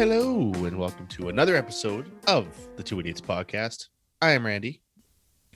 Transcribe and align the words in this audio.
Hello, 0.00 0.50
and 0.64 0.78
welcome 0.78 1.06
to 1.08 1.28
another 1.28 1.54
episode 1.56 2.10
of 2.26 2.46
the 2.78 2.82
Two 2.82 2.98
Idiots 3.00 3.20
podcast. 3.20 3.88
I 4.22 4.30
am 4.30 4.46
Randy. 4.46 4.80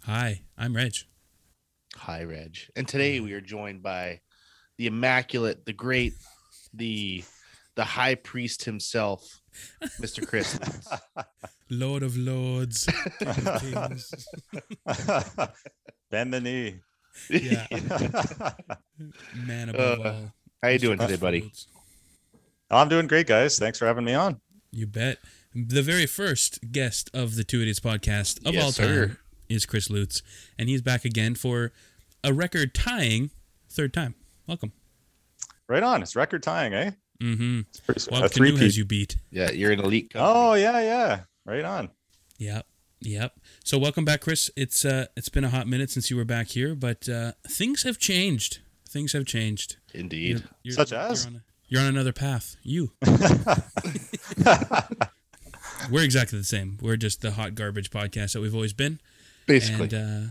Hi, 0.02 0.42
I'm 0.58 0.76
Reg. 0.76 0.92
Hi, 1.96 2.24
Reg. 2.24 2.58
And 2.76 2.86
today 2.86 3.20
we 3.20 3.32
are 3.32 3.40
joined 3.40 3.82
by 3.82 4.20
the 4.76 4.86
immaculate, 4.86 5.64
the 5.64 5.72
great, 5.72 6.12
the 6.74 7.24
the 7.74 7.84
high 7.84 8.16
priest 8.16 8.66
himself, 8.66 9.40
Mr. 9.98 10.28
Chris. 10.28 10.58
Lord 11.70 12.02
of 12.02 12.14
Lords. 12.18 12.86
King 13.18 13.46
of 13.46 13.62
Kings. 13.62 14.26
Bend 16.10 16.34
the 16.34 16.42
knee. 16.42 16.80
Yeah. 17.30 17.66
Man 19.46 19.70
above 19.70 20.00
Uh, 20.00 20.08
all. 20.10 20.32
How 20.62 20.68
you 20.68 20.78
doing 20.80 20.98
today, 20.98 21.16
buddy? 21.16 21.40
Crossroads. 21.40 21.68
I'm 22.76 22.88
doing 22.88 23.06
great, 23.06 23.26
guys. 23.26 23.58
Thanks 23.58 23.78
for 23.78 23.86
having 23.86 24.04
me 24.04 24.14
on. 24.14 24.40
You 24.70 24.86
bet. 24.86 25.18
The 25.54 25.82
very 25.82 26.06
first 26.06 26.72
guest 26.72 27.10
of 27.14 27.36
the 27.36 27.44
Two 27.44 27.60
Idiots 27.60 27.78
podcast 27.80 28.44
of 28.46 28.54
Yes, 28.54 28.64
all 28.64 28.72
time 28.72 28.94
sir. 28.94 29.18
is 29.48 29.66
Chris 29.66 29.88
Lutz, 29.88 30.22
and 30.58 30.68
he's 30.68 30.82
back 30.82 31.04
again 31.04 31.34
for 31.36 31.72
a 32.24 32.32
record 32.32 32.74
tying 32.74 33.30
third 33.70 33.94
time. 33.94 34.14
Welcome. 34.48 34.72
Right 35.68 35.82
on. 35.82 36.02
It's 36.02 36.16
record 36.16 36.42
tying, 36.42 36.74
eh? 36.74 36.90
Mm-hmm. 37.22 37.60
Pretty. 37.86 38.10
Well, 38.10 38.24
A 38.24 38.28
Canoe 38.28 38.48
three-peat. 38.48 38.60
has 38.62 38.76
you 38.76 38.84
beat. 38.84 39.16
Yeah, 39.30 39.50
you're 39.52 39.70
an 39.70 39.80
elite. 39.80 40.12
Company. 40.12 40.32
Oh 40.36 40.54
yeah, 40.54 40.80
yeah. 40.80 41.20
Right 41.46 41.64
on. 41.64 41.90
Yep. 42.38 42.66
Yep. 43.00 43.38
So 43.62 43.78
welcome 43.78 44.04
back, 44.04 44.20
Chris. 44.22 44.50
It's 44.56 44.84
uh 44.84 45.06
it's 45.16 45.28
been 45.28 45.44
a 45.44 45.50
hot 45.50 45.68
minute 45.68 45.90
since 45.90 46.10
you 46.10 46.16
were 46.16 46.24
back 46.24 46.48
here, 46.48 46.74
but 46.74 47.08
uh 47.08 47.32
things 47.48 47.84
have 47.84 47.98
changed. 47.98 48.58
Things 48.88 49.12
have 49.12 49.24
changed. 49.26 49.76
indeed. 49.94 50.28
You're- 50.38 50.42
you're- 50.64 50.74
Such 50.74 50.92
as? 50.92 51.24
You're 51.24 51.34
on, 51.34 51.36
a- 51.36 51.42
you're 51.74 51.82
on 51.82 51.88
another 51.88 52.12
path. 52.12 52.56
You. 52.62 52.92
We're 55.90 56.04
exactly 56.04 56.38
the 56.38 56.44
same. 56.44 56.78
We're 56.80 56.96
just 56.96 57.20
the 57.20 57.32
hot 57.32 57.56
garbage 57.56 57.90
podcast 57.90 58.34
that 58.34 58.40
we've 58.40 58.54
always 58.54 58.72
been. 58.72 59.00
Basically, 59.46 59.88
And 59.92 59.94
uh, 59.94 60.30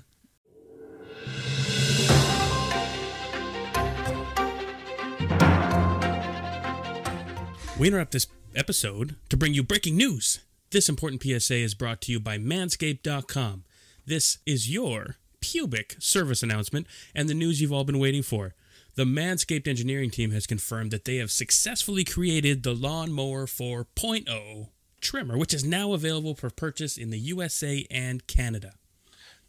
we 7.78 7.90
interrupt 7.90 8.14
this 8.14 8.28
episode 8.56 9.18
to 9.28 9.36
bring 9.36 9.54
you 9.54 9.64
breaking 9.64 9.98
news. 9.98 10.40
This 10.72 10.88
important 10.88 11.22
PSA 11.22 11.56
is 11.56 11.76
brought 11.76 12.00
to 12.04 12.14
you 12.14 12.22
by 12.22 12.38
Manscaped.com. 12.38 13.66
This 14.06 14.38
is 14.46 14.72
your 14.72 15.18
pubic 15.42 15.98
service 16.00 16.42
announcement 16.42 16.88
and 17.14 17.28
the 17.28 17.34
news 17.34 17.60
you've 17.60 17.74
all 17.74 17.84
been 17.84 18.00
waiting 18.00 18.24
for. 18.24 18.54
The 18.96 19.06
Manscaped 19.06 19.68
engineering 19.68 20.12
team 20.12 20.32
has 20.32 20.46
confirmed 20.46 20.92
that 20.92 21.06
they 21.06 21.16
have 21.18 21.32
successfully 21.32 22.04
created 22.04 22.62
the 22.62 22.76
Lawnmower 22.76 23.48
4.0 23.48 24.70
trimmer, 25.02 25.36
which 25.38 25.54
is 25.54 25.64
now 25.66 25.94
available 25.94 26.36
for 26.36 26.50
purchase 26.52 26.96
in 26.98 27.10
the 27.10 27.18
USA 27.18 27.86
and 27.90 28.26
Canada. 28.28 28.74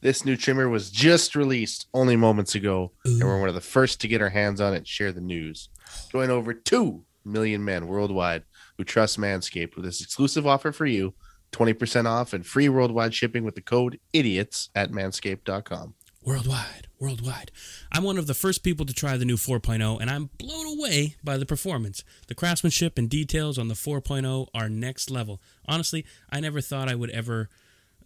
this 0.00 0.24
new 0.24 0.36
trimmer 0.36 0.68
was 0.68 0.90
just 0.90 1.34
released 1.36 1.86
only 1.94 2.16
moments 2.16 2.54
ago, 2.54 2.92
and 3.04 3.22
we're 3.22 3.38
one 3.40 3.48
of 3.48 3.54
the 3.54 3.60
first 3.60 4.00
to 4.00 4.08
get 4.08 4.20
our 4.22 4.30
hands 4.30 4.60
on 4.60 4.72
it 4.74 4.78
and 4.78 4.88
share 4.88 5.12
the 5.12 5.20
news. 5.20 5.68
Join 6.10 6.30
over 6.30 6.52
2 6.54 7.04
million 7.24 7.64
men 7.64 7.86
worldwide 7.86 8.44
who 8.76 8.84
trust 8.84 9.18
Manscaped 9.18 9.76
with 9.76 9.84
this 9.84 10.00
exclusive 10.02 10.46
offer 10.46 10.72
for 10.72 10.86
you 10.86 11.14
20% 11.52 12.06
off 12.06 12.32
and 12.32 12.44
free 12.46 12.68
worldwide 12.68 13.14
shipping 13.14 13.44
with 13.44 13.54
the 13.54 13.62
code 13.62 13.98
IDIOTS 14.14 14.70
at 14.74 14.90
manscaped.com. 14.90 15.94
worldwide, 16.22 16.88
worldwide. 17.05 17.50
I'm 17.92 18.02
one 18.02 18.16
of 18.16 18.27
the 18.27 18.34
first 18.34 18.62
people 18.62 18.86
to 18.86 18.94
try 18.94 19.16
the 19.16 19.27
new 19.27 19.36
4.0, 19.36 20.00
and 20.00 20.10
I'm 20.10 20.30
blown 20.38 20.78
away 20.78 21.16
by 21.22 21.36
the 21.36 21.44
performance. 21.44 22.02
The 22.28 22.34
craftsmanship 22.34 22.96
and 22.96 23.11
details 23.11 23.58
on 23.58 23.68
the 23.68 23.74
4.0 23.74 24.48
are 24.55 24.68
next 24.70 25.11
level. 25.11 25.42
Honestly, 25.67 26.06
I 26.30 26.40
never 26.40 26.62
thought 26.62 26.90
I 26.90 26.95
would 26.95 27.11
ever 27.11 27.51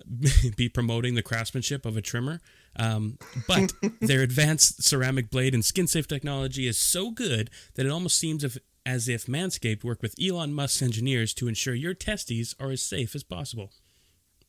be 0.56 0.69
promoting 0.69 1.15
the 1.15 1.22
craftsmanship 1.22 1.87
of 1.87 1.97
a 1.97 2.03
trimmer. 2.03 2.41
Um, 2.75 3.19
but 3.47 3.72
their 4.00 4.22
advanced 4.22 4.83
ceramic 4.83 5.31
blade 5.31 5.55
and 5.55 5.65
skin 5.65 5.87
safe 5.87 6.09
technology 6.09 6.67
is 6.67 6.77
so 6.77 7.12
good 7.12 7.51
that 7.77 7.87
it 7.87 7.91
almost 7.91 8.19
seems 8.19 8.43
if, 8.43 8.59
as 8.84 9.09
if 9.09 9.27
Manscaped 9.27 9.84
worked 9.84 10.03
with 10.03 10.17
Elon 10.21 10.53
Musk's 10.53 10.83
engineers 10.83 11.33
to 11.34 11.47
ensure 11.47 11.75
your 11.75 11.95
testes 11.95 12.55
are 12.59 12.71
as 12.71 12.83
safe 12.83 13.15
as 13.15 13.22
possible. 13.22 13.71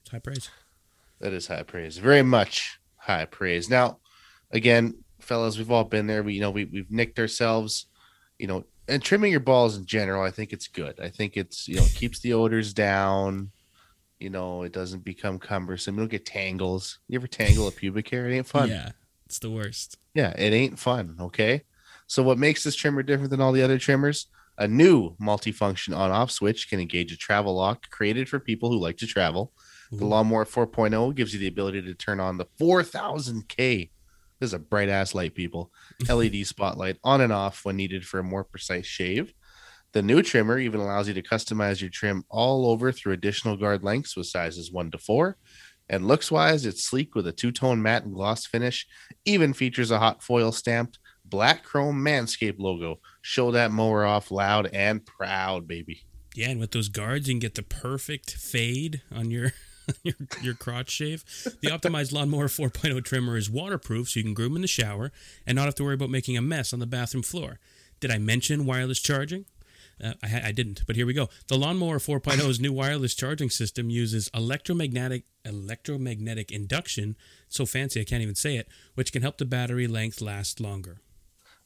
It's 0.02 0.10
high 0.10 0.20
praise. 0.20 0.50
That 1.20 1.34
is 1.34 1.48
high 1.48 1.64
praise. 1.64 1.98
Very 1.98 2.24
much 2.24 2.80
high 2.96 3.26
praise. 3.26 3.70
Now, 3.70 4.00
again, 4.52 5.04
fellas, 5.20 5.58
we've 5.58 5.72
all 5.72 5.84
been 5.84 6.08
there. 6.08 6.24
We 6.24 6.34
you 6.34 6.42
know 6.42 6.52
we 6.52 6.66
we've 6.66 6.92
nicked 6.92 7.20
ourselves, 7.20 7.86
you 8.38 8.48
know, 8.48 8.66
and 8.88 9.02
trimming 9.02 9.32
your 9.32 9.40
balls 9.40 9.78
in 9.78 9.86
general, 9.86 10.24
I 10.24 10.32
think 10.32 10.54
it's 10.54 10.68
good. 10.68 11.00
I 11.00 11.10
think 11.10 11.38
it's 11.38 11.68
you 11.68 11.76
know, 11.76 11.86
keeps 11.96 12.20
the 12.20 12.34
odors 12.34 12.74
down. 12.74 13.52
You 14.20 14.30
know, 14.30 14.64
it 14.64 14.74
doesn't 14.74 15.06
become 15.06 15.40
cumbersome. 15.40 15.96
You 15.96 16.02
don't 16.02 16.12
get 16.12 16.26
tangles. 16.26 17.00
You 17.08 17.18
ever 17.18 17.28
tangle 17.28 17.68
a 17.68 17.72
pubic 17.72 18.10
hair? 18.10 18.28
It 18.28 18.36
ain't 18.36 18.48
fun. 18.48 18.70
Yeah, 18.70 18.92
it's 19.26 19.40
the 19.40 19.50
worst. 19.50 19.98
Yeah, 20.14 20.34
it 20.38 20.54
ain't 20.54 20.78
fun. 20.78 21.16
Okay. 21.20 21.64
So, 22.08 22.24
what 22.24 22.38
makes 22.38 22.64
this 22.64 22.76
trimmer 22.76 23.04
different 23.04 23.30
than 23.30 23.40
all 23.40 23.52
the 23.52 23.62
other 23.64 23.78
trimmers? 23.78 24.28
A 24.58 24.68
new 24.68 25.16
multifunction 25.22 25.96
on 25.96 26.12
off 26.12 26.32
switch 26.32 26.70
can 26.70 26.82
engage 26.82 27.14
a 27.14 27.18
travel 27.18 27.56
lock 27.56 27.90
created 27.92 28.28
for 28.28 28.40
people 28.40 28.70
who 28.70 28.78
like 28.78 28.98
to 28.98 29.08
travel. 29.08 29.54
The 29.92 30.06
Lawnmower 30.06 30.46
4.0 30.46 31.16
gives 31.16 31.34
you 31.34 31.40
the 31.40 31.48
ability 31.48 31.82
to 31.82 31.94
turn 31.96 32.20
on 32.20 32.38
the 32.38 32.46
4000K. 32.60 33.90
This 34.40 34.50
is 34.50 34.54
a 34.54 34.60
bright 34.60 34.90
ass 34.90 35.14
light, 35.14 35.36
people. 35.36 35.72
LED 36.10 36.46
spotlight 36.48 36.98
on 37.04 37.22
and 37.22 37.34
off 37.34 37.66
when 37.66 37.76
needed 37.76 38.06
for 38.06 38.20
a 38.20 38.24
more 38.24 38.44
precise 38.44 38.86
shave. 38.86 39.34
The 39.92 40.02
new 40.02 40.22
trimmer 40.22 40.60
even 40.60 40.80
allows 40.80 41.08
you 41.08 41.14
to 41.16 41.22
customize 41.22 41.82
your 41.82 41.90
trim 41.90 42.24
all 42.30 42.70
over 42.70 42.92
through 42.92 43.14
additional 43.14 43.58
guard 43.58 43.84
lengths 43.84 44.16
with 44.16 44.28
sizes 44.28 44.72
1 44.72 44.92
to 44.92 44.98
4. 44.98 45.36
And 45.90 46.08
looks 46.08 46.32
wise, 46.32 46.68
it's 46.68 46.86
sleek 46.86 47.16
with 47.16 47.26
a 47.26 47.32
two 47.32 47.52
tone 47.52 47.82
matte 47.82 48.04
and 48.04 48.14
gloss 48.14 48.46
finish. 48.46 48.86
Even 49.26 49.54
features 49.54 49.90
a 49.90 49.98
hot 49.98 50.22
foil 50.22 50.52
stamped 50.52 51.00
black 51.26 51.64
chrome 51.64 52.04
Manscaped 52.04 52.60
logo. 52.60 53.00
Show 53.22 53.52
that 53.52 53.72
mower 53.72 54.06
off 54.06 54.32
loud 54.32 54.68
and 54.68 55.06
proud, 55.06 55.68
baby. 55.68 56.04
Yeah, 56.36 56.50
and 56.50 56.60
with 56.60 56.72
those 56.72 56.90
guards, 56.90 57.28
you 57.28 57.34
can 57.34 57.40
get 57.40 57.56
the 57.56 57.64
perfect 57.64 58.32
fade 58.32 59.02
on 59.12 59.32
your 59.32 59.54
your, 60.04 60.16
your 60.42 60.54
crotch 60.54 60.90
shave. 60.90 61.24
The 61.62 61.70
optimized 61.70 62.12
lawnmower 62.12 62.48
4.0 62.48 63.04
trimmer 63.04 63.38
is 63.38 63.50
waterproof, 63.50 64.10
so 64.10 64.20
you 64.20 64.24
can 64.24 64.34
groom 64.34 64.56
in 64.56 64.62
the 64.62 64.68
shower 64.68 65.12
and 65.46 65.56
not 65.56 65.66
have 65.66 65.76
to 65.76 65.84
worry 65.84 65.94
about 65.94 66.10
making 66.10 66.38
a 66.38 66.42
mess 66.42 66.74
on 66.74 66.80
the 66.80 66.86
bathroom 66.86 67.24
floor. 67.24 67.60
Did 68.00 68.12
I 68.12 68.18
mention 68.18 68.66
wireless 68.66 69.00
charging? 69.00 69.46
Uh, 70.02 70.14
I, 70.24 70.42
I 70.46 70.52
didn't, 70.52 70.84
but 70.88 70.96
here 70.96 71.06
we 71.06 71.14
go. 71.14 71.28
The 71.48 71.58
Lawnmower 71.58 72.00
4.0's 72.00 72.60
new 72.60 72.72
wireless 72.72 73.14
charging 73.14 73.50
system 73.50 73.90
uses 73.90 74.30
electromagnetic 74.34 75.26
electromagnetic 75.44 76.52
induction, 76.52 77.18
so 77.48 77.66
fancy 77.66 78.00
I 78.00 78.06
can't 78.06 78.22
even 78.22 78.36
say 78.36 78.56
it, 78.56 78.68
which 78.96 79.12
can 79.12 79.22
help 79.22 79.38
the 79.38 79.46
battery 79.46 79.88
length 79.88 80.22
last 80.22 80.62
longer. 80.62 81.02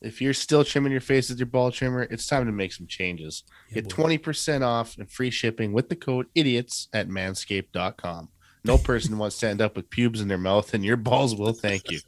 If 0.03 0.21
you're 0.21 0.33
still 0.33 0.63
trimming 0.63 0.91
your 0.91 1.01
face 1.01 1.29
with 1.29 1.39
your 1.39 1.47
ball 1.47 1.71
trimmer, 1.71 2.03
it's 2.03 2.27
time 2.27 2.45
to 2.45 2.51
make 2.51 2.73
some 2.73 2.87
changes. 2.87 3.43
Yeah, 3.69 3.81
Get 3.81 3.95
boy. 3.95 4.17
20% 4.17 4.65
off 4.65 4.97
and 4.97 5.09
free 5.09 5.31
shipping 5.31 5.73
with 5.73 5.89
the 5.89 5.95
code 5.95 6.27
idiots 6.35 6.89
at 6.93 7.07
manscaped.com. 7.07 8.29
No 8.65 8.77
person 8.77 9.17
wants 9.17 9.39
to 9.39 9.49
end 9.49 9.61
up 9.61 9.75
with 9.75 9.89
pubes 9.89 10.21
in 10.21 10.29
their 10.29 10.37
mouth, 10.37 10.73
and 10.73 10.85
your 10.85 10.95
balls 10.95 11.35
will 11.35 11.51
thank 11.51 11.91
you. 11.91 11.99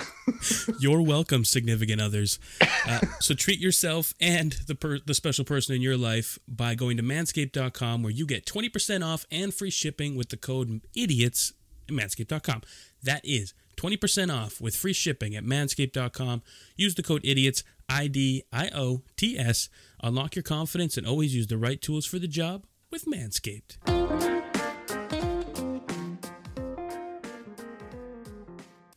You're 0.78 1.00
welcome, 1.00 1.44
significant 1.46 2.02
others. 2.02 2.38
Uh, 2.86 3.00
so 3.20 3.34
treat 3.34 3.58
yourself 3.58 4.12
and 4.20 4.52
the 4.66 4.74
per- 4.74 4.98
the 4.98 5.14
special 5.14 5.44
person 5.44 5.74
in 5.74 5.80
your 5.80 5.96
life 5.96 6.38
by 6.46 6.74
going 6.74 6.98
to 6.98 7.02
manscaped.com 7.02 8.02
where 8.02 8.12
you 8.12 8.26
get 8.26 8.44
20% 8.44 9.06
off 9.06 9.24
and 9.30 9.54
free 9.54 9.70
shipping 9.70 10.16
with 10.16 10.28
the 10.28 10.36
code 10.36 10.82
IDIOTS 10.94 11.52
at 11.88 11.94
manscaped.com. 11.94 12.62
That 13.02 13.24
is 13.24 13.54
20% 13.76 14.34
off 14.34 14.60
with 14.60 14.74
free 14.76 14.92
shipping 14.92 15.34
at 15.36 15.44
manscaped.com. 15.44 16.42
Use 16.76 16.94
the 16.94 17.02
code 17.02 17.22
IDIOTS, 17.22 17.62
I 17.88 18.08
D 18.08 18.42
I 18.52 18.70
O 18.74 19.02
T 19.16 19.38
S. 19.38 19.68
Unlock 20.02 20.34
your 20.34 20.42
confidence 20.42 20.96
and 20.96 21.06
always 21.06 21.34
use 21.34 21.46
the 21.46 21.58
right 21.58 21.80
tools 21.80 22.06
for 22.06 22.18
the 22.18 22.28
job 22.28 22.64
with 22.90 23.04
Manscaped. 23.06 23.76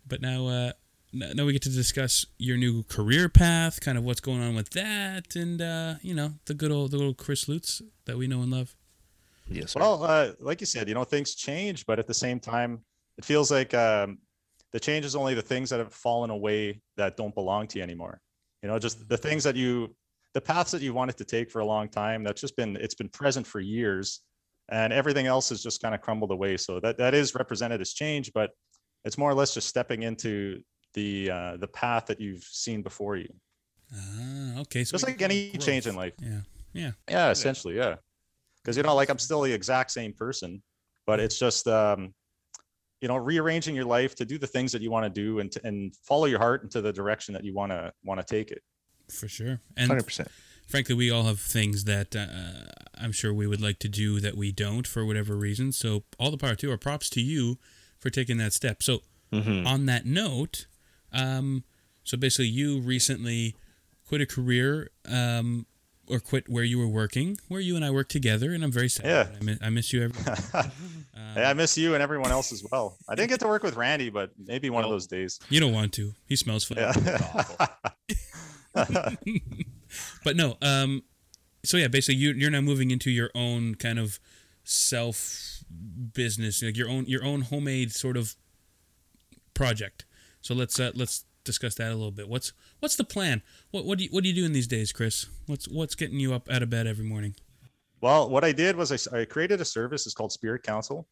But 0.08 0.22
now, 0.22 0.48
uh, 0.48 0.72
now 1.14 1.46
we 1.46 1.54
get 1.54 1.62
to 1.64 1.70
discuss 1.70 2.26
your 2.38 2.58
new 2.58 2.84
career 2.84 3.30
path, 3.30 3.80
kind 3.80 3.98
of 3.98 4.04
what's 4.04 4.20
going 4.20 4.42
on 4.42 4.56
with 4.56 4.72
that, 4.72 5.36
and 5.36 5.62
uh, 5.62 5.96
you 6.02 6.16
know 6.16 6.34
the 6.46 6.56
good 6.56 6.72
old 6.72 6.92
the 6.92 6.98
little 6.98 7.14
Chris 7.14 7.48
Lutz 7.48 7.82
that 8.06 8.18
we 8.18 8.28
know 8.28 8.42
and 8.42 8.52
love. 8.52 8.76
Yes, 9.48 9.72
sir. 9.72 9.80
Well, 9.80 10.04
uh, 10.04 10.32
like 10.40 10.62
you 10.62 10.68
said, 10.68 10.88
you 10.88 10.94
know, 10.94 11.04
things 11.04 11.36
change, 11.36 11.86
but 11.86 12.00
at 12.00 12.08
the 12.08 12.14
same 12.14 12.40
time, 12.40 12.82
it 13.18 13.26
feels 13.26 13.52
like 13.52 13.74
um, 13.74 14.20
the 14.74 14.80
change 14.80 15.06
is 15.06 15.16
only 15.16 15.34
the 15.34 15.42
things 15.42 15.70
that 15.70 15.80
have 15.80 15.94
fallen 15.94 16.30
away 16.30 16.82
that 16.98 17.18
don't 17.18 17.34
belong 17.34 17.68
to 17.68 17.80
you 17.80 17.84
anymore. 17.84 18.22
You 18.62 18.70
know, 18.70 18.78
just 18.80 19.08
the 19.10 19.18
things 19.18 19.44
that 19.46 19.56
you, 19.56 19.96
the 20.34 20.42
paths 20.42 20.72
that 20.72 20.82
you 20.82 20.94
wanted 20.94 21.18
to 21.18 21.26
take 21.26 21.50
for 21.50 21.60
a 21.60 21.66
long 21.66 21.90
time. 21.90 22.24
That's 22.24 22.42
just 22.42 22.56
been 22.56 22.76
it's 22.76 22.96
been 22.96 23.10
present 23.10 23.48
for 23.48 23.60
years, 23.60 24.22
and 24.70 24.94
everything 24.94 25.26
else 25.28 25.50
has 25.50 25.64
just 25.64 25.82
kind 25.82 25.96
of 25.96 26.02
crumbled 26.02 26.32
away. 26.32 26.58
So 26.58 26.80
that 26.82 26.98
that 26.98 27.14
is 27.14 27.34
represented 27.36 27.82
as 27.82 27.94
change, 27.94 28.32
but 28.34 28.52
it's 29.06 29.18
more 29.18 29.30
or 29.32 29.34
less 29.34 29.54
just 29.54 29.68
stepping 29.68 30.04
into 30.04 30.62
the 30.94 31.32
uh, 31.32 31.58
the 31.58 31.68
path 31.68 32.06
that 32.08 32.20
you've 32.20 32.44
seen 32.44 32.82
before 32.84 33.16
you. 33.16 33.30
Ah, 33.96 34.60
okay. 34.60 34.84
So 34.84 34.92
Just 34.92 35.08
like 35.08 35.22
any 35.22 35.50
growth. 35.52 35.66
change 35.66 35.88
in 35.88 35.96
life. 35.96 36.14
Yeah, 36.22 36.42
yeah. 36.74 36.92
Yeah, 37.10 37.32
essentially, 37.32 37.76
yeah. 37.78 37.96
because 38.64 38.78
you 38.78 38.84
know 38.84 38.94
like 38.94 39.10
i'm 39.10 39.18
still 39.18 39.42
the 39.42 39.54
exact 39.54 39.90
same 39.90 40.14
person 40.14 40.62
but 41.08 41.20
it's 41.20 41.40
just 41.40 41.66
um 41.68 42.14
you 43.02 43.08
know 43.08 43.18
rearranging 43.18 43.76
your 43.76 43.86
life 43.86 44.16
to 44.16 44.26
do 44.26 44.38
the 44.38 44.48
things 44.48 44.72
that 44.72 44.82
you 44.82 44.92
want 44.92 45.06
to 45.06 45.10
do 45.10 45.40
and 45.40 45.52
to, 45.52 45.66
and 45.66 45.96
follow 45.98 46.26
your 46.26 46.40
heart 46.40 46.64
into 46.64 46.82
the 46.82 46.92
direction 46.94 47.34
that 47.34 47.44
you 47.44 47.54
want 47.54 47.72
to 47.72 47.92
want 48.04 48.20
to 48.20 48.26
take 48.26 48.52
it 48.52 48.62
for 49.12 49.28
sure 49.28 49.60
and 49.78 49.90
100%. 49.92 50.28
frankly 50.68 50.94
we 50.96 51.10
all 51.10 51.24
have 51.24 51.40
things 51.40 51.86
that 51.86 52.16
uh, 52.16 52.70
i'm 53.02 53.12
sure 53.12 53.34
we 53.34 53.48
would 53.48 53.62
like 53.62 53.80
to 53.80 53.90
do 53.90 54.20
that 54.20 54.36
we 54.38 54.52
don't 54.52 54.86
for 54.86 55.06
whatever 55.06 55.36
reason 55.36 55.72
so 55.72 56.04
all 56.20 56.30
the 56.32 56.38
power 56.38 56.56
to 56.56 56.72
or 56.72 56.78
props 56.78 57.10
to 57.10 57.22
you 57.22 57.58
for 57.98 58.10
taking 58.10 58.38
that 58.38 58.54
step 58.54 58.84
so 58.84 59.00
Mhm. 59.32 59.66
on 59.66 59.86
that 59.86 60.06
note 60.08 60.66
um 61.14 61.64
so 62.04 62.18
basically 62.18 62.48
you 62.48 62.80
recently 62.80 63.56
quit 64.06 64.22
a 64.22 64.26
career 64.26 64.90
um 65.06 65.66
or 66.10 66.20
quit 66.20 66.50
where 66.50 66.64
you 66.64 66.78
were 66.80 66.88
working 66.88 67.38
where 67.48 67.60
you 67.62 67.76
and 67.76 67.86
i 67.86 67.90
worked 67.92 68.12
together 68.12 68.52
and 68.54 68.64
i'm 68.64 68.72
very 68.72 68.90
sad 68.90 69.06
Yeah. 69.06 69.28
i 69.40 69.44
miss, 69.44 69.58
I 69.62 69.70
miss 69.70 69.94
you 69.94 70.04
every 70.04 70.22
Hey, 71.36 71.44
i 71.46 71.54
miss 71.54 71.78
you 71.78 71.94
and 71.94 72.02
everyone 72.02 72.32
else 72.32 72.52
as 72.52 72.64
well. 72.72 72.98
I 73.08 73.14
didn't 73.16 73.30
get 73.30 73.40
to 73.42 73.48
work 73.48 73.62
with 73.64 73.76
randy 73.76 74.10
but 74.10 74.32
maybe 74.38 74.70
one 74.70 74.84
of 74.84 74.90
those 74.90 75.06
days. 75.08 75.40
you 75.50 75.60
don't 75.60 75.74
want 75.74 75.94
to. 75.94 76.14
He 76.28 76.36
smells 76.36 76.64
funny. 76.64 76.82
Yeah. 76.82 77.56
But 80.24 80.36
no 80.36 80.58
um 80.62 81.04
so 81.66 81.76
yeah 81.78 81.88
basically 81.88 82.20
you, 82.20 82.32
you're 82.34 82.52
now 82.52 82.62
moving 82.62 82.92
into 82.92 83.10
your 83.10 83.32
own 83.36 83.76
kind 83.76 83.98
of 84.00 84.20
self 84.64 85.64
business 86.14 86.62
like 86.64 86.78
your 86.78 86.88
own 86.90 87.06
your 87.06 87.24
own 87.24 87.42
homemade 87.42 87.92
sort 87.92 88.16
of 88.18 88.36
project. 89.54 90.06
So 90.42 90.54
let's 90.54 90.80
uh, 90.80 90.92
let's 90.96 91.26
discuss 91.44 91.76
that 91.76 91.92
a 91.92 91.96
little 91.96 92.12
bit. 92.12 92.30
What's 92.30 92.54
what's 92.80 92.96
the 92.96 93.04
plan? 93.04 93.42
What 93.72 93.86
what 93.86 93.98
do 93.98 94.04
you 94.06 94.10
what 94.12 94.24
are 94.24 94.28
you 94.28 94.34
doing 94.34 94.54
these 94.54 94.68
days 94.68 94.92
chris? 94.92 95.28
What's 95.46 95.68
what's 95.68 95.96
getting 95.96 96.20
you 96.20 96.34
up 96.34 96.50
out 96.50 96.64
of 96.64 96.70
bed 96.70 96.88
every 96.88 97.06
morning? 97.06 97.36
Well, 98.02 98.30
what 98.30 98.44
I 98.44 98.52
did 98.52 98.76
was 98.76 99.08
I 99.08 99.26
created 99.26 99.60
a 99.60 99.66
service. 99.66 100.06
It's 100.06 100.16
called 100.16 100.32
Spirit 100.32 100.64
Council, 100.64 101.08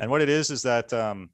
and 0.00 0.10
what 0.10 0.20
it 0.20 0.28
is 0.28 0.50
is 0.50 0.62
that 0.62 0.92
um, 0.92 1.30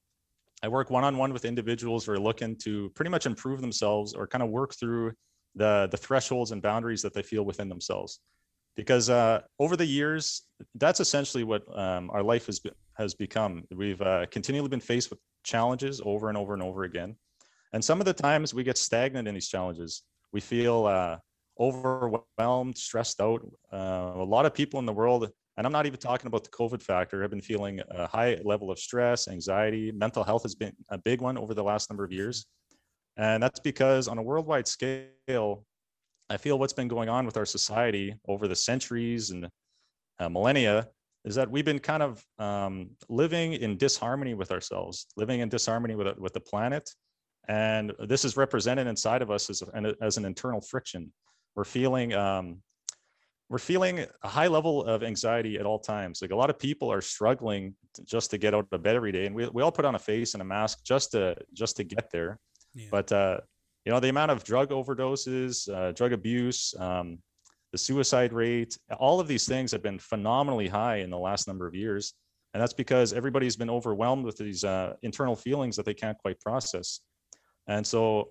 I 0.62 0.68
work 0.68 0.90
one 0.90 1.04
on 1.04 1.16
one 1.16 1.32
with 1.32 1.44
individuals 1.44 2.04
who 2.04 2.12
are 2.12 2.18
looking 2.18 2.56
to 2.56 2.90
pretty 2.90 3.10
much 3.10 3.26
improve 3.26 3.60
themselves 3.60 4.14
or 4.14 4.26
kind 4.26 4.42
of 4.42 4.50
work 4.50 4.74
through 4.74 5.12
the 5.54 5.88
the 5.90 5.96
thresholds 5.96 6.52
and 6.52 6.60
boundaries 6.60 7.02
that 7.02 7.14
they 7.14 7.22
feel 7.22 7.44
within 7.44 7.68
themselves. 7.68 8.20
Because 8.76 9.10
uh, 9.10 9.40
over 9.58 9.76
the 9.76 9.86
years, 9.86 10.42
that's 10.76 11.00
essentially 11.00 11.42
what 11.42 11.62
um, 11.76 12.10
our 12.10 12.22
life 12.22 12.46
has 12.46 12.60
be- 12.60 12.70
has 12.94 13.14
become. 13.14 13.64
We've 13.74 14.00
uh, 14.00 14.26
continually 14.30 14.68
been 14.68 14.80
faced 14.80 15.10
with 15.10 15.18
challenges 15.44 16.00
over 16.04 16.28
and 16.28 16.36
over 16.36 16.54
and 16.54 16.62
over 16.62 16.84
again, 16.84 17.16
and 17.72 17.84
some 17.84 18.00
of 18.00 18.06
the 18.06 18.12
times 18.12 18.54
we 18.54 18.64
get 18.64 18.78
stagnant 18.78 19.28
in 19.28 19.34
these 19.34 19.48
challenges. 19.48 20.02
We 20.32 20.40
feel 20.40 20.86
uh, 20.86 21.18
overwhelmed, 21.58 22.76
stressed 22.76 23.20
out. 23.20 23.42
Uh, 23.72 24.12
a 24.14 24.24
lot 24.24 24.46
of 24.46 24.54
people 24.54 24.78
in 24.80 24.86
the 24.86 24.92
world, 24.92 25.30
and 25.56 25.66
I'm 25.66 25.72
not 25.72 25.86
even 25.86 25.98
talking 25.98 26.26
about 26.26 26.44
the 26.44 26.50
COVID 26.50 26.82
factor, 26.82 27.20
have 27.22 27.30
been 27.30 27.40
feeling 27.40 27.80
a 27.90 28.06
high 28.06 28.38
level 28.44 28.70
of 28.70 28.78
stress, 28.78 29.28
anxiety. 29.28 29.90
Mental 29.92 30.22
health 30.22 30.42
has 30.42 30.54
been 30.54 30.72
a 30.90 30.98
big 30.98 31.20
one 31.20 31.36
over 31.36 31.54
the 31.54 31.64
last 31.64 31.90
number 31.90 32.04
of 32.04 32.12
years. 32.12 32.46
And 33.16 33.42
that's 33.42 33.60
because 33.60 34.06
on 34.06 34.18
a 34.18 34.22
worldwide 34.22 34.68
scale, 34.68 35.64
I 36.30 36.36
feel 36.36 36.58
what's 36.58 36.72
been 36.72 36.88
going 36.88 37.08
on 37.08 37.26
with 37.26 37.36
our 37.36 37.46
society 37.46 38.14
over 38.28 38.46
the 38.46 38.54
centuries 38.54 39.30
and 39.30 39.48
uh, 40.20 40.28
millennia 40.28 40.88
is 41.24 41.34
that 41.34 41.50
we've 41.50 41.64
been 41.64 41.78
kind 41.78 42.02
of 42.02 42.24
um, 42.38 42.90
living 43.08 43.54
in 43.54 43.76
disharmony 43.76 44.34
with 44.34 44.52
ourselves, 44.52 45.06
living 45.16 45.40
in 45.40 45.48
disharmony 45.48 45.94
with, 45.94 46.16
with 46.18 46.32
the 46.32 46.40
planet. 46.40 46.88
And 47.48 47.92
this 47.98 48.24
is 48.24 48.36
represented 48.36 48.86
inside 48.86 49.22
of 49.22 49.30
us 49.30 49.48
as, 49.48 49.62
an- 49.74 49.94
as 50.02 50.18
an 50.18 50.24
internal 50.24 50.60
friction. 50.60 51.12
We're 51.56 51.64
feeling 51.64 52.12
um, 52.12 52.62
we're 53.48 53.58
feeling 53.58 54.04
a 54.22 54.28
high 54.28 54.46
level 54.46 54.84
of 54.84 55.02
anxiety 55.02 55.58
at 55.58 55.64
all 55.64 55.78
times. 55.78 56.20
Like 56.20 56.32
a 56.32 56.36
lot 56.36 56.50
of 56.50 56.58
people 56.58 56.92
are 56.92 57.00
struggling 57.00 57.74
to, 57.94 58.04
just 58.04 58.30
to 58.32 58.38
get 58.38 58.54
out 58.54 58.66
of 58.70 58.82
bed 58.82 58.94
every 58.94 59.12
day. 59.12 59.24
And 59.24 59.34
we, 59.34 59.48
we 59.48 59.62
all 59.62 59.72
put 59.72 59.86
on 59.86 59.94
a 59.94 59.98
face 59.98 60.34
and 60.34 60.42
a 60.42 60.44
mask 60.44 60.84
just 60.84 61.12
to 61.12 61.34
just 61.54 61.76
to 61.76 61.84
get 61.84 62.10
there. 62.12 62.38
Yeah. 62.74 62.88
but 62.90 63.10
uh, 63.10 63.38
you 63.86 63.92
know 63.92 64.00
the 64.00 64.10
amount 64.10 64.30
of 64.30 64.44
drug 64.44 64.68
overdoses 64.70 65.72
uh, 65.74 65.92
drug 65.92 66.12
abuse 66.12 66.74
um, 66.78 67.18
the 67.72 67.78
suicide 67.78 68.34
rate 68.34 68.76
all 68.98 69.20
of 69.20 69.26
these 69.26 69.46
things 69.46 69.72
have 69.72 69.82
been 69.82 69.98
phenomenally 69.98 70.68
high 70.68 70.96
in 70.96 71.10
the 71.10 71.18
last 71.18 71.48
number 71.48 71.66
of 71.66 71.74
years. 71.74 72.12
And 72.52 72.62
that's 72.62 72.72
because 72.74 73.12
everybody's 73.12 73.56
been 73.56 73.70
overwhelmed 73.70 74.24
with 74.24 74.36
these 74.36 74.64
uh, 74.64 74.94
internal 75.02 75.36
feelings 75.36 75.76
that 75.76 75.84
they 75.86 75.94
can't 75.94 76.16
quite 76.18 76.40
process 76.40 77.00
and 77.68 77.86
so 77.86 78.30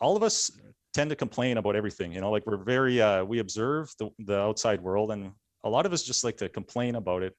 all 0.00 0.16
of 0.16 0.22
us 0.22 0.50
tend 0.94 1.10
to 1.10 1.16
complain 1.16 1.58
about 1.58 1.76
everything 1.76 2.12
you 2.12 2.20
know 2.20 2.30
like 2.30 2.44
we're 2.46 2.56
very 2.56 3.00
uh 3.00 3.22
we 3.22 3.38
observe 3.38 3.92
the, 3.98 4.08
the 4.20 4.38
outside 4.38 4.80
world 4.80 5.12
and 5.12 5.30
a 5.64 5.68
lot 5.68 5.86
of 5.86 5.92
us 5.92 6.02
just 6.02 6.24
like 6.24 6.36
to 6.38 6.48
complain 6.48 6.94
about 6.94 7.22
it. 7.22 7.34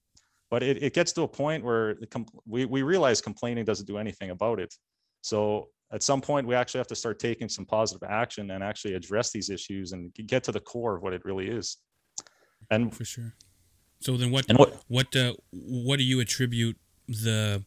But 0.50 0.64
it, 0.64 0.84
it 0.84 0.94
gets 0.94 1.14
to 1.14 1.22
a 1.22 1.28
point 1.28 1.64
where 1.64 1.96
the 1.96 2.08
com- 2.08 2.26
we, 2.46 2.66
we 2.66 2.82
realize 2.82 3.22
complaining 3.22 3.66
doesn't 3.66 3.86
do 3.86 3.98
anything 3.98 4.32
about 4.32 4.60
it. 4.60 4.74
So 5.22 5.70
at 5.94 6.04
some 6.04 6.22
point 6.22 6.46
we 6.46 6.56
actually 6.56 6.80
have 6.80 6.88
to 6.88 6.96
start 6.96 7.20
taking 7.20 7.48
some 7.48 7.66
positive 7.66 8.08
action 8.08 8.52
and 8.52 8.64
actually 8.64 8.96
address 8.96 9.32
these 9.32 9.50
issues 9.50 9.94
and 9.94 10.14
get 10.14 10.44
to 10.46 10.52
the 10.52 10.60
core 10.60 10.98
of 10.98 11.04
what 11.04 11.14
it 11.14 11.24
really 11.24 11.48
is. 11.48 11.78
And 12.70 12.94
for 12.96 13.06
sure. 13.06 13.34
So 14.02 14.18
then 14.18 14.32
what 14.32 14.46
what 14.56 14.82
what 14.88 15.16
uh, 15.16 15.34
what 15.52 15.98
do 15.98 16.04
you 16.04 16.20
attribute 16.20 16.78
the 17.08 17.64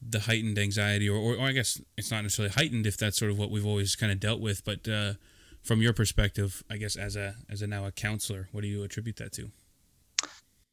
the 0.00 0.20
heightened 0.20 0.58
anxiety 0.58 1.08
or, 1.08 1.16
or, 1.16 1.36
or 1.36 1.46
i 1.46 1.52
guess 1.52 1.80
it's 1.96 2.10
not 2.10 2.22
necessarily 2.22 2.52
heightened 2.52 2.86
if 2.86 2.96
that's 2.96 3.16
sort 3.16 3.30
of 3.30 3.38
what 3.38 3.50
we've 3.50 3.66
always 3.66 3.96
kind 3.96 4.12
of 4.12 4.20
dealt 4.20 4.40
with 4.40 4.64
but 4.64 4.86
uh, 4.88 5.14
from 5.62 5.80
your 5.80 5.92
perspective 5.92 6.62
i 6.70 6.76
guess 6.76 6.96
as 6.96 7.16
a 7.16 7.34
as 7.50 7.62
a 7.62 7.66
now 7.66 7.86
a 7.86 7.92
counselor 7.92 8.48
what 8.52 8.60
do 8.60 8.68
you 8.68 8.82
attribute 8.82 9.16
that 9.16 9.32
to 9.32 9.50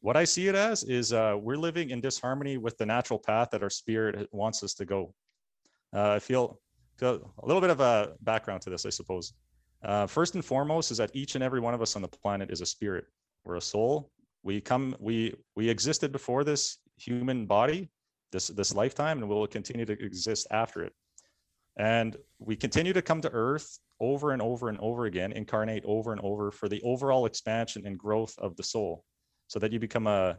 what 0.03 0.17
I 0.17 0.25
see 0.25 0.49
it 0.49 0.55
as 0.55 0.83
is 0.83 1.13
uh, 1.13 1.37
we're 1.41 1.55
living 1.55 1.91
in 1.91 2.01
disharmony 2.01 2.57
with 2.57 2.77
the 2.77 2.85
natural 2.85 3.17
path 3.17 3.51
that 3.51 3.63
our 3.63 3.69
spirit 3.69 4.27
wants 4.33 4.61
us 4.61 4.73
to 4.73 4.83
go. 4.83 5.13
Uh, 5.95 6.11
I 6.11 6.19
feel, 6.19 6.59
feel 6.97 7.33
a 7.41 7.45
little 7.45 7.61
bit 7.61 7.69
of 7.69 7.79
a 7.79 8.11
background 8.19 8.61
to 8.63 8.69
this, 8.69 8.85
I 8.85 8.89
suppose. 8.89 9.31
Uh, 9.81 10.05
first 10.05 10.35
and 10.35 10.43
foremost 10.43 10.91
is 10.91 10.97
that 10.97 11.11
each 11.13 11.35
and 11.35 11.43
every 11.43 11.61
one 11.61 11.73
of 11.73 11.81
us 11.81 11.95
on 11.95 12.01
the 12.01 12.09
planet 12.09 12.51
is 12.51 12.59
a 12.59 12.65
spirit. 12.65 13.05
We're 13.45 13.55
a 13.55 13.61
soul. 13.61 14.11
We 14.43 14.59
come, 14.59 14.93
we 14.99 15.35
we 15.55 15.69
existed 15.69 16.11
before 16.11 16.43
this 16.43 16.79
human 16.97 17.45
body, 17.45 17.89
this 18.33 18.49
this 18.49 18.75
lifetime, 18.75 19.19
and 19.19 19.29
we'll 19.29 19.47
continue 19.47 19.85
to 19.85 19.93
exist 19.93 20.47
after 20.51 20.83
it. 20.83 20.91
And 21.77 22.17
we 22.39 22.57
continue 22.57 22.93
to 22.93 23.01
come 23.01 23.21
to 23.21 23.31
Earth 23.31 23.79
over 24.01 24.31
and 24.31 24.41
over 24.41 24.67
and 24.67 24.77
over 24.79 25.05
again, 25.05 25.31
incarnate 25.31 25.83
over 25.85 26.11
and 26.11 26.21
over 26.21 26.51
for 26.51 26.67
the 26.67 26.81
overall 26.83 27.25
expansion 27.25 27.87
and 27.87 27.97
growth 27.97 28.35
of 28.37 28.57
the 28.57 28.63
soul 28.63 29.05
so 29.47 29.59
that 29.59 29.71
you 29.71 29.79
become 29.79 30.07
a 30.07 30.37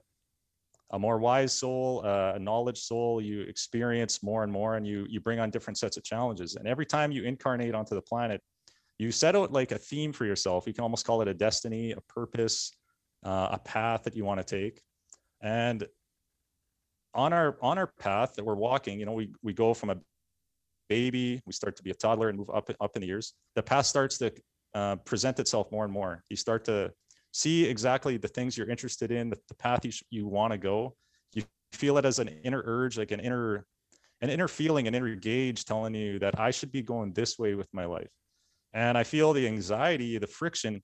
a 0.90 0.98
more 0.98 1.18
wise 1.18 1.52
soul, 1.52 2.02
a 2.02 2.38
knowledge 2.38 2.78
soul. 2.78 3.20
You 3.20 3.40
experience 3.40 4.22
more 4.22 4.44
and 4.44 4.52
more, 4.52 4.76
and 4.76 4.86
you 4.86 5.06
you 5.08 5.20
bring 5.20 5.40
on 5.40 5.50
different 5.50 5.78
sets 5.78 5.96
of 5.96 6.04
challenges. 6.04 6.56
And 6.56 6.68
every 6.68 6.86
time 6.86 7.10
you 7.10 7.24
incarnate 7.24 7.74
onto 7.74 7.94
the 7.94 8.02
planet, 8.02 8.40
you 8.98 9.10
set 9.10 9.34
out 9.34 9.52
like 9.52 9.72
a 9.72 9.78
theme 9.78 10.12
for 10.12 10.24
yourself. 10.24 10.66
You 10.66 10.74
can 10.74 10.84
almost 10.84 11.06
call 11.06 11.22
it 11.22 11.28
a 11.28 11.34
destiny, 11.34 11.92
a 11.92 12.00
purpose, 12.02 12.76
uh, 13.24 13.48
a 13.52 13.58
path 13.58 14.04
that 14.04 14.14
you 14.14 14.24
want 14.24 14.46
to 14.46 14.58
take. 14.60 14.82
And 15.40 15.86
on 17.14 17.32
our 17.32 17.56
on 17.62 17.78
our 17.78 17.86
path 17.86 18.34
that 18.34 18.44
we're 18.44 18.54
walking, 18.54 18.98
you 18.98 19.06
know, 19.06 19.12
we 19.12 19.30
we 19.42 19.52
go 19.52 19.74
from 19.74 19.90
a 19.90 19.96
baby, 20.88 21.40
we 21.46 21.52
start 21.52 21.76
to 21.76 21.82
be 21.82 21.90
a 21.90 21.94
toddler 21.94 22.28
and 22.28 22.38
move 22.38 22.50
up 22.50 22.70
up 22.80 22.96
in 22.96 23.00
the 23.00 23.06
years. 23.06 23.34
The 23.54 23.62
path 23.62 23.86
starts 23.86 24.18
to 24.18 24.32
uh, 24.74 24.96
present 24.96 25.38
itself 25.38 25.70
more 25.70 25.84
and 25.84 25.92
more. 25.92 26.22
You 26.28 26.36
start 26.36 26.64
to 26.66 26.92
see 27.32 27.64
exactly 27.64 28.16
the 28.16 28.28
things 28.28 28.56
you're 28.56 28.68
interested 28.68 29.10
in, 29.10 29.30
the, 29.30 29.38
the 29.48 29.54
path 29.54 29.84
you, 29.84 29.90
sh- 29.90 30.02
you 30.10 30.26
want 30.26 30.52
to 30.52 30.58
go. 30.58 30.94
You 31.32 31.42
feel 31.72 31.98
it 31.98 32.04
as 32.04 32.18
an 32.18 32.28
inner 32.44 32.62
urge, 32.64 32.96
like 32.96 33.10
an 33.10 33.20
inner, 33.20 33.66
an 34.20 34.30
inner 34.30 34.48
feeling, 34.48 34.86
an 34.86 34.94
inner 34.94 35.14
gauge 35.16 35.64
telling 35.64 35.94
you 35.94 36.18
that 36.20 36.38
I 36.38 36.50
should 36.50 36.70
be 36.70 36.82
going 36.82 37.12
this 37.12 37.38
way 37.38 37.54
with 37.54 37.68
my 37.72 37.84
life. 37.84 38.10
And 38.72 38.96
I 38.96 39.04
feel 39.04 39.32
the 39.32 39.46
anxiety, 39.46 40.18
the 40.18 40.26
friction 40.26 40.82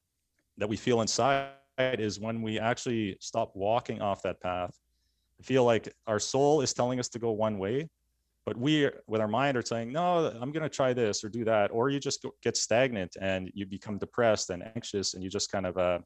that 0.58 0.68
we 0.68 0.76
feel 0.76 1.00
inside 1.00 1.50
is 1.78 2.20
when 2.20 2.42
we 2.42 2.58
actually 2.58 3.16
stop 3.20 3.52
walking 3.54 4.00
off 4.00 4.22
that 4.22 4.40
path. 4.40 4.76
I 5.40 5.42
feel 5.42 5.64
like 5.64 5.92
our 6.06 6.18
soul 6.18 6.60
is 6.60 6.74
telling 6.74 7.00
us 7.00 7.08
to 7.10 7.18
go 7.18 7.30
one 7.30 7.58
way, 7.58 7.88
but 8.44 8.56
we 8.56 8.90
with 9.06 9.20
our 9.20 9.28
mind 9.28 9.56
are 9.56 9.62
saying, 9.62 9.90
no, 9.90 10.28
I'm 10.40 10.52
going 10.52 10.62
to 10.62 10.68
try 10.68 10.92
this 10.92 11.24
or 11.24 11.30
do 11.30 11.44
that. 11.46 11.70
Or 11.72 11.88
you 11.88 11.98
just 11.98 12.24
get 12.42 12.56
stagnant 12.56 13.16
and 13.20 13.50
you 13.54 13.64
become 13.64 13.96
depressed 13.98 14.50
and 14.50 14.62
anxious 14.76 15.14
and 15.14 15.24
you 15.24 15.30
just 15.30 15.50
kind 15.50 15.66
of, 15.66 15.78
uh, 15.78 16.00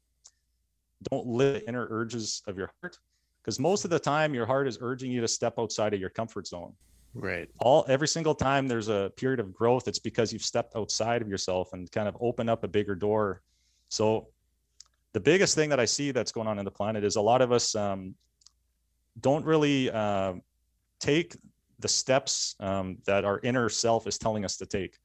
don't 1.11 1.27
live 1.27 1.55
the 1.55 1.67
inner 1.67 1.87
urges 1.89 2.41
of 2.47 2.57
your 2.57 2.71
heart 2.81 2.97
because 3.43 3.59
most 3.59 3.83
of 3.83 3.91
the 3.91 3.99
time 3.99 4.33
your 4.33 4.45
heart 4.45 4.67
is 4.67 4.77
urging 4.81 5.11
you 5.11 5.21
to 5.21 5.27
step 5.27 5.55
outside 5.59 5.93
of 5.93 5.99
your 5.99 6.09
comfort 6.09 6.47
zone 6.47 6.73
Right. 7.13 7.49
all 7.59 7.85
every 7.87 8.07
single 8.07 8.35
time 8.35 8.67
there's 8.67 8.89
a 8.89 9.11
period 9.17 9.39
of 9.39 9.53
growth 9.53 9.87
it's 9.87 9.99
because 9.99 10.33
you've 10.33 10.41
stepped 10.41 10.75
outside 10.75 11.21
of 11.21 11.29
yourself 11.29 11.73
and 11.73 11.91
kind 11.91 12.07
of 12.07 12.17
open 12.19 12.49
up 12.49 12.63
a 12.63 12.67
bigger 12.67 12.95
door 12.95 13.41
so 13.89 14.27
the 15.13 15.19
biggest 15.19 15.55
thing 15.55 15.69
that 15.69 15.79
i 15.79 15.85
see 15.85 16.11
that's 16.11 16.31
going 16.31 16.47
on 16.47 16.59
in 16.59 16.65
the 16.65 16.71
planet 16.71 17.03
is 17.03 17.15
a 17.15 17.21
lot 17.21 17.41
of 17.41 17.51
us 17.51 17.75
um, 17.75 18.15
don't 19.19 19.45
really 19.45 19.89
uh, 19.91 20.33
take 20.99 21.35
the 21.79 21.87
steps 21.87 22.55
um, 22.59 22.97
that 23.05 23.25
our 23.25 23.39
inner 23.43 23.69
self 23.69 24.07
is 24.07 24.17
telling 24.17 24.45
us 24.45 24.57
to 24.57 24.65
take 24.65 24.97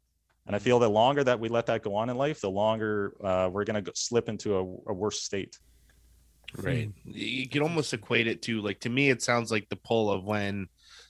and 0.47 0.55
i 0.55 0.59
feel 0.59 0.79
the 0.79 0.89
longer 0.89 1.25
that 1.25 1.39
we 1.39 1.49
let 1.49 1.67
that 1.67 1.83
go 1.83 1.95
on 1.95 2.11
in 2.11 2.17
life 2.17 2.41
the 2.41 2.51
longer 2.51 3.15
uh, 3.25 3.49
we're 3.53 3.65
going 3.65 3.83
to 3.83 3.93
slip 3.95 4.29
into 4.29 4.57
a, 4.57 4.61
a 4.91 4.95
worse 4.95 5.23
state 5.23 5.59
Right. 6.57 6.91
You 7.05 7.49
can 7.49 7.63
almost 7.63 7.95
equate 7.95 8.27
it 8.27 8.43
to 8.43 8.61
like 8.61 8.81
to 8.81 8.89
me 8.89 9.11
it 9.11 9.23
sounds 9.23 9.51
like 9.51 9.69
the 9.69 9.77
pull 9.77 10.11
of 10.11 10.25
when 10.25 10.67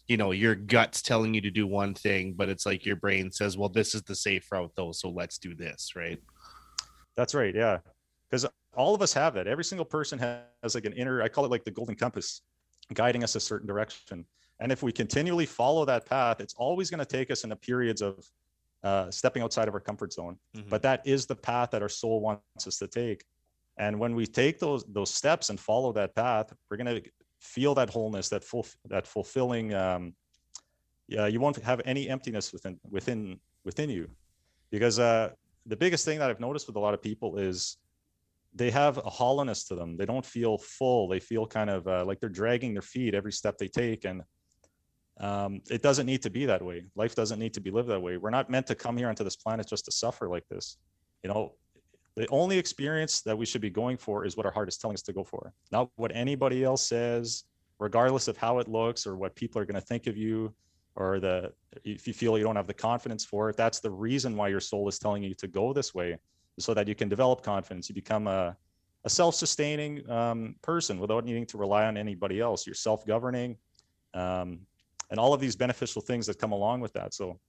you 0.07 0.16
know 0.16 0.33
your 0.33 0.54
gut's 0.54 1.02
telling 1.02 1.35
you 1.35 1.40
to 1.40 1.50
do 1.50 1.66
one 1.66 1.95
thing, 1.95 2.35
but 2.37 2.49
it's 2.49 2.66
like 2.66 2.85
your 2.85 2.97
brain 2.97 3.30
says, 3.30 3.57
Well, 3.57 3.69
this 3.69 3.95
is 3.95 4.02
the 4.02 4.14
safe 4.14 4.50
route 4.52 4.73
though, 4.76 4.92
so 4.92 5.09
let's 5.09 5.38
do 5.38 5.54
this, 5.54 5.92
right? 5.97 6.19
That's 7.16 7.35
right, 7.35 7.54
yeah. 7.54 7.78
Because 8.30 8.47
all 8.75 8.95
of 8.95 9.02
us 9.02 9.12
have 9.14 9.35
that. 9.35 9.47
Every 9.47 9.64
single 9.64 9.85
person 9.85 10.19
has 10.19 10.75
like 10.75 10.85
an 10.85 10.92
inner, 10.92 11.23
I 11.23 11.28
call 11.28 11.45
it 11.45 11.50
like 11.50 11.64
the 11.64 11.71
golden 11.71 11.97
compass, 11.97 12.42
guiding 12.94 13.25
us 13.25 13.35
a 13.37 13.40
certain 13.40 13.66
direction. 13.66 14.25
And 14.61 14.70
if 14.70 14.82
we 14.82 14.92
continually 14.92 15.47
follow 15.47 15.85
that 15.87 16.06
path, 16.06 16.40
it's 16.40 16.54
always 16.54 16.90
going 16.90 16.99
to 16.99 17.06
take 17.06 17.30
us 17.30 17.44
into 17.44 17.56
periods 17.56 18.02
of 18.02 18.25
uh, 18.82 19.11
stepping 19.11 19.42
outside 19.42 19.68
of 19.68 19.75
our 19.75 19.80
comfort 19.80 20.12
zone. 20.12 20.37
Mm-hmm. 20.56 20.68
But 20.68 20.82
that 20.82 21.00
is 21.06 21.26
the 21.26 21.37
path 21.37 21.70
that 21.70 21.82
our 21.82 21.88
soul 21.88 22.20
wants 22.20 22.66
us 22.66 22.78
to 22.78 22.87
take. 22.87 23.25
And 23.78 23.99
when 23.99 24.14
we 24.14 24.26
take 24.26 24.59
those 24.59 24.85
those 24.85 25.12
steps 25.12 25.49
and 25.49 25.59
follow 25.59 25.92
that 25.92 26.14
path, 26.14 26.52
we're 26.68 26.76
going 26.76 27.02
to 27.02 27.11
feel 27.40 27.75
that 27.75 27.88
wholeness, 27.88 28.28
that 28.28 28.44
full 28.44 28.66
that 28.88 29.06
fulfilling. 29.06 29.73
Um, 29.73 30.14
yeah, 31.09 31.26
you 31.26 31.40
won't 31.40 31.56
have 31.62 31.80
any 31.85 32.09
emptiness 32.09 32.52
within 32.52 32.78
within 32.90 33.40
within 33.64 33.88
you, 33.88 34.11
because 34.70 34.99
uh, 34.99 35.30
the 35.64 35.76
biggest 35.76 36.04
thing 36.04 36.18
that 36.18 36.28
I've 36.28 36.40
noticed 36.40 36.66
with 36.66 36.76
a 36.76 36.80
lot 36.80 36.92
of 36.92 37.00
people 37.00 37.38
is 37.38 37.78
they 38.54 38.71
have 38.71 38.99
a 38.99 39.11
hollowness 39.11 39.64
to 39.64 39.75
them. 39.75 39.97
They 39.97 40.07
don't 40.07 40.25
feel 40.26 40.59
full. 40.59 41.09
They 41.09 41.21
feel 41.21 41.47
kind 41.47 41.71
of 41.71 41.87
uh, 41.87 42.04
like 42.04 42.21
they're 42.21 42.28
dragging 42.28 42.73
their 42.73 42.83
feet 42.83 43.14
every 43.14 43.33
step 43.33 43.59
they 43.59 43.69
take, 43.69 44.04
and 44.04 44.23
um, 45.21 45.61
it 45.71 45.83
doesn't 45.83 46.07
need 46.07 46.23
to 46.23 46.30
be 46.30 46.47
that 46.47 46.62
way. 46.62 46.85
Life 46.97 47.14
doesn't 47.14 47.38
need 47.38 47.54
to 47.54 47.61
be 47.61 47.71
lived 47.71 47.88
that 47.88 48.00
way. 48.00 48.16
We're 48.16 48.30
not 48.30 48.50
meant 48.50 48.66
to 48.69 48.75
come 48.75 48.97
here 48.97 49.09
onto 49.09 49.23
this 49.23 49.37
planet 49.37 49.69
just 49.69 49.85
to 49.85 49.92
suffer 49.92 50.28
like 50.28 50.49
this. 50.49 50.78
You 51.23 51.28
know, 51.28 51.54
the 52.16 52.26
only 52.28 52.59
experience 52.59 53.21
that 53.23 53.37
we 53.37 53.47
should 53.47 53.61
be 53.61 53.71
going 53.71 53.97
for 53.97 54.25
is 54.25 54.37
what 54.37 54.47
our 54.47 54.52
heart 54.52 54.69
is 54.69 54.76
telling 54.78 54.95
us 54.95 55.02
to 55.02 55.12
go 55.12 55.23
for, 55.23 55.52
not 55.71 55.90
what 55.97 56.11
anybody 56.14 56.64
else 56.64 56.88
says, 56.88 57.45
regardless 57.78 58.28
of 58.28 58.37
how 58.37 58.59
it 58.59 58.69
looks 58.69 59.07
or 59.07 59.16
what 59.16 59.37
people 59.37 59.61
are 59.61 59.64
going 59.64 59.80
to 59.80 59.87
think 59.87 60.07
of 60.07 60.16
you, 60.16 60.52
or 60.97 61.21
the 61.21 61.52
if 61.85 62.07
you 62.09 62.12
feel 62.12 62.37
you 62.37 62.45
don't 62.45 62.57
have 62.57 62.66
the 62.66 62.75
confidence 62.75 63.25
for 63.25 63.49
it. 63.49 63.57
That's 63.57 63.80
the 63.80 63.90
reason 63.90 64.37
why 64.37 64.49
your 64.49 64.61
soul 64.61 64.88
is 64.88 64.99
telling 64.99 65.23
you 65.23 65.35
to 65.35 65.47
go 65.47 65.73
this 65.73 65.95
way, 65.95 66.16
so 66.59 66.75
that 66.75 66.88
you 66.88 66.95
can 66.95 67.09
develop 67.09 67.42
confidence. 67.42 67.88
You 67.88 67.95
become 67.95 68.26
a 68.26 68.57
a 69.04 69.09
self-sustaining 69.09 70.09
um, 70.11 70.54
person 70.61 70.99
without 70.99 71.25
needing 71.25 71.47
to 71.47 71.57
rely 71.57 71.87
on 71.87 71.97
anybody 71.97 72.38
else. 72.38 72.66
You're 72.66 72.75
self-governing. 72.75 73.57
Um, 74.12 74.61
and 75.11 75.19
all 75.19 75.33
of 75.33 75.40
these 75.40 75.57
beneficial 75.57 76.02
things 76.02 76.26
that 76.26 76.38
come 76.38 76.52
along 76.52 76.80
with 76.80 76.92
that. 76.92 77.14
So 77.14 77.40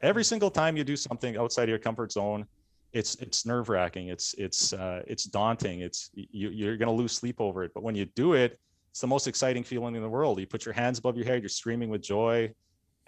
every 0.00 0.24
single 0.24 0.50
time 0.50 0.76
you 0.76 0.84
do 0.84 0.96
something 0.96 1.36
outside 1.36 1.64
of 1.64 1.68
your 1.68 1.78
comfort 1.78 2.12
zone, 2.12 2.46
it's 2.92 3.16
it's 3.16 3.44
nerve 3.44 3.68
wracking. 3.68 4.08
It's 4.08 4.34
it's 4.38 4.72
uh, 4.72 5.02
it's 5.06 5.24
daunting. 5.24 5.80
It's 5.80 6.10
you, 6.14 6.50
you're 6.50 6.76
going 6.76 6.88
to 6.88 6.94
lose 6.94 7.12
sleep 7.12 7.40
over 7.40 7.64
it. 7.64 7.72
But 7.74 7.82
when 7.82 7.94
you 7.94 8.06
do 8.06 8.34
it, 8.34 8.58
it's 8.90 9.00
the 9.00 9.06
most 9.06 9.26
exciting 9.26 9.64
feeling 9.64 9.96
in 9.96 10.02
the 10.02 10.08
world. 10.08 10.38
You 10.38 10.46
put 10.46 10.64
your 10.64 10.74
hands 10.74 10.98
above 11.00 11.16
your 11.16 11.26
head, 11.26 11.42
you're 11.42 11.48
screaming 11.48 11.90
with 11.90 12.02
joy, 12.02 12.54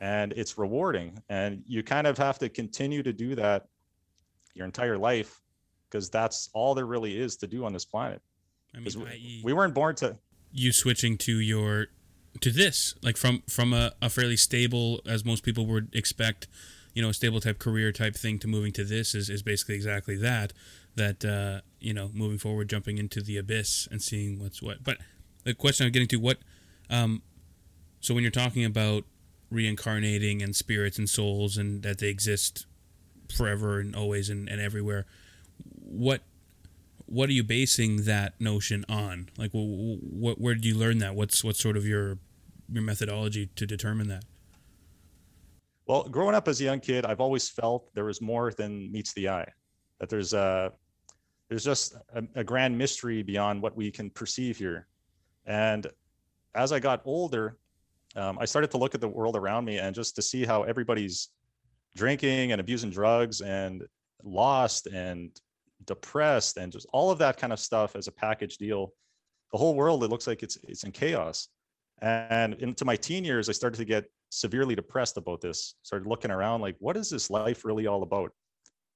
and 0.00 0.32
it's 0.32 0.58
rewarding. 0.58 1.22
And 1.28 1.62
you 1.66 1.82
kind 1.82 2.06
of 2.06 2.18
have 2.18 2.38
to 2.40 2.48
continue 2.48 3.02
to 3.04 3.12
do 3.12 3.36
that 3.36 3.66
your 4.56 4.64
entire 4.64 4.98
life 4.98 5.40
because 5.88 6.10
that's 6.10 6.48
all 6.52 6.74
there 6.74 6.86
really 6.86 7.18
is 7.18 7.36
to 7.36 7.46
do 7.46 7.64
on 7.64 7.72
this 7.72 7.84
planet. 7.84 8.20
I 8.74 8.80
mean, 8.80 8.88
we, 8.96 9.40
we 9.44 9.52
weren't 9.52 9.74
born 9.74 9.94
to 9.96 10.16
you 10.52 10.72
switching 10.72 11.18
to 11.18 11.38
your 11.38 11.86
to 12.40 12.50
this 12.50 12.94
like 13.02 13.16
from 13.16 13.42
from 13.48 13.72
a, 13.72 13.92
a 14.02 14.10
fairly 14.10 14.36
stable 14.36 15.00
as 15.06 15.24
most 15.24 15.42
people 15.42 15.66
would 15.66 15.94
expect 15.94 16.48
you 16.94 17.02
know 17.02 17.10
a 17.10 17.14
stable 17.14 17.40
type 17.40 17.58
career 17.58 17.92
type 17.92 18.14
thing 18.14 18.38
to 18.38 18.48
moving 18.48 18.72
to 18.72 18.84
this 18.84 19.14
is, 19.14 19.28
is 19.28 19.42
basically 19.42 19.74
exactly 19.74 20.16
that 20.16 20.52
that 20.94 21.24
uh, 21.24 21.60
you 21.78 21.92
know 21.92 22.10
moving 22.14 22.38
forward 22.38 22.68
jumping 22.68 22.98
into 22.98 23.20
the 23.20 23.36
abyss 23.36 23.86
and 23.90 24.02
seeing 24.02 24.38
what's 24.38 24.62
what 24.62 24.82
but 24.82 24.98
the 25.44 25.54
question 25.54 25.86
i'm 25.86 25.92
getting 25.92 26.08
to 26.08 26.16
what 26.16 26.38
um, 26.88 27.22
so 28.00 28.14
when 28.14 28.22
you're 28.22 28.30
talking 28.30 28.64
about 28.64 29.04
reincarnating 29.50 30.42
and 30.42 30.54
spirits 30.54 30.98
and 30.98 31.08
souls 31.08 31.56
and 31.56 31.82
that 31.82 31.98
they 31.98 32.08
exist 32.08 32.66
forever 33.32 33.80
and 33.80 33.94
always 33.96 34.30
and, 34.30 34.48
and 34.48 34.60
everywhere 34.60 35.06
what 35.68 36.22
what 37.06 37.28
are 37.28 37.32
you 37.32 37.44
basing 37.44 38.04
that 38.04 38.40
notion 38.40 38.84
on 38.88 39.28
like 39.38 39.50
what 39.52 40.40
where 40.40 40.54
did 40.54 40.64
you 40.64 40.74
learn 40.74 40.98
that 40.98 41.14
what's 41.14 41.44
what's 41.44 41.60
sort 41.60 41.76
of 41.76 41.86
your 41.86 42.18
your 42.72 42.82
methodology 42.82 43.46
to 43.56 43.66
determine 43.66 44.08
that? 44.08 44.24
Well, 45.86 46.04
growing 46.04 46.34
up 46.34 46.48
as 46.48 46.60
a 46.60 46.64
young 46.64 46.80
kid, 46.80 47.06
I've 47.06 47.20
always 47.20 47.48
felt 47.48 47.94
there 47.94 48.04
was 48.04 48.20
more 48.20 48.50
than 48.52 48.90
meets 48.90 49.12
the 49.14 49.28
eye. 49.28 49.48
That 50.00 50.08
there's 50.08 50.32
a 50.32 50.72
there's 51.48 51.64
just 51.64 51.94
a, 52.14 52.24
a 52.34 52.44
grand 52.44 52.76
mystery 52.76 53.22
beyond 53.22 53.62
what 53.62 53.76
we 53.76 53.90
can 53.90 54.10
perceive 54.10 54.56
here. 54.56 54.88
And 55.46 55.86
as 56.56 56.72
I 56.72 56.80
got 56.80 57.02
older, 57.04 57.58
um, 58.16 58.36
I 58.40 58.46
started 58.46 58.70
to 58.72 58.78
look 58.78 58.94
at 58.96 59.00
the 59.00 59.08
world 59.08 59.36
around 59.36 59.64
me 59.64 59.78
and 59.78 59.94
just 59.94 60.16
to 60.16 60.22
see 60.22 60.44
how 60.44 60.64
everybody's 60.64 61.28
drinking 61.96 62.52
and 62.52 62.60
abusing 62.60 62.90
drugs 62.90 63.40
and 63.40 63.84
lost 64.22 64.86
and 64.86 65.30
depressed 65.84 66.56
and 66.56 66.72
just 66.72 66.86
all 66.92 67.10
of 67.10 67.18
that 67.18 67.36
kind 67.36 67.52
of 67.52 67.58
stuff 67.58 67.96
as 67.96 68.06
a 68.06 68.12
package 68.12 68.58
deal. 68.58 68.92
The 69.52 69.58
whole 69.58 69.74
world, 69.74 70.04
it 70.04 70.10
looks 70.10 70.26
like 70.26 70.42
it's 70.42 70.58
it's 70.64 70.84
in 70.84 70.92
chaos. 70.92 71.48
And 72.02 72.54
into 72.54 72.84
my 72.84 72.96
teen 72.96 73.24
years, 73.24 73.48
I 73.48 73.52
started 73.52 73.78
to 73.78 73.84
get 73.84 74.04
severely 74.30 74.74
depressed 74.74 75.16
about 75.16 75.40
this. 75.40 75.74
Started 75.82 76.08
looking 76.08 76.30
around 76.30 76.60
like, 76.60 76.76
what 76.78 76.96
is 76.96 77.08
this 77.08 77.30
life 77.30 77.64
really 77.64 77.86
all 77.86 78.02
about? 78.02 78.32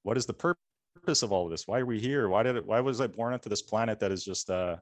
What 0.03 0.17
is 0.17 0.25
the 0.25 0.33
purpose 0.33 1.23
of 1.23 1.31
all 1.31 1.45
of 1.45 1.51
this? 1.51 1.67
Why 1.67 1.79
are 1.79 1.85
we 1.85 1.99
here? 1.99 2.29
Why 2.29 2.43
did 2.43 2.57
it, 2.57 2.65
why 2.65 2.79
was 2.79 3.01
I 3.01 3.07
born 3.07 3.33
onto 3.33 3.49
this 3.49 3.61
planet 3.61 3.99
that 3.99 4.11
is 4.11 4.23
just 4.23 4.49
uh 4.49 4.75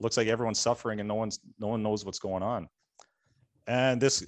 looks 0.00 0.16
like 0.16 0.26
everyone's 0.26 0.58
suffering 0.58 0.98
and 0.98 1.08
no 1.08 1.14
one's 1.14 1.38
no 1.60 1.68
one 1.68 1.82
knows 1.82 2.04
what's 2.04 2.18
going 2.18 2.42
on? 2.42 2.68
And 3.66 4.00
this 4.00 4.24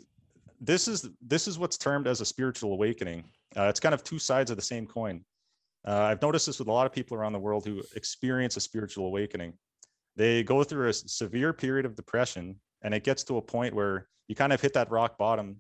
this 0.60 0.88
is 0.88 1.08
this 1.20 1.46
is 1.48 1.58
what's 1.58 1.78
termed 1.78 2.06
as 2.06 2.20
a 2.20 2.24
spiritual 2.24 2.72
awakening. 2.72 3.24
Uh, 3.56 3.64
it's 3.64 3.80
kind 3.80 3.94
of 3.94 4.02
two 4.02 4.18
sides 4.18 4.50
of 4.50 4.56
the 4.56 4.62
same 4.62 4.86
coin. 4.86 5.24
Uh, 5.86 6.00
I've 6.00 6.22
noticed 6.22 6.46
this 6.46 6.58
with 6.58 6.68
a 6.68 6.72
lot 6.72 6.86
of 6.86 6.92
people 6.92 7.16
around 7.16 7.32
the 7.32 7.38
world 7.38 7.66
who 7.66 7.82
experience 7.94 8.56
a 8.56 8.60
spiritual 8.60 9.06
awakening. 9.06 9.52
They 10.16 10.42
go 10.42 10.64
through 10.64 10.88
a 10.88 10.92
severe 10.92 11.52
period 11.52 11.84
of 11.84 11.94
depression 11.94 12.56
and 12.82 12.94
it 12.94 13.04
gets 13.04 13.24
to 13.24 13.36
a 13.36 13.42
point 13.42 13.74
where 13.74 14.08
you 14.28 14.34
kind 14.34 14.52
of 14.52 14.60
hit 14.60 14.72
that 14.74 14.90
rock 14.90 15.18
bottom 15.18 15.56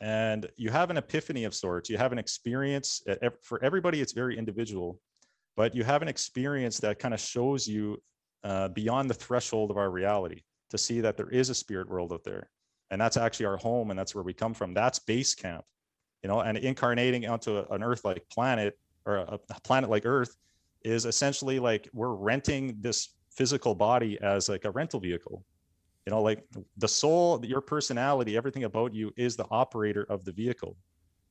and 0.00 0.48
you 0.56 0.70
have 0.70 0.90
an 0.90 0.96
epiphany 0.96 1.44
of 1.44 1.54
sorts 1.54 1.88
you 1.88 1.96
have 1.96 2.12
an 2.12 2.18
experience 2.18 3.02
for 3.40 3.62
everybody 3.62 4.00
it's 4.00 4.12
very 4.12 4.36
individual 4.36 5.00
but 5.56 5.74
you 5.74 5.84
have 5.84 6.02
an 6.02 6.08
experience 6.08 6.78
that 6.78 6.98
kind 6.98 7.14
of 7.14 7.20
shows 7.20 7.68
you 7.68 8.00
uh, 8.44 8.68
beyond 8.68 9.08
the 9.08 9.14
threshold 9.14 9.70
of 9.70 9.76
our 9.76 9.90
reality 9.90 10.42
to 10.70 10.78
see 10.78 11.00
that 11.00 11.16
there 11.16 11.28
is 11.28 11.50
a 11.50 11.54
spirit 11.54 11.88
world 11.88 12.12
out 12.12 12.24
there 12.24 12.48
and 12.92 13.00
that's 13.00 13.16
actually 13.16 13.46
our 13.46 13.56
home 13.56 13.90
and 13.90 13.98
that's 13.98 14.14
where 14.14 14.22
we 14.22 14.32
come 14.32 14.54
from. 14.54 14.72
That's 14.72 15.00
base 15.00 15.34
camp 15.34 15.64
you 16.22 16.28
know 16.28 16.40
and 16.40 16.56
incarnating 16.58 17.26
onto 17.26 17.58
an 17.70 17.82
earth 17.82 18.04
like 18.04 18.24
planet 18.30 18.78
or 19.06 19.16
a, 19.16 19.38
a 19.50 19.60
planet 19.60 19.90
like 19.90 20.06
earth 20.06 20.36
is 20.84 21.04
essentially 21.04 21.58
like 21.58 21.88
we're 21.92 22.14
renting 22.14 22.76
this 22.80 23.14
physical 23.30 23.74
body 23.74 24.18
as 24.20 24.48
like 24.48 24.64
a 24.64 24.70
rental 24.70 25.00
vehicle. 25.00 25.44
You 26.06 26.12
know 26.12 26.22
like 26.22 26.44
the 26.78 26.88
soul 26.88 27.44
your 27.44 27.60
personality 27.60 28.36
everything 28.36 28.64
about 28.64 28.94
you 28.94 29.12
is 29.16 29.36
the 29.36 29.46
operator 29.50 30.06
of 30.08 30.24
the 30.24 30.32
vehicle. 30.32 30.76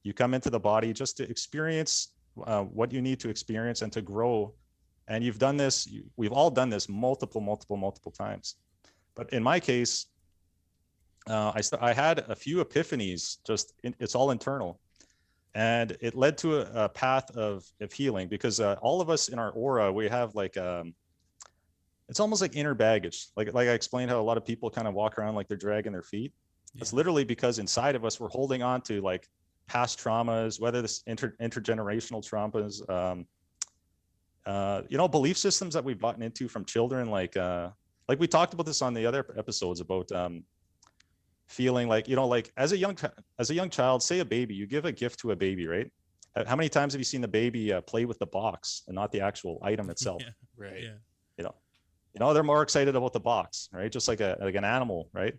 You 0.03 0.13
come 0.13 0.33
into 0.33 0.49
the 0.49 0.59
body 0.59 0.93
just 0.93 1.17
to 1.17 1.29
experience 1.29 2.13
uh, 2.45 2.63
what 2.63 2.91
you 2.91 3.01
need 3.01 3.19
to 3.19 3.29
experience 3.29 3.81
and 3.81 3.91
to 3.93 4.01
grow. 4.01 4.53
And 5.07 5.23
you've 5.23 5.39
done 5.39 5.57
this 5.57 5.87
you, 5.87 6.03
we've 6.15 6.31
all 6.31 6.49
done 6.49 6.69
this 6.69 6.89
multiple 6.89 7.41
multiple 7.41 7.77
multiple 7.77 8.11
times. 8.11 8.55
But 9.15 9.31
in 9.33 9.43
my 9.43 9.59
case 9.59 10.07
uh, 11.27 11.51
I, 11.53 11.61
st- 11.61 11.81
I 11.81 11.93
had 11.93 12.19
a 12.27 12.35
few 12.35 12.63
epiphanies 12.63 13.37
just 13.45 13.73
in, 13.83 13.95
it's 13.99 14.15
all 14.15 14.31
internal 14.31 14.79
and 15.53 15.97
it 15.99 16.15
led 16.15 16.37
to 16.39 16.59
a, 16.59 16.85
a 16.85 16.89
path 16.89 17.29
of, 17.31 17.65
of 17.81 17.91
healing 17.91 18.27
because 18.27 18.59
uh, 18.59 18.75
all 18.81 19.01
of 19.01 19.09
us 19.09 19.27
in 19.27 19.37
our 19.37 19.51
aura 19.51 19.91
we 19.91 20.07
have 20.07 20.33
like 20.35 20.57
um, 20.57 20.93
it's 22.09 22.19
almost 22.19 22.41
like 22.41 22.55
inner 22.55 22.73
baggage. 22.73 23.27
Like 23.35 23.53
like 23.53 23.67
I 23.67 23.71
explained 23.71 24.11
how 24.11 24.19
a 24.19 24.21
lot 24.21 24.37
of 24.37 24.45
people 24.45 24.69
kind 24.69 24.87
of 24.87 24.93
walk 24.93 25.17
around 25.17 25.35
like 25.35 25.47
they're 25.47 25.57
dragging 25.57 25.93
their 25.93 26.03
feet. 26.03 26.33
Yeah. 26.73 26.81
It's 26.81 26.93
literally 26.93 27.23
because 27.23 27.59
inside 27.59 27.95
of 27.95 28.05
us 28.05 28.19
we're 28.19 28.29
holding 28.29 28.63
on 28.63 28.81
to 28.83 29.01
like 29.01 29.27
past 29.67 29.99
traumas, 29.99 30.59
whether 30.59 30.81
this 30.81 31.03
inter, 31.07 31.35
intergenerational 31.41 32.21
traumas, 32.21 32.87
um, 32.89 33.25
uh, 34.45 34.81
you 34.89 34.97
know, 34.97 35.07
belief 35.07 35.37
systems 35.37 35.73
that 35.73 35.83
we've 35.83 36.01
gotten 36.01 36.21
into 36.21 36.47
from 36.47 36.65
children, 36.65 37.09
like 37.09 37.35
uh, 37.37 37.69
like 38.09 38.19
we 38.19 38.27
talked 38.27 38.53
about 38.53 38.65
this 38.65 38.81
on 38.81 38.93
the 38.93 39.05
other 39.05 39.33
episodes 39.37 39.79
about 39.79 40.11
um, 40.11 40.43
feeling 41.51 41.87
like 41.87 42.07
you 42.07 42.15
know, 42.15 42.27
like 42.27 42.51
as 42.57 42.71
a 42.71 42.77
young 42.77 42.97
as 43.39 43.49
a 43.49 43.53
young 43.53 43.69
child, 43.69 44.01
say 44.01 44.19
a 44.19 44.25
baby, 44.25 44.55
you 44.55 44.67
give 44.67 44.85
a 44.85 44.91
gift 44.91 45.19
to 45.19 45.31
a 45.31 45.35
baby, 45.35 45.67
right? 45.67 45.91
How 46.47 46.55
many 46.55 46.69
times 46.69 46.93
have 46.93 46.99
you 46.99 47.05
seen 47.05 47.19
the 47.19 47.27
baby 47.27 47.73
uh, 47.73 47.81
play 47.81 48.05
with 48.05 48.17
the 48.17 48.25
box 48.25 48.83
and 48.87 48.95
not 48.95 49.11
the 49.11 49.21
actual 49.21 49.59
item 49.61 49.89
itself? 49.93 50.21
yeah, 50.21 50.31
right. 50.57 50.81
Yeah. 50.81 50.93
You 51.37 51.43
know, 51.43 51.55
you 52.13 52.19
know 52.19 52.33
they're 52.33 52.43
more 52.43 52.61
excited 52.61 52.95
about 52.95 53.13
the 53.13 53.19
box 53.19 53.69
right 53.71 53.91
just 53.91 54.07
like 54.07 54.19
a 54.19 54.37
like 54.41 54.55
an 54.55 54.63
animal 54.63 55.09
right 55.13 55.33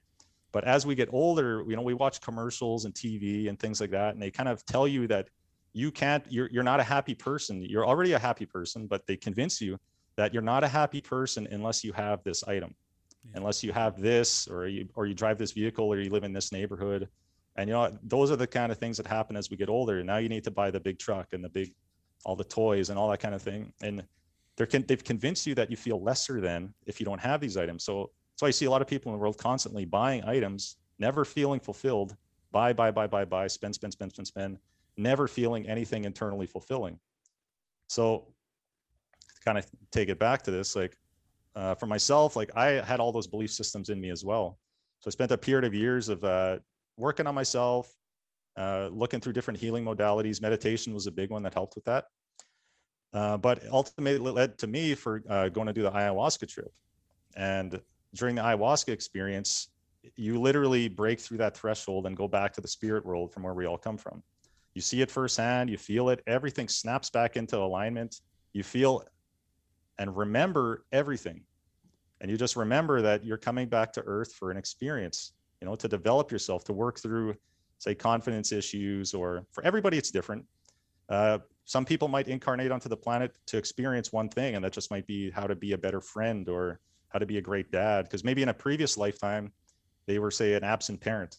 but 0.53 0.65
as 0.65 0.87
we 0.87 0.95
get 0.95 1.09
older 1.13 1.65
you 1.69 1.77
know 1.77 1.83
we 1.83 1.95
watch 1.95 2.21
commercials 2.21 2.85
and 2.85 2.95
tv 2.95 3.49
and 3.49 3.59
things 3.59 3.81
like 3.81 3.91
that 3.91 4.15
and 4.15 4.23
they 4.23 4.31
kind 4.31 4.49
of 4.49 4.65
tell 4.65 4.89
you 4.89 5.07
that 5.07 5.29
you 5.73 5.91
can't 5.91 6.25
you're, 6.29 6.49
you're 6.51 6.63
not 6.63 6.81
a 6.81 6.83
happy 6.83 7.15
person 7.15 7.63
you're 7.63 7.87
already 7.87 8.13
a 8.13 8.19
happy 8.19 8.47
person 8.47 8.87
but 8.87 9.07
they 9.07 9.17
convince 9.17 9.61
you 9.61 9.79
that 10.17 10.33
you're 10.33 10.43
not 10.43 10.63
a 10.65 10.69
happy 10.69 11.01
person 11.01 11.47
unless 11.51 11.83
you 11.83 11.93
have 11.93 12.23
this 12.25 12.43
item 12.45 12.75
Yeah. 13.25 13.33
unless 13.37 13.63
you 13.63 13.73
have 13.73 14.01
this 14.01 14.49
or 14.49 14.67
you 14.67 14.89
or 14.95 15.07
you 15.07 15.15
drive 15.15 15.39
this 15.39 15.53
vehicle 15.53 15.87
or 15.87 16.01
you 16.01 16.11
live 16.11 16.25
in 16.25 16.33
this 16.33 16.51
neighborhood. 16.53 17.09
And 17.57 17.69
you 17.69 17.75
know 17.75 17.97
those 18.03 18.31
are 18.31 18.37
the 18.37 18.47
kind 18.47 18.73
of 18.73 18.79
things 18.79 18.97
that 18.97 19.07
happen 19.07 19.37
as 19.37 19.51
we 19.51 19.57
get 19.57 19.69
older. 19.69 20.03
Now 20.03 20.17
you 20.17 20.29
need 20.29 20.45
to 20.45 20.51
buy 20.51 20.71
the 20.71 20.81
big 20.81 20.99
truck 20.99 21.33
and 21.33 21.45
the 21.45 21.49
big 21.49 21.73
all 22.25 22.37
the 22.37 22.45
toys 22.45 22.91
and 22.91 22.99
all 22.99 23.11
that 23.11 23.21
kind 23.21 23.35
of 23.35 23.43
thing. 23.43 23.73
And 23.83 24.05
they're 24.57 24.67
con- 24.67 24.85
they've 24.87 25.03
convinced 25.03 25.47
you 25.47 25.55
that 25.55 25.71
you 25.71 25.77
feel 25.77 26.03
lesser 26.03 26.41
than 26.41 26.75
if 26.87 27.01
you 27.01 27.07
don't 27.07 27.21
have 27.21 27.41
these 27.41 27.57
items. 27.57 27.85
So 27.85 28.11
that's 28.33 28.43
why 28.43 28.51
see 28.51 28.67
a 28.67 28.71
lot 28.71 28.83
of 28.83 28.89
people 28.89 29.13
in 29.13 29.19
the 29.19 29.21
world 29.21 29.39
constantly 29.39 29.85
buying 29.85 30.25
items 30.25 30.77
never 30.99 31.25
feeling 31.25 31.61
fulfilled. 31.61 32.17
Buy 32.51 32.73
buy 32.73 32.91
buy 32.91 33.07
buy 33.07 33.25
buy 33.25 33.47
spend 33.47 33.75
spend 33.75 33.93
spend 33.93 34.13
spend 34.13 34.27
spend 34.27 34.59
never 34.97 35.27
feeling 35.29 35.69
anything 35.69 36.05
internally 36.05 36.47
fulfilling. 36.47 36.99
So 37.89 38.27
kind 39.45 39.59
of 39.59 39.67
take 39.91 40.09
it 40.09 40.19
back 40.19 40.43
to 40.43 40.51
this 40.51 40.77
like 40.77 40.97
uh, 41.55 41.75
for 41.75 41.87
myself 41.87 42.37
like 42.37 42.51
i 42.57 42.69
had 42.85 43.01
all 43.01 43.13
those 43.13 43.27
belief 43.27 43.51
systems 43.51 43.89
in 43.89 44.01
me 44.01 44.11
as 44.11 44.25
well. 44.25 44.59
So 45.01 45.09
i 45.09 45.11
spent 45.11 45.33
a 45.33 45.39
period 45.39 45.65
of 45.65 45.75
years 45.75 46.09
of 46.09 46.23
uh, 46.25 46.59
working 46.97 47.27
on 47.27 47.35
myself 47.35 47.93
uh, 48.57 48.89
looking 48.93 49.21
through 49.21 49.33
different 49.33 49.59
healing 49.59 49.85
modalities. 49.85 50.43
Meditation 50.43 50.93
was 50.93 51.07
a 51.07 51.11
big 51.11 51.31
one 51.31 51.43
that 51.43 51.55
helped 51.55 51.75
with 51.75 51.85
that. 51.87 52.05
Uh, 53.15 53.37
but 53.37 53.63
ultimately 53.71 54.19
led 54.19 54.59
to 54.59 54.67
me 54.67 54.95
for 54.95 55.23
uh, 55.29 55.49
going 55.49 55.67
to 55.67 55.73
do 55.73 55.83
the 55.83 55.91
ayahuasca 55.91 56.49
trip. 56.49 56.73
And 57.35 57.81
during 58.15 58.35
the 58.35 58.43
ayahuasca 58.43 58.89
experience 58.89 59.69
you 60.17 60.41
literally 60.41 60.89
break 60.89 61.21
through 61.21 61.39
that 61.39 61.57
threshold 61.57 62.07
and 62.07 62.17
go 62.17 62.27
back 62.27 62.53
to 62.53 62.61
the 62.61 62.69
spirit 62.69 63.05
world 63.07 63.33
from 63.33 63.43
where 63.45 63.55
we 63.55 63.67
all 63.67 63.79
come 63.79 63.97
from. 63.97 64.23
You 64.75 64.81
see 64.81 65.01
it 65.01 65.11
firsthand 65.11 65.71
you 65.71 65.79
feel 65.79 66.09
it 66.09 66.23
everything 66.27 66.69
snaps 66.69 67.11
back 67.11 67.37
into 67.37 67.59
alignment. 67.59 68.21
You 68.53 68.63
feel 68.63 69.05
and 70.03 70.17
remember 70.17 70.85
everything. 70.91 71.45
And 72.21 72.29
you 72.29 72.37
just 72.37 72.57
remember 72.57 73.01
that 73.03 73.25
you're 73.25 73.39
coming 73.39 73.69
back 73.69 73.93
to 73.93 74.03
earth 74.05 74.33
for 74.35 74.51
an 74.51 74.57
experience 74.57 75.33
you 75.61 75.69
know 75.69 75.77
to 75.77 75.87
develop 75.87 76.33
yourself 76.33 76.65
to 76.65 76.73
work 76.73 76.99
through 76.99 77.37
say 77.79 77.95
confidence 77.95 78.51
issues 78.51 79.15
or 79.15 79.47
for 79.53 79.65
everybody 79.65 79.97
it's 79.97 80.11
different. 80.11 80.45
Uh, 81.09 81.39
some 81.67 81.85
people 81.85 82.09
might 82.09 82.27
incarnate 82.27 82.73
onto 82.73 82.89
the 82.89 82.97
planet 82.97 83.37
to 83.47 83.57
experience 83.57 84.13
one 84.13 84.29
thing 84.29 84.57
and 84.57 84.65
that 84.65 84.73
just 84.73 84.91
might 84.91 85.07
be 85.07 85.31
how 85.31 85.47
to 85.47 85.55
be 85.55 85.73
a 85.73 85.79
better 85.79 86.01
friend 86.01 86.49
or 86.49 86.81
how 87.11 87.21
to 87.21 87.27
be 87.27 87.39
a 87.39 87.41
great 87.41 87.71
dad 87.71 88.05
because 88.05 88.25
maybe 88.25 88.43
in 88.43 88.49
a 88.49 88.55
previous 88.55 88.99
lifetime 88.99 89.53
they 90.07 90.19
were 90.19 90.33
say 90.33 90.55
an 90.55 90.65
absent 90.65 91.01
parent 91.01 91.39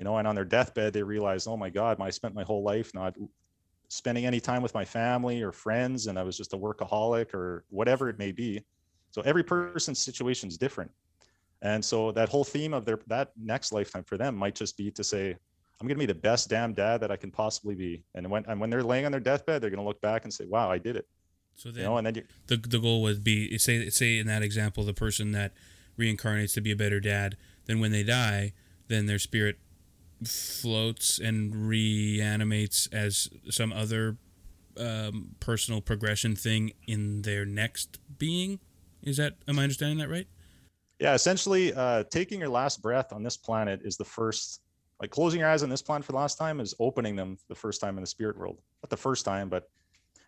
you 0.00 0.04
know 0.04 0.16
and 0.16 0.26
on 0.26 0.34
their 0.34 0.44
deathbed 0.44 0.92
they 0.92 1.02
realized 1.02 1.46
oh 1.46 1.56
my 1.56 1.70
god 1.70 2.00
i 2.00 2.10
spent 2.10 2.34
my 2.34 2.42
whole 2.42 2.64
life 2.64 2.92
not 2.94 3.14
spending 3.92 4.24
any 4.24 4.40
time 4.40 4.62
with 4.62 4.72
my 4.72 4.86
family 4.86 5.42
or 5.42 5.52
friends 5.52 6.06
and 6.06 6.18
i 6.18 6.22
was 6.22 6.34
just 6.34 6.54
a 6.54 6.56
workaholic 6.56 7.34
or 7.34 7.66
whatever 7.68 8.08
it 8.08 8.18
may 8.18 8.32
be. 8.32 8.58
So 9.10 9.20
every 9.22 9.44
person's 9.44 9.98
situation 9.98 10.48
is 10.48 10.56
different. 10.56 10.90
And 11.60 11.84
so 11.84 12.10
that 12.12 12.30
whole 12.30 12.42
theme 12.42 12.72
of 12.72 12.86
their 12.86 12.98
that 13.08 13.32
next 13.36 13.70
lifetime 13.70 14.04
for 14.04 14.16
them 14.16 14.34
might 14.34 14.54
just 14.54 14.78
be 14.78 14.90
to 14.92 15.04
say 15.04 15.36
i'm 15.78 15.86
going 15.86 15.98
to 15.98 16.06
be 16.06 16.06
the 16.06 16.14
best 16.14 16.48
damn 16.48 16.72
dad 16.72 17.02
that 17.02 17.10
i 17.10 17.16
can 17.16 17.30
possibly 17.30 17.74
be. 17.74 18.02
And 18.14 18.30
when 18.30 18.46
and 18.46 18.58
when 18.58 18.70
they're 18.70 18.82
laying 18.82 19.04
on 19.04 19.12
their 19.12 19.20
deathbed 19.20 19.60
they're 19.60 19.68
going 19.68 19.84
to 19.84 19.86
look 19.86 20.00
back 20.00 20.24
and 20.24 20.32
say 20.32 20.46
wow 20.46 20.70
i 20.70 20.78
did 20.78 20.96
it. 20.96 21.06
So 21.56 21.68
you 21.68 21.82
know 21.82 21.98
and 21.98 22.06
then 22.06 22.14
you, 22.14 22.22
the 22.46 22.56
the 22.56 22.78
goal 22.78 23.02
would 23.02 23.22
be 23.22 23.58
say 23.58 23.90
say 23.90 24.18
in 24.18 24.26
that 24.26 24.42
example 24.42 24.84
the 24.84 24.94
person 24.94 25.32
that 25.32 25.52
reincarnates 25.98 26.54
to 26.54 26.62
be 26.62 26.72
a 26.72 26.76
better 26.76 26.98
dad 26.98 27.36
then 27.66 27.78
when 27.78 27.92
they 27.92 28.02
die 28.02 28.54
then 28.88 29.04
their 29.04 29.18
spirit 29.18 29.58
floats 30.28 31.18
and 31.18 31.68
reanimates 31.68 32.88
as 32.92 33.28
some 33.50 33.72
other 33.72 34.16
um, 34.78 35.36
personal 35.40 35.80
progression 35.80 36.36
thing 36.36 36.72
in 36.86 37.22
their 37.22 37.44
next 37.44 37.98
being. 38.18 38.60
Is 39.02 39.16
that 39.16 39.34
am 39.48 39.58
i 39.58 39.62
understanding 39.62 39.98
that 39.98 40.08
right? 40.08 40.26
Yeah 40.98 41.14
essentially 41.14 41.72
uh, 41.74 42.04
taking 42.10 42.40
your 42.40 42.48
last 42.48 42.82
breath 42.82 43.12
on 43.12 43.22
this 43.22 43.36
planet 43.36 43.80
is 43.84 43.96
the 43.96 44.04
first 44.04 44.62
like 45.00 45.10
closing 45.10 45.40
your 45.40 45.48
eyes 45.48 45.62
on 45.62 45.68
this 45.68 45.82
planet 45.82 46.04
for 46.04 46.12
the 46.12 46.18
last 46.18 46.38
time 46.38 46.60
is 46.60 46.74
opening 46.78 47.16
them 47.16 47.36
the 47.48 47.54
first 47.54 47.80
time 47.80 47.96
in 47.98 48.02
the 48.02 48.06
spirit 48.06 48.38
world. 48.38 48.58
Not 48.82 48.90
the 48.90 48.96
first 48.96 49.24
time 49.24 49.48
but 49.48 49.68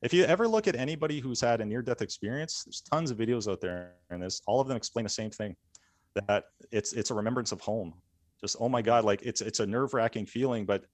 if 0.03 0.13
you 0.13 0.25
ever 0.25 0.47
look 0.49 0.67
at 0.69 0.75
anybody 0.75 1.21
who's 1.21 1.41
had 1.41 1.61
a 1.61 1.65
near 1.65 1.83
death 1.83 2.03
experience 2.03 2.65
there's 2.65 2.81
tons 2.81 3.11
of 3.11 3.17
videos 3.17 3.51
out 3.51 3.61
there 3.61 3.93
and 4.11 4.23
this. 4.23 4.43
All 4.47 4.61
of 4.61 4.69
them 4.69 4.77
explain 4.77 5.05
the 5.05 5.11
same 5.11 5.31
thing 5.31 5.55
that 6.27 6.45
it's 6.71 6.93
it's 6.93 7.11
a 7.11 7.15
remembrance 7.15 7.53
of 7.53 7.61
home 7.61 7.95
just 8.45 8.57
oh 8.61 8.69
my 8.69 8.83
god 8.83 9.05
like 9.05 9.23
it's 9.23 9.41
it's 9.41 9.61
a 9.61 9.67
nerve-wracking 9.67 10.27
feeling 10.27 10.65
but 10.67 10.85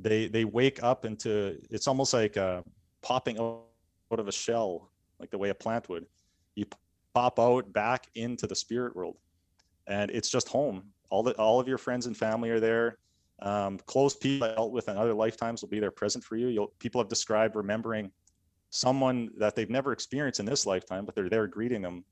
they 0.00 0.26
they 0.26 0.44
wake 0.44 0.82
up 0.82 1.04
into 1.04 1.58
it's 1.70 1.86
almost 1.86 2.12
like 2.12 2.36
uh, 2.36 2.62
popping 3.02 3.38
out 3.38 3.64
of 4.10 4.28
a 4.28 4.32
shell 4.32 4.90
like 5.20 5.30
the 5.30 5.38
way 5.38 5.50
a 5.50 5.54
plant 5.54 5.88
would. 5.88 6.06
You 6.54 6.66
pop 7.14 7.38
out 7.38 7.72
back 7.72 8.08
into 8.14 8.46
the 8.46 8.54
spirit 8.56 8.96
world 8.96 9.16
and 9.86 10.10
it's 10.10 10.30
just 10.30 10.48
home. 10.48 10.84
All 11.10 11.22
the 11.22 11.32
all 11.32 11.60
of 11.60 11.68
your 11.68 11.78
friends 11.78 12.06
and 12.06 12.16
family 12.16 12.50
are 12.50 12.60
there. 12.60 12.98
Um, 13.42 13.78
close 13.86 14.14
people 14.16 14.48
dealt 14.48 14.72
with 14.72 14.88
in 14.88 14.96
other 14.96 15.14
lifetimes 15.14 15.60
will 15.60 15.68
be 15.68 15.80
there 15.80 15.90
present 15.90 16.24
for 16.24 16.36
you. 16.36 16.48
You'll, 16.48 16.72
people 16.78 17.00
have 17.00 17.08
described 17.08 17.56
remembering 17.56 18.10
someone 18.70 19.30
that 19.38 19.54
they've 19.54 19.70
never 19.70 19.92
experienced 19.92 20.40
in 20.40 20.46
this 20.46 20.66
lifetime 20.66 21.04
but 21.04 21.14
they're 21.14 21.28
there 21.28 21.46
greeting 21.46 21.82
them 21.82 22.04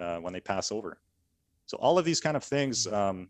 uh, 0.00 0.18
when 0.18 0.32
they 0.32 0.40
pass 0.40 0.70
over. 0.70 1.00
So 1.66 1.76
all 1.78 1.98
of 1.98 2.04
these 2.04 2.20
kind 2.20 2.36
of 2.36 2.44
things 2.44 2.86
um, 2.86 3.28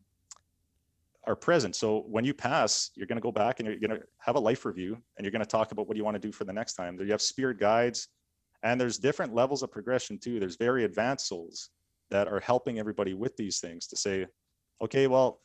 are 1.28 1.36
present. 1.36 1.76
So 1.76 2.04
when 2.08 2.24
you 2.24 2.32
pass, 2.32 2.90
you're 2.96 3.06
going 3.06 3.18
to 3.18 3.22
go 3.22 3.30
back 3.30 3.60
and 3.60 3.68
you're 3.68 3.78
going 3.78 4.00
to 4.00 4.06
have 4.18 4.36
a 4.36 4.40
life 4.40 4.64
review 4.64 4.96
and 5.16 5.24
you're 5.24 5.30
going 5.30 5.44
to 5.44 5.46
talk 5.46 5.72
about 5.72 5.86
what 5.86 5.96
you 5.96 6.04
want 6.04 6.14
to 6.14 6.20
do 6.20 6.32
for 6.32 6.44
the 6.44 6.52
next 6.52 6.74
time. 6.74 6.96
There 6.96 7.06
you 7.06 7.12
have 7.12 7.22
spirit 7.22 7.60
guides 7.60 8.08
and 8.62 8.80
there's 8.80 8.98
different 8.98 9.34
levels 9.34 9.62
of 9.62 9.70
progression 9.70 10.18
too. 10.18 10.40
There's 10.40 10.56
very 10.56 10.84
advanced 10.84 11.28
souls 11.28 11.68
that 12.10 12.28
are 12.28 12.40
helping 12.40 12.78
everybody 12.78 13.12
with 13.12 13.36
these 13.36 13.60
things 13.60 13.86
to 13.88 13.96
say, 13.96 14.26
okay, 14.82 15.06
well, 15.06 15.40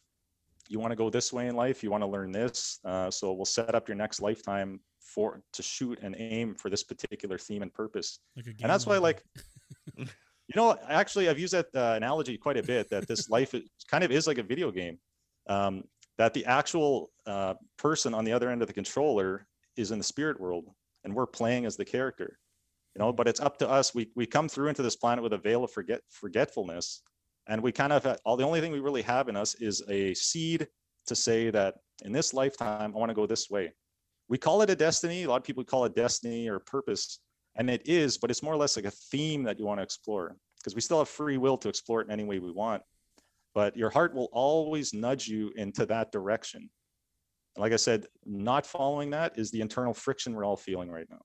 you 0.69 0.79
want 0.79 0.91
to 0.91 0.95
go 0.95 1.09
this 1.09 1.33
way 1.33 1.47
in 1.47 1.55
life. 1.55 1.83
You 1.83 1.91
want 1.91 2.03
to 2.03 2.07
learn 2.07 2.31
this. 2.31 2.79
Uh, 2.85 3.11
so 3.11 3.33
we'll 3.33 3.45
set 3.45 3.75
up 3.75 3.89
your 3.89 3.97
next 3.97 4.21
lifetime 4.21 4.79
for 5.01 5.41
to 5.51 5.61
shoot 5.61 5.99
and 6.01 6.15
aim 6.17 6.55
for 6.55 6.69
this 6.69 6.83
particular 6.83 7.37
theme 7.37 7.61
and 7.61 7.73
purpose. 7.73 8.19
like 8.37 8.55
And 8.61 8.69
that's 8.69 8.85
why, 8.85 8.97
like, 8.97 9.21
you 9.97 10.55
know, 10.55 10.77
actually, 10.87 11.27
I've 11.27 11.37
used 11.37 11.53
that 11.53 11.67
uh, 11.75 11.95
analogy 11.97 12.37
quite 12.37 12.55
a 12.55 12.63
bit. 12.63 12.89
That 12.89 13.05
this 13.07 13.29
life 13.29 13.53
is, 13.53 13.63
kind 13.91 14.05
of 14.05 14.11
is 14.11 14.25
like 14.25 14.37
a 14.37 14.43
video 14.43 14.71
game. 14.71 14.97
Um, 15.47 15.83
that 16.17 16.33
the 16.33 16.45
actual 16.45 17.11
uh, 17.25 17.55
person 17.77 18.13
on 18.13 18.23
the 18.23 18.33
other 18.33 18.49
end 18.49 18.61
of 18.61 18.67
the 18.67 18.73
controller 18.73 19.47
is 19.75 19.91
in 19.91 19.97
the 19.97 20.03
spirit 20.03 20.39
world, 20.39 20.69
and 21.03 21.13
we're 21.13 21.25
playing 21.25 21.65
as 21.65 21.75
the 21.75 21.85
character. 21.85 22.37
You 22.95 22.99
know, 22.99 23.11
but 23.11 23.27
it's 23.27 23.39
up 23.39 23.57
to 23.57 23.69
us. 23.69 23.95
We 23.95 24.11
we 24.15 24.25
come 24.25 24.47
through 24.47 24.67
into 24.67 24.83
this 24.83 24.95
planet 24.95 25.23
with 25.23 25.33
a 25.33 25.37
veil 25.37 25.63
of 25.63 25.71
forget 25.71 26.01
forgetfulness, 26.09 27.01
and 27.47 27.61
we 27.61 27.71
kind 27.71 27.91
of 27.91 28.17
all 28.25 28.37
the 28.37 28.45
only 28.45 28.61
thing 28.61 28.71
we 28.71 28.79
really 28.79 29.01
have 29.01 29.29
in 29.29 29.35
us 29.35 29.55
is 29.55 29.81
a 29.89 30.13
seed 30.13 30.67
to 31.07 31.15
say 31.15 31.49
that 31.49 31.75
in 32.05 32.11
this 32.11 32.33
lifetime 32.33 32.93
I 32.95 32.97
want 32.97 33.09
to 33.09 33.15
go 33.15 33.25
this 33.25 33.49
way. 33.49 33.73
We 34.29 34.37
call 34.37 34.61
it 34.61 34.69
a 34.69 34.75
destiny. 34.75 35.23
A 35.23 35.29
lot 35.29 35.37
of 35.37 35.43
people 35.43 35.63
call 35.63 35.85
it 35.85 35.95
destiny 35.95 36.47
or 36.47 36.59
purpose, 36.59 37.19
and 37.55 37.69
it 37.69 37.81
is, 37.85 38.17
but 38.17 38.29
it's 38.29 38.43
more 38.43 38.53
or 38.53 38.57
less 38.57 38.75
like 38.75 38.85
a 38.85 38.91
theme 38.91 39.43
that 39.43 39.59
you 39.59 39.65
want 39.65 39.79
to 39.79 39.83
explore 39.83 40.35
because 40.59 40.75
we 40.75 40.81
still 40.81 40.99
have 40.99 41.09
free 41.09 41.37
will 41.37 41.57
to 41.57 41.69
explore 41.69 42.01
it 42.01 42.05
in 42.05 42.11
any 42.11 42.23
way 42.23 42.39
we 42.39 42.51
want. 42.51 42.81
But 43.53 43.77
your 43.77 43.89
heart 43.89 44.13
will 44.15 44.29
always 44.31 44.93
nudge 44.93 45.27
you 45.27 45.51
into 45.55 45.85
that 45.85 46.11
direction. 46.11 46.69
Like 47.57 47.71
I 47.71 47.77
said, 47.77 48.07
not 48.25 48.65
following 48.65 49.11
that 49.11 49.37
is 49.37 49.51
the 49.51 49.61
internal 49.61 49.93
friction 49.93 50.33
we're 50.33 50.45
all 50.45 50.57
feeling 50.57 50.89
right 50.89 51.05
now. 51.09 51.21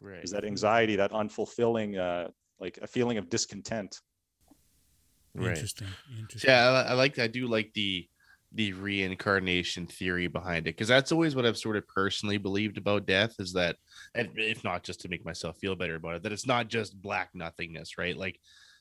Right. 0.00 0.22
Is 0.22 0.30
that 0.30 0.44
anxiety, 0.44 0.94
that 0.96 1.10
unfulfilling, 1.10 1.98
uh, 1.98 2.28
like 2.60 2.78
a 2.80 2.86
feeling 2.86 3.18
of 3.18 3.28
discontent. 3.28 4.00
Right. 5.34 5.50
interesting 5.50 5.88
interesting 6.18 6.50
Yeah, 6.50 6.84
I, 6.86 6.90
I 6.90 6.92
like. 6.94 7.18
I 7.18 7.26
do 7.26 7.46
like 7.46 7.72
the 7.74 8.08
the 8.52 8.72
reincarnation 8.72 9.86
theory 9.86 10.26
behind 10.26 10.66
it 10.66 10.74
because 10.74 10.88
that's 10.88 11.12
always 11.12 11.36
what 11.36 11.44
I've 11.44 11.58
sort 11.58 11.76
of 11.76 11.86
personally 11.86 12.38
believed 12.38 12.78
about 12.78 13.06
death 13.06 13.34
is 13.38 13.52
that, 13.52 13.76
and 14.14 14.30
if 14.36 14.64
not 14.64 14.84
just 14.84 15.00
to 15.02 15.08
make 15.08 15.24
myself 15.24 15.58
feel 15.58 15.76
better 15.76 15.96
about 15.96 16.14
it, 16.16 16.22
that 16.22 16.32
it's 16.32 16.46
not 16.46 16.68
just 16.68 17.00
black 17.00 17.30
nothingness, 17.34 17.98
right? 17.98 18.16
Like 18.16 18.40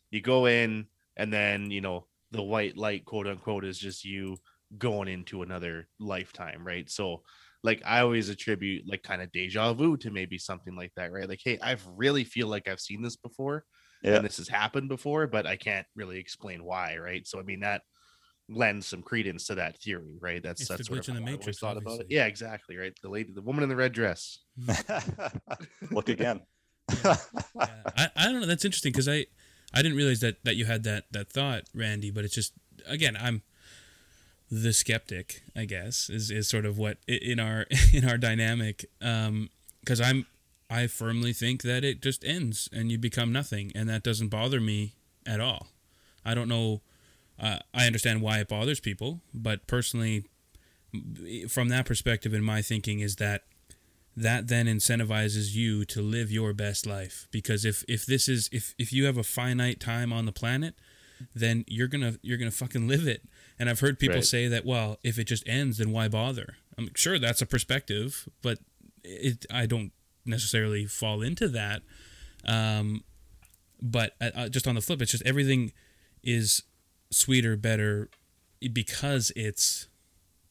you 0.09 0.21
go 0.21 0.45
in 0.45 0.85
and 1.17 1.33
then 1.33 1.69
you 1.69 1.81
know 1.81 2.07
the 2.31 2.43
white 2.43 2.77
light, 2.77 3.05
quote 3.05 3.27
unquote, 3.27 3.65
is 3.65 3.77
just 3.77 4.03
you 4.05 4.37
going 4.77 5.07
into 5.07 5.43
another 5.43 5.87
lifetime, 5.99 6.65
right? 6.65 6.89
So 6.89 7.23
like 7.63 7.81
I 7.85 8.01
always 8.01 8.29
attribute 8.29 8.87
like 8.87 9.03
kind 9.03 9.21
of 9.21 9.31
deja 9.31 9.73
vu 9.73 9.97
to 9.97 10.11
maybe 10.11 10.37
something 10.37 10.75
like 10.75 10.91
that, 10.95 11.11
right? 11.11 11.27
Like, 11.27 11.41
hey, 11.43 11.57
I 11.61 11.77
really 11.95 12.23
feel 12.23 12.47
like 12.47 12.67
I've 12.67 12.79
seen 12.79 13.01
this 13.01 13.15
before 13.15 13.63
Yeah. 14.03 14.17
and 14.17 14.25
this 14.25 14.37
has 14.37 14.47
happened 14.47 14.89
before, 14.89 15.27
but 15.27 15.45
I 15.45 15.55
can't 15.55 15.87
really 15.95 16.19
explain 16.19 16.63
why, 16.63 16.97
right? 16.97 17.25
So 17.25 17.39
I 17.39 17.43
mean 17.43 17.61
that 17.61 17.81
lends 18.49 18.87
some 18.87 19.01
credence 19.01 19.47
to 19.47 19.55
that 19.55 19.77
theory, 19.81 20.17
right? 20.21 20.41
That's 20.41 20.61
It's 20.61 20.69
that's 20.69 20.79
the 20.79 20.85
sort 20.85 20.99
glitch 20.99 21.09
in 21.09 21.15
the 21.15 21.21
how 21.21 21.27
I 21.27 21.31
always 21.31 21.39
Matrix, 21.39 21.59
thought 21.59 21.77
about 21.77 21.99
it. 22.01 22.07
Yeah, 22.09 22.25
exactly, 22.25 22.77
right. 22.77 22.93
The 23.01 23.09
lady, 23.09 23.33
the 23.33 23.41
woman 23.41 23.63
in 23.63 23.69
the 23.69 23.75
red 23.75 23.91
dress. 23.93 24.39
Look 25.91 26.09
again. 26.09 26.41
yeah, 27.03 27.15
I, 27.55 28.09
I 28.15 28.25
don't 28.25 28.39
know. 28.39 28.45
That's 28.45 28.63
interesting 28.65 28.91
because 28.91 29.09
I 29.09 29.25
I 29.73 29.81
didn't 29.81 29.97
realize 29.97 30.21
that 30.21 30.43
that 30.43 30.55
you 30.55 30.65
had 30.65 30.83
that 30.83 31.05
that 31.11 31.29
thought, 31.29 31.63
Randy. 31.73 32.11
But 32.11 32.25
it's 32.25 32.35
just 32.35 32.53
again, 32.87 33.17
I'm 33.19 33.41
the 34.49 34.73
skeptic. 34.73 35.43
I 35.55 35.65
guess 35.65 36.09
is 36.09 36.31
is 36.31 36.47
sort 36.47 36.65
of 36.65 36.77
what 36.77 36.97
in 37.07 37.39
our 37.39 37.65
in 37.93 38.07
our 38.07 38.17
dynamic. 38.17 38.85
Um, 39.01 39.49
because 39.81 40.01
I'm 40.01 40.25
I 40.69 40.87
firmly 40.87 41.33
think 41.33 41.61
that 41.63 41.83
it 41.83 42.01
just 42.01 42.25
ends 42.25 42.69
and 42.73 42.91
you 42.91 42.97
become 42.97 43.31
nothing, 43.31 43.71
and 43.75 43.87
that 43.89 44.03
doesn't 44.03 44.29
bother 44.29 44.59
me 44.59 44.93
at 45.25 45.39
all. 45.39 45.67
I 46.25 46.33
don't 46.33 46.49
know. 46.49 46.81
Uh, 47.39 47.59
I 47.73 47.85
understand 47.85 48.21
why 48.21 48.39
it 48.39 48.47
bothers 48.47 48.79
people, 48.79 49.21
but 49.33 49.67
personally, 49.67 50.25
from 51.47 51.69
that 51.69 51.85
perspective, 51.85 52.33
in 52.33 52.43
my 52.43 52.61
thinking, 52.61 52.99
is 52.99 53.17
that 53.17 53.43
that 54.19 54.47
then 54.47 54.65
incentivizes 54.65 55.53
you 55.53 55.85
to 55.85 56.01
live 56.01 56.31
your 56.31 56.51
best 56.51 56.85
life. 56.87 57.27
Because 57.31 57.63
if 57.63 57.83
if 57.87 58.05
this 58.05 58.27
is 58.27 58.49
if 58.51 58.73
if 58.79 58.91
you 58.91 59.05
have 59.05 59.15
a 59.17 59.23
finite 59.23 59.79
time 59.79 60.11
on 60.11 60.25
the 60.25 60.31
planet 60.31 60.73
then 61.35 61.63
you're 61.67 61.87
gonna 61.87 62.15
you're 62.21 62.37
gonna 62.37 62.51
fucking 62.51 62.87
live 62.87 63.07
it. 63.07 63.21
And 63.59 63.69
i've 63.69 63.79
heard 63.79 63.97
people 63.99 64.17
Right. 64.17 64.25
say 64.25 64.47
that 64.47 64.65
well 64.65 64.97
if 65.03 65.17
it 65.19 65.25
just 65.25 65.47
ends 65.47 65.77
then 65.77 65.91
why 65.91 66.07
bother? 66.07 66.57
I'm 66.77 66.89
sure 66.95 67.17
that's 67.19 67.41
a 67.41 67.45
perspective 67.45 68.27
but 68.41 68.57
it 69.03 69.45
i 69.51 69.65
don't 69.67 69.91
necessarily 70.25 70.85
fall 70.85 71.21
into 71.21 71.47
that. 71.49 71.81
Um 72.45 73.03
but 73.81 74.13
uh, 74.19 74.31
uh, 74.35 74.49
just 74.49 74.67
on 74.67 74.73
the 74.75 74.81
flip 74.81 75.01
it's 75.01 75.11
just 75.11 75.25
everything 75.25 75.71
is 76.23 76.63
sweeter 77.11 77.55
better 77.55 78.09
because 78.73 79.31
it's 79.35 79.87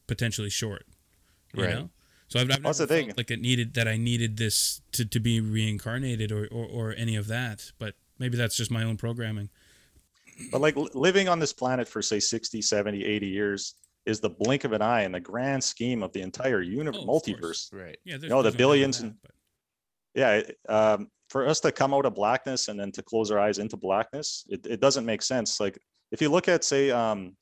potentially 0.07 0.49
short 0.49 0.85
you 1.53 1.63
Right. 1.63 1.73
know 1.75 1.89
so 2.27 2.39
I've, 2.39 2.49
I've 2.51 2.61
never 2.61 2.73
the 2.73 2.73
felt 2.73 2.89
thing. 2.89 3.13
like 3.17 3.31
it 3.31 3.41
needed 3.41 3.73
that 3.75 3.87
I 3.87 3.97
needed 3.97 4.37
this 4.37 4.81
to, 4.93 5.05
to 5.05 5.19
be 5.19 5.39
reincarnated 5.39 6.31
or, 6.31 6.47
or, 6.47 6.65
or 6.65 6.95
any 6.97 7.15
of 7.15 7.27
that. 7.27 7.71
But 7.79 7.95
maybe 8.19 8.37
that's 8.37 8.55
just 8.57 8.71
my 8.71 8.83
own 8.83 8.97
programming. 8.97 9.49
But 10.51 10.61
like 10.61 10.75
living 10.93 11.27
on 11.29 11.39
this 11.39 11.53
planet 11.53 11.87
for 11.87 12.01
say 12.01 12.19
60, 12.19 12.61
70, 12.61 13.03
80 13.05 13.27
years 13.27 13.75
is 14.05 14.19
the 14.19 14.29
blink 14.29 14.63
of 14.63 14.71
an 14.73 14.81
eye 14.81 15.03
in 15.03 15.11
the 15.11 15.19
grand 15.19 15.63
scheme 15.63 16.03
of 16.03 16.13
the 16.13 16.21
entire 16.21 16.61
universe, 16.61 17.03
Oh, 17.07 17.17
of 17.17 17.23
course. 17.23 17.69
multiverse. 17.71 17.73
Right. 17.73 17.97
Yeah, 18.05 18.17
there's, 18.17 18.29
No, 18.29 18.41
the 18.41 18.51
billions 18.51 18.99
that, 18.99 19.07
and- 19.07 19.15
but- 19.21 19.31
Yeah. 20.15 20.41
Um, 20.69 21.09
for 21.29 21.45
us 21.45 21.59
to 21.59 21.71
come 21.73 21.93
out 21.93 22.05
of 22.05 22.15
blackness 22.15 22.69
and 22.69 22.79
then 22.79 22.89
to 22.93 23.03
close 23.03 23.31
our 23.31 23.39
eyes 23.39 23.57
into 23.57 23.75
blackness, 23.75 24.45
it, 24.47 24.65
it 24.65 24.79
doesn't 24.79 25.05
make 25.05 25.21
sense. 25.21 25.59
Like 25.59 25.77
if 26.11 26.21
you 26.21 26.29
look 26.29 26.47
at 26.47 26.63
say, 26.63 26.89
um, 26.91 27.35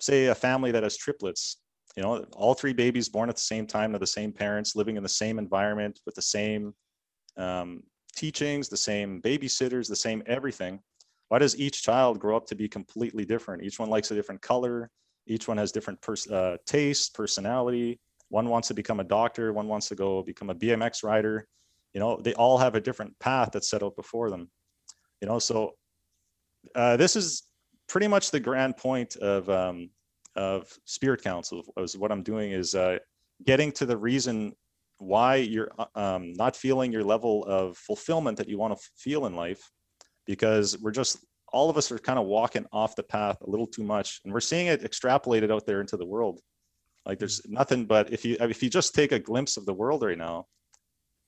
say 0.00 0.26
a 0.26 0.34
family 0.34 0.72
that 0.72 0.82
has 0.82 0.96
triplets, 0.96 1.58
you 1.96 2.02
know, 2.02 2.24
all 2.34 2.54
three 2.54 2.74
babies 2.74 3.08
born 3.08 3.28
at 3.30 3.36
the 3.36 3.42
same 3.42 3.66
time 3.66 3.92
to 3.92 3.98
the 3.98 4.06
same 4.06 4.32
parents, 4.32 4.76
living 4.76 4.96
in 4.96 5.02
the 5.02 5.08
same 5.08 5.38
environment 5.38 6.00
with 6.04 6.14
the 6.14 6.22
same 6.22 6.74
um, 7.38 7.82
teachings, 8.14 8.68
the 8.68 8.76
same 8.76 9.20
babysitters, 9.22 9.88
the 9.88 9.96
same 9.96 10.22
everything. 10.26 10.78
Why 11.28 11.38
does 11.38 11.58
each 11.58 11.82
child 11.82 12.20
grow 12.20 12.36
up 12.36 12.46
to 12.48 12.54
be 12.54 12.68
completely 12.68 13.24
different? 13.24 13.62
Each 13.62 13.78
one 13.78 13.88
likes 13.88 14.10
a 14.10 14.14
different 14.14 14.42
color. 14.42 14.90
Each 15.26 15.48
one 15.48 15.56
has 15.56 15.72
different 15.72 16.00
pers- 16.02 16.30
uh, 16.30 16.58
taste, 16.66 17.14
personality. 17.14 17.98
One 18.28 18.48
wants 18.48 18.68
to 18.68 18.74
become 18.74 19.00
a 19.00 19.04
doctor. 19.04 19.52
One 19.52 19.66
wants 19.66 19.88
to 19.88 19.94
go 19.94 20.22
become 20.22 20.50
a 20.50 20.54
BMX 20.54 21.02
rider. 21.02 21.48
You 21.94 22.00
know, 22.00 22.20
they 22.20 22.34
all 22.34 22.58
have 22.58 22.74
a 22.74 22.80
different 22.80 23.18
path 23.18 23.50
that's 23.52 23.70
set 23.70 23.82
out 23.82 23.96
before 23.96 24.30
them. 24.30 24.50
You 25.20 25.28
know, 25.28 25.38
so 25.38 25.72
uh, 26.74 26.96
this 26.96 27.16
is 27.16 27.44
pretty 27.88 28.06
much 28.06 28.30
the 28.30 28.40
grand 28.40 28.76
point 28.76 29.16
of 29.16 29.48
um, 29.48 29.90
of 30.36 30.68
Spirit 30.84 31.22
Council. 31.22 31.62
Was 31.76 31.96
what 31.96 32.12
I'm 32.12 32.22
doing 32.22 32.52
is 32.52 32.74
uh, 32.74 32.98
getting 33.44 33.72
to 33.72 33.86
the 33.86 33.96
reason 33.96 34.54
why 34.98 35.36
you're 35.36 35.70
uh, 35.78 35.86
um, 35.94 36.32
not 36.34 36.56
feeling 36.56 36.92
your 36.92 37.04
level 37.04 37.44
of 37.44 37.76
fulfillment 37.76 38.38
that 38.38 38.48
you 38.48 38.58
want 38.58 38.76
to 38.76 38.84
feel 38.96 39.26
in 39.26 39.34
life, 39.34 39.70
because 40.26 40.78
we're 40.80 40.90
just 40.90 41.18
all 41.52 41.70
of 41.70 41.76
us 41.76 41.90
are 41.90 41.98
kind 41.98 42.18
of 42.18 42.26
walking 42.26 42.66
off 42.72 42.96
the 42.96 43.02
path 43.02 43.38
a 43.42 43.50
little 43.50 43.66
too 43.66 43.84
much, 43.84 44.20
and 44.24 44.32
we're 44.32 44.40
seeing 44.40 44.66
it 44.66 44.82
extrapolated 44.82 45.50
out 45.50 45.66
there 45.66 45.80
into 45.80 45.96
the 45.96 46.06
world. 46.06 46.40
Like 47.04 47.18
there's 47.18 47.40
nothing 47.46 47.86
but 47.86 48.12
if 48.12 48.24
you 48.24 48.36
if 48.40 48.62
you 48.62 48.68
just 48.68 48.94
take 48.94 49.12
a 49.12 49.18
glimpse 49.18 49.56
of 49.56 49.64
the 49.64 49.74
world 49.74 50.02
right 50.02 50.18
now, 50.18 50.46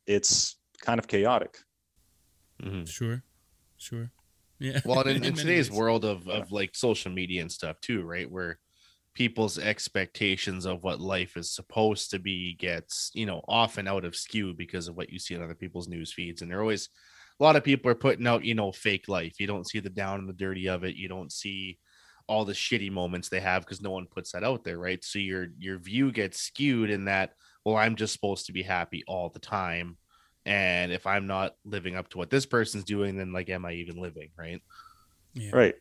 it's 0.06 0.56
kind 0.80 0.98
of 0.98 1.06
chaotic. 1.06 1.56
Mhm. 2.62 2.88
Sure, 2.88 3.22
sure. 3.76 4.10
Yeah. 4.58 4.80
Well, 4.84 5.00
in, 5.06 5.22
in 5.24 5.34
today's 5.34 5.70
ways. 5.70 5.78
world 5.78 6.04
of, 6.04 6.28
of 6.28 6.50
like 6.50 6.74
social 6.74 7.12
media 7.12 7.42
and 7.42 7.50
stuff 7.50 7.80
too, 7.80 8.02
right? 8.02 8.28
Where 8.28 8.58
people's 9.18 9.58
expectations 9.58 10.64
of 10.64 10.84
what 10.84 11.00
life 11.00 11.36
is 11.36 11.52
supposed 11.52 12.08
to 12.08 12.20
be 12.20 12.54
gets, 12.54 13.10
you 13.14 13.26
know, 13.26 13.42
often 13.48 13.88
out 13.88 14.04
of 14.04 14.14
skew 14.14 14.54
because 14.54 14.86
of 14.86 14.96
what 14.96 15.10
you 15.10 15.18
see 15.18 15.34
on 15.34 15.42
other 15.42 15.56
people's 15.56 15.88
news 15.88 16.12
feeds. 16.12 16.40
And 16.40 16.48
they're 16.48 16.60
always 16.60 16.88
a 17.40 17.42
lot 17.42 17.56
of 17.56 17.64
people 17.64 17.90
are 17.90 17.96
putting 17.96 18.28
out, 18.28 18.44
you 18.44 18.54
know, 18.54 18.70
fake 18.70 19.08
life. 19.08 19.40
You 19.40 19.48
don't 19.48 19.68
see 19.68 19.80
the 19.80 19.90
down 19.90 20.20
and 20.20 20.28
the 20.28 20.34
dirty 20.34 20.68
of 20.68 20.84
it. 20.84 20.94
You 20.94 21.08
don't 21.08 21.32
see 21.32 21.80
all 22.28 22.44
the 22.44 22.52
shitty 22.52 22.92
moments 22.92 23.28
they 23.28 23.40
have 23.40 23.62
because 23.62 23.80
no 23.80 23.90
one 23.90 24.06
puts 24.06 24.30
that 24.32 24.44
out 24.44 24.62
there, 24.62 24.78
right? 24.78 25.02
So 25.02 25.18
your 25.18 25.48
your 25.58 25.80
view 25.80 26.12
gets 26.12 26.38
skewed 26.40 26.88
in 26.88 27.06
that, 27.06 27.32
well, 27.64 27.76
I'm 27.76 27.96
just 27.96 28.12
supposed 28.12 28.46
to 28.46 28.52
be 28.52 28.62
happy 28.62 29.02
all 29.08 29.30
the 29.30 29.40
time. 29.40 29.96
And 30.46 30.92
if 30.92 31.08
I'm 31.08 31.26
not 31.26 31.54
living 31.64 31.96
up 31.96 32.08
to 32.10 32.18
what 32.18 32.30
this 32.30 32.46
person's 32.46 32.84
doing, 32.84 33.16
then 33.16 33.32
like, 33.32 33.50
am 33.50 33.64
I 33.64 33.72
even 33.72 34.00
living, 34.00 34.30
right? 34.38 34.62
Yeah. 35.34 35.50
Right. 35.52 35.74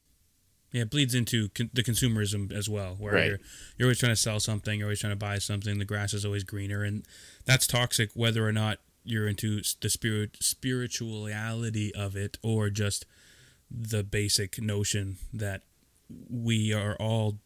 Yeah, 0.71 0.82
it 0.82 0.89
bleeds 0.89 1.15
into 1.15 1.49
con- 1.49 1.69
the 1.73 1.82
consumerism 1.84 2.51
as 2.51 2.67
well, 2.67 2.95
where 2.95 3.13
Right. 3.13 3.27
you're 3.27 3.39
you're 3.77 3.88
always 3.88 3.99
trying 3.99 4.12
to 4.12 4.15
sell 4.21 4.39
something, 4.39 4.80
you're 4.80 4.88
always 4.88 4.99
trying 4.99 5.12
to 5.13 5.15
buy 5.17 5.38
something. 5.39 5.77
The 5.80 5.86
grass 5.86 6.13
is 6.13 6.25
always 6.25 6.43
greener, 6.43 6.84
and 6.84 7.06
that's 7.45 7.65
toxic, 7.67 8.12
whether 8.13 8.45
or 8.47 8.51
not 8.51 8.80
you're 9.06 9.27
into 9.27 9.62
the 9.80 9.89
spirit 9.89 10.36
spirituality 10.41 11.93
of 11.95 12.15
it 12.15 12.38
or 12.41 12.69
just 12.69 13.06
the 13.69 14.03
basic 14.03 14.62
notion 14.62 15.17
that 15.34 15.62
we 16.30 16.73
are 16.73 16.95
all 16.97 17.39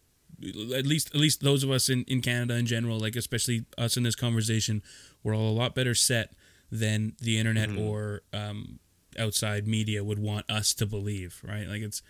at 0.76 0.86
least 0.88 1.10
at 1.14 1.22
least 1.22 1.42
those 1.42 1.64
of 1.64 1.70
us 1.70 1.88
in, 1.90 2.04
in 2.06 2.22
Canada 2.22 2.56
in 2.56 2.66
general, 2.66 3.00
like 3.00 3.16
especially 3.16 3.66
us 3.78 3.96
in 3.98 4.04
this 4.04 4.16
conversation, 4.16 4.82
we're 5.24 5.36
all 5.36 5.50
a 5.50 5.54
lot 5.54 5.76
better 5.76 5.94
set 5.94 6.34
than 6.72 7.14
the 7.20 7.38
internet 7.38 7.70
Mhm. 7.70 7.80
or 7.80 8.22
um, 8.34 8.80
outside 9.20 9.68
media 9.68 10.04
would 10.04 10.18
want 10.20 10.50
us 10.50 10.74
to 10.76 10.86
believe, 10.88 11.40
right? 11.44 11.68
Like 11.68 11.82
it's 11.82 12.02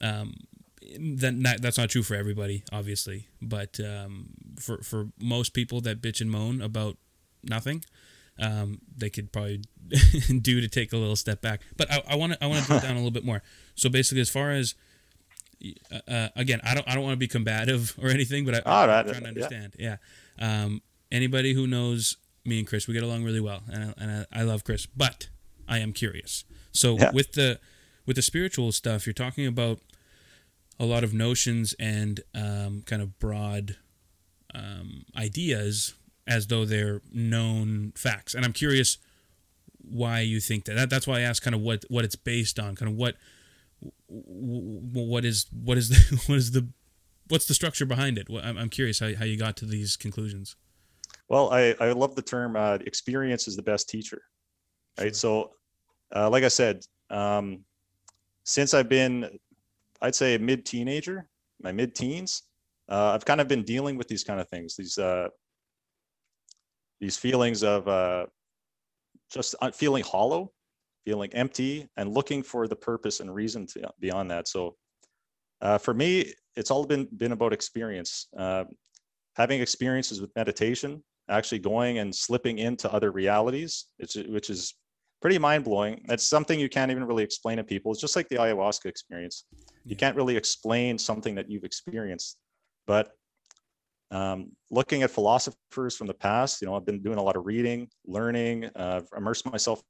um, 0.00 0.34
then 0.98 1.42
that, 1.42 1.62
that's 1.62 1.78
not 1.78 1.90
true 1.90 2.02
for 2.02 2.14
everybody, 2.14 2.64
obviously, 2.72 3.28
but 3.40 3.78
um, 3.80 4.28
for 4.58 4.78
for 4.82 5.08
most 5.20 5.50
people 5.54 5.80
that 5.82 6.00
bitch 6.02 6.20
and 6.20 6.30
moan 6.30 6.60
about 6.60 6.96
nothing, 7.42 7.84
um, 8.38 8.80
they 8.96 9.10
could 9.10 9.32
probably 9.32 9.62
do 10.40 10.60
to 10.60 10.68
take 10.68 10.92
a 10.92 10.96
little 10.96 11.16
step 11.16 11.40
back. 11.40 11.60
But 11.76 11.90
I 12.08 12.16
want 12.16 12.32
to 12.34 12.44
I 12.44 12.46
want 12.46 12.60
to 12.62 12.66
drill 12.66 12.80
down 12.80 12.92
a 12.92 12.96
little 12.96 13.10
bit 13.10 13.24
more. 13.24 13.42
So 13.74 13.88
basically, 13.88 14.20
as 14.20 14.30
far 14.30 14.50
as 14.50 14.74
uh, 15.92 15.98
uh, 16.10 16.28
again, 16.36 16.60
I 16.64 16.74
don't 16.74 16.88
I 16.88 16.94
don't 16.94 17.04
want 17.04 17.14
to 17.14 17.18
be 17.18 17.28
combative 17.28 17.94
or 18.02 18.08
anything, 18.08 18.44
but 18.44 18.54
I, 18.54 18.58
All 18.66 18.90
I'm 18.90 19.04
trying 19.04 19.14
to 19.14 19.20
yeah. 19.22 19.28
understand. 19.28 19.76
Yeah. 19.78 19.96
Um, 20.38 20.82
anybody 21.10 21.52
who 21.54 21.66
knows 21.66 22.16
me 22.44 22.58
and 22.58 22.66
Chris, 22.66 22.88
we 22.88 22.94
get 22.94 23.02
along 23.04 23.22
really 23.24 23.40
well, 23.40 23.62
and 23.72 23.84
I, 23.84 23.94
and 24.02 24.26
I, 24.32 24.40
I 24.40 24.42
love 24.42 24.64
Chris, 24.64 24.86
but 24.86 25.28
I 25.68 25.78
am 25.78 25.92
curious. 25.92 26.44
So 26.72 26.96
Yeah. 26.98 27.10
with 27.12 27.32
the 27.32 27.60
with 28.06 28.16
the 28.16 28.22
spiritual 28.22 28.72
stuff, 28.72 29.06
you're 29.06 29.12
talking 29.14 29.46
about 29.46 29.78
a 30.82 30.86
lot 30.86 31.04
of 31.04 31.14
notions 31.14 31.74
and 31.78 32.20
um, 32.34 32.82
kind 32.86 33.00
of 33.00 33.18
broad 33.20 33.76
um, 34.52 35.04
ideas 35.16 35.94
as 36.26 36.48
though 36.48 36.64
they're 36.64 37.00
known 37.12 37.92
facts, 37.94 38.34
and 38.34 38.44
I'm 38.44 38.52
curious 38.52 38.98
why 39.78 40.20
you 40.20 40.40
think 40.40 40.64
that. 40.64 40.74
that. 40.74 40.90
That's 40.90 41.06
why 41.06 41.18
I 41.18 41.20
asked 41.20 41.42
kind 41.42 41.54
of 41.54 41.60
what 41.60 41.84
what 41.88 42.04
it's 42.04 42.16
based 42.16 42.58
on, 42.58 42.74
kind 42.74 42.90
of 42.90 42.96
what 42.96 43.14
what 44.08 45.24
is 45.24 45.46
what 45.52 45.78
is 45.78 45.88
the 45.88 46.22
what 46.26 46.36
is 46.36 46.50
the 46.50 46.68
what's 47.28 47.46
the 47.46 47.54
structure 47.54 47.86
behind 47.86 48.18
it? 48.18 48.28
What- 48.28 48.44
I'm, 48.44 48.58
I'm 48.58 48.68
curious 48.68 48.98
how, 48.98 49.14
how 49.14 49.24
you 49.24 49.38
got 49.38 49.56
to 49.58 49.64
these 49.66 49.96
conclusions. 49.96 50.56
Well, 51.28 51.50
I, 51.52 51.74
I 51.80 51.92
love 51.92 52.14
the 52.14 52.22
term 52.22 52.56
uh, 52.56 52.78
experience 52.84 53.48
is 53.48 53.56
the 53.56 53.62
best 53.62 53.88
teacher. 53.88 54.22
Right. 54.98 55.06
Sure. 55.06 55.14
So, 55.14 55.50
uh, 56.14 56.28
like 56.28 56.44
I 56.44 56.48
said, 56.48 56.84
um, 57.08 57.60
since 58.44 58.74
I've 58.74 58.88
been, 58.88 59.38
I'd 60.02 60.14
say 60.14 60.36
mid 60.36 60.66
teenager, 60.66 61.28
my 61.62 61.72
mid 61.72 61.94
teens, 61.94 62.42
uh, 62.88 63.12
I've 63.14 63.24
kind 63.24 63.40
of 63.40 63.48
been 63.48 63.62
dealing 63.62 63.96
with 63.96 64.08
these 64.08 64.24
kind 64.24 64.40
of 64.40 64.48
things, 64.48 64.76
these, 64.76 64.98
uh, 64.98 65.28
these 67.00 67.16
feelings 67.16 67.62
of 67.62 67.88
uh, 67.88 68.26
just 69.30 69.54
uh, 69.62 69.70
feeling 69.70 70.04
hollow, 70.04 70.52
feeling 71.04 71.32
empty, 71.32 71.88
and 71.96 72.12
looking 72.12 72.42
for 72.42 72.68
the 72.68 72.76
purpose 72.76 73.20
and 73.20 73.34
reason 73.34 73.66
to, 73.68 73.90
beyond 74.00 74.30
that. 74.30 74.48
So, 74.48 74.76
uh, 75.60 75.78
for 75.78 75.94
me, 75.94 76.32
it's 76.56 76.70
all 76.70 76.84
been 76.84 77.08
been 77.16 77.32
about 77.32 77.52
experience. 77.52 78.26
Uh, 78.36 78.64
having 79.36 79.60
experiences 79.60 80.20
with 80.20 80.30
meditation, 80.36 81.02
actually 81.28 81.60
going 81.60 81.98
and 81.98 82.14
slipping 82.14 82.58
into 82.58 82.92
other 82.92 83.10
realities, 83.10 83.86
which, 83.96 84.16
which 84.28 84.50
is 84.50 84.74
pretty 85.22 85.38
mind 85.38 85.64
blowing. 85.64 86.04
It's 86.08 86.28
something 86.28 86.58
you 86.60 86.68
can't 86.68 86.90
even 86.90 87.04
really 87.04 87.24
explain 87.24 87.56
to 87.56 87.64
people. 87.64 87.92
It's 87.92 88.00
just 88.00 88.16
like 88.16 88.28
the 88.28 88.36
ayahuasca 88.36 88.86
experience. 88.86 89.44
You 89.84 89.96
can't 89.96 90.16
really 90.16 90.36
explain 90.36 90.98
something 90.98 91.34
that 91.36 91.48
you've 91.48 91.64
experienced. 91.64 92.36
But 92.86 93.12
um, 94.10 94.50
looking 94.70 95.02
at 95.02 95.10
philosophers 95.10 95.96
from 95.96 96.08
the 96.08 96.14
past, 96.14 96.60
you 96.60 96.66
know, 96.66 96.74
I've 96.74 96.84
been 96.84 97.02
doing 97.02 97.18
a 97.18 97.22
lot 97.22 97.36
of 97.36 97.46
reading, 97.46 97.88
learning, 98.04 98.66
uh, 98.76 99.00
I've 99.02 99.08
immersed 99.16 99.50
myself 99.50 99.82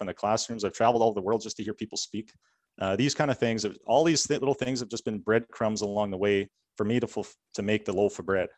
in 0.00 0.06
the 0.06 0.14
classrooms. 0.14 0.64
I've 0.64 0.72
traveled 0.72 1.02
all 1.02 1.08
over 1.08 1.20
the 1.20 1.22
world 1.24 1.42
just 1.42 1.56
to 1.58 1.62
hear 1.62 1.74
people 1.74 1.98
speak. 1.98 2.32
Uh, 2.80 2.96
these 2.96 3.14
kind 3.14 3.30
of 3.30 3.38
things, 3.38 3.66
all 3.86 4.04
these 4.04 4.26
th- 4.26 4.40
little 4.40 4.54
things 4.54 4.80
have 4.80 4.88
just 4.88 5.04
been 5.04 5.18
breadcrumbs 5.18 5.82
along 5.82 6.10
the 6.10 6.16
way 6.16 6.48
for 6.76 6.84
me 6.84 6.98
to 6.98 7.06
fulf- 7.06 7.34
to 7.54 7.62
make 7.62 7.84
the 7.84 7.92
loaf 7.92 8.18
of 8.18 8.26
bread. 8.26 8.48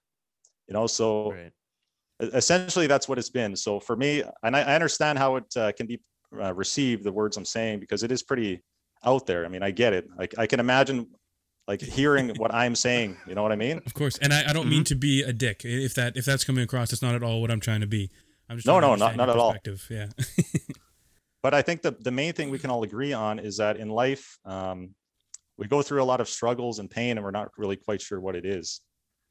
You 0.69 0.75
know, 0.75 0.87
so 0.87 1.33
Right. 1.33 1.53
essentially 2.21 2.87
that's 2.87 3.09
what 3.09 3.19
it's 3.19 3.31
been. 3.31 3.57
So 3.57 3.81
for 3.81 3.97
me, 3.97 4.23
and 4.43 4.55
I, 4.55 4.61
I 4.61 4.75
understand 4.75 5.19
how 5.19 5.37
it 5.37 5.57
uh, 5.57 5.73
can 5.73 5.87
be 5.87 6.01
uh, 6.39 6.55
received, 6.55 7.05
the 7.05 7.13
words 7.13 7.37
I'm 7.37 7.45
saying, 7.45 7.81
because 7.81 8.03
it 8.03 8.13
is 8.13 8.23
pretty 8.23 8.63
out 9.05 9.27
there. 9.27 9.45
I 9.45 9.49
mean, 9.49 9.63
I 9.63 9.71
get 9.71 9.93
it. 9.93 10.09
Like 10.19 10.35
I 10.39 10.47
can 10.47 10.61
imagine 10.61 11.07
like 11.69 11.81
hearing 11.81 12.29
what 12.37 12.55
I'm 12.55 12.75
saying. 12.75 13.17
You 13.27 13.35
know 13.35 13.43
what 13.43 13.53
I 13.53 13.57
mean? 13.57 13.81
Of 13.87 13.95
course. 13.95 14.19
And 14.19 14.33
I, 14.33 14.49
I 14.49 14.53
don't 14.53 14.63
Mm-hmm. 14.65 14.71
mean 14.71 14.85
to 14.85 14.95
be 14.95 15.23
a 15.23 15.33
dick. 15.33 15.63
If 15.65 15.95
that 15.95 16.17
if 16.17 16.25
that's 16.25 16.45
coming 16.45 16.63
across, 16.65 16.93
it's 16.93 17.03
not 17.03 17.15
at 17.15 17.23
all 17.23 17.41
what 17.41 17.51
I'm 17.51 17.61
trying 17.61 17.81
to 17.81 17.87
be. 17.87 18.11
I'm 18.49 18.57
just 18.57 18.67
No, 18.67 18.81
no, 18.81 18.95
not- 18.97 19.17
not 19.17 19.29
at 19.31 19.37
all. 19.37 19.57
Yeah. 19.89 20.07
but 21.43 21.55
I 21.55 21.63
think 21.63 21.83
the, 21.83 21.93
the 22.01 22.11
main 22.11 22.33
thing 22.33 22.51
we 22.51 22.59
can 22.59 22.71
all 22.71 22.83
agree 22.83 23.13
on 23.13 23.39
is 23.39 23.57
that 23.59 23.77
in 23.77 23.89
life, 23.89 24.39
um, 24.45 24.95
we 25.57 25.67
go 25.67 25.83
through 25.83 26.03
a 26.03 26.05
lot 26.05 26.21
of 26.21 26.29
struggles 26.29 26.79
and 26.79 26.91
pain 26.91 27.17
and 27.17 27.25
we're 27.25 27.31
not 27.31 27.49
really 27.59 27.77
quite 27.77 28.01
sure 28.01 28.21
what 28.21 28.35
it 28.35 28.45
is. 28.45 28.81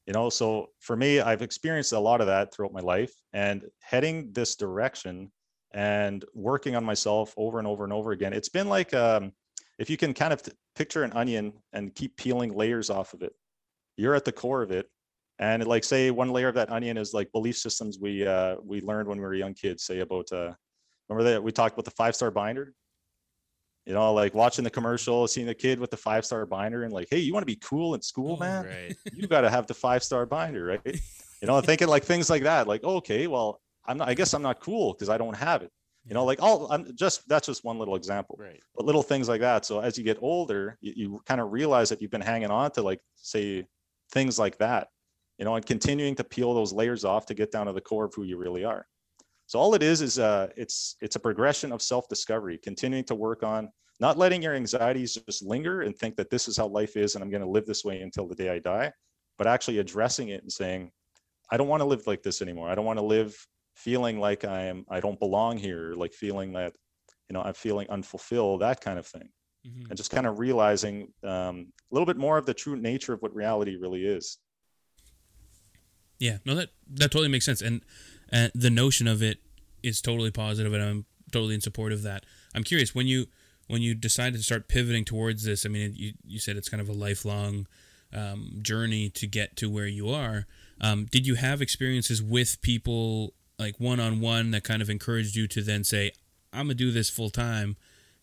You 0.08 0.14
know, 0.14 0.30
so 0.30 0.70
for 0.80 0.96
me, 0.96 1.20
I've 1.20 1.42
experienced 1.44 1.92
a 1.94 2.00
lot 2.00 2.22
of 2.22 2.28
that 2.28 2.52
throughout 2.54 2.74
my 2.74 2.80
life 2.80 3.12
and 3.34 3.64
heading 3.82 4.32
this 4.32 4.56
direction 4.56 5.32
and 5.72 6.26
working 6.34 6.76
on 6.76 6.84
myself 6.84 7.34
over 7.38 7.60
and 7.60 7.68
over 7.68 7.84
and 7.84 7.94
over 7.94 8.12
again. 8.12 8.34
It's 8.34 8.50
been 8.50 8.68
like, 8.70 8.94
um, 8.94 9.32
if 9.78 9.90
you 9.90 9.98
can 9.98 10.14
kind 10.14 10.34
of 10.34 10.42
t- 10.42 10.52
picture 10.76 11.04
an 11.04 11.14
onion 11.14 11.54
and 11.74 11.94
keep 11.94 12.16
peeling 12.18 12.54
layers 12.54 12.90
off 12.90 13.14
of 13.14 13.22
it, 13.22 13.34
you're 13.98 14.16
at 14.16 14.26
the 14.26 14.32
core 14.32 14.62
of 14.62 14.72
it. 14.72 14.88
And 15.40 15.66
like 15.66 15.84
say 15.84 16.12
one 16.12 16.32
layer 16.32 16.50
of 16.50 16.56
that 16.56 16.72
onion 16.72 16.98
is 16.98 17.14
like 17.14 17.32
belief 17.32 17.58
systems 17.58 17.98
we 18.00 18.26
uh, 18.28 18.58
we 18.64 18.82
learned 18.82 19.08
when 19.08 19.20
we 19.20 19.24
were 19.24 19.34
young 19.34 19.54
kids, 19.54 19.84
say 19.84 20.00
about 20.00 20.30
uh, 20.34 20.52
remember 21.08 21.30
that 21.32 21.42
we 21.44 21.52
talked 21.52 21.76
about 21.76 21.86
the 21.86 21.92
five 21.92 22.16
star 22.16 22.32
binder 22.32 22.74
you 23.86 23.94
know 23.94 24.14
like 24.14 24.34
watching 24.34 24.64
the 24.64 24.70
commercial 24.70 25.28
seeing 25.28 25.48
the 25.48 25.54
kid 25.54 25.80
with 25.80 25.90
the 25.90 25.98
five 25.98 26.26
star 26.26 26.46
binder 26.46 26.84
and 26.84 26.94
like 26.94 27.08
hey 27.10 27.18
you 27.18 27.34
want 27.34 27.42
to 27.42 27.52
be 27.52 27.56
cool 27.58 27.96
in 27.96 28.02
school 28.02 28.36
Oh, 28.36 28.38
man 28.38 28.66
Right. 28.66 28.96
you 29.12 29.28
got 29.28 29.42
to 29.42 29.50
have 29.50 29.68
the 29.68 29.74
five 29.74 30.04
star 30.04 30.26
binder 30.26 30.66
right 30.66 30.82
you 31.42 31.48
know 31.48 31.60
thinking 31.62 31.88
like 31.88 32.04
things 32.04 32.30
like 32.30 32.44
that 32.44 32.68
like 32.68 32.84
okay 32.84 33.28
well 33.28 33.60
i'm 33.88 33.98
not 33.98 34.10
i 34.10 34.14
guess 34.14 34.34
i'm 34.34 34.42
not 34.42 34.60
cool 34.60 34.94
because 34.94 35.10
i 35.10 35.18
don't 35.18 35.36
have 35.36 35.62
it. 35.62 35.72
You 36.06 36.14
know 36.14 36.26
like 36.26 36.42
all 36.42 36.72
i'm 36.72 36.96
just 36.96 37.28
that's 37.28 37.46
just 37.48 37.64
one 37.64 37.78
little 37.78 37.96
example. 37.96 38.36
Right. 38.40 38.60
but 38.76 38.86
little 38.86 39.04
things 39.04 39.28
like 39.30 39.42
that 39.42 39.66
so 39.66 39.80
as 39.80 39.98
you 39.98 40.04
get 40.04 40.18
older 40.22 40.78
you, 40.82 40.94
you 40.96 41.22
kind 41.26 41.42
of 41.42 41.52
realize 41.52 41.90
that 41.90 42.02
you've 42.02 42.12
been 42.12 42.22
hanging 42.22 42.50
on 42.50 42.72
to 42.72 42.82
like 42.82 43.00
say 43.16 43.66
things 44.12 44.40
like 44.40 44.58
that 44.58 44.88
you 45.38 45.46
know 45.46 45.56
and 45.56 45.66
continuing 45.66 46.16
to 46.16 46.24
peel 46.24 46.54
those 46.54 46.74
layers 46.74 47.06
off 47.06 47.26
to 47.28 47.34
get 47.34 47.52
down 47.52 47.68
to 47.68 47.74
the 47.74 47.82
core 47.82 48.06
of 48.06 48.14
who 48.16 48.24
you 48.24 48.38
really 48.38 48.64
are. 48.64 48.88
So 49.46 49.60
all 49.60 49.76
it 49.76 49.84
is 49.84 50.02
is 50.02 50.18
uh 50.20 50.48
it's 50.56 50.96
it's 51.02 51.16
a 51.16 51.20
progression 51.20 51.72
of 51.72 51.82
self-discovery 51.82 52.60
continuing 52.64 53.04
to 53.06 53.16
work 53.16 53.44
on 53.44 53.70
not 54.00 54.18
letting 54.18 54.42
your 54.42 54.56
anxieties 54.56 55.16
just 55.28 55.44
linger 55.44 55.82
and 55.82 55.96
think 55.96 56.16
that 56.16 56.30
this 56.30 56.48
is 56.48 56.56
how 56.56 56.68
life 56.68 56.96
is 56.96 57.16
and 57.16 57.24
i'm 57.24 57.30
going 57.30 57.44
to 57.44 57.50
live 57.50 57.66
this 57.66 57.84
way 57.84 58.02
until 58.02 58.28
the 58.28 58.36
day 58.36 58.50
i 58.50 58.60
die 58.60 58.92
but 59.38 59.48
actually 59.48 59.80
addressing 59.80 60.30
it 60.30 60.42
and 60.42 60.52
saying 60.52 60.92
i 61.52 61.58
don't 61.58 61.68
want 61.68 61.82
to 61.82 61.86
live 61.86 62.06
like 62.08 62.24
this 62.24 62.42
anymore. 62.42 62.70
I 62.70 62.76
don't 62.76 62.86
want 62.86 63.00
to 63.00 63.06
live 63.06 63.36
feeling 63.80 64.20
like 64.20 64.46
i 64.46 64.62
am 64.64 64.86
i 64.90 65.00
don't 65.00 65.20
belong 65.20 65.58
here 65.58 65.94
like 65.96 66.14
feeling 66.14 66.54
that 66.54 66.74
you 67.30 67.34
know 67.34 67.42
i'm 67.42 67.54
feeling 67.54 67.88
unfulfilled 67.90 68.62
that 68.62 68.82
kind 68.82 69.00
of 69.00 69.08
thing 69.08 69.30
Mhm. 69.66 69.90
and 69.90 69.98
just 69.98 70.12
kind 70.12 70.26
of 70.28 70.40
realizing 70.40 70.96
um, 71.24 71.56
a 71.92 71.94
little 71.94 72.06
bit 72.06 72.18
more 72.18 72.38
of 72.38 72.46
the 72.46 72.54
true 72.54 72.78
nature 72.78 73.14
of 73.14 73.22
what 73.22 73.34
reality 73.36 73.76
really 73.76 74.06
is 74.06 74.38
Yeah, 76.20 76.38
no, 76.46 76.56
that 76.56 76.70
that 76.96 77.12
totally 77.12 77.30
makes 77.30 77.46
sense, 77.46 77.62
and 77.62 77.82
uh, 78.34 78.50
the 78.54 78.70
notion 78.70 79.08
of 79.08 79.24
it 79.24 79.38
is 79.82 80.02
totally 80.02 80.32
positive, 80.32 80.74
and 80.74 80.84
I'm 80.84 81.06
totally 81.32 81.56
in 81.56 81.62
support 81.62 81.94
of 81.94 82.04
that. 82.04 82.26
I'm 82.54 82.64
curious 82.64 82.94
when 82.94 83.08
you 83.08 83.28
when 83.68 83.82
you 83.82 83.96
decided 83.96 84.38
to 84.38 84.44
start 84.44 84.68
pivoting 84.68 85.06
towards 85.06 85.44
this. 85.46 85.66
I 85.66 85.70
mean, 85.70 85.94
you 85.96 86.14
you 86.26 86.40
said 86.40 86.58
it's 86.58 86.68
kind 86.68 86.82
of 86.82 86.90
a 86.90 86.94
lifelong 86.94 87.68
um, 88.14 88.60
journey 88.62 89.10
to 89.12 89.28
get 89.28 89.56
to 89.58 89.70
where 89.70 89.88
you 89.88 90.10
are. 90.10 90.46
Um, 90.82 91.06
did 91.10 91.26
you 91.26 91.36
have 91.36 91.62
experiences 91.62 92.22
with 92.22 92.62
people 92.62 93.34
like 93.60 93.80
one 93.80 94.00
on 94.00 94.20
one 94.22 94.52
that 94.52 94.64
kind 94.64 94.82
of 94.82 94.90
encouraged 94.90 95.36
you 95.36 95.48
to 95.50 95.62
then 95.62 95.84
say, 95.84 96.12
"I'm 96.52 96.66
gonna 96.66 96.76
do 96.76 96.92
this 96.92 97.10
full 97.10 97.30
time," 97.30 97.76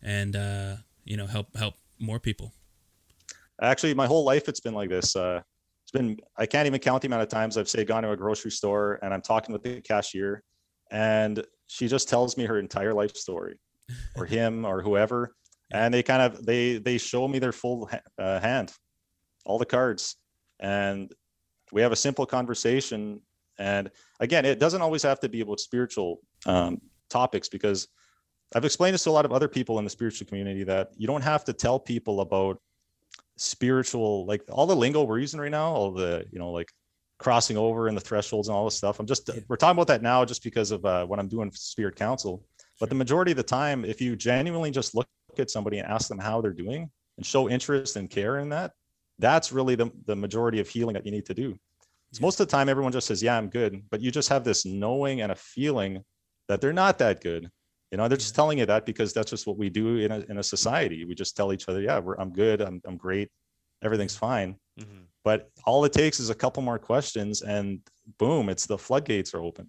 and 0.02 0.34
uh, 0.34 0.76
you 1.04 1.16
know 1.16 1.26
help 1.26 1.54
help 1.56 1.74
more 1.98 2.18
people? 2.18 2.52
actually 3.62 3.94
my 3.94 4.06
whole 4.06 4.24
life 4.24 4.48
it's 4.48 4.60
been 4.60 4.74
like 4.74 4.90
this 4.90 5.16
uh 5.16 5.40
it's 5.82 5.92
been 5.92 6.16
i 6.36 6.44
can't 6.44 6.66
even 6.66 6.80
count 6.80 7.02
the 7.02 7.06
amount 7.06 7.22
of 7.22 7.28
times 7.28 7.56
i've 7.56 7.68
say 7.68 7.84
gone 7.84 8.02
to 8.02 8.10
a 8.10 8.16
grocery 8.16 8.50
store 8.50 8.98
and 9.02 9.14
i'm 9.14 9.22
talking 9.22 9.52
with 9.52 9.62
the 9.62 9.80
cashier 9.80 10.42
and 10.90 11.44
she 11.66 11.88
just 11.88 12.08
tells 12.08 12.36
me 12.36 12.44
her 12.44 12.58
entire 12.58 12.92
life 12.92 13.16
story 13.16 13.58
or 14.16 14.24
him 14.26 14.64
or 14.64 14.82
whoever 14.82 15.34
and 15.72 15.92
they 15.92 16.02
kind 16.02 16.22
of 16.22 16.44
they 16.44 16.78
they 16.78 16.98
show 16.98 17.26
me 17.26 17.38
their 17.38 17.52
full 17.52 17.86
ha- 17.86 18.00
uh, 18.18 18.40
hand 18.40 18.72
all 19.44 19.58
the 19.58 19.66
cards 19.66 20.16
and 20.60 21.12
we 21.72 21.82
have 21.82 21.92
a 21.92 21.96
simple 21.96 22.26
conversation 22.26 23.20
and 23.58 23.90
again 24.20 24.44
it 24.44 24.58
doesn't 24.58 24.82
always 24.82 25.02
have 25.02 25.20
to 25.20 25.28
be 25.28 25.40
about 25.40 25.60
spiritual 25.60 26.20
um, 26.46 26.80
topics 27.08 27.48
because 27.48 27.88
i've 28.54 28.64
explained 28.64 28.94
this 28.94 29.04
to 29.04 29.10
a 29.10 29.12
lot 29.12 29.24
of 29.24 29.32
other 29.32 29.48
people 29.48 29.78
in 29.78 29.84
the 29.84 29.90
spiritual 29.90 30.26
community 30.26 30.64
that 30.64 30.90
you 30.96 31.06
don't 31.06 31.22
have 31.22 31.44
to 31.44 31.52
tell 31.52 31.78
people 31.78 32.20
about 32.20 32.60
spiritual 33.36 34.26
like 34.26 34.42
all 34.50 34.66
the 34.66 34.76
lingo 34.76 35.02
we're 35.02 35.18
using 35.18 35.40
right 35.40 35.50
now 35.50 35.70
all 35.70 35.90
the 35.90 36.24
you 36.30 36.38
know 36.38 36.50
like 36.50 36.70
crossing 37.18 37.56
over 37.56 37.88
and 37.88 37.96
the 37.96 38.00
thresholds 38.00 38.48
and 38.48 38.56
all 38.56 38.64
this 38.64 38.76
stuff. 38.76 39.00
I'm 39.00 39.06
just 39.06 39.28
Yeah. 39.28 39.40
we're 39.48 39.56
talking 39.56 39.76
about 39.76 39.86
that 39.86 40.02
now 40.02 40.24
just 40.24 40.42
because 40.44 40.70
of 40.70 40.84
uh, 40.84 41.06
what 41.06 41.18
i'm 41.18 41.28
doing 41.28 41.50
for 41.50 41.56
spirit 41.56 41.96
council. 41.96 42.44
But 42.78 42.90
the 42.90 42.94
majority 42.94 43.30
of 43.30 43.38
the 43.38 43.42
time 43.42 43.84
if 43.84 44.00
you 44.00 44.16
genuinely 44.16 44.70
just 44.70 44.94
look 44.94 45.08
at 45.38 45.50
somebody 45.50 45.78
and 45.78 45.88
ask 45.88 46.08
them 46.08 46.18
how 46.18 46.40
they're 46.40 46.52
doing 46.52 46.90
and 47.16 47.24
show 47.24 47.48
interest 47.48 47.96
and 47.96 48.10
care 48.10 48.38
in 48.38 48.50
that 48.50 48.72
that's 49.18 49.50
really 49.50 49.74
the, 49.74 49.90
the 50.04 50.14
majority 50.14 50.60
of 50.60 50.68
healing 50.68 50.94
that 50.94 51.06
you 51.06 51.12
need 51.12 51.24
to 51.26 51.34
do 51.34 51.58
so 52.16 52.22
most 52.22 52.40
of 52.40 52.46
the 52.46 52.50
time 52.50 52.68
everyone 52.68 52.92
just 52.92 53.06
says 53.06 53.22
yeah 53.22 53.36
i'm 53.36 53.48
good 53.48 53.82
but 53.90 54.00
you 54.00 54.10
just 54.10 54.28
have 54.28 54.44
this 54.44 54.64
knowing 54.64 55.20
and 55.20 55.30
a 55.32 55.34
feeling 55.34 56.02
that 56.48 56.60
they're 56.60 56.72
not 56.72 56.98
that 56.98 57.20
good. 57.20 57.50
You 57.90 57.98
know 57.98 58.08
they're 58.08 58.16
just 58.18 58.34
telling 58.34 58.58
you 58.58 58.66
that 58.66 58.84
because 58.84 59.12
that's 59.12 59.30
just 59.30 59.46
what 59.46 59.58
we 59.58 59.68
do 59.70 59.96
in 59.98 60.10
a, 60.12 60.18
in 60.28 60.38
a 60.38 60.42
society. 60.42 61.04
We 61.04 61.14
just 61.14 61.36
tell 61.36 61.52
each 61.52 61.68
other 61.68 61.80
yeah 61.80 61.98
we're, 61.98 62.16
i'm 62.16 62.32
good 62.32 62.60
I'm, 62.60 62.80
I'm 62.86 62.96
great 62.96 63.28
everything's 63.82 64.16
fine. 64.16 64.56
Mhm. 64.80 65.04
but 65.24 65.50
all 65.64 65.84
it 65.84 65.92
takes 65.92 66.20
is 66.20 66.30
a 66.30 66.34
couple 66.34 66.62
more 66.62 66.78
questions 66.78 67.42
and 67.42 67.80
boom 68.18 68.48
it's 68.48 68.66
the 68.66 68.78
floodgates 68.78 69.34
are 69.34 69.42
open. 69.42 69.68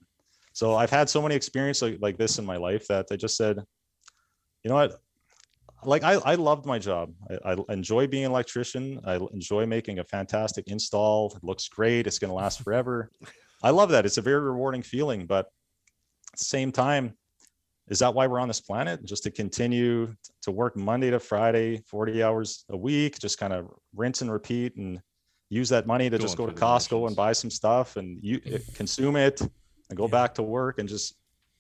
So 0.54 0.76
i've 0.76 0.90
had 0.90 1.10
so 1.10 1.22
many 1.22 1.36
experiences 1.36 1.84
like, 1.84 1.98
like 2.02 2.18
this 2.18 2.40
in 2.40 2.46
my 2.46 2.58
life 2.58 2.88
that 2.88 3.06
i 3.12 3.16
just 3.16 3.38
said 3.38 3.56
you 4.64 4.70
know 4.70 4.76
what 4.76 5.00
like 5.84 6.04
i, 6.04 6.13
I 6.13 6.36
loved 6.36 6.66
my 6.66 6.80
job. 6.80 7.13
I, 7.46 7.54
I 7.54 7.74
enjoy 7.74 8.08
being 8.08 8.26
an 8.26 8.32
electrician. 8.32 9.00
I 9.06 9.20
enjoy 9.32 9.66
making 9.66 10.00
a 10.00 10.04
fantastic 10.04 10.68
install. 10.68 11.34
It 11.36 11.44
looks 11.44 11.68
great. 11.68 12.08
It's 12.08 12.20
going 12.20 12.30
to 12.30 12.36
last 12.36 12.62
forever. 12.63 13.10
I 13.63 13.70
love 13.72 13.90
that. 13.90 14.06
It's 14.06 14.18
a 14.18 14.22
very 14.22 14.42
rewarding 14.42 14.82
feeling 14.82 15.26
but 15.26 15.46
at 16.34 16.40
the 16.40 16.46
same 16.46 16.72
time 16.72 17.13
is 17.90 18.00
that 18.00 18.13
why 18.13 18.28
we're 18.28 18.40
on 18.40 18.50
this 18.50 18.60
planet? 18.60 19.06
Just 19.06 19.24
to 19.24 19.32
continue 19.32 20.13
to 20.44 20.52
work 20.52 20.76
monday 20.78 21.10
to 21.10 21.20
friday 21.20 21.78
40 21.88 22.24
hours 22.24 22.63
a 22.70 22.78
week 22.78 23.20
just 23.20 23.38
kind 23.38 23.52
of 23.54 23.70
rinse 23.96 24.22
and 24.22 24.32
repeat 24.32 24.76
and 24.78 25.02
use 25.50 25.70
that 25.70 25.86
money 25.86 26.10
to 26.10 26.18
just 26.18 26.38
go 26.38 26.46
to 26.46 26.54
costco 26.54 27.08
and 27.08 27.16
buy 27.16 27.34
some 27.34 27.50
stuff 27.50 27.98
and 27.98 28.20
you 28.22 28.40
eh, 28.46 28.60
consume 28.74 29.16
it 29.16 29.42
and 29.42 29.98
go 29.98 30.06
Yeah. 30.06 30.12
back 30.12 30.36
to 30.36 30.44
work 30.44 30.80
and 30.80 30.88
just 30.88 31.16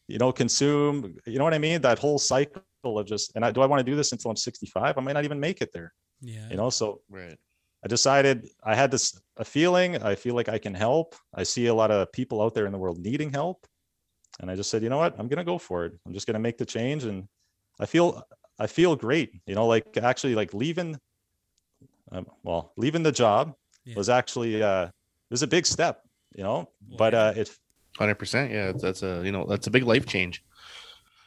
you 0.07 0.17
know 0.19 0.31
consume 0.31 1.15
you 1.25 1.37
know 1.37 1.43
what 1.43 1.53
i 1.53 1.57
mean? 1.57 1.81
That 1.81 1.99
whole 1.99 2.19
cycle 2.19 2.61
of 2.95 3.05
just 3.13 3.31
and 3.35 3.43
I, 3.45 3.51
do 3.51 3.61
i 3.61 3.67
want 3.71 3.79
to 3.83 3.89
do 3.91 3.95
this 3.99 4.11
until 4.13 4.29
i'm 4.31 4.37
65 4.37 4.97
i 4.97 5.01
might 5.01 5.13
not 5.17 5.25
even 5.29 5.39
make 5.47 5.59
it 5.65 5.71
there 5.75 5.91
Yeah, 6.21 6.47
you 6.51 6.57
know 6.61 6.69
so 6.79 7.01
Right. 7.09 7.37
I 7.85 7.87
decided 7.87 8.35
I 8.71 8.73
had 8.81 8.89
this 8.95 9.05
a 9.43 9.45
feeling. 9.45 9.89
I 10.11 10.15
feel 10.23 10.35
like 10.39 10.49
I 10.49 10.59
can 10.65 10.73
help. 10.73 11.07
I 11.41 11.43
see 11.53 11.65
a 11.67 11.73
lot 11.81 11.91
of 11.95 12.11
people 12.11 12.37
out 12.43 12.53
there 12.55 12.65
in 12.65 12.73
the 12.75 12.81
world 12.83 12.97
needing 13.09 13.31
help, 13.41 13.57
and 14.39 14.49
I 14.51 14.55
just 14.55 14.69
said, 14.71 14.81
you 14.83 14.89
know 14.89 14.97
what, 15.03 15.13
I'm 15.19 15.27
gonna 15.31 15.49
go 15.53 15.57
for 15.67 15.85
it. 15.85 15.93
I'm 16.05 16.13
just 16.17 16.25
gonna 16.27 16.45
make 16.47 16.57
the 16.57 16.65
change, 16.77 17.01
and 17.09 17.27
I 17.79 17.85
feel 17.85 18.07
I 18.57 18.67
feel 18.67 18.95
great. 18.95 19.29
You 19.45 19.55
know, 19.57 19.67
like 19.67 19.85
actually 20.11 20.33
like 20.41 20.51
leaving, 20.63 20.91
um, 22.11 22.25
well, 22.43 22.73
leaving 22.77 23.03
the 23.03 23.11
job 23.11 23.53
Yeah. 23.85 23.95
was 23.95 24.09
actually 24.09 24.53
uh, 24.63 24.85
it 24.85 25.33
was 25.37 25.43
a 25.43 25.47
big 25.47 25.65
step. 25.65 26.01
You 26.35 26.43
know, 26.43 26.57
Well, 26.89 26.97
but 26.97 27.13
yeah. 27.13 27.25
uh, 27.27 27.33
it 27.41 27.47
Hundred 27.97 28.15
percent. 28.15 28.51
Yeah, 28.51 28.65
that's, 28.71 28.81
that's 28.81 29.03
a 29.03 29.21
you 29.23 29.31
know 29.31 29.45
that's 29.45 29.67
a 29.67 29.71
big 29.71 29.83
life 29.83 30.05
change. 30.05 30.43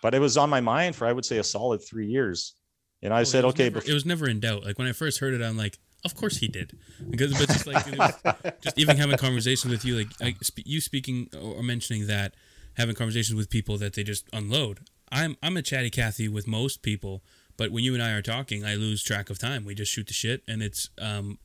But 0.03 0.15
it 0.15 0.21
was 0.21 0.37
on 0.37 0.51
my 0.51 0.61
mind 0.61 0.97
for 0.97 1.07
I 1.07 1.13
would 1.13 1.25
say 1.25 1.39
a 1.39 1.45
solid 1.45 1.83
three 1.83 2.07
years. 2.07 2.55
And 3.03 3.15
I 3.15 3.21
Oh, 3.21 3.25
said, 3.25 3.45
okay, 3.47 3.65
never, 3.65 3.81
bef- 3.81 3.89
it 3.89 3.95
was 3.95 4.05
never 4.05 4.29
in 4.29 4.41
doubt. 4.41 4.65
Like 4.65 4.79
when 4.79 4.87
I 4.87 4.93
first 4.93 5.21
heard 5.21 5.33
it, 5.33 5.41
I'm 5.43 5.57
like, 5.57 5.79
of 6.05 6.15
course 6.15 6.37
he 6.39 6.49
did, 6.49 6.77
because 7.09 7.33
but 7.39 7.49
just 7.49 7.67
like 7.67 7.87
was, 7.99 8.13
just 8.61 8.79
even 8.79 8.97
having 8.99 9.17
conversations 9.17 9.71
with 9.71 9.85
you, 9.85 9.97
like 9.97 10.09
I, 10.21 10.35
you 10.65 10.81
speaking 10.81 11.29
or 11.39 11.63
mentioning 11.63 12.07
that, 12.09 12.35
having 12.75 12.95
conversations 12.95 13.37
with 13.37 13.49
people 13.51 13.79
that 13.79 13.95
they 13.95 14.03
just 14.03 14.27
unload. 14.33 14.81
I'm 15.11 15.37
I'm 15.43 15.57
a 15.57 15.63
chatty 15.63 15.91
Cathy 15.91 16.29
with 16.29 16.47
most 16.47 16.83
people, 16.83 17.23
but 17.57 17.71
when 17.73 17.85
you 17.85 17.95
and 17.95 18.03
I 18.03 18.13
are 18.13 18.23
talking, 18.23 18.65
I 18.65 18.75
lose 18.77 19.03
track 19.03 19.29
of 19.31 19.39
time. 19.39 19.65
We 19.65 19.75
just 19.75 19.91
shoot 19.93 20.07
the 20.07 20.15
shit, 20.15 20.43
and 20.47 20.63
it's 20.63 20.89
um, 21.01 21.39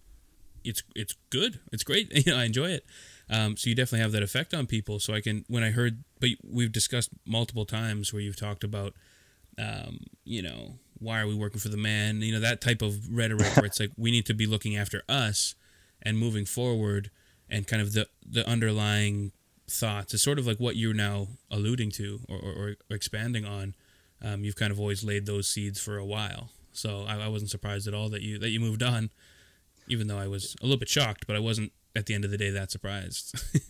it's 0.64 0.84
it's 0.96 1.16
good. 1.30 1.60
It's 1.72 1.84
great. 1.84 2.12
You 2.26 2.34
know, 2.34 2.40
I 2.40 2.44
enjoy 2.46 2.70
it. 2.70 2.86
Um, 3.30 3.58
so 3.58 3.70
you 3.70 3.76
definitely 3.76 4.04
have 4.04 4.12
that 4.12 4.24
effect 4.24 4.54
on 4.54 4.68
people. 4.68 5.00
So 5.00 5.14
I 5.14 5.22
can 5.22 5.46
when 5.48 5.64
I 5.64 5.72
heard, 5.72 6.04
but 6.20 6.30
we've 6.44 6.72
discussed 6.72 7.10
multiple 7.26 7.66
times 7.66 8.14
where 8.14 8.22
you've 8.22 8.40
talked 8.40 8.64
about 8.64 8.94
um, 9.58 10.00
you 10.24 10.42
know, 10.42 10.76
why 11.00 11.20
are 11.20 11.28
we 11.28 11.36
working 11.36 11.60
for 11.60 11.70
the 11.70 11.78
man? 11.78 12.22
You 12.22 12.34
know, 12.34 12.40
that 12.40 12.62
type 12.62 12.82
of 12.82 13.16
rhetoric 13.16 13.56
where 13.56 13.66
it's 13.66 13.80
like 13.80 13.92
we 13.98 14.12
need 14.12 14.26
to 14.28 14.34
be 14.34 14.46
looking 14.46 14.76
after 14.76 15.04
us 15.08 15.56
and 16.02 16.18
moving 16.18 16.46
forward 16.46 17.10
and 17.50 17.68
kind 17.68 17.82
of 17.82 17.94
the 17.94 18.08
the 18.26 18.48
underlying 18.48 19.32
thoughts 19.68 20.14
is 20.14 20.22
sort 20.22 20.40
of 20.40 20.46
like 20.46 20.58
what 20.58 20.76
you're 20.76 20.94
now 20.94 21.28
alluding 21.50 21.90
to 21.90 22.20
or, 22.30 22.38
or, 22.38 22.76
or 22.90 22.96
expanding 22.96 23.46
on. 23.46 23.76
Um, 24.24 24.44
you've 24.44 24.56
kind 24.56 24.72
of 24.72 24.80
always 24.80 25.04
laid 25.04 25.26
those 25.26 25.48
seeds 25.48 25.80
for 25.80 25.98
a 25.98 26.06
while, 26.06 26.50
so 26.72 27.06
I, 27.08 27.26
I 27.26 27.28
wasn't 27.28 27.52
surprised 27.52 27.88
at 27.88 27.94
all 27.94 28.10
that 28.10 28.22
you 28.22 28.40
that 28.40 28.50
you 28.50 28.60
moved 28.60 28.82
on, 28.82 29.10
even 29.88 30.08
though 30.08 30.18
I 30.18 30.28
was 30.28 30.56
a 30.62 30.66
little 30.66 30.80
bit 30.80 30.90
shocked, 30.90 31.28
but 31.28 31.36
I 31.36 31.40
wasn't 31.40 31.74
at 31.96 32.06
the 32.06 32.14
end 32.14 32.26
of 32.26 32.32
the 32.32 32.38
day 32.38 32.50
that 32.52 32.72
surprised. 32.72 33.34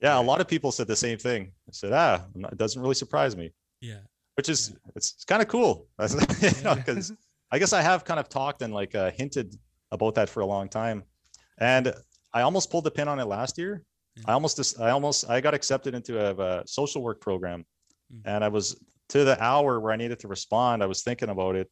Yeah, 0.00 0.18
a 0.18 0.20
lot 0.20 0.40
of 0.40 0.48
people 0.48 0.72
said 0.72 0.88
the 0.88 0.96
same 0.96 1.16
thing. 1.16 1.52
I 1.68 1.70
said, 1.72 1.92
ah, 1.92 2.24
not- 2.34 2.50
it 2.52 2.58
doesn't 2.58 2.82
really 2.82 2.96
surprise 2.96 3.36
me, 3.36 3.52
yeah, 3.80 4.00
which 4.34 4.48
is 4.48 4.74
it's, 4.96 5.12
it's 5.14 5.24
kind 5.24 5.40
of 5.40 5.46
cool. 5.46 5.86
Because 5.98 7.12
I 7.52 7.58
guess 7.60 7.72
I 7.72 7.82
have 7.82 8.04
kind 8.04 8.18
of 8.18 8.28
talked 8.28 8.62
and 8.62 8.74
like 8.74 8.96
uh, 8.96 9.12
hinted 9.12 9.54
about 9.92 10.16
that 10.16 10.28
for 10.28 10.40
a 10.40 10.46
long 10.46 10.68
time, 10.68 11.04
and 11.58 11.94
I 12.34 12.40
almost 12.42 12.68
pulled 12.68 12.82
the 12.82 12.90
pin 12.90 13.06
on 13.06 13.20
it 13.20 13.26
last 13.26 13.58
year. 13.58 13.84
Yeah. 14.16 14.24
I 14.26 14.32
almost 14.32 14.56
just 14.56 14.80
I 14.80 14.90
almost 14.90 15.30
I 15.30 15.40
got 15.40 15.54
accepted 15.54 15.94
into 15.94 16.18
a, 16.18 16.34
a 16.62 16.66
social 16.66 17.00
work 17.00 17.20
program, 17.20 17.64
Mm. 18.12 18.22
and 18.24 18.44
I 18.44 18.48
was 18.48 18.76
to 19.10 19.22
the 19.22 19.40
hour 19.40 19.78
where 19.78 19.92
I 19.92 19.96
needed 19.96 20.18
to 20.18 20.28
respond. 20.28 20.82
I 20.82 20.86
was 20.86 21.02
thinking 21.02 21.28
about 21.28 21.54
it, 21.54 21.70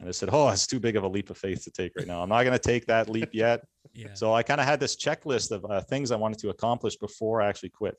and 0.00 0.08
I 0.08 0.12
said, 0.12 0.28
"Oh, 0.32 0.48
it's 0.48 0.66
too 0.66 0.80
big 0.80 0.96
of 0.96 1.04
a 1.04 1.08
leap 1.08 1.30
of 1.30 1.38
faith 1.38 1.62
to 1.64 1.70
take 1.70 1.92
right 1.96 2.06
now. 2.06 2.22
I'm 2.22 2.28
not 2.28 2.42
going 2.42 2.52
to 2.52 2.58
take 2.58 2.86
that 2.86 3.08
leap 3.08 3.30
yet." 3.32 3.64
yeah, 3.94 4.08
So 4.14 4.32
I 4.34 4.42
kind 4.42 4.60
of 4.60 4.66
had 4.66 4.80
this 4.80 4.96
checklist 4.96 5.50
of 5.50 5.64
uh, 5.64 5.80
things 5.82 6.10
I 6.10 6.16
wanted 6.16 6.38
to 6.40 6.48
accomplish 6.50 6.96
before 6.96 7.40
I 7.42 7.48
actually 7.48 7.70
quit. 7.70 7.96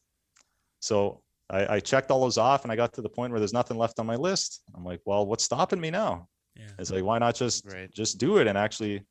So 0.79 1.21
I, 1.49 1.75
I 1.75 1.79
checked 1.79 2.11
all 2.11 2.21
those 2.21 2.37
off 2.37 2.63
and 2.63 2.71
I 2.71 2.75
got 2.75 2.93
to 2.93 3.01
the 3.01 3.09
point 3.09 3.31
where 3.31 3.39
there's 3.39 3.53
nothing 3.53 3.77
left 3.77 3.99
on 3.99 4.05
my 4.05 4.15
list. 4.15 4.61
I'm 4.75 4.83
like, 4.83 4.99
well, 5.05 5.25
what's 5.25 5.43
stopping 5.43 5.79
me 5.79 5.89
now? 5.91 6.27
yeah. 6.57 6.67
It's 6.79 6.91
like, 6.91 7.03
why 7.03 7.17
not 7.19 7.35
just 7.35 7.65
Right. 7.71 7.91
just 7.93 8.17
do 8.17 8.37
it 8.37 8.47
and 8.47 8.57
actually, 8.57 9.03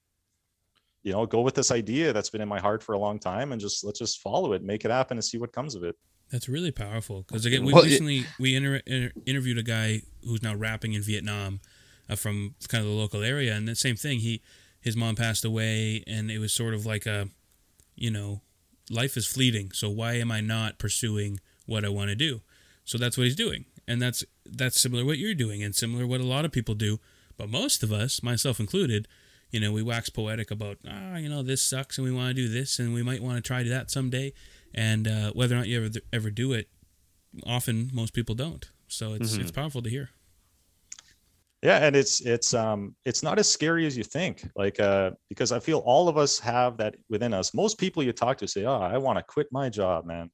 you 1.02 1.12
know, 1.12 1.26
go 1.26 1.40
with 1.42 1.54
this 1.54 1.70
idea 1.70 2.12
that's 2.12 2.30
been 2.30 2.40
in 2.40 2.48
my 2.48 2.60
heart 2.60 2.82
for 2.82 2.92
a 2.94 2.98
long 2.98 3.18
time 3.18 3.52
and 3.52 3.60
just 3.60 3.84
let's 3.84 3.98
just 3.98 4.20
follow 4.20 4.52
it, 4.52 4.62
make 4.62 4.84
it 4.84 4.90
happen, 4.90 5.16
and 5.16 5.24
see 5.24 5.38
what 5.38 5.52
comes 5.52 5.74
of 5.74 5.84
it. 5.84 5.96
That's 6.30 6.48
really 6.48 6.70
powerful 6.70 7.22
because 7.26 7.44
again, 7.46 7.64
we 7.64 7.72
Well, 7.72 7.82
it- 7.82 7.88
recently 7.88 8.24
we 8.40 8.56
inter- 8.56 8.82
inter- 8.86 9.12
interviewed 9.26 9.58
a 9.58 9.62
guy 9.62 10.02
who's 10.22 10.42
now 10.42 10.54
rapping 10.54 10.92
in 10.94 11.02
Vietnam 11.02 11.60
uh, 12.08 12.16
from 12.16 12.54
kind 12.68 12.82
of 12.84 12.90
the 12.90 12.96
local 12.96 13.22
area, 13.22 13.54
and 13.54 13.66
the 13.68 13.74
same 13.74 13.96
thing. 13.96 14.20
He 14.20 14.40
his 14.80 14.96
mom 14.96 15.14
passed 15.16 15.44
away, 15.44 16.04
and 16.06 16.30
it 16.30 16.38
was 16.38 16.52
sort 16.52 16.74
of 16.74 16.84
like 16.84 17.06
a, 17.06 17.28
you 17.96 18.10
know, 18.10 18.42
life 18.90 19.16
is 19.16 19.26
fleeting. 19.26 19.72
So 19.72 19.88
why 19.88 20.14
am 20.14 20.30
I 20.30 20.40
not 20.42 20.78
pursuing 20.78 21.40
what 21.66 21.84
I 21.84 21.88
want 21.88 22.10
to 22.10 22.14
do? 22.16 22.42
So 22.84 22.98
that's 22.98 23.16
what 23.16 23.24
he's 23.24 23.36
doing, 23.36 23.64
and 23.88 24.00
that's 24.02 24.24
that's 24.44 24.78
similar 24.80 25.04
what 25.04 25.18
you're 25.18 25.34
doing, 25.34 25.62
and 25.62 25.74
similar 25.74 26.06
what 26.06 26.20
a 26.20 26.24
lot 26.24 26.44
of 26.44 26.52
people 26.52 26.74
do. 26.74 27.00
But 27.36 27.48
most 27.48 27.82
of 27.82 27.92
us, 27.92 28.22
myself 28.22 28.60
included, 28.60 29.08
you 29.50 29.58
know, 29.58 29.72
we 29.72 29.82
wax 29.82 30.10
poetic 30.10 30.50
about 30.50 30.78
ah, 30.86 31.16
you 31.16 31.28
know, 31.30 31.42
this 31.42 31.62
sucks, 31.62 31.96
and 31.98 32.04
we 32.06 32.12
want 32.12 32.28
to 32.28 32.34
do 32.34 32.48
this, 32.48 32.78
and 32.78 32.92
we 32.92 33.02
might 33.02 33.22
want 33.22 33.36
to 33.36 33.42
try 33.42 33.62
that 33.62 33.90
someday 33.90 34.32
and 34.76 35.06
uh, 35.08 35.30
whether 35.32 35.54
or 35.54 35.58
not 35.58 35.68
you 35.68 35.82
ever 35.82 35.88
ever 36.12 36.30
do 36.30 36.52
it, 36.52 36.68
often 37.46 37.90
most 37.92 38.12
people 38.12 38.34
don't. 38.34 38.68
So 38.88 39.14
it's 39.14 39.32
Mhm. 39.36 39.40
it's 39.40 39.50
powerful 39.50 39.82
to 39.82 39.88
hear. 39.88 40.10
Yeah, 41.64 41.78
and 41.78 41.96
it's 41.96 42.20
it's 42.20 42.52
um 42.52 42.94
it's 43.06 43.22
not 43.22 43.38
as 43.38 43.50
scary 43.50 43.86
as 43.86 43.96
you 43.96 44.04
think. 44.04 44.46
Like 44.54 44.78
uh 44.78 45.12
because 45.30 45.50
I 45.50 45.60
feel 45.60 45.78
all 45.78 46.10
of 46.10 46.18
us 46.18 46.38
have 46.40 46.76
that 46.76 46.94
within 47.08 47.32
us. 47.32 47.54
Most 47.54 47.78
people 47.78 48.02
you 48.02 48.12
talk 48.12 48.36
to 48.38 48.46
say, 48.46 48.66
"Oh, 48.66 48.76
I 48.76 48.98
want 48.98 49.18
to 49.18 49.24
quit 49.24 49.46
my 49.50 49.70
job, 49.70 50.04
man." 50.04 50.30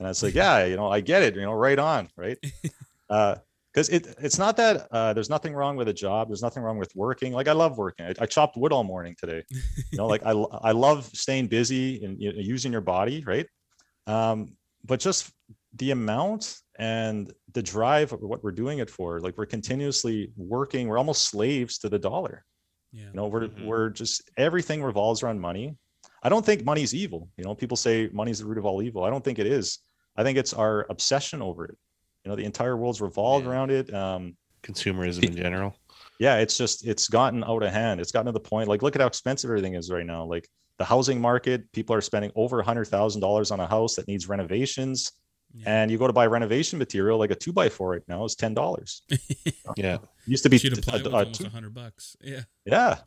And 0.00 0.08
it's 0.08 0.24
like, 0.24 0.34
"Yeah, 0.42 0.64
you 0.64 0.74
know, 0.74 0.88
I 0.88 1.00
get 1.00 1.22
it, 1.22 1.36
you 1.36 1.42
know, 1.42 1.52
right 1.52 1.78
on, 1.78 2.08
right?" 2.16 2.36
uh 3.08 3.36
because 3.72 3.88
it 3.88 4.16
it's 4.18 4.36
not 4.36 4.56
that 4.56 4.88
uh 4.90 5.12
there's 5.12 5.30
nothing 5.30 5.54
wrong 5.54 5.76
with 5.76 5.86
a 5.86 5.92
job, 5.92 6.28
there's 6.28 6.42
nothing 6.42 6.64
wrong 6.64 6.78
with 6.78 6.90
working. 6.96 7.32
Like 7.32 7.46
I 7.46 7.52
love 7.52 7.78
working. 7.78 8.06
I, 8.06 8.14
I 8.18 8.26
chopped 8.26 8.56
wood 8.56 8.72
all 8.72 8.82
morning 8.82 9.14
today. 9.16 9.44
You 9.92 9.98
know, 9.98 10.06
like 10.08 10.26
i 10.26 10.32
i 10.32 10.72
love 10.72 11.04
staying 11.14 11.46
busy 11.46 12.04
and 12.04 12.20
you 12.20 12.32
know, 12.32 12.40
using 12.40 12.72
your 12.72 12.80
body, 12.80 13.22
right? 13.24 13.46
Um 14.08 14.56
but 14.84 14.98
just 14.98 15.30
the 15.76 15.90
amount 15.90 16.58
and 16.78 17.32
the 17.52 17.62
drive 17.62 18.12
of 18.12 18.20
what 18.20 18.42
we're 18.44 18.52
doing 18.52 18.78
it 18.78 18.90
for. 18.90 19.20
Like 19.20 19.36
we're 19.36 19.46
continuously 19.46 20.30
working 20.36 20.88
we're 20.88 20.98
almost 20.98 21.28
slaves 21.28 21.78
to 21.78 21.88
the 21.88 21.98
dollar. 21.98 22.44
Yeah. 22.92 23.06
you 23.06 23.12
know 23.14 23.26
we're 23.26 23.48
Mhm. 23.48 23.66
we're 23.66 23.90
just 23.90 24.30
everything 24.36 24.82
revolves 24.82 25.22
around 25.22 25.40
money. 25.40 25.76
I 26.22 26.28
don't 26.28 26.44
think 26.46 26.64
money's 26.64 26.94
evil. 26.94 27.28
You 27.36 27.44
know 27.44 27.54
people 27.54 27.76
say 27.76 28.08
money's 28.12 28.38
the 28.38 28.46
root 28.46 28.58
of 28.58 28.64
all 28.66 28.82
evil. 28.82 29.02
I 29.04 29.10
don't 29.10 29.24
think 29.24 29.38
it 29.38 29.46
is. 29.46 29.78
I 30.16 30.22
think 30.22 30.38
it's 30.38 30.52
our 30.54 30.86
obsession 30.90 31.42
over 31.42 31.64
it. 31.64 31.76
You 32.24 32.30
know 32.30 32.36
the 32.36 32.44
entire 32.44 32.76
world's 32.76 33.00
revolved 33.00 33.44
Yeah. 33.46 33.50
around 33.52 33.70
it 33.72 33.92
um 33.92 34.36
Consumerism 34.62 35.24
in 35.24 35.36
general. 35.36 35.74
yeah 36.18 36.36
it's 36.38 36.56
just 36.56 36.86
it's 36.86 37.08
gotten 37.08 37.42
out 37.44 37.62
of 37.64 37.72
hand. 37.72 38.00
It's 38.00 38.12
gotten 38.12 38.26
to 38.26 38.32
the 38.32 38.40
point 38.40 38.68
like 38.68 38.82
look 38.82 38.94
at 38.96 39.00
how 39.00 39.08
expensive 39.08 39.50
everything 39.50 39.74
is 39.74 39.90
right 39.90 40.06
now. 40.06 40.24
Like 40.24 40.48
the 40.78 40.84
housing 40.84 41.20
market 41.20 41.70
people 41.72 41.94
are 41.96 42.00
spending 42.00 42.30
over 42.36 42.60
a 42.60 42.64
hundred 42.64 42.86
thousand 42.86 43.20
dollars 43.20 43.50
on 43.50 43.58
a 43.60 43.66
house 43.66 43.96
that 43.96 44.06
needs 44.08 44.28
renovations 44.28 45.10
Yeah. 45.56 45.82
and 45.82 45.90
you 45.90 45.98
go 45.98 46.06
to 46.08 46.12
buy 46.12 46.26
renovation 46.26 46.78
material 46.80 47.16
like 47.18 47.30
a 47.30 47.34
two 47.36 47.52
by 47.52 47.68
four 47.68 47.90
right 47.90 48.02
now 48.08 48.24
is 48.24 48.34
ten 48.34 48.54
dollars 48.54 49.02
Yeah. 49.76 49.98
used 50.26 50.42
to 50.42 50.50
be 50.50 50.58
sheet 50.58 50.74
t- 50.74 50.80
plywood's 50.80 51.06
a- 51.06 51.10
a 51.10 51.12
almost 51.18 51.40
a 51.42 51.48
hundred 51.48 51.74
bucks. 51.74 52.16
Yeah. 52.20 52.40
yeah 52.66 52.98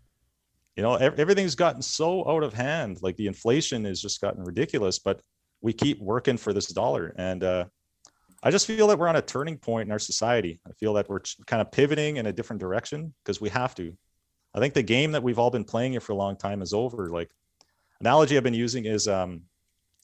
you 0.78 0.84
know 0.84 0.96
ev- 0.96 1.20
everything's 1.20 1.56
gotten 1.56 1.82
so 1.82 2.28
out 2.30 2.44
of 2.44 2.54
hand 2.54 3.00
like 3.02 3.16
the 3.18 3.28
inflation 3.28 3.84
has 3.86 4.02
just 4.02 4.22
gotten 4.22 4.44
ridiculous 4.44 4.98
but 5.00 5.22
we 5.62 5.74
keep 5.74 6.00
working 6.00 6.38
for 6.38 6.54
this 6.54 6.68
dollar 6.68 7.14
and 7.18 7.44
uh 7.44 7.66
i 8.44 8.52
just 8.52 8.66
feel 8.68 8.88
that 8.88 8.98
we're 9.00 9.08
on 9.10 9.16
a 9.18 9.22
turning 9.22 9.58
point 9.58 9.88
in 9.88 9.92
our 9.92 10.00
society 10.00 10.60
i 10.68 10.72
feel 10.74 10.94
that 10.94 11.10
we're 11.10 11.20
ch- 11.20 11.36
kind 11.48 11.62
of 11.62 11.72
pivoting 11.72 12.18
in 12.18 12.28
a 12.28 12.32
different 12.32 12.60
direction 12.62 13.14
because 13.24 13.42
we 13.42 13.50
have 13.50 13.74
to 13.76 13.92
i 14.54 14.60
think 14.60 14.74
the 14.74 14.84
game 14.84 15.12
that 15.14 15.24
we've 15.24 15.40
all 15.40 15.50
been 15.52 15.66
playing 15.66 15.92
here 15.92 16.00
for 16.02 16.14
a 16.14 16.16
long 16.16 16.38
time 16.38 16.62
is 16.62 16.74
over 16.74 17.10
like 17.10 17.30
analogy 18.00 18.38
i've 18.38 18.44
been 18.44 18.54
using 18.54 18.86
is 18.86 19.08
um 19.08 19.42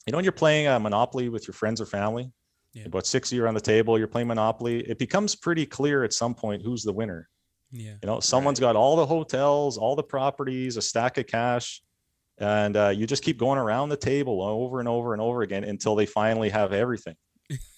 you 0.05 0.11
know 0.11 0.17
when 0.17 0.25
you're 0.25 0.31
playing 0.31 0.67
a 0.67 0.79
monopoly 0.79 1.29
with 1.29 1.47
your 1.47 1.53
friends 1.53 1.79
or 1.81 1.85
family 1.85 2.31
Yeah. 2.73 2.85
about 2.85 3.05
six 3.05 3.31
of 3.31 3.37
you 3.37 3.47
on 3.47 3.53
the 3.53 3.61
table 3.61 3.97
you're 3.97 4.07
playing 4.07 4.27
monopoly 4.27 4.81
it 4.81 4.97
becomes 4.99 5.35
pretty 5.35 5.65
clear 5.65 6.03
at 6.03 6.13
some 6.13 6.33
point 6.35 6.61
who's 6.63 6.83
the 6.83 6.93
winner 6.93 7.29
Yeah. 7.71 7.95
you 8.01 8.07
know, 8.07 8.19
someone's 8.19 8.59
got 8.59 8.75
all 8.75 8.95
the 8.95 9.05
hotels, 9.05 9.77
all 9.77 9.95
the 9.95 10.03
properties, 10.03 10.77
a 10.77 10.81
stack 10.81 11.17
of 11.17 11.25
cash, 11.27 11.81
and 12.37 12.75
uh, 12.77 12.89
you 12.89 13.07
just 13.07 13.23
keep 13.23 13.37
going 13.39 13.57
around 13.59 13.89
the 13.89 13.97
table 13.97 14.41
over 14.43 14.79
and 14.79 14.87
over 14.87 15.13
and 15.13 15.21
over 15.21 15.41
again 15.41 15.63
until 15.63 15.95
they 15.95 16.05
finally 16.05 16.49
have 16.49 16.71
everything. 16.73 17.15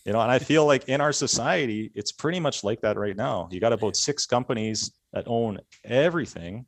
You 0.06 0.14
know, 0.14 0.22
and 0.22 0.30
I 0.32 0.40
feel 0.40 0.66
like 0.66 0.88
in 0.90 1.02
our 1.02 1.12
society, 1.14 1.92
it's 1.96 2.12
pretty 2.12 2.40
much 2.40 2.64
like 2.64 2.82
that 2.82 2.96
right 2.98 3.16
now. 3.16 3.48
You 3.52 3.60
got 3.60 3.74
about 3.74 3.96
six 3.96 4.26
companies 4.26 4.92
that 5.14 5.24
own 5.28 5.60
everything, 5.84 6.66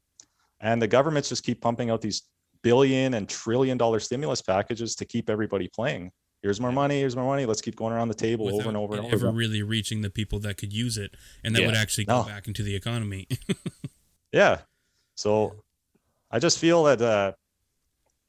and 0.59 0.81
the 0.81 0.87
governments 0.87 1.29
just 1.29 1.43
keep 1.43 1.61
pumping 1.61 1.89
out 1.91 2.01
these 2.01 2.23
billion 2.61 3.13
and 3.15 3.27
trillion 3.29 3.77
dollar 3.77 3.99
stimulus 3.99 4.41
packages 4.41 4.95
to 4.95 5.05
keep 5.05 5.29
everybody 5.29 5.67
playing. 5.67 6.11
Here's 6.43 6.61
more 6.61 6.71
money. 6.71 6.99
Here's 6.99 7.15
more 7.15 7.25
money. 7.25 7.45
Let's 7.45 7.61
keep 7.61 7.75
going 7.75 7.93
around 7.93 8.09
the 8.09 8.13
table 8.13 8.47
over 8.53 8.67
and 8.69 8.77
over 8.77 8.95
and 8.95 9.05
over. 9.07 9.15
ever 9.27 9.31
really 9.31 9.63
reaching 9.63 10.01
the 10.01 10.09
people 10.09 10.39
that 10.41 10.57
could 10.57 10.71
use 10.71 10.97
it, 10.97 11.15
and 11.43 11.55
that 11.55 11.61
Yeah. 11.61 11.65
would 11.67 11.75
actually 11.75 12.05
go 12.05 12.21
No. 12.21 12.27
back 12.27 12.47
into 12.47 12.61
the 12.63 12.75
economy. 12.75 13.27
yeah 14.33 14.59
so 15.15 15.63
i 16.31 16.37
just 16.37 16.59
feel 16.59 16.83
that 16.83 17.01
uh 17.01 17.31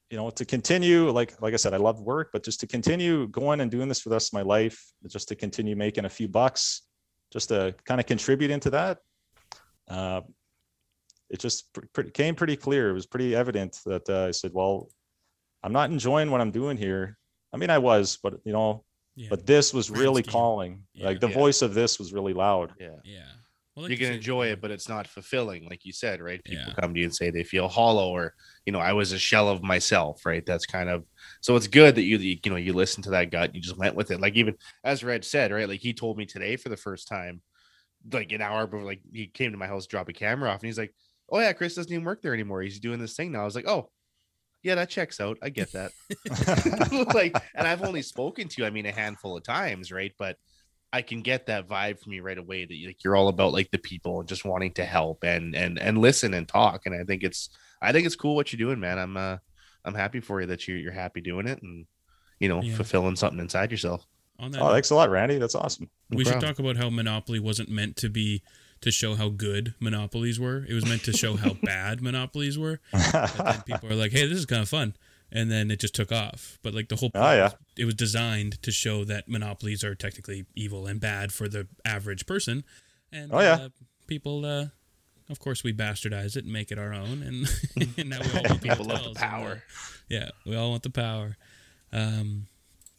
you 0.09 0.15
know 0.17 0.29
to 0.29 0.45
continue 0.45 1.09
like 1.11 1.39
like 1.41 1.53
i 1.53 1.57
said 1.57 1.73
i 1.73 1.77
love 1.77 1.99
work 2.01 2.29
but 2.31 2.41
just 2.41 2.59
to 2.61 2.65
continue 2.67 3.27
going 3.27 3.59
and 3.59 3.69
doing 3.69 3.87
this 3.89 3.99
for 3.99 4.07
the 4.09 4.15
rest 4.15 4.29
of 4.29 4.33
my 4.33 4.41
life 4.41 4.81
just 5.07 5.27
to 5.27 5.35
continue 5.35 5.75
making 5.75 6.05
a 6.05 6.09
few 6.09 6.27
bucks 6.27 6.83
just 7.31 7.49
to 7.49 7.75
kind 7.85 7.99
of 7.99 8.07
contribute 8.07 8.49
into 8.49 8.69
that 8.69 8.99
uh 9.89 10.21
it 11.29 11.39
just 11.39 11.71
pr- 11.73 11.85
pretty, 11.93 12.11
came 12.11 12.35
pretty 12.35 12.55
clear 12.55 12.89
it 12.89 12.93
was 12.93 13.05
pretty 13.05 13.35
evident 13.35 13.79
that 13.85 14.07
uh, 14.09 14.27
i 14.27 14.31
said 14.31 14.51
well 14.53 14.87
i'm 15.63 15.73
not 15.73 15.91
enjoying 15.91 16.31
what 16.31 16.41
i'm 16.41 16.51
doing 16.51 16.77
here 16.77 17.17
i 17.53 17.57
mean 17.57 17.69
i 17.69 17.77
was 17.77 18.17
but 18.23 18.35
you 18.45 18.53
know 18.53 18.83
yeah. 19.15 19.27
but 19.29 19.45
this 19.45 19.73
was 19.73 19.89
really 19.91 20.23
scheme. 20.23 20.31
calling 20.31 20.83
Yeah. 20.93 21.07
like 21.07 21.19
the 21.19 21.27
Yeah. 21.27 21.33
voice 21.35 21.61
of 21.61 21.73
this 21.73 21.99
was 21.99 22.13
really 22.13 22.33
loud 22.33 22.73
Yeah. 22.79 22.95
yeah. 23.03 23.25
Well, 23.75 23.83
like 23.83 23.91
you 23.91 23.97
can 23.97 24.07
said, 24.07 24.15
enjoy 24.15 24.47
it, 24.47 24.59
but 24.59 24.71
it's 24.71 24.89
not 24.89 25.07
fulfilling, 25.07 25.69
like 25.69 25.85
you 25.85 25.93
said, 25.93 26.19
right? 26.19 26.43
People 26.43 26.65
Yeah. 26.67 26.73
come 26.81 26.93
to 26.93 26.99
you 26.99 27.05
and 27.05 27.15
say 27.15 27.29
they 27.29 27.45
feel 27.45 27.69
hollow, 27.69 28.09
or 28.09 28.33
you 28.65 28.73
know, 28.73 28.79
I 28.79 28.91
was 28.91 29.13
a 29.13 29.19
shell 29.19 29.47
of 29.47 29.63
myself, 29.63 30.25
right? 30.25 30.45
That's 30.45 30.65
kind 30.65 30.89
of 30.89 31.05
so. 31.39 31.55
It's 31.55 31.67
good 31.67 31.95
that 31.95 32.01
you 32.03 32.17
you 32.17 32.39
know 32.47 32.57
you 32.57 32.73
listen 32.73 33.03
to 33.03 33.11
that 33.11 33.31
gut, 33.31 33.55
you 33.55 33.61
just 33.61 33.77
went 33.77 33.95
with 33.95 34.11
it. 34.11 34.19
Like 34.19 34.35
even 34.35 34.55
as 34.83 35.01
Red 35.03 35.23
said, 35.23 35.51
right? 35.51 35.69
Like 35.69 35.79
he 35.79 35.93
told 35.93 36.17
me 36.17 36.25
today 36.25 36.57
for 36.57 36.67
the 36.67 36.75
first 36.75 37.07
time, 37.07 37.41
like 38.11 38.33
an 38.33 38.41
hour 38.41 38.67
before, 38.67 38.83
like 38.85 39.01
he 39.13 39.27
came 39.27 39.51
to 39.51 39.57
my 39.57 39.67
house, 39.67 39.87
drop 39.87 40.09
a 40.09 40.13
camera 40.13 40.49
off, 40.49 40.59
and 40.61 40.67
he's 40.67 40.77
like, 40.77 40.93
"Oh 41.31 41.39
yeah, 41.39 41.53
Chris 41.53 41.75
doesn't 41.75 41.91
even 41.91 42.05
work 42.05 42.21
there 42.21 42.33
anymore. 42.33 42.61
He's 42.61 42.79
doing 42.79 42.99
this 42.99 43.15
thing 43.15 43.31
now." 43.31 43.41
I 43.41 43.45
was 43.45 43.55
like, 43.55 43.67
"Oh." 43.67 43.89
Yeah, 44.61 44.75
that 44.75 44.89
checks 44.89 45.21
out. 45.21 45.37
I 45.41 45.47
get 45.47 45.71
that. 45.71 45.93
like, 47.13 47.33
and 47.55 47.65
I've 47.65 47.81
only 47.81 48.01
spoken 48.01 48.49
to 48.49 48.61
you, 48.61 48.67
I 48.67 48.71
mean, 48.71 48.85
a 48.85 48.91
handful 48.91 49.37
of 49.37 49.43
times, 49.43 49.89
right? 49.89 50.11
But 50.19 50.35
I 50.91 51.01
can 51.01 51.21
get 51.21 51.45
that 51.45 51.67
vibe 51.67 52.01
from 52.01 52.13
you 52.13 52.23
right 52.23 52.37
away 52.37 52.65
that 52.65 52.77
like 52.85 53.03
you're 53.03 53.15
all 53.15 53.27
about 53.27 53.53
like 53.53 53.69
the 53.71 53.77
people 53.77 54.19
and 54.19 54.27
just 54.27 54.43
wanting 54.43 54.73
to 54.73 54.85
help 54.85 55.23
and 55.23 55.55
and 55.55 55.79
and 55.79 55.99
listen 55.99 56.33
and 56.33 56.47
talk. 56.47 56.85
And 56.85 56.95
I 56.95 57.03
think 57.03 57.23
it's 57.23 57.49
I 57.81 57.91
think 57.91 58.05
it's 58.05 58.15
cool 58.15 58.35
what 58.35 58.51
you're 58.51 58.57
doing, 58.57 58.79
man. 58.79 58.97
I'm 58.97 59.15
uh 59.15 59.37
I'm 59.85 59.93
happy 59.93 60.19
for 60.19 60.41
you 60.41 60.47
that 60.47 60.67
you're 60.67 60.77
you're 60.77 60.91
happy 60.91 61.21
doing 61.21 61.47
it 61.47 61.61
and 61.61 61.85
you 62.39 62.49
know 62.49 62.61
Yeah. 62.61 62.75
fulfilling 62.75 63.15
something 63.15 63.39
inside 63.39 63.71
yourself. 63.71 64.05
On 64.39 64.51
that 64.51 64.61
oh 64.61 64.67
note, 64.67 64.73
thanks 64.73 64.89
a 64.89 64.95
lot 64.95 65.09
randy 65.09 65.37
that's 65.37 65.53
awesome 65.53 65.89
No 66.09 66.15
we 66.17 66.23
should 66.23 66.39
talk 66.39 66.59
about 66.59 66.77
how 66.77 66.89
Monopoly 66.89 67.39
wasn't 67.39 67.67
meant 67.67 67.97
to 67.97 68.09
be 68.09 68.41
to 68.81 68.91
show 68.91 69.15
how 69.15 69.29
good 69.29 69.73
monopolies 69.79 70.39
were. 70.39 70.65
It 70.67 70.73
was 70.73 70.85
meant 70.85 71.03
to 71.05 71.13
show 71.13 71.35
how 71.35 71.53
bad 71.63 72.01
monopolies 72.01 72.57
were. 72.57 72.79
But 72.91 73.33
then 73.37 73.61
people 73.63 73.91
are 73.91 73.95
like, 73.95 74.11
"Hey, 74.11 74.25
this 74.27 74.37
is 74.37 74.45
kind 74.45 74.61
of 74.61 74.69
fun." 74.69 74.95
and 75.31 75.51
then 75.51 75.69
it 75.69 75.79
just 75.79 75.93
took 75.93 76.11
off. 76.11 76.57
But 76.63 76.73
like 76.73 76.89
the 76.89 76.95
whole 76.95 77.11
Oh, 77.13 77.31
yeah. 77.31 77.43
was- 77.43 77.55
it 77.77 77.85
was 77.85 77.93
designed 77.93 78.59
to 78.63 78.71
show 78.71 79.03
that 79.05 79.27
monopolies 79.29 79.83
are 79.83 79.93
technically 79.93 80.47
evil 80.55 80.87
and 80.87 80.99
bad 80.99 81.31
for 81.31 81.47
the 81.47 81.67
average 81.85 82.25
person. 82.25 82.63
And 83.11 83.31
Oh, 83.31 83.39
yeah. 83.39 83.53
uh, 83.53 83.69
people, 84.07 84.43
uh, 84.43 84.65
of 85.29 85.37
course, 85.37 85.63
we 85.63 85.71
bastardize 85.71 86.35
it 86.35 86.45
and 86.45 86.51
make 86.51 86.71
it 86.71 86.79
our 86.79 86.91
own, 86.91 87.21
and, 87.21 87.47
and 87.99 88.09
now 88.09 88.21
we 88.21 88.39
all 88.39 88.43
want 88.49 88.61
People 88.63 88.85
love 88.85 88.87
the 88.87 88.93
hotels 89.09 89.17
and, 89.17 89.29
power. 89.29 89.63
yeah, 90.09 90.29
we 90.47 90.55
all 90.55 90.71
want 90.71 90.81
the 90.81 90.89
power. 90.89 91.37
Um, 91.93 92.47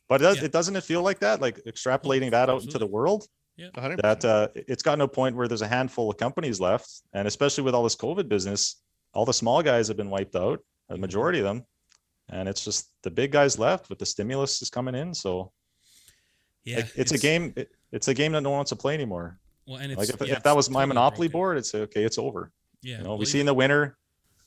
But 0.09 0.21
it, 0.21 0.25
does, 0.25 0.37
Yeah. 0.39 0.45
it 0.45 0.53
doesn't 0.53 0.77
it 0.77 0.85
feel 0.85 1.03
like 1.03 1.19
that? 1.19 1.41
Like 1.41 1.57
extrapolating 1.65 2.31
that 2.31 2.49
out 2.49 2.63
into 2.63 2.79
the 2.79 2.85
absolutely. 2.87 3.27
World, 3.61 3.75
100%. 3.99 4.03
that 4.03 4.25
uh, 4.25 4.49
it's 4.55 4.83
gotten 4.83 4.99
to 5.01 5.05
a 5.05 5.09
point 5.09 5.37
where 5.37 5.49
there's 5.49 5.63
a 5.63 5.69
handful 5.69 6.11
of 6.11 6.17
companies 6.17 6.61
left, 6.61 6.89
and 7.13 7.27
especially 7.29 7.65
with 7.65 7.75
all 7.75 7.83
this 7.83 7.97
COVID 7.97 8.29
business, 8.29 8.77
all 9.15 9.25
the 9.25 9.33
small 9.33 9.63
guys 9.63 9.89
have 9.89 9.97
been 9.97 10.11
wiped 10.11 10.37
out, 10.37 10.61
a 10.89 10.97
majority 10.97 11.39
of 11.39 11.45
them, 11.45 11.65
and 12.29 12.49
it's 12.49 12.65
just 12.65 12.91
the 13.03 13.11
big 13.11 13.33
guys 13.33 13.59
left 13.59 13.89
with 13.89 13.99
the 13.99 14.07
stimulus 14.07 14.63
is 14.63 14.71
coming 14.71 14.95
in. 14.95 15.13
So 15.15 15.53
yeah, 16.65 16.77
like, 16.77 16.93
it's, 16.97 17.13
a 17.13 17.19
game. 17.19 17.53
It, 17.57 17.71
it's 17.93 18.09
a 18.09 18.15
game 18.15 18.33
that 18.33 18.43
no 18.43 18.51
one 18.51 18.59
wants 18.59 18.71
to 18.71 18.77
play 18.77 18.95
anymore. 18.95 19.39
Well, 19.67 19.79
and 19.79 19.93
it's, 19.93 19.99
Like 19.99 20.21
if, 20.21 20.29
yeah, 20.29 20.37
if 20.37 20.43
that 20.43 20.55
was 20.57 20.71
my 20.71 20.81
totally 20.81 20.89
monopoly 20.89 21.29
broken. 21.29 21.33
board, 21.33 21.59
it's 21.59 21.75
okay. 21.75 22.05
It's 22.05 22.19
over. 22.19 22.51
yeah, 22.83 22.99
You 22.99 23.05
know, 23.05 23.11
well, 23.11 23.19
we 23.19 23.23
even- 23.23 23.33
see 23.33 23.41
in 23.41 23.47
the 23.47 23.55
winter. 23.55 23.97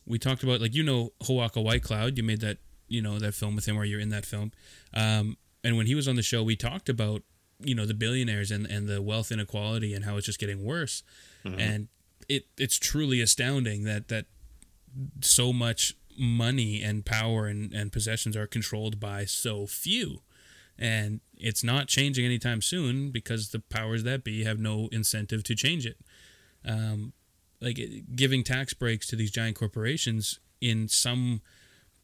we 0.05 0.19
talked 0.19 0.43
about 0.43 0.61
like 0.61 0.73
you 0.73 0.83
know 0.83 1.09
Hawaka 1.23 1.63
White 1.63 1.83
Cloud. 1.83 2.17
You 2.17 2.23
made 2.23 2.41
that 2.41 2.57
you 2.87 3.01
know 3.01 3.19
that 3.19 3.33
film 3.33 3.55
with 3.55 3.65
him, 3.65 3.75
where 3.75 3.85
you're 3.85 3.99
in 3.99 4.09
that 4.09 4.25
film. 4.25 4.51
Um, 4.93 5.37
and 5.63 5.77
when 5.77 5.85
he 5.87 5.95
was 5.95 6.07
on 6.07 6.15
the 6.15 6.21
show, 6.23 6.43
we 6.43 6.55
talked 6.55 6.89
about 6.89 7.23
you 7.63 7.75
know 7.75 7.85
the 7.85 7.93
billionaires 7.93 8.51
and 8.51 8.65
and 8.65 8.87
the 8.87 9.01
wealth 9.01 9.31
inequality 9.31 9.93
and 9.93 10.05
how 10.05 10.17
it's 10.17 10.25
just 10.25 10.39
getting 10.39 10.63
worse. 10.63 11.03
And 11.59 11.87
it 12.29 12.45
it's 12.57 12.77
truly 12.77 13.21
astounding 13.21 13.83
that 13.83 14.07
that 14.07 14.25
so 15.21 15.51
much 15.51 15.95
money 16.17 16.81
and 16.81 17.05
power 17.05 17.47
and, 17.47 17.73
and 17.73 17.91
possessions 17.91 18.37
are 18.37 18.47
controlled 18.47 18.99
by 18.99 19.25
so 19.25 19.65
few. 19.65 20.21
And 20.77 21.21
it's 21.37 21.63
not 21.63 21.87
changing 21.87 22.25
anytime 22.25 22.61
soon 22.61 23.11
because 23.11 23.49
the 23.49 23.59
powers 23.59 24.03
that 24.03 24.23
be 24.23 24.43
have 24.43 24.59
no 24.59 24.89
incentive 24.91 25.43
to 25.43 25.55
change 25.55 25.85
it. 25.85 25.97
Um, 26.65 27.13
like 27.61 27.79
giving 28.15 28.43
tax 28.43 28.73
breaks 28.73 29.07
to 29.07 29.15
these 29.15 29.31
giant 29.31 29.55
corporations 29.55 30.39
in 30.61 30.87
some 30.87 31.41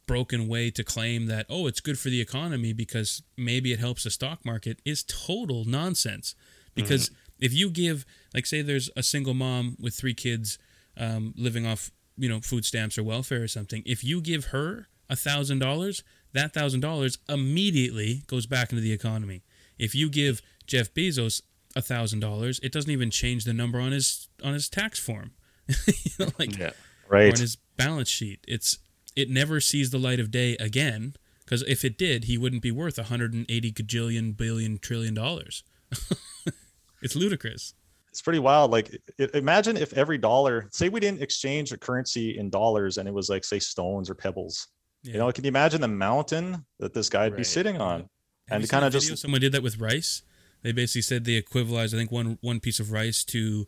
broken 0.10 0.48
way 0.48 0.72
to 0.72 0.84
claim 0.84 1.28
that 1.28 1.46
oh 1.50 1.68
it's 1.68 1.80
good 1.80 2.00
for 2.00 2.10
the 2.10 2.20
economy 2.20 2.74
because 2.74 3.22
maybe 3.38 3.72
it 3.72 3.78
helps 3.78 4.06
the 4.06 4.10
stock 4.10 4.44
market 4.44 4.82
is 4.84 5.04
total 5.04 5.66
nonsense 5.66 6.34
because 6.74 7.12
if 7.40 7.54
you 7.54 7.70
give 7.70 8.08
like 8.34 8.48
say 8.48 8.64
there's 8.64 8.90
a 8.98 9.04
single 9.04 9.36
mom 9.36 9.78
with 9.80 9.94
three 9.94 10.16
kids 10.16 10.58
um, 10.98 11.32
living 11.38 11.68
off 11.68 11.92
you 12.18 12.28
know 12.28 12.40
food 12.40 12.66
stamps 12.66 12.98
or 12.98 13.04
welfare 13.04 13.44
or 13.44 13.48
something 13.48 13.84
if 13.86 14.04
you 14.04 14.20
give 14.20 14.46
her 14.46 14.88
a 15.12 15.16
thousand 15.16 15.60
dollars 15.60 16.04
that 16.34 16.56
thousand 16.56 16.80
dollars 16.80 17.20
immediately 17.30 18.24
goes 18.26 18.48
back 18.48 18.72
into 18.72 18.82
the 18.82 18.92
economy 18.92 19.44
if 19.78 19.94
you 19.94 20.10
give 20.10 20.42
jeff 20.66 20.92
bezos 20.92 21.44
a 21.76 21.84
thousand 21.84 22.20
dollars 22.20 22.60
it 22.64 22.72
doesn't 22.72 22.92
even 22.92 23.12
change 23.12 23.44
the 23.44 23.54
number 23.54 23.80
on 23.80 23.92
his 23.92 24.28
on 24.44 24.54
his 24.56 24.70
tax 24.70 24.98
form 24.98 25.34
you 25.88 26.12
know, 26.20 26.32
like 26.40 26.58
yeah. 26.58 26.72
Right. 27.08 27.34
on 27.34 27.40
his 27.40 27.58
balance 27.78 28.10
sheet. 28.10 28.40
It's 28.48 28.78
it 29.16 29.30
never 29.30 29.60
sees 29.60 29.90
the 29.90 29.98
light 29.98 30.20
of 30.20 30.32
day 30.32 30.56
again 30.60 31.14
because 31.46 31.62
if 31.64 31.84
it 31.84 31.98
did, 31.98 32.26
he 32.26 32.38
wouldn't 32.38 32.62
be 32.62 32.72
worth 32.72 32.98
180 32.98 33.72
gajillion 33.72 34.36
billion 34.38 34.78
trillion 34.78 35.14
dollars. 35.14 35.64
it's 37.02 37.16
ludicrous. 37.16 37.74
it's 38.10 38.22
pretty 38.22 38.40
wild. 38.40 38.72
Like, 38.72 38.96
i- 39.20 39.30
imagine 39.34 39.78
if 39.78 39.94
every 39.94 40.18
dollar, 40.18 40.68
say 40.72 40.90
we 40.90 41.00
didn't 41.00 41.22
exchange 41.22 41.72
a 41.72 41.78
currency 41.78 42.38
in 42.38 42.50
dollars 42.50 42.98
and 42.98 43.08
it 43.08 43.14
was 43.14 43.30
like, 43.30 43.44
say, 43.44 43.60
stones 43.60 44.10
or 44.10 44.16
pebbles. 44.16 44.68
Yeah. 45.04 45.14
You 45.14 45.18
know, 45.20 45.32
can 45.32 45.44
you 45.44 45.48
imagine 45.50 45.82
the 45.82 45.88
mountain 45.88 46.66
that 46.80 46.94
this 46.94 47.10
guy'd 47.10 47.36
be 47.36 47.44
sitting 47.44 47.80
on? 47.80 48.10
And 48.52 48.68
kind 48.68 48.84
of 48.84 48.92
just 48.92 49.18
someone 49.20 49.42
did 49.42 49.52
that 49.54 49.64
with 49.64 49.80
rice. 49.80 50.24
They 50.62 50.72
basically 50.72 51.04
said 51.04 51.24
they 51.24 51.36
equivalized, 51.36 51.94
I 51.96 51.98
think, 51.98 52.12
one 52.12 52.38
one 52.42 52.60
piece 52.60 52.80
of 52.80 52.92
rice 52.92 53.24
to 53.26 53.68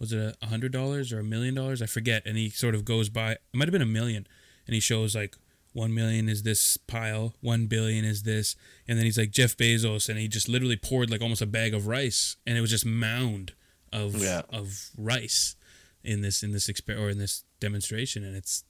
was 0.00 0.12
it 0.12 0.36
a 0.42 0.46
hundred 0.46 0.72
dollars 0.72 1.12
or 1.12 1.20
a 1.20 1.24
million 1.24 1.54
dollars? 1.54 1.80
I 1.82 1.86
forget. 1.86 2.22
And 2.26 2.36
he 2.36 2.50
sort 2.50 2.74
of 2.74 2.84
goes 2.84 3.08
by. 3.08 3.32
It 3.32 3.40
might 3.54 3.68
have 3.68 3.72
been 3.72 3.82
a 3.82 3.86
million, 3.86 4.26
and 4.68 4.74
he 4.74 4.80
shows 4.80 5.16
like 5.16 5.34
one 5.72 5.92
million 5.94 6.28
is 6.28 6.44
this 6.44 6.76
pile, 6.76 7.34
one 7.40 7.66
billion 7.66 8.04
is 8.04 8.22
this, 8.22 8.54
and 8.86 8.96
then 8.98 9.04
he's 9.04 9.18
like 9.18 9.30
Jeff 9.30 9.56
Bezos, 9.56 10.08
and 10.08 10.18
he 10.18 10.28
just 10.28 10.48
literally 10.48 10.76
poured 10.76 11.10
like 11.10 11.20
almost 11.20 11.42
a 11.42 11.46
bag 11.46 11.74
of 11.74 11.86
rice, 11.88 12.36
and 12.46 12.56
it 12.56 12.60
was 12.60 12.70
just 12.70 12.86
mound 12.86 13.52
of 13.92 14.14
Yeah. 14.16 14.42
of 14.50 14.90
rice 14.96 15.56
in 16.04 16.20
this 16.20 16.42
in 16.42 16.52
this 16.52 16.68
exper- 16.68 16.98
or 16.98 17.08
in 17.10 17.18
this 17.18 17.44
demonstration, 17.58 18.22
and 18.22 18.36
it's 18.36 18.64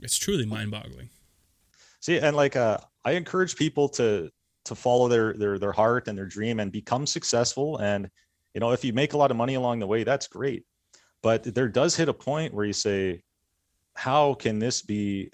it's 0.00 0.16
truly 0.18 0.46
mind 0.46 0.70
boggling. 0.72 1.10
see, 2.00 2.18
and 2.18 2.34
like, 2.34 2.56
uh, 2.56 2.78
I 3.04 3.12
encourage 3.12 3.54
people 3.54 3.88
to 3.90 4.30
to 4.64 4.74
follow 4.74 5.08
their 5.08 5.32
their 5.34 5.58
their 5.58 5.72
heart 5.72 6.08
and 6.08 6.16
their 6.16 6.26
dream 6.26 6.60
and 6.60 6.70
become 6.72 7.06
successful. 7.06 7.78
And 7.78 8.10
you 8.54 8.60
know, 8.60 8.72
if 8.72 8.84
you 8.84 8.92
make 8.92 9.12
a 9.14 9.16
lot 9.16 9.30
of 9.30 9.36
money 9.36 9.54
along 9.54 9.78
the 9.80 9.86
way, 9.86 10.04
that's 10.04 10.26
great. 10.28 10.64
But 11.22 11.42
there 11.54 11.68
does 11.68 11.96
hit 11.96 12.08
a 12.08 12.14
point 12.14 12.52
where 12.52 12.64
you 12.64 12.72
say, 12.72 13.22
how 13.94 14.34
can 14.34 14.58
this 14.58 14.82
be 14.82 15.30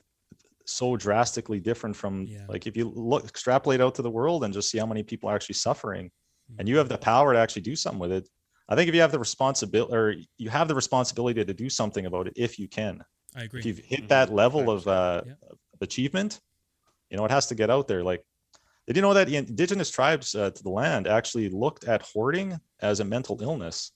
so 0.68 0.96
drastically 0.96 1.60
different 1.60 1.96
from 1.96 2.28
Yeah. 2.28 2.46
like 2.48 2.66
if 2.66 2.76
you 2.76 2.90
look 2.94 3.24
extrapolate 3.24 3.80
out 3.80 3.94
to 3.96 4.02
the 4.02 4.10
world 4.10 4.44
and 4.44 4.52
just 4.54 4.70
see 4.70 4.78
how 4.78 4.86
many 4.86 5.02
people 5.02 5.28
are 5.30 5.34
actually 5.36 5.54
suffering 5.54 6.10
and 6.58 6.68
you 6.68 6.74
Mm-hmm. 6.74 6.78
have 6.78 6.88
the 6.88 6.98
power 6.98 7.32
to 7.32 7.38
actually 7.38 7.62
do 7.62 7.76
something 7.76 8.00
with 8.00 8.12
it 8.12 8.28
i 8.68 8.74
think 8.74 8.88
if 8.88 8.94
you 8.94 9.00
have 9.00 9.12
the 9.12 9.18
responsibility 9.18 9.94
or 9.94 10.14
you 10.36 10.50
have 10.50 10.68
the 10.68 10.74
responsibility 10.74 11.44
to 11.44 11.54
do 11.54 11.68
something 11.70 12.06
about 12.06 12.26
it 12.28 12.34
if 12.36 12.58
you 12.58 12.68
can 12.68 13.00
I 13.34 13.42
agree. 13.44 13.60
if 13.60 13.66
you've 13.66 13.78
hit 13.78 14.02
Mhm. 14.04 14.08
that 14.08 14.32
level 14.32 14.70
of 14.70 14.86
uh 14.88 15.22
Yeah. 15.24 15.34
of 15.50 15.82
achievement 15.82 16.40
you 17.10 17.16
know 17.16 17.24
it 17.24 17.30
has 17.30 17.46
to 17.46 17.54
get 17.54 17.70
out 17.70 17.88
there 17.88 18.02
like 18.02 18.22
did 18.86 18.96
you 18.96 19.02
know 19.02 19.14
that 19.14 19.26
the 19.28 19.36
indigenous 19.36 19.90
tribes 19.90 20.34
uh, 20.34 20.50
to 20.50 20.62
the 20.62 20.70
land 20.70 21.06
actually 21.06 21.48
looked 21.50 21.84
at 21.84 22.02
hoarding 22.02 22.58
as 22.80 23.00
a 23.00 23.04
mental 23.04 23.40
illness 23.42 23.92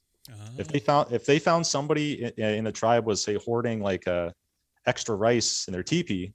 if 0.59 0.69
Ah, 0.69 0.73
they 0.73 0.79
found 0.81 1.13
if 1.13 1.27
they 1.27 1.39
found 1.39 1.67
somebody 1.67 2.23
in, 2.25 2.33
in 2.61 2.65
the 2.65 2.73
tribe 2.73 3.07
was 3.07 3.23
say 3.23 3.35
hoarding 3.37 3.81
like 3.81 4.07
uh, 4.09 4.31
extra 4.87 5.15
rice 5.17 5.67
in 5.69 5.73
their 5.73 5.83
teepee 5.85 6.35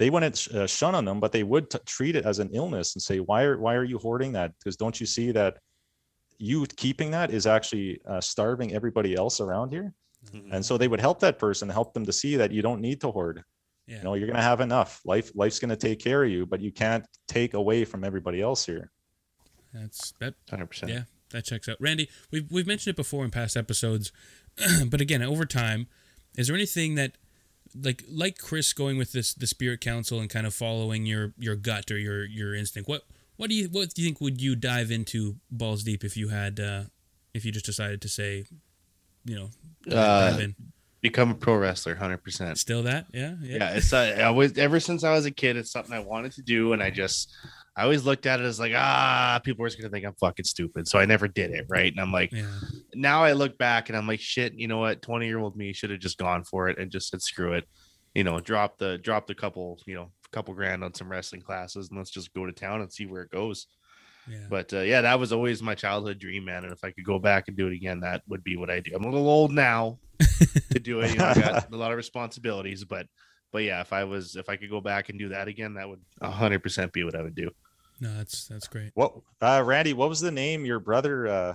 they 0.00 0.08
wouldn't 0.10 0.48
uh, 0.48 0.66
shun 0.66 0.94
on 0.94 1.04
them 1.04 1.20
but 1.20 1.30
they 1.30 1.44
would 1.44 1.68
t- 1.70 1.78
treat 1.86 2.16
it 2.16 2.24
as 2.24 2.38
an 2.40 2.48
illness 2.52 2.94
and 2.94 3.02
say 3.02 3.18
why 3.20 3.42
are 3.44 3.58
why 3.64 3.74
are 3.74 3.84
you 3.84 3.98
hoarding 3.98 4.32
that 4.32 4.50
because 4.58 4.76
don't 4.76 4.98
you 5.00 5.06
see 5.06 5.30
that 5.30 5.58
you 6.38 6.64
keeping 6.84 7.10
that 7.10 7.30
is 7.30 7.46
actually 7.46 8.00
uh, 8.08 8.20
starving 8.20 8.72
everybody 8.74 9.14
else 9.14 9.40
around 9.40 9.70
here 9.70 9.92
Mhm. 10.34 10.52
and 10.54 10.62
so 10.64 10.76
they 10.76 10.88
would 10.88 11.00
help 11.00 11.18
that 11.20 11.38
person 11.38 11.68
help 11.68 11.94
them 11.94 12.04
to 12.04 12.12
see 12.12 12.36
that 12.36 12.50
you 12.52 12.60
don't 12.62 12.80
need 12.80 13.00
to 13.00 13.10
hoard 13.10 13.42
yeah. 13.86 13.98
you 13.98 14.04
know 14.04 14.14
you're 14.14 14.26
going 14.26 14.36
to 14.44 14.50
have 14.52 14.60
enough 14.60 15.00
life 15.04 15.30
life's 15.34 15.58
going 15.58 15.74
to 15.78 15.82
take 15.88 15.98
care 15.98 16.24
of 16.24 16.30
you 16.30 16.44
but 16.46 16.60
you 16.60 16.72
can't 16.72 17.04
take 17.26 17.54
away 17.54 17.84
from 17.84 18.04
everybody 18.04 18.40
else 18.48 18.66
here 18.66 18.90
That's 19.72 20.12
that 20.20 20.34
100%. 20.50 20.88
Yeah, 20.88 21.04
that 21.30 21.44
checks 21.44 21.68
out. 21.68 21.76
Randy, 21.80 22.08
we've 22.32 22.50
we've 22.50 22.66
mentioned 22.66 22.92
it 22.94 22.96
before 22.96 23.24
in 23.24 23.30
past 23.30 23.56
episodes, 23.56 24.12
but 24.92 25.00
again, 25.00 25.22
over 25.22 25.46
time, 25.46 25.86
is 26.36 26.46
there 26.48 26.56
anything 26.56 26.96
that 26.96 27.12
like 27.74 28.04
like 28.08 28.38
Chris 28.38 28.72
going 28.72 28.98
with 28.98 29.12
this 29.12 29.34
the 29.34 29.46
spirit 29.46 29.80
council 29.80 30.20
and 30.20 30.28
kind 30.28 30.46
of 30.46 30.54
following 30.54 31.06
your 31.06 31.32
your 31.38 31.56
gut 31.56 31.90
or 31.90 31.98
your 31.98 32.24
your 32.24 32.54
instinct? 32.54 32.88
What 32.88 33.02
what 33.36 33.48
do 33.50 33.56
you 33.56 33.68
what 33.68 33.94
do 33.94 34.02
you 34.02 34.08
think 34.08 34.20
would 34.20 34.40
you 34.40 34.56
dive 34.56 34.90
into 34.90 35.36
balls 35.50 35.82
deep 35.84 36.04
if 36.04 36.16
you 36.16 36.28
had 36.28 36.60
uh 36.60 36.82
if 37.32 37.44
you 37.44 37.52
just 37.52 37.66
decided 37.66 38.02
to 38.02 38.08
say, 38.08 38.44
you 39.24 39.36
know, 39.36 39.50
Uh, 39.90 40.30
dive 40.30 40.40
in? 40.40 40.56
Become 41.00 41.30
a 41.30 41.34
pro 41.34 41.56
wrestler, 41.56 41.96
100%. 41.96 42.58
Still 42.58 42.82
that? 42.82 43.06
Yeah, 43.14 43.36
yeah. 43.40 43.56
yeah 43.56 43.70
it's 43.70 43.92
uh, 43.92 44.16
i 44.18 44.22
always 44.24 44.58
ever 44.58 44.78
since 44.78 45.02
i 45.02 45.12
was 45.12 45.24
a 45.24 45.30
kid 45.30 45.56
it's 45.56 45.70
something 45.70 45.94
i 45.94 45.98
wanted 46.00 46.32
to 46.32 46.42
do 46.42 46.74
and 46.74 46.82
i 46.82 46.90
just 46.90 47.32
i 47.76 47.82
always 47.84 48.04
looked 48.04 48.26
at 48.26 48.40
it 48.40 48.44
as 48.44 48.58
like 48.58 48.72
ah 48.74 49.40
people 49.44 49.64
are 49.64 49.68
just 49.68 49.78
gonna 49.80 49.90
think 49.90 50.04
i'm 50.04 50.14
fucking 50.14 50.44
stupid. 50.44 50.86
So 50.88 50.98
i 50.98 51.04
never 51.04 51.28
did 51.28 51.50
it 51.52 51.66
right? 51.68 51.90
And 51.92 52.00
i'm 52.00 52.12
like 52.12 52.32
Yeah. 52.32 52.46
now 52.94 53.22
i 53.22 53.32
look 53.32 53.56
back 53.58 53.88
and 53.88 53.96
i'm 53.96 54.06
like 54.06 54.20
shit 54.20 54.54
you 54.54 54.66
know 54.68 54.78
what? 54.78 55.02
20 55.02 55.26
year 55.26 55.38
old 55.38 55.56
me 55.56 55.72
should 55.72 55.90
have 55.90 56.00
just 56.00 56.18
gone 56.18 56.44
for 56.44 56.68
it 56.68 56.78
and 56.78 56.90
just 56.90 57.10
said 57.10 57.22
screw 57.22 57.52
it. 57.54 57.64
You 58.14 58.24
know 58.24 58.40
drop 58.40 58.78
the 58.78 58.98
drop 58.98 59.26
the 59.26 59.34
couple 59.34 59.78
you 59.86 59.94
know 59.94 60.10
couple 60.32 60.54
grand 60.54 60.82
on 60.84 60.94
some 60.94 61.10
wrestling 61.10 61.42
classes 61.42 61.88
and 61.88 61.98
let's 61.98 62.10
just 62.10 62.32
go 62.34 62.46
to 62.46 62.52
town 62.52 62.80
and 62.80 62.92
see 62.92 63.06
where 63.06 63.22
it 63.22 63.30
goes. 63.30 63.66
Yeah. 64.28 64.46
but 64.50 64.72
uh, 64.72 64.80
yeah 64.80 65.00
that 65.00 65.18
was 65.18 65.32
always 65.32 65.62
my 65.62 65.74
childhood 65.74 66.18
dream 66.18 66.44
man. 66.44 66.64
And 66.64 66.72
if 66.72 66.84
i 66.84 66.90
could 66.90 67.04
go 67.04 67.18
back 67.18 67.48
and 67.48 67.56
do 67.56 67.66
it 67.68 67.72
again 67.74 68.00
that 68.00 68.22
would 68.28 68.44
be 68.44 68.56
what 68.56 68.68
i 68.70 68.80
do. 68.80 68.92
I'm 68.94 69.04
a 69.04 69.10
little 69.10 69.28
old 69.28 69.52
now 69.52 69.98
to 70.72 70.78
do 70.78 71.00
it. 71.00 71.12
You 71.12 71.18
know, 71.18 71.24
I 71.26 71.34
got 71.34 71.72
a 71.72 71.76
lot 71.76 71.90
of 71.92 71.96
responsibilities, 71.96 72.84
but 72.84 73.06
but 73.52 73.62
yeah, 73.62 73.80
if 73.80 73.92
I 73.92 74.04
was 74.04 74.36
if 74.36 74.48
I 74.48 74.56
could 74.56 74.70
go 74.70 74.80
back 74.80 75.08
and 75.08 75.18
do 75.18 75.28
that 75.30 75.48
again, 75.48 75.74
that 75.74 75.88
would 75.88 76.00
hundred 76.22 76.62
percent 76.62 76.92
be 76.92 77.04
what 77.04 77.14
I 77.14 77.22
would 77.22 77.34
do. 77.34 77.50
no, 78.00 78.14
that's 78.16 78.46
that's 78.48 78.68
great. 78.68 78.90
what 78.94 79.14
uh 79.40 79.62
randy 79.64 79.92
what 79.92 80.08
was 80.08 80.20
the 80.20 80.30
name 80.30 80.64
your 80.64 80.80
brother 80.80 81.26
uh 81.26 81.54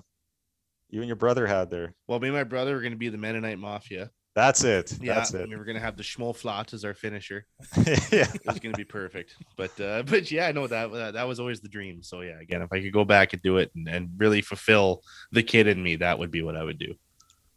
you 0.90 1.02
and 1.02 1.08
your 1.08 1.16
brother 1.16 1.48
had 1.48 1.70
there 1.72 1.94
Well, 2.08 2.20
me 2.20 2.28
and 2.28 2.38
my 2.38 2.44
brother 2.44 2.76
were 2.76 2.82
going 2.82 2.94
to 2.94 2.98
be 2.98 3.10
the 3.10 3.18
Mennonite 3.18 3.58
Mafia. 3.60 4.12
that's 4.36 4.64
it 4.64 4.98
Yeah, 5.02 5.16
that's 5.16 5.34
it 5.34 5.50
we 5.50 5.56
were 5.56 5.66
going 5.66 5.76
to 5.78 5.82
have 5.82 5.98
the 5.98 6.04
Schmolflat 6.04 6.74
as 6.74 6.86
our 6.86 6.94
finisher. 6.94 7.46
yeah 7.78 8.28
It 8.32 8.46
was 8.46 8.60
going 8.60 8.74
to 8.74 8.78
be 8.78 8.84
perfect. 8.86 9.36
But 9.58 9.80
uh, 9.82 10.04
but 10.12 10.30
yeah, 10.32 10.52
no, 10.52 10.68
that 10.68 10.92
that 10.92 11.14
that 11.16 11.28
was 11.28 11.40
always 11.40 11.60
the 11.62 11.70
dream. 11.70 12.04
So 12.04 12.22
yeah, 12.22 12.40
again, 12.40 12.62
if 12.62 12.72
I 12.72 12.82
could 12.82 12.94
go 12.94 13.04
back 13.06 13.34
and 13.34 13.42
do 13.42 13.58
it 13.58 13.72
and, 13.76 13.88
and 13.90 14.10
really 14.18 14.42
fulfill 14.42 15.02
the 15.32 15.42
kid 15.44 15.66
in 15.68 15.82
me, 15.82 15.96
that 15.98 16.20
would 16.20 16.32
be 16.32 16.44
what 16.44 16.56
I 16.56 16.64
would 16.64 16.78
do. 16.78 16.94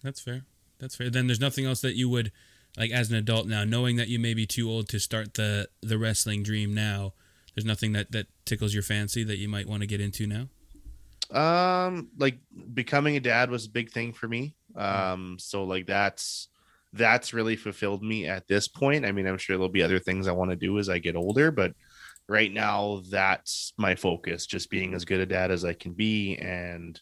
That's 0.02 0.20
fair. 0.20 0.42
That's 0.78 0.96
fair. 0.96 1.10
Then 1.10 1.26
there's 1.26 1.40
nothing 1.40 1.66
else 1.66 1.80
that 1.82 1.96
you 1.96 2.08
would 2.08 2.32
like 2.76 2.90
as 2.90 3.10
an 3.10 3.16
adult 3.16 3.46
now, 3.46 3.64
knowing 3.64 3.96
that 3.96 4.08
you 4.08 4.18
may 4.18 4.34
be 4.34 4.46
too 4.46 4.70
old 4.70 4.88
to 4.90 5.00
start 5.00 5.34
the 5.34 5.68
the 5.82 5.98
wrestling 5.98 6.42
dream 6.42 6.74
now, 6.74 7.14
there's 7.54 7.64
nothing 7.64 7.92
that 7.92 8.12
that 8.12 8.26
tickles 8.44 8.74
your 8.74 8.82
fancy 8.82 9.24
that 9.24 9.38
you 9.38 9.48
might 9.48 9.68
want 9.68 9.82
to 9.82 9.86
get 9.86 10.00
into 10.00 10.26
now. 10.26 10.48
Um, 11.30 12.08
like 12.16 12.38
becoming 12.72 13.16
a 13.16 13.20
dad 13.20 13.50
was 13.50 13.66
a 13.66 13.70
big 13.70 13.90
thing 13.90 14.12
for 14.12 14.28
me. 14.28 14.54
Um, 14.76 15.36
so 15.38 15.64
like 15.64 15.86
that's 15.86 16.48
that's 16.92 17.34
really 17.34 17.56
fulfilled 17.56 18.02
me 18.02 18.26
at 18.26 18.46
this 18.48 18.68
point. 18.68 19.04
I 19.04 19.12
mean, 19.12 19.26
I'm 19.26 19.38
sure 19.38 19.56
there'll 19.56 19.68
be 19.68 19.82
other 19.82 19.98
things 19.98 20.26
I 20.26 20.32
want 20.32 20.50
to 20.50 20.56
do 20.56 20.78
as 20.78 20.88
I 20.88 20.98
get 20.98 21.16
older, 21.16 21.50
but 21.50 21.74
right 22.28 22.52
now 22.52 23.02
that's 23.10 23.72
my 23.76 23.94
focus, 23.94 24.46
just 24.46 24.70
being 24.70 24.94
as 24.94 25.04
good 25.04 25.20
a 25.20 25.26
dad 25.26 25.50
as 25.50 25.64
I 25.64 25.72
can 25.72 25.92
be 25.92 26.36
and 26.36 27.00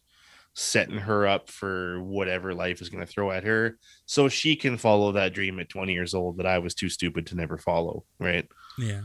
setting 0.59 0.97
her 0.97 1.27
up 1.27 1.51
for 1.51 2.03
whatever 2.03 2.55
life 2.55 2.81
is 2.81 2.89
going 2.89 3.05
to 3.05 3.13
throw 3.13 3.31
at 3.31 3.45
her 3.45 3.79
so 4.07 4.27
she 4.27 4.57
can 4.57 4.79
follow 4.79 5.13
that 5.13 5.35
dream 5.35 5.61
at 5.61 5.69
20 5.69 5.93
years 5.93 6.15
old 6.15 6.39
that 6.39 6.47
I 6.47 6.59
was 6.59 6.75
too 6.75 6.89
stupid 6.89 7.27
to 7.27 7.35
never 7.37 7.59
follow, 7.59 8.05
right? 8.19 8.49
Yeah. 8.79 9.03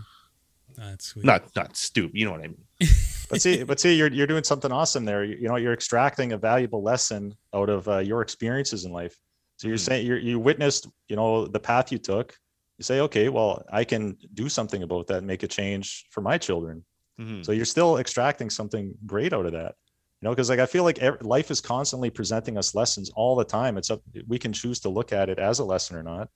That's 0.77 1.07
sweet. 1.07 1.25
Not 1.25 1.53
not 1.53 1.75
stupid, 1.75 2.17
you 2.17 2.23
know 2.25 2.31
what 2.31 2.39
I 2.45 2.47
mean. 2.47 2.63
but 3.29 3.41
see, 3.41 3.63
but 3.63 3.81
see, 3.81 3.93
you're 3.95 4.11
you're 4.11 4.27
doing 4.27 4.45
something 4.45 4.71
awesome 4.71 5.03
there. 5.03 5.25
You, 5.25 5.35
you 5.41 5.47
know, 5.49 5.57
you're 5.57 5.73
extracting 5.73 6.31
a 6.31 6.37
valuable 6.37 6.81
lesson 6.81 7.35
out 7.53 7.69
of 7.69 7.85
uh, 7.89 7.97
your 7.97 8.21
experiences 8.21 8.85
in 8.85 8.93
life. 8.93 9.17
So 9.57 9.67
you're 9.67 9.75
Mhm. 9.75 9.81
saying 9.81 10.07
you 10.07 10.15
you 10.15 10.39
witnessed, 10.39 10.87
you 11.09 11.17
know, 11.17 11.45
the 11.47 11.59
path 11.59 11.91
you 11.91 11.97
took. 11.97 12.33
You 12.77 12.83
say, 12.83 13.01
okay, 13.01 13.27
well, 13.27 13.63
I 13.69 13.83
can 13.83 14.17
do 14.33 14.47
something 14.47 14.81
about 14.83 15.07
that, 15.07 15.17
and 15.17 15.27
make 15.27 15.43
a 15.43 15.47
change 15.47 16.05
for 16.11 16.21
my 16.21 16.37
children. 16.37 16.85
Mhm. 17.19 17.45
So 17.45 17.51
you're 17.51 17.65
still 17.65 17.97
extracting 17.97 18.49
something 18.49 18.93
great 19.05 19.33
out 19.33 19.45
of 19.45 19.51
that. 19.51 19.75
You 20.21 20.27
know, 20.27 20.31
because 20.31 20.49
like 20.49 20.59
I 20.59 20.67
feel 20.67 20.83
like 20.83 20.99
ev- 20.99 21.21
life 21.21 21.49
is 21.49 21.61
constantly 21.61 22.09
presenting 22.09 22.57
us 22.57 22.75
lessons 22.75 23.09
all 23.15 23.35
the 23.35 23.43
time. 23.43 23.77
It's 23.77 23.89
up 23.89 24.01
we 24.27 24.37
can 24.37 24.53
choose 24.53 24.79
to 24.81 24.89
look 24.89 25.11
at 25.13 25.29
it 25.29 25.39
as 25.39 25.59
a 25.59 25.65
lesson 25.65 25.97
or 25.97 26.03
not. 26.03 26.29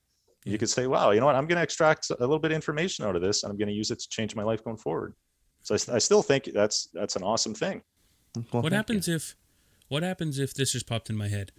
Yeah. 0.44 0.52
You 0.52 0.58
could 0.58 0.70
say, 0.70 0.86
wow, 0.86 1.12
you 1.12 1.20
know 1.20 1.26
what? 1.26 1.36
I'm 1.36 1.46
going 1.46 1.56
to 1.56 1.62
extract 1.62 2.10
a 2.10 2.16
little 2.20 2.38
bit 2.38 2.50
of 2.50 2.56
information 2.56 3.04
out 3.04 3.16
of 3.16 3.22
this, 3.22 3.42
and 3.42 3.50
I'm 3.50 3.56
going 3.56 3.68
to 3.68 3.74
use 3.74 3.90
it 3.90 4.00
to 4.00 4.08
change 4.08 4.34
my 4.34 4.42
life 4.42 4.62
going 4.64 4.76
forward. 4.76 5.14
So 5.62 5.76
I 5.92 5.98
still 5.98 6.22
think 6.22 6.50
that's 6.52 6.88
that's 6.94 7.16
an 7.16 7.22
awesome 7.22 7.54
thing. 7.54 7.82
Well, 8.34 8.62
what 8.62 8.62
thank 8.62 8.72
you. 8.72 8.76
happens 8.76 9.08
if 9.08 9.36
what 9.88 10.02
happens 10.02 10.38
if 10.38 10.54
this 10.54 10.72
just 10.72 10.86
popped 10.86 11.10
in 11.10 11.16
my 11.16 11.28
head 11.28 11.52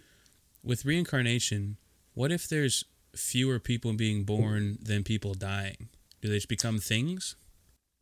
with 0.62 0.84
reincarnation 0.84 1.76
what 2.14 2.32
if 2.32 2.48
there's 2.48 2.84
fewer 3.14 3.58
people 3.58 3.92
being 3.94 4.24
born 4.24 4.78
than 4.80 5.02
people 5.02 5.34
dying 5.34 5.88
do 6.20 6.28
they 6.28 6.36
just 6.36 6.48
become 6.48 6.78
things 6.78 7.36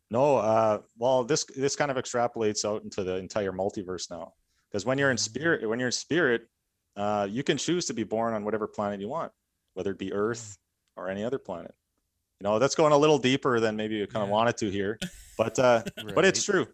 No, 0.09 0.37
uh, 0.37 0.79
well, 0.97 1.23
this 1.23 1.43
this 1.45 1.75
kind 1.75 1.91
of 1.91 1.97
extrapolates 1.97 2.63
out 2.63 2.83
into 2.83 3.03
the 3.03 3.15
entire 3.15 3.51
multiverse 3.51 4.09
now. 4.09 4.33
Because 4.71 4.85
when 4.85 4.97
you're 4.97 5.11
in 5.11 5.17
spirit, 5.17 5.67
when 5.67 5.79
you're 5.79 5.89
in 5.89 5.93
spirit, 5.93 6.47
uh, 6.95 7.27
you 7.29 7.43
can 7.43 7.57
choose 7.57 7.85
to 7.87 7.93
be 7.93 8.03
born 8.03 8.33
on 8.33 8.43
whatever 8.45 8.67
planet 8.67 9.01
you 9.01 9.09
want, 9.09 9.31
whether 9.73 9.91
it 9.91 9.97
be 9.97 10.13
Earth 10.13 10.57
or 10.95 11.09
any 11.09 11.23
other 11.23 11.39
planet. 11.39 11.73
You 12.39 12.45
know, 12.45 12.59
that's 12.59 12.75
going 12.75 12.93
a 12.93 12.97
little 12.97 13.17
deeper 13.17 13.59
than 13.59 13.75
maybe 13.75 13.95
you 13.95 14.07
kind 14.07 14.23
of 14.23 14.29
Yeah. 14.29 14.33
wanted 14.33 14.57
to 14.57 14.69
here, 14.69 14.99
but 15.37 15.57
uh, 15.59 15.83
but 16.15 16.23
it's 16.25 16.43
true. 16.43 16.67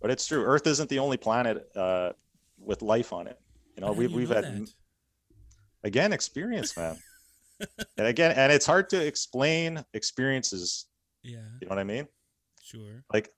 But 0.00 0.10
it's 0.10 0.26
true. 0.26 0.44
Earth 0.44 0.66
isn't 0.66 0.88
the 0.88 0.98
only 0.98 1.16
planet 1.16 1.68
uh, 1.76 2.12
with 2.58 2.82
life 2.82 3.12
on 3.12 3.26
it. 3.26 3.38
You 3.76 3.82
know, 3.82 3.88
How 3.88 3.92
we've 3.92 4.12
we've 4.12 4.28
had 4.30 4.44
that? 4.44 4.72
again 5.84 6.12
experience, 6.12 6.76
man. 6.76 6.96
and 7.98 8.06
again, 8.06 8.32
and 8.32 8.50
it's 8.52 8.66
hard 8.66 8.88
to 8.90 9.06
explain 9.06 9.84
experiences. 9.94 10.86
yeah 11.22 11.38
You 11.60 11.66
know 11.66 11.70
what 11.76 11.78
I 11.78 11.84
mean? 11.84 12.08
Sure. 12.62 13.04
Like 13.12 13.30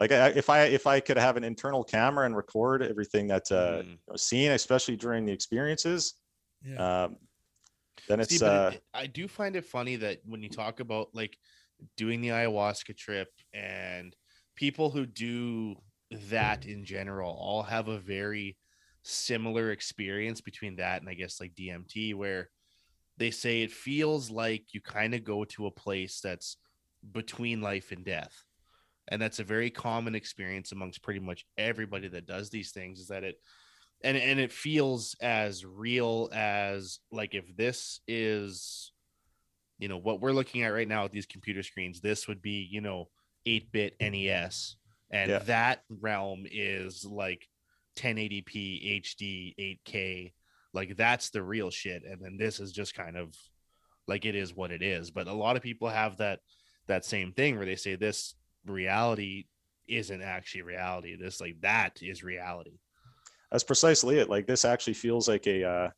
like 0.00 0.12
I, 0.12 0.28
if 0.30 0.50
i 0.50 0.62
if 0.64 0.86
i 0.86 1.00
could 1.00 1.16
have 1.16 1.36
an 1.36 1.44
internal 1.44 1.84
camera 1.84 2.26
and 2.26 2.36
record 2.36 2.82
everything 2.82 3.28
that 3.28 3.50
uh 3.52 3.82
you 3.84 3.98
know, 4.08 4.16
seen 4.16 4.50
especially 4.52 4.96
during 4.96 5.24
the 5.24 5.32
experiences 5.32 6.14
yeah. 6.64 7.04
um 7.04 7.16
then 8.08 8.20
it's 8.20 8.40
See, 8.40 8.46
uh 8.46 8.70
it- 8.70 8.76
it- 8.76 8.84
I 8.94 9.06
do 9.06 9.28
find 9.28 9.56
it 9.56 9.64
funny 9.64 9.96
that 9.96 10.20
when 10.24 10.42
you 10.42 10.48
talk 10.48 10.80
about 10.80 11.14
like 11.14 11.38
doing 11.96 12.20
the 12.20 12.28
ayahuasca 12.28 12.96
trip 12.96 13.28
and 13.52 14.14
people 14.56 14.90
who 14.90 15.06
do 15.06 15.76
that 16.10 16.66
in 16.66 16.84
general 16.84 17.32
all 17.32 17.62
have 17.62 17.88
a 17.88 17.98
very 17.98 18.58
similar 19.02 19.70
experience 19.72 20.40
between 20.40 20.76
that 20.76 21.00
and 21.00 21.08
I 21.08 21.14
guess 21.14 21.40
like 21.40 21.54
DMT 21.54 22.14
where 22.14 22.50
they 23.18 23.30
say 23.30 23.62
it 23.62 23.72
feels 23.72 24.30
like 24.30 24.74
you 24.74 24.80
kind 24.80 25.14
of 25.14 25.24
go 25.24 25.44
to 25.44 25.66
a 25.66 25.70
place 25.70 26.20
that's 26.20 26.56
between 27.12 27.60
life 27.60 27.92
and 27.92 28.04
death. 28.04 28.44
And 29.08 29.20
that's 29.20 29.40
a 29.40 29.44
very 29.44 29.70
common 29.70 30.14
experience 30.14 30.72
amongst 30.72 31.02
pretty 31.02 31.20
much 31.20 31.44
everybody 31.58 32.08
that 32.08 32.26
does 32.26 32.50
these 32.50 32.70
things 32.72 33.00
is 33.00 33.08
that 33.08 33.24
it 33.24 33.36
and 34.02 34.16
and 34.16 34.40
it 34.40 34.52
feels 34.52 35.16
as 35.20 35.64
real 35.64 36.28
as 36.32 36.98
like 37.10 37.34
if 37.34 37.44
this 37.56 38.00
is 38.06 38.92
you 39.78 39.88
know 39.88 39.98
what 39.98 40.20
we're 40.20 40.32
looking 40.32 40.62
at 40.62 40.72
right 40.72 40.88
now 40.88 41.02
with 41.02 41.12
these 41.12 41.26
computer 41.26 41.62
screens 41.62 42.00
this 42.00 42.28
would 42.28 42.40
be 42.42 42.66
you 42.70 42.80
know 42.80 43.08
8-bit 43.46 43.96
nes 44.00 44.76
and 45.10 45.30
Yeah. 45.30 45.38
that 45.40 45.82
realm 45.88 46.44
is 46.50 47.04
like 47.04 47.48
1080p 47.96 49.02
hd 49.02 49.54
8k 49.86 50.32
like 50.74 50.96
that's 50.96 51.30
the 51.30 51.42
real 51.42 51.70
shit. 51.70 52.02
And 52.04 52.20
then 52.20 52.36
this 52.38 52.60
is 52.60 52.72
just 52.72 52.94
kind 52.94 53.16
of 53.16 53.34
like 54.08 54.24
it 54.24 54.34
is 54.34 54.54
what 54.54 54.70
it 54.70 54.82
is. 54.82 55.10
But 55.10 55.28
a 55.28 55.32
lot 55.32 55.56
of 55.56 55.62
people 55.62 55.88
have 55.88 56.16
that 56.18 56.40
that 56.88 57.04
same 57.04 57.32
thing 57.32 57.56
where 57.56 57.66
they 57.66 57.76
say 57.76 57.94
this 57.94 58.34
reality 58.66 59.46
isn't 59.88 60.22
actually 60.22 60.62
reality. 60.62 61.16
This 61.16 61.40
like 61.40 61.60
that 61.60 61.98
is 62.02 62.22
reality. 62.22 62.78
That's 63.50 63.64
precisely 63.64 64.18
it. 64.18 64.30
Like 64.30 64.46
this 64.46 64.64
actually 64.64 64.94
feels 64.94 65.28
like 65.28 65.46
a 65.46 65.64
uh 65.64 65.90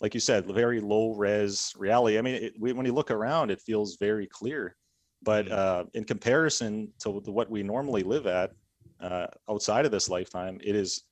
like 0.00 0.14
you 0.14 0.20
said 0.20 0.46
very 0.46 0.80
low 0.80 1.14
res 1.14 1.72
reality. 1.76 2.18
I 2.18 2.22
mean 2.22 2.34
it, 2.34 2.54
when 2.58 2.86
you 2.86 2.92
look 2.92 3.10
around 3.10 3.50
it 3.50 3.60
feels 3.60 3.96
very 3.96 4.26
clear. 4.26 4.76
But 5.22 5.46
Mhm. 5.46 5.52
uh 5.52 5.84
in 5.94 6.04
comparison 6.04 6.92
to 7.00 7.10
what 7.10 7.50
we 7.50 7.62
normally 7.62 8.02
live 8.02 8.26
at 8.26 8.52
uh 9.00 9.26
outside 9.48 9.86
of 9.86 9.92
this 9.92 10.08
lifetime 10.08 10.60
it 10.62 10.76
is 10.76 11.04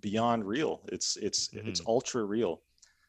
beyond 0.00 0.44
real. 0.44 0.82
It's 0.92 1.16
it's 1.16 1.50
it's 1.52 1.80
Mhm. 1.80 1.86
ultra 1.88 2.24
real. 2.24 2.62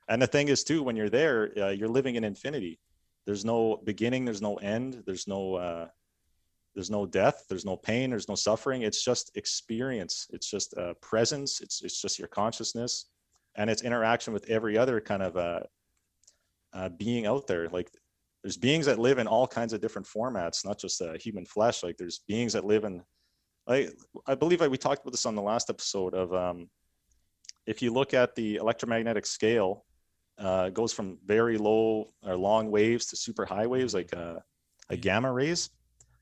And 0.09 0.21
the 0.21 0.28
thing 0.28 0.47
is 0.47 0.63
too 0.63 0.84
when 0.84 0.95
you're 0.95 1.09
there 1.09 1.51
uh, 1.57 1.69
you're 1.69 1.89
living 1.89 2.15
in 2.15 2.23
infinity. 2.23 2.80
There's 3.25 3.43
no 3.43 3.78
beginning 3.84 4.23
there's 4.25 4.41
no 4.41 4.55
end 4.55 5.03
there's 5.05 5.28
no 5.28 5.55
uh 5.55 5.88
there's 6.78 6.91
no 6.91 7.07
death 7.07 7.45
there's 7.49 7.65
no 7.65 7.75
pain 7.75 8.11
there's 8.11 8.30
no 8.30 8.36
suffering. 8.36 8.84
It's 8.84 9.03
just 9.03 9.36
experience. 9.36 10.28
It's 10.30 10.47
just 10.49 10.75
presence. 11.01 11.59
It's 11.59 11.82
it's 11.84 11.99
just 11.99 12.19
your 12.19 12.28
consciousness. 12.28 13.05
And 13.55 13.67
it's 13.71 13.82
interaction 13.82 14.32
with 14.32 14.47
every 14.47 14.78
other 14.78 15.01
kind 15.01 15.23
of 15.23 15.38
uh, 15.38 15.61
uh 16.73 16.89
being 16.89 17.25
out 17.25 17.47
there. 17.47 17.67
Like 17.69 17.89
there's 18.43 18.57
beings 18.57 18.86
that 18.86 18.99
live 18.99 19.17
in 19.17 19.25
all 19.25 19.47
kinds 19.47 19.73
of 19.73 19.82
different 19.82 20.07
formats 20.07 20.63
not 20.63 20.78
just 20.78 21.01
uh, 21.01 21.13
human 21.13 21.45
flesh. 21.45 21.82
Like 21.82 21.97
there's 21.97 22.19
beings 22.28 22.53
that 22.53 22.63
live 22.63 22.84
in 22.84 23.01
I 23.67 23.89
I 24.28 24.36
believe 24.36 24.61
I, 24.61 24.67
we 24.67 24.78
talked 24.78 25.01
about 25.01 25.13
this 25.13 25.25
on 25.25 25.34
the 25.34 25.41
last 25.41 25.71
episode 25.71 26.13
of 26.13 26.32
um, 26.32 26.69
if 27.65 27.82
you 27.82 27.91
look 27.91 28.13
at 28.13 28.36
the 28.36 28.57
electromagnetic 28.57 29.25
scale, 29.25 29.84
uh, 30.38 30.69
goes 30.69 30.93
from 30.93 31.17
very 31.25 31.57
low 31.57 32.13
or 32.23 32.38
long 32.38 32.69
waves 32.69 33.07
to 33.07 33.15
super 33.15 33.45
high 33.45 33.65
waves, 33.65 33.95
like 33.95 34.15
uh, 34.15 34.36
a 34.89 34.95
gamma 34.95 35.32
rays. 35.32 35.71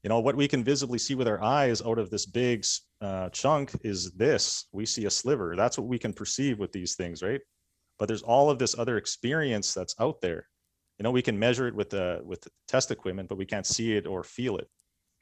You 0.06 0.10
know 0.10 0.20
what 0.20 0.36
we 0.38 0.47
can 0.47 0.64
visibly 0.64 0.99
see 0.99 1.16
with 1.16 1.28
our 1.28 1.43
eyes 1.43 1.82
out 1.82 1.97
of 1.97 2.10
this 2.10 2.26
big 2.26 2.64
uh, 3.01 3.30
chunk 3.30 3.72
is 3.82 4.12
this. 4.12 4.68
We 4.72 4.86
see 4.86 5.06
a 5.06 5.10
sliver. 5.10 5.56
That's 5.58 5.78
what 5.78 5.88
we 5.88 5.99
can 5.99 6.14
perceive 6.14 6.60
with 6.60 6.72
these 6.72 6.95
things, 6.95 7.22
right? 7.22 7.41
But 7.99 8.08
there's 8.08 8.22
all 8.22 8.49
of 8.49 8.60
this 8.60 8.78
other 8.78 8.97
experience 8.97 9.74
that's 9.74 9.95
out 9.99 10.22
there. 10.22 10.47
You 10.99 11.03
know, 11.03 11.12
we 11.12 11.22
can 11.22 11.38
measure 11.38 11.68
it 11.68 11.76
with 11.76 11.89
the 11.89 12.22
with 12.24 12.39
the 12.41 12.51
test 12.68 12.91
equipment, 12.91 13.28
but 13.28 13.38
we 13.38 13.45
can't 13.45 13.66
see 13.66 13.97
it 13.97 14.06
or 14.06 14.24
feel 14.24 14.58
it. 14.58 14.70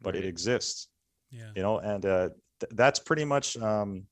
But 0.01 0.15
it 0.17 0.25
exists 0.25 0.89
yeah 1.33 1.49
you 1.55 1.61
know 1.61 1.79
and 1.79 2.05
uh, 2.05 2.29
th- 2.59 2.71
that's 2.75 2.99
pretty 2.99 3.25
much 3.25 3.57
um, 3.57 4.03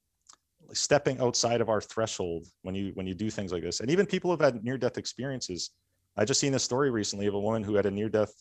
stepping 0.73 1.19
outside 1.19 1.61
of 1.61 1.69
our 1.69 1.81
threshold 1.81 2.47
when 2.63 2.75
you 2.75 2.91
when 2.95 3.07
you 3.07 3.13
do 3.13 3.29
things 3.29 3.51
like 3.51 3.61
this 3.61 3.79
and 3.79 3.89
even 3.89 4.05
people 4.05 4.31
who've 4.31 4.41
had 4.41 4.63
near 4.63 4.77
death 4.77 4.97
experiences 4.97 5.71
i 6.17 6.25
just 6.25 6.39
seen 6.39 6.53
a 6.55 6.59
story 6.59 6.89
recently 6.89 7.27
of 7.27 7.33
a 7.33 7.39
woman 7.39 7.63
who 7.63 7.75
had 7.75 7.85
a 7.85 7.91
near 7.91 8.09
death 8.09 8.33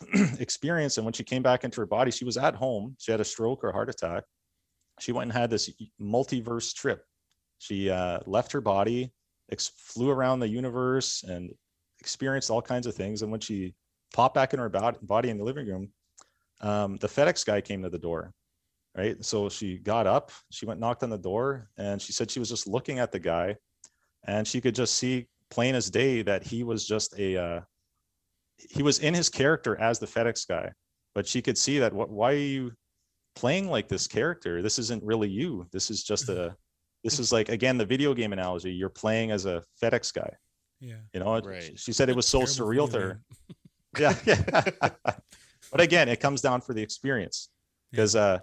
experience 0.38 0.96
and 0.96 1.04
when 1.04 1.12
she 1.12 1.24
came 1.24 1.42
back 1.42 1.64
into 1.64 1.80
her 1.80 1.86
body 1.86 2.10
she 2.10 2.24
was 2.24 2.36
at 2.36 2.54
home. 2.54 2.96
She 2.98 3.10
had 3.10 3.20
a 3.20 3.24
stroke 3.24 3.64
or 3.64 3.72
heart 3.72 3.90
attack. 3.90 4.24
She 4.98 5.12
went 5.12 5.30
and 5.30 5.38
had 5.38 5.50
this 5.50 5.70
multiverse 6.00 6.74
trip. 6.74 7.04
She 7.58 7.90
uh, 7.90 8.20
left 8.26 8.52
her 8.52 8.60
body 8.60 9.12
ex- 9.50 9.72
flew 9.76 10.10
around 10.10 10.40
the 10.40 10.48
universe 10.48 11.22
and 11.22 11.50
experienced 12.00 12.50
all 12.50 12.62
kinds 12.62 12.86
of 12.86 12.94
things. 12.94 13.22
And 13.22 13.30
when 13.30 13.40
she 13.40 13.74
popped 14.12 14.34
back 14.34 14.52
in 14.54 14.58
her 14.58 14.68
bod- 14.68 14.98
body 15.02 15.30
in 15.30 15.38
the 15.38 15.44
living 15.44 15.66
room 15.66 15.90
um, 16.60 16.96
the 16.96 17.08
FedEx 17.08 17.44
guy 17.44 17.60
came 17.60 17.82
to 17.82 17.90
the 17.90 17.98
door, 17.98 18.32
right? 18.96 19.22
So 19.24 19.48
she 19.48 19.78
got 19.78 20.06
up, 20.06 20.30
she 20.50 20.66
went 20.66 20.80
knocked 20.80 21.02
on 21.02 21.10
the 21.10 21.18
door, 21.18 21.70
and 21.78 22.00
she 22.00 22.12
said 22.12 22.30
she 22.30 22.38
was 22.38 22.48
just 22.48 22.66
looking 22.66 22.98
at 22.98 23.12
the 23.12 23.18
guy, 23.18 23.56
and 24.26 24.46
she 24.46 24.60
could 24.60 24.74
just 24.74 24.96
see 24.96 25.26
plain 25.50 25.74
as 25.74 25.90
day 25.90 26.22
that 26.22 26.42
he 26.42 26.62
was 26.62 26.86
just 26.86 27.18
a 27.18 27.36
uh, 27.36 27.60
he 28.68 28.82
was 28.82 28.98
in 28.98 29.14
his 29.14 29.28
character 29.28 29.76
as 29.80 29.98
the 29.98 30.06
FedEx 30.06 30.46
guy, 30.48 30.70
but 31.14 31.26
she 31.26 31.40
could 31.42 31.56
see 31.58 31.78
that 31.78 31.92
what 31.92 32.10
why 32.10 32.32
are 32.32 32.36
you 32.36 32.72
playing 33.36 33.68
like 33.68 33.88
this 33.88 34.06
character? 34.06 34.60
This 34.62 34.78
isn't 34.78 35.02
really 35.02 35.28
you. 35.28 35.66
This 35.72 35.90
is 35.90 36.02
just 36.04 36.28
a 36.28 36.54
this 37.04 37.18
is 37.18 37.32
like 37.32 37.48
again 37.48 37.78
the 37.78 37.86
video 37.86 38.12
game 38.14 38.32
analogy. 38.32 38.72
You're 38.72 38.88
playing 38.90 39.30
as 39.30 39.46
a 39.46 39.62
FedEx 39.82 40.12
guy. 40.12 40.30
Yeah. 40.80 40.96
You 41.12 41.20
know, 41.20 41.38
Right. 41.40 41.78
she 41.78 41.92
said 41.92 42.08
it 42.08 42.16
was 42.16 42.26
so 42.26 42.40
Terrible 42.44 42.86
surreal 42.88 42.90
to 42.92 42.98
her. 43.00 43.20
yeah, 43.98 44.14
yeah. 44.24 44.70
but 45.72 45.80
again 45.80 46.08
it 46.08 46.20
comes 46.20 46.40
down 46.40 46.60
for 46.60 46.74
the 46.74 46.82
experience 46.82 47.48
Yeah. 47.50 47.96
because 47.96 48.16
uh 48.16 48.38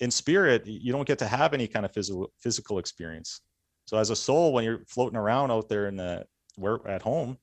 in 0.00 0.10
spirit 0.10 0.66
you 0.66 0.92
don't 0.92 1.06
get 1.06 1.18
to 1.20 1.26
have 1.26 1.54
any 1.54 1.66
kind 1.66 1.84
of 1.84 1.92
physical 1.92 2.30
physical 2.38 2.78
experience 2.78 3.40
so 3.86 3.96
as 3.96 4.10
a 4.10 4.16
soul 4.16 4.52
when 4.52 4.64
you're 4.64 4.84
floating 4.86 5.16
around 5.18 5.50
out 5.50 5.68
there 5.68 5.88
in 5.88 5.96
the 5.96 6.24
where 6.56 6.86
at 6.86 7.02
home 7.02 7.38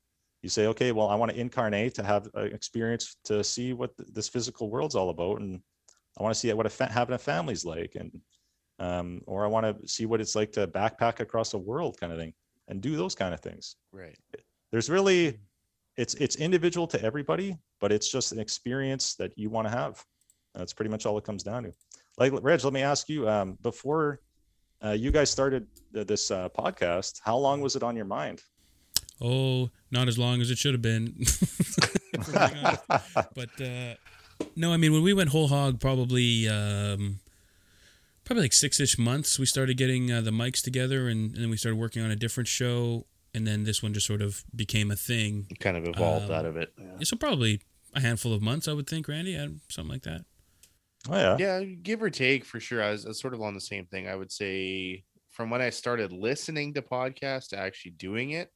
you 0.45 0.49
say 0.49 0.67
okay 0.67 0.91
well 0.91 1.07
i 1.07 1.15
want 1.15 1.31
to 1.31 1.39
incarnate 1.39 1.95
to 1.95 2.03
have 2.03 2.29
an 2.35 2.53
experience 2.53 3.17
to 3.23 3.43
see 3.43 3.73
what 3.73 3.97
th- 3.97 4.09
this 4.13 4.29
physical 4.29 4.69
world's 4.69 4.95
all 4.95 5.09
about 5.09 5.41
and 5.41 5.59
i 6.19 6.23
want 6.23 6.33
to 6.33 6.39
see 6.39 6.53
what 6.53 6.67
a 6.67 6.69
fa- 6.69 6.91
having 6.91 7.15
a 7.15 7.17
family's 7.17 7.65
like 7.65 7.95
and 7.95 8.11
um 8.77 9.21
or 9.25 9.43
i 9.43 9.47
want 9.47 9.65
to 9.65 9.87
see 9.87 10.05
what 10.05 10.21
it's 10.21 10.35
like 10.35 10.51
to 10.51 10.67
backpack 10.67 11.19
across 11.19 11.49
the 11.49 11.57
world 11.57 11.99
kind 11.99 12.13
of 12.13 12.19
thing 12.19 12.31
and 12.67 12.81
do 12.81 12.95
those 12.95 13.15
kind 13.15 13.33
of 13.33 13.39
things. 13.41 13.75
Right. 13.91 14.17
there's 14.71 14.89
really 14.89 15.39
it's 15.97 16.13
it's 16.15 16.35
individual 16.35 16.87
to 16.87 17.01
everybody 17.01 17.57
but 17.79 17.91
it's 17.91 18.09
just 18.09 18.31
an 18.31 18.39
experience 18.39 19.15
that 19.15 19.31
you 19.35 19.49
want 19.49 19.67
to 19.67 19.71
have 19.71 20.03
And 20.53 20.61
that's 20.61 20.73
pretty 20.73 20.91
much 20.91 21.05
all 21.05 21.17
it 21.17 21.23
comes 21.23 21.43
down 21.43 21.63
to. 21.63 21.73
Like 22.17 22.33
reg 22.41 22.63
let 22.63 22.73
me 22.73 22.81
ask 22.81 23.09
you 23.09 23.27
um 23.27 23.57
before 23.61 24.19
uh, 24.83 24.91
you 24.91 25.09
guys 25.09 25.29
started 25.29 25.65
this 25.91 26.29
uh, 26.31 26.49
podcast 26.49 27.19
how 27.23 27.37
long 27.37 27.61
was 27.61 27.75
it 27.75 27.83
on 27.83 27.95
your 27.95 28.05
mind 28.05 28.41
Oh, 29.21 29.69
not 29.91 30.07
as 30.07 30.17
long 30.17 30.41
as 30.41 30.51
it 30.51 30.57
should 30.57 30.73
have 30.73 30.81
been. 30.81 31.15
If 32.17 32.27
we're 32.27 32.47
being 32.49 32.65
honest. 32.65 33.13
but 33.35 33.61
uh, 33.61 33.95
no, 34.55 34.71
I 34.73 34.77
mean 34.77 34.93
when 34.93 35.03
we 35.03 35.13
went 35.13 35.29
whole 35.29 35.47
hog, 35.49 35.79
probably 35.79 36.47
um, 36.47 37.19
probably 38.23 38.43
like 38.43 38.53
six 38.53 38.79
ish 38.79 38.97
months. 38.97 39.37
We 39.39 39.45
started 39.45 39.77
getting 39.77 40.11
uh, 40.11 40.21
the 40.21 40.31
mics 40.31 40.61
together, 40.63 41.07
and, 41.07 41.33
and 41.33 41.43
then 41.43 41.49
we 41.49 41.57
started 41.57 41.77
working 41.77 42.01
on 42.03 42.11
a 42.11 42.15
different 42.15 42.47
show, 42.47 43.05
and 43.33 43.45
then 43.45 43.63
this 43.65 43.83
one 43.83 43.93
just 43.93 44.07
sort 44.07 44.21
of 44.21 44.43
became 44.55 44.91
a 44.91 44.95
thing. 44.95 45.47
It 45.49 45.59
kind 45.59 45.77
of 45.77 45.85
evolved 45.87 46.25
Um, 46.29 46.31
out 46.35 46.45
of 46.45 46.57
it. 46.57 46.73
Yeah. 46.77 46.85
So 47.03 47.15
probably 47.17 47.61
a 47.93 47.99
handful 48.01 48.33
of 48.33 48.41
months, 48.41 48.67
I 48.67 48.73
would 48.73 48.87
think, 48.87 49.07
Randy, 49.07 49.37
uh, 49.37 49.49
something 49.69 49.91
like 49.91 50.03
that. 50.03 50.21
oh 51.09 51.15
yeah 51.17 51.37
yeah 51.37 51.63
give 51.63 52.01
or 52.01 52.09
take 52.09 52.43
for 52.45 52.59
sure 52.59 52.81
I 52.83 52.91
was, 52.91 53.05
I 53.05 53.09
was 53.09 53.19
sort 53.21 53.33
of 53.33 53.41
on 53.41 53.53
the 53.53 53.61
same 53.61 53.85
thing 53.85 54.07
i 54.07 54.15
would 54.15 54.31
say 54.31 55.03
from 55.29 55.51
when 55.51 55.61
i 55.61 55.69
started 55.69 56.11
listening 56.11 56.73
to 56.73 56.81
podcasts 56.81 57.49
to 57.49 57.57
actually 57.59 57.91
doing 57.91 58.31
it 58.31 58.51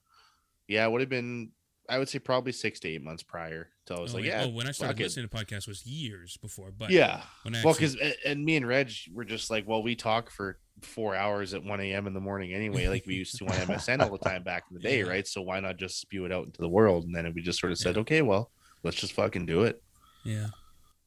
yeah 0.69 0.85
it 0.85 0.91
would 0.91 1.01
have 1.01 1.09
been 1.09 1.49
i 1.89 1.97
would 1.97 2.07
say 2.07 2.19
probably 2.19 2.51
six 2.53 2.79
to 2.79 2.87
eight 2.87 3.03
months 3.03 3.23
prior 3.23 3.67
So 3.87 3.95
i 3.95 3.99
was 3.99 4.13
oh, 4.13 4.17
like 4.17 4.25
yeah 4.25 4.43
oh, 4.45 4.49
when 4.49 4.67
I 4.67 4.71
started 4.71 4.93
fuck 4.93 4.99
it. 5.01 5.03
listening 5.03 5.27
to 5.27 5.35
podcasts 5.35 5.67
was 5.67 5.85
years 5.85 6.37
before, 6.37 6.71
but 6.71 6.91
yeah 6.91 7.21
when 7.43 7.55
I 7.55 7.63
well 7.63 7.73
actually, 7.73 7.95
because 7.97 8.15
and 8.25 8.45
me 8.45 8.55
and 8.55 8.65
reg 8.67 8.91
were 9.11 9.25
just 9.25 9.49
like 9.49 9.67
well 9.67 9.83
we 9.83 9.95
talk 9.95 10.29
for 10.29 10.59
four 10.81 11.13
hours 11.15 11.53
at 11.53 11.61
1 11.61 11.79
a.m 11.81 12.07
in 12.07 12.13
the 12.13 12.21
morning 12.21 12.53
anyway 12.53 12.87
like 12.87 13.05
we 13.05 13.15
used 13.15 13.37
to 13.37 13.45
on 13.45 13.51
msn 13.51 14.01
all 14.01 14.09
the 14.11 14.17
time 14.29 14.43
back 14.43 14.63
in 14.69 14.75
the 14.75 14.79
day 14.81 14.99
Yeah. 14.99 15.09
right 15.09 15.27
so 15.27 15.41
why 15.41 15.59
not 15.59 15.75
just 15.75 15.99
spew 15.99 16.23
it 16.23 16.31
out 16.31 16.45
into 16.45 16.61
the 16.61 16.69
world 16.69 17.03
and 17.03 17.13
then 17.13 17.33
we 17.33 17.41
just 17.41 17.59
sort 17.59 17.73
of 17.73 17.77
said 17.77 17.95
Yeah. 17.95 18.01
okay 18.01 18.21
well 18.21 18.49
let's 18.83 18.95
just 18.95 19.11
fucking 19.13 19.45
do 19.45 19.63
it 19.63 19.81
yeah, 20.23 20.47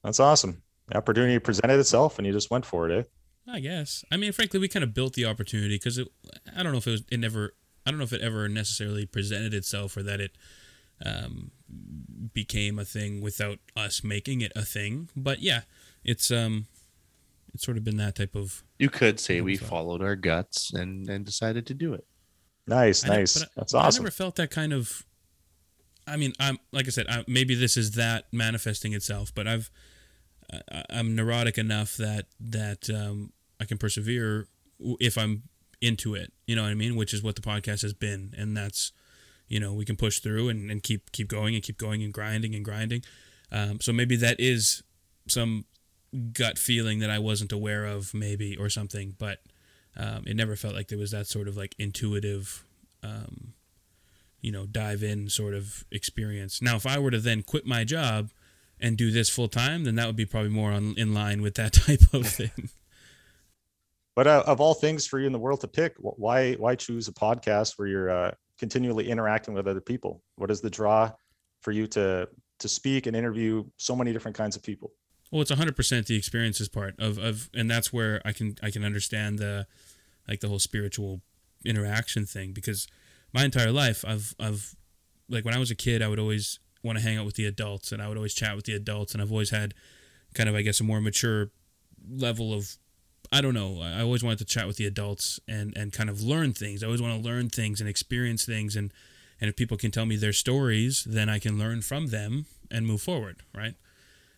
that's 0.05 0.21
awesome 0.21 0.63
the 0.89 0.97
opportunity 0.99 1.39
presented 1.39 1.79
itself 1.79 2.19
and 2.19 2.27
you 2.27 2.33
just 2.33 2.51
went 2.51 2.67
for 2.67 2.91
it 2.91 2.99
eh? 2.99 3.03
I 3.55 3.59
guess. 3.59 4.05
I 4.13 4.17
mean, 4.19 4.31
frankly, 4.31 4.61
we 4.61 4.69
kind 4.69 4.85
of 4.85 4.95
built 4.95 5.15
the 5.15 5.25
opportunity 5.25 5.75
because 5.75 5.99
I 6.57 6.63
don't 6.63 6.71
know 6.71 6.79
if 6.79 6.87
it 6.87 6.93
was 6.93 7.03
it 7.11 7.19
never. 7.19 7.55
I 7.85 7.91
don't 7.91 7.99
know 7.99 8.05
if 8.05 8.13
it 8.13 8.21
ever 8.23 8.49
necessarily 8.49 9.07
presented 9.07 9.55
itself 9.55 9.97
or 9.97 10.03
that 10.03 10.21
it 10.21 10.33
um, 11.05 11.51
became 12.33 12.79
a 12.79 12.85
thing 12.85 13.21
without 13.21 13.59
us 13.77 14.05
making 14.05 14.41
it 14.41 14.53
a 14.55 14.63
thing. 14.63 15.09
But 15.17 15.41
yeah, 15.41 15.63
it's 16.05 16.31
um, 16.31 16.67
it's 17.55 17.65
sort 17.65 17.77
of 17.77 17.85
been 17.85 17.97
that 17.97 18.15
type 18.15 18.35
of. 18.35 18.63
you 18.79 18.89
could 18.91 19.21
say 19.21 19.41
we 19.41 19.57
so. 19.57 19.67
followed 19.67 20.03
our 20.03 20.17
guts 20.17 20.73
and 20.73 21.09
and 21.09 21.25
decided 21.25 21.67
to 21.67 21.75
do 21.75 21.93
it 21.95 22.07
nice 22.67 23.05
I 23.05 23.09
nice 23.09 23.35
but 23.39 23.43
I- 23.43 23.51
that's 23.57 23.73
but 23.73 23.79
awesome 23.79 24.03
I 24.03 24.05
never 24.05 24.11
felt 24.13 24.37
that 24.37 24.51
kind 24.51 24.73
of. 24.73 25.05
I 26.07 26.17
mean, 26.17 26.33
I'm 26.41 26.59
like 26.73 26.87
I 26.87 26.91
said, 26.91 27.07
I, 27.09 27.25
maybe 27.29 27.55
this 27.55 27.77
is 27.77 27.93
that 27.93 28.25
manifesting 28.33 28.93
itself, 28.93 29.33
but 29.35 29.47
I've 29.47 29.71
I, 30.71 30.85
I'm 30.91 31.15
neurotic 31.15 31.59
enough 31.59 31.97
that 31.97 32.27
that 32.41 32.91
um, 32.91 33.33
I 33.61 33.65
can 33.65 33.79
persevere 33.79 34.49
if 35.01 35.17
I'm 35.17 35.45
into 35.83 36.15
it. 36.15 36.33
You 36.47 36.57
know 36.57 36.63
what 36.63 36.71
I 36.71 36.75
mean? 36.75 36.97
Which 36.97 37.13
is 37.13 37.23
what 37.23 37.35
the 37.35 37.43
podcast 37.43 37.83
has 37.83 37.93
been, 37.93 38.33
and 38.39 38.57
that's 38.57 38.93
you 39.49 39.61
know 39.61 39.75
we 39.75 39.85
can 39.85 39.97
push 39.97 40.21
through 40.21 40.49
and, 40.49 40.71
and 40.71 40.83
keep 40.83 41.13
keep 41.13 41.29
going 41.29 41.55
and 41.55 41.63
keep 41.63 41.77
going 41.77 42.03
and 42.03 42.13
grinding 42.13 42.55
and 42.55 42.65
grinding. 42.65 43.03
Um, 43.51 43.81
so 43.81 43.93
maybe 43.93 44.17
that 44.17 44.41
is 44.41 44.83
some 45.29 45.67
gut 46.33 46.59
feeling 46.59 47.01
that 47.01 47.11
I 47.11 47.19
wasn't 47.19 47.53
aware 47.53 47.85
of, 47.85 48.15
maybe 48.15 48.57
or 48.57 48.71
something, 48.71 49.15
but 49.19 49.41
um, 49.97 50.25
it 50.27 50.37
never 50.37 50.57
felt 50.57 50.75
like 50.75 50.89
there 50.89 50.99
was 50.99 51.11
that 51.11 51.27
sort 51.27 51.49
of 51.49 51.57
like 51.57 51.75
intuitive. 51.79 52.65
Um, 53.03 53.55
you 54.41 54.51
know, 54.51 54.67
dive 54.67 55.05
in 55.05 55.29
sort 55.29 55.55
of 55.55 55.85
experience. 55.93 56.61
Now, 56.61 56.75
if 56.75 56.85
I 56.85 56.99
were 56.99 57.13
to 57.13 57.21
then 57.21 57.43
quit 57.43 57.65
my 57.65 57.85
job 57.85 58.31
and 58.81 58.97
do 58.97 59.13
this 59.13 59.31
full 59.31 59.49
time, 59.49 59.85
then 59.85 59.95
that 59.95 60.07
would 60.07 60.17
be 60.17 60.27
probably 60.27 60.51
more 60.51 60.73
on, 60.73 60.95
in 60.99 61.15
line 61.15 61.41
with 61.41 61.55
that 61.55 61.73
type 61.73 62.03
of 62.13 62.27
thing. 62.27 62.69
But 64.15 64.27
uh, 64.27 64.43
of 64.47 64.61
all 64.61 64.75
things 64.75 65.07
for 65.07 65.19
you 65.19 65.27
in 65.27 65.33
the 65.33 65.39
world 65.39 65.61
to 65.61 65.69
pick 65.69 65.95
why 65.99 66.55
why 66.55 66.75
choose 66.75 67.09
a 67.09 67.13
podcast 67.13 67.75
where 67.77 67.89
you're 67.89 68.11
uh, 68.11 68.33
continually 68.59 69.11
interacting 69.11 69.55
with 69.55 69.67
other 69.67 69.81
people? 69.81 70.23
What 70.37 70.51
is 70.51 70.61
the 70.61 70.71
draw 70.71 71.11
for 71.61 71.73
you 71.73 71.87
to 71.89 72.29
to 72.59 72.69
speak 72.69 73.07
and 73.07 73.17
interview 73.17 73.65
so 73.77 73.97
many 73.97 74.13
different 74.13 74.37
kinds 74.37 74.57
of 74.57 74.63
people? 74.63 74.93
Well, 75.31 75.41
it's 75.41 75.51
100% 75.51 76.07
the 76.07 76.17
experiences 76.17 76.69
part 76.69 76.95
of, 76.99 77.19
of 77.19 77.49
and 77.55 77.71
that's 77.71 77.93
where 77.93 78.21
I 78.25 78.33
can 78.33 78.57
I 78.63 78.71
can 78.71 78.85
understand 78.85 79.39
the 79.39 79.67
like 80.29 80.41
the 80.41 80.49
whole 80.49 80.59
spiritual 80.59 81.23
interaction 81.65 82.27
thing 82.27 82.53
because 82.53 82.87
my 83.33 83.45
entire 83.45 83.73
life 83.73 84.05
I've 84.07 84.35
I've 84.39 84.75
like 85.29 85.45
when 85.45 85.55
I 85.55 85.59
was 85.59 85.71
a 85.71 85.75
kid 85.75 86.03
I 86.03 86.09
would 86.09 86.19
always 86.19 86.59
want 86.85 86.99
to 86.99 87.05
hang 87.05 87.17
out 87.17 87.25
with 87.25 87.37
the 87.37 87.47
adults 87.47 87.93
and 87.93 88.03
I 88.03 88.09
would 88.09 88.17
always 88.17 88.35
chat 88.35 88.57
with 88.57 88.67
the 88.67 88.75
adults 88.75 89.13
and 89.13 89.23
I've 89.23 89.33
always 89.33 89.51
had 89.51 89.75
kind 90.35 90.49
of 90.49 90.55
I 90.55 90.63
guess 90.63 90.81
a 90.81 90.85
more 90.85 91.01
mature 91.01 91.51
level 92.09 92.53
of 92.53 92.77
I 93.33 93.41
don't 93.41 93.55
know. 93.55 93.81
I 93.81 93.99
I 93.99 94.03
always 94.03 94.23
wanted 94.23 94.39
to 94.39 94.45
chat 94.45 94.67
with 94.67 94.77
the 94.77 94.87
adults 94.87 95.41
and 95.49 95.77
and 95.77 95.93
kind 95.93 96.11
of 96.11 96.23
learn 96.23 96.53
things. 96.53 96.83
I 96.83 96.87
always 96.87 97.03
want 97.03 97.21
to 97.21 97.29
learn 97.29 97.49
things 97.49 97.81
and 97.81 97.89
experience 97.89 98.45
things. 98.45 98.77
And 98.77 98.93
and 99.43 99.49
if 99.49 99.57
people 99.57 99.77
can 99.77 99.91
tell 99.91 100.07
me 100.07 100.17
their 100.17 100.33
stories 100.33 101.05
then 101.05 101.29
I 101.29 101.39
can 101.41 101.59
learn 101.59 101.83
from 101.83 102.07
them 102.07 102.47
and 102.71 102.87
move 102.87 103.03
forward 103.03 103.43
right? 103.55 103.75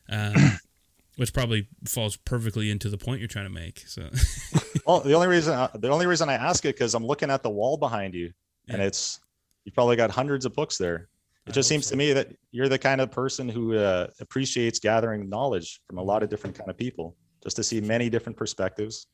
Um, 0.09 0.35
which 1.17 1.33
probably 1.33 1.69
falls 1.87 2.17
perfectly 2.17 2.71
into 2.71 2.89
the 2.89 2.99
point 2.99 3.21
you're 3.21 3.29
trying 3.29 3.47
to 3.47 3.53
make 3.53 3.85
so. 3.87 4.09
Well 4.87 5.01
the 5.01 5.15
only 5.15 5.29
reason 5.29 5.55
uh, 5.55 5.69
the 5.75 5.89
only 5.89 6.07
reason 6.07 6.29
i 6.29 6.35
ask 6.35 6.65
it 6.65 6.75
because 6.75 6.95
i'm 6.95 7.07
looking 7.07 7.31
at 7.31 7.43
the 7.43 7.49
wall 7.51 7.77
behind 7.77 8.15
you 8.15 8.33
and 8.69 8.83
it's 8.83 9.21
you've 9.65 9.75
probably 9.75 9.97
got 9.97 10.11
hundreds 10.11 10.45
of 10.45 10.55
books 10.55 10.77
there. 10.77 11.09
I 11.47 11.51
it 11.51 11.53
just 11.53 11.69
seems 11.69 11.87
so. 11.87 11.93
to 11.93 11.97
me 11.97 12.13
that 12.13 12.29
you're 12.51 12.69
the 12.69 12.79
kind 12.79 13.01
of 13.01 13.11
person 13.11 13.49
who 13.49 13.77
uh, 13.77 14.09
appreciates 14.21 14.79
gathering 14.79 15.29
knowledge 15.29 15.81
from 15.87 15.99
a 15.99 16.03
lot 16.03 16.23
of 16.23 16.29
different 16.29 16.57
kind 16.57 16.71
of 16.71 16.77
people 16.77 17.17
just 17.45 17.57
to 17.57 17.63
see 17.63 17.81
many 17.81 18.11
different 18.11 18.37
perspectives 18.37 19.07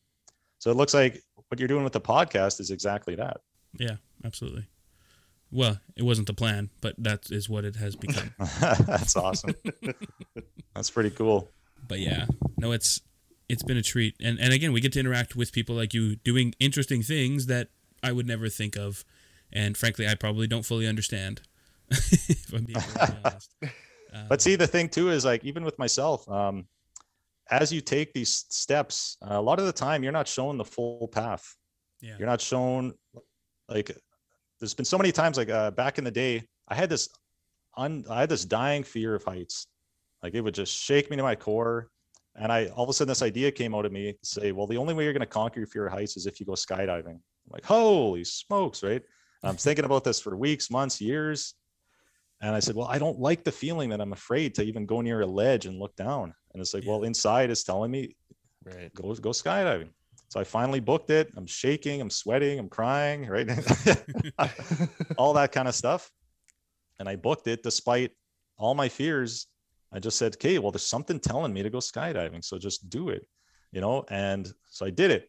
so 0.59 0.70
it 0.70 0.76
looks 0.76 0.95
like 0.95 1.22
what 1.49 1.59
you're 1.59 1.68
doing 1.68 1.85
with 1.85 1.93
the 1.93 2.01
podcast 2.01 2.61
is 2.61 2.70
exactly 2.70 3.14
that 3.14 3.39
Yeah, 3.78 3.97
absolutely. 4.24 4.66
Well, 5.53 5.81
it 5.97 6.05
wasn't 6.05 6.28
the 6.28 6.35
plan, 6.35 6.70
but 6.81 6.95
that 6.99 7.28
is 7.31 7.49
what 7.49 7.64
it 7.64 7.74
has 7.74 7.97
become. 7.97 8.33
that's 8.39 9.16
awesome 9.16 9.55
that's 10.74 10.91
pretty 10.91 11.11
cool 11.11 11.51
but 11.91 11.99
yeah, 11.99 12.26
no, 12.57 12.72
it's 12.72 13.01
it's 13.49 13.62
been 13.62 13.76
a 13.76 13.83
treat, 13.83 14.14
and 14.20 14.39
and 14.39 14.53
again, 14.53 14.72
we 14.72 14.81
get 14.81 14.93
to 14.93 15.01
interact 15.01 15.35
with 15.37 15.53
people 15.53 15.74
like 15.74 15.93
you 15.93 16.16
doing 16.16 16.55
interesting 16.61 17.03
things 17.03 17.47
that 17.47 17.68
I 18.03 18.12
would 18.12 18.26
never 18.26 18.49
think 18.49 18.76
of, 18.76 19.05
and 19.53 19.76
frankly, 19.76 20.07
I 20.07 20.14
probably 20.14 20.47
don't 20.47 20.64
fully 20.64 20.87
understand. 20.87 21.43
if 21.91 22.53
I'm 22.53 22.64
being 22.64 22.78
really 22.78 23.16
honest. 23.24 23.55
but 23.61 24.33
Um, 24.33 24.39
see 24.39 24.55
the 24.55 24.68
thing 24.68 24.89
too 24.89 25.11
is 25.11 25.24
like 25.24 25.45
even 25.45 25.64
with 25.64 25.78
myself 25.78 26.28
um 26.28 26.66
as 27.51 27.72
you 27.72 27.80
take 27.80 28.12
these 28.12 28.46
steps 28.48 29.16
a 29.22 29.40
lot 29.40 29.59
of 29.59 29.66
the 29.66 29.72
time 29.72 30.03
you're 30.03 30.12
not 30.12 30.28
shown 30.28 30.57
the 30.57 30.64
full 30.64 31.09
path. 31.09 31.57
Yeah, 32.01 32.14
you're 32.18 32.28
not 32.28 32.40
shown 32.40 32.94
like 33.68 33.90
there's 34.59 34.74
been 34.74 34.84
so 34.84 34.96
many 34.96 35.12
times 35.12 35.36
like 35.36 35.51
uh, 35.51 35.70
back 35.70 35.98
in 35.98 36.05
the 36.05 36.11
day 36.11 36.42
i 36.68 36.74
had 36.74 36.88
this 36.88 37.09
un, 37.76 38.05
i 38.11 38.20
had 38.20 38.28
this 38.28 38.44
dying 38.44 38.82
fear 38.82 39.14
of 39.14 39.24
heights. 39.24 39.66
Like 40.22 40.34
it 40.34 40.42
would 40.42 40.55
just 40.55 40.76
shake 40.76 41.11
me 41.11 41.16
to 41.16 41.22
my 41.22 41.34
core. 41.34 41.88
And 42.36 42.53
i 42.53 42.66
all 42.66 42.84
of 42.84 42.90
a 42.90 42.92
sudden 42.92 43.09
this 43.09 43.22
idea 43.22 43.51
came 43.51 43.74
out 43.74 43.86
of 43.86 43.92
me 43.92 44.12
to 44.12 44.26
say 44.26 44.53
well 44.53 44.66
the 44.66 44.76
only 44.76 44.94
way 44.94 45.05
you're 45.05 45.12
going 45.12 45.20
to 45.20 45.26
conquer 45.26 45.61
your 45.61 45.66
fear 45.66 45.86
of 45.86 45.92
heights 45.92 46.16
is 46.16 46.26
if 46.26 46.40
you 46.40 46.46
go 46.46 46.53
skydiving. 46.53 47.16
I'm 47.16 47.51
like 47.51 47.64
holy 47.64 48.24
smokes 48.24 48.82
right? 48.82 49.03
I'm 49.42 49.57
thinking 49.57 49.86
about 49.86 50.05
this 50.05 50.20
for 50.20 50.36
weeks 50.36 50.70
months 50.70 51.01
years 51.01 51.55
and 52.41 52.55
i 52.55 52.61
said 52.61 52.74
well 52.74 52.88
i 52.88 52.99
don't 52.99 53.18
like 53.18 53.45
the 53.45 53.53
feeling 53.53 53.88
that 53.91 54.01
i'm 54.01 54.12
afraid 54.12 54.55
to 54.55 54.62
even 54.62 54.86
go 54.86 55.01
near 55.01 55.20
a 55.22 55.26
ledge 55.26 55.66
and 55.66 55.78
look 55.78 55.95
down 55.97 56.32
and 56.53 56.61
it's 56.61 56.72
like 56.74 56.84
Yeah. 56.84 56.91
well 56.93 57.03
inside 57.05 57.51
is 57.51 57.62
telling 57.64 57.91
me 57.91 58.16
right 58.64 58.93
go 58.95 59.14
go 59.14 59.30
skydiving. 59.30 59.91
So 60.28 60.38
I 60.38 60.45
finally 60.45 60.78
booked 60.78 61.11
it. 61.11 61.28
I'm 61.36 61.45
shaking, 61.47 62.01
I'm 62.01 62.09
sweating, 62.09 62.61
I'm 62.61 62.68
crying, 62.68 63.26
right? 63.26 63.49
all 65.18 65.32
that 65.34 65.51
kind 65.51 65.66
of 65.66 65.74
stuff. 65.74 66.09
And 67.01 67.09
I 67.09 67.16
booked 67.16 67.49
it 67.49 67.64
despite 67.64 68.12
all 68.57 68.74
my 68.76 68.88
fears. 68.88 69.49
I 69.93 69.99
just 69.99 70.18
said, 70.18 70.34
okay, 70.34 70.61
well, 70.61 70.70
there's 70.70 70.86
something 70.86 71.18
telling 71.18 71.53
me 71.53 71.64
to 71.64 71.70
go 71.70 71.78
skydiving. 71.78 72.45
So 72.45 72.59
just 72.59 72.88
do 72.88 73.09
it, 73.09 73.26
you 73.72 73.80
know? 73.80 74.05
And 74.09 74.53
so 74.68 74.86
I 74.86 74.91
did 74.91 75.11
it. 75.11 75.28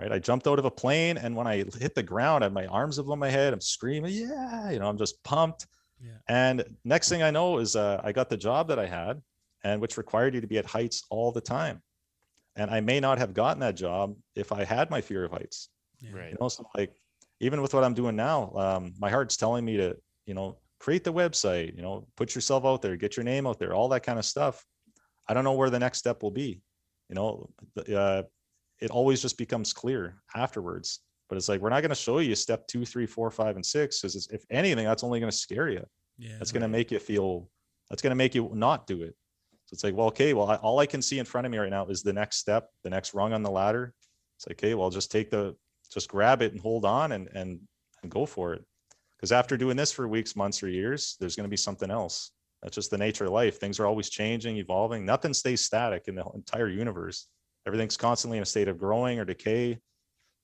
right? 0.00 0.10
I 0.10 0.18
jumped 0.18 0.48
out 0.48 0.58
of 0.58 0.64
a 0.64 0.70
plane, 0.70 1.16
and 1.16 1.36
when 1.36 1.46
I 1.46 1.58
hit 1.58 1.94
the 1.94 2.02
ground, 2.02 2.42
I 2.42 2.46
had 2.46 2.52
my 2.52 2.66
arms 2.66 2.98
above 2.98 3.18
my 3.18 3.30
head. 3.30 3.52
I'm 3.52 3.60
screaming, 3.60 4.12
yeah, 4.12 4.70
you 4.70 4.80
know, 4.80 4.88
I'm 4.88 4.98
just 4.98 5.22
pumped. 5.22 5.66
Yeah. 6.04 6.18
And 6.28 6.64
next 6.84 7.08
thing 7.08 7.22
I 7.22 7.30
know 7.30 7.58
is 7.58 7.76
uh, 7.76 8.00
I 8.04 8.12
got 8.12 8.28
the 8.28 8.36
job 8.36 8.68
that 8.68 8.78
I 8.78 8.86
had, 8.86 9.22
and 9.62 9.80
which 9.80 9.96
required 9.96 10.34
you 10.34 10.40
to 10.42 10.46
be 10.46 10.58
at 10.58 10.66
heights 10.66 11.02
all 11.10 11.32
the 11.32 11.40
time. 11.40 11.82
And 12.56 12.70
I 12.70 12.80
may 12.80 13.00
not 13.00 13.18
have 13.18 13.32
gotten 13.32 13.60
that 13.60 13.74
job 13.74 14.14
if 14.36 14.52
I 14.52 14.64
had 14.64 14.90
my 14.90 15.00
fear 15.00 15.24
of 15.24 15.32
heights. 15.32 15.70
Yeah. 16.00 16.10
Right. 16.12 16.30
You 16.30 16.36
know, 16.40 16.48
so 16.48 16.68
like 16.76 16.94
even 17.40 17.62
with 17.62 17.72
what 17.74 17.84
I'm 17.84 17.94
doing 17.94 18.16
now, 18.16 18.52
um, 18.54 18.92
my 18.98 19.10
heart's 19.10 19.36
telling 19.36 19.64
me 19.64 19.76
to, 19.78 19.96
you 20.26 20.34
know, 20.34 20.58
create 20.78 21.04
the 21.04 21.12
website, 21.12 21.74
you 21.74 21.82
know, 21.82 22.06
put 22.16 22.34
yourself 22.34 22.64
out 22.64 22.82
there, 22.82 22.96
get 22.96 23.16
your 23.16 23.24
name 23.24 23.46
out 23.46 23.58
there, 23.58 23.74
all 23.74 23.88
that 23.88 24.02
kind 24.02 24.18
of 24.18 24.24
stuff. 24.24 24.64
I 25.26 25.34
don't 25.34 25.44
know 25.44 25.54
where 25.54 25.70
the 25.70 25.78
next 25.78 25.98
step 25.98 26.22
will 26.22 26.30
be. 26.30 26.60
You 27.08 27.14
know, 27.14 27.50
uh, 27.94 28.24
it 28.80 28.90
always 28.90 29.22
just 29.22 29.38
becomes 29.38 29.72
clear 29.72 30.16
afterwards. 30.34 31.00
But 31.28 31.36
it's 31.38 31.48
like 31.48 31.60
we're 31.60 31.70
not 31.70 31.80
going 31.80 31.90
to 31.90 31.94
show 31.94 32.18
you 32.18 32.34
step 32.34 32.66
two, 32.66 32.84
three, 32.84 33.06
four, 33.06 33.30
five, 33.30 33.56
and 33.56 33.64
six 33.64 34.00
because 34.00 34.28
if 34.30 34.44
anything, 34.50 34.84
that's 34.84 35.04
only 35.04 35.20
going 35.20 35.30
to 35.30 35.36
scare 35.36 35.68
you. 35.68 35.84
Yeah. 36.18 36.36
That's 36.38 36.52
going 36.52 36.62
to 36.62 36.68
make 36.68 36.90
you 36.90 36.98
feel. 36.98 37.48
That's 37.90 38.02
going 38.02 38.12
to 38.12 38.16
make 38.16 38.34
you 38.34 38.50
not 38.54 38.86
do 38.86 39.02
it. 39.02 39.14
So 39.66 39.74
it's 39.74 39.84
like, 39.84 39.94
well, 39.94 40.08
okay, 40.08 40.34
well, 40.34 40.50
I, 40.50 40.56
all 40.56 40.78
I 40.78 40.86
can 40.86 41.00
see 41.00 41.18
in 41.18 41.24
front 41.24 41.46
of 41.46 41.50
me 41.50 41.58
right 41.58 41.70
now 41.70 41.86
is 41.86 42.02
the 42.02 42.12
next 42.12 42.36
step, 42.36 42.68
the 42.82 42.90
next 42.90 43.14
rung 43.14 43.32
on 43.32 43.42
the 43.42 43.50
ladder. 43.50 43.94
It's 44.36 44.46
like, 44.46 44.58
okay, 44.58 44.74
well, 44.74 44.90
just 44.90 45.10
take 45.10 45.30
the, 45.30 45.56
just 45.90 46.08
grab 46.08 46.42
it 46.42 46.52
and 46.52 46.60
hold 46.60 46.84
on 46.84 47.12
and 47.12 47.28
and 47.34 47.60
and 48.02 48.10
go 48.10 48.26
for 48.26 48.54
it. 48.54 48.64
Because 49.16 49.32
after 49.32 49.56
doing 49.56 49.76
this 49.76 49.92
for 49.92 50.06
weeks, 50.06 50.36
months, 50.36 50.62
or 50.62 50.68
years, 50.68 51.16
there's 51.18 51.36
going 51.36 51.46
to 51.46 51.50
be 51.50 51.56
something 51.56 51.90
else. 51.90 52.30
That's 52.62 52.74
just 52.74 52.90
the 52.90 52.98
nature 52.98 53.24
of 53.24 53.30
life. 53.30 53.58
Things 53.58 53.80
are 53.80 53.86
always 53.86 54.10
changing, 54.10 54.56
evolving. 54.56 55.04
Nothing 55.04 55.34
stays 55.34 55.62
static 55.62 56.04
in 56.08 56.14
the 56.14 56.24
entire 56.34 56.68
universe. 56.68 57.26
Everything's 57.66 57.96
constantly 57.96 58.38
in 58.38 58.42
a 58.42 58.46
state 58.46 58.68
of 58.68 58.78
growing 58.78 59.18
or 59.18 59.24
decay, 59.24 59.78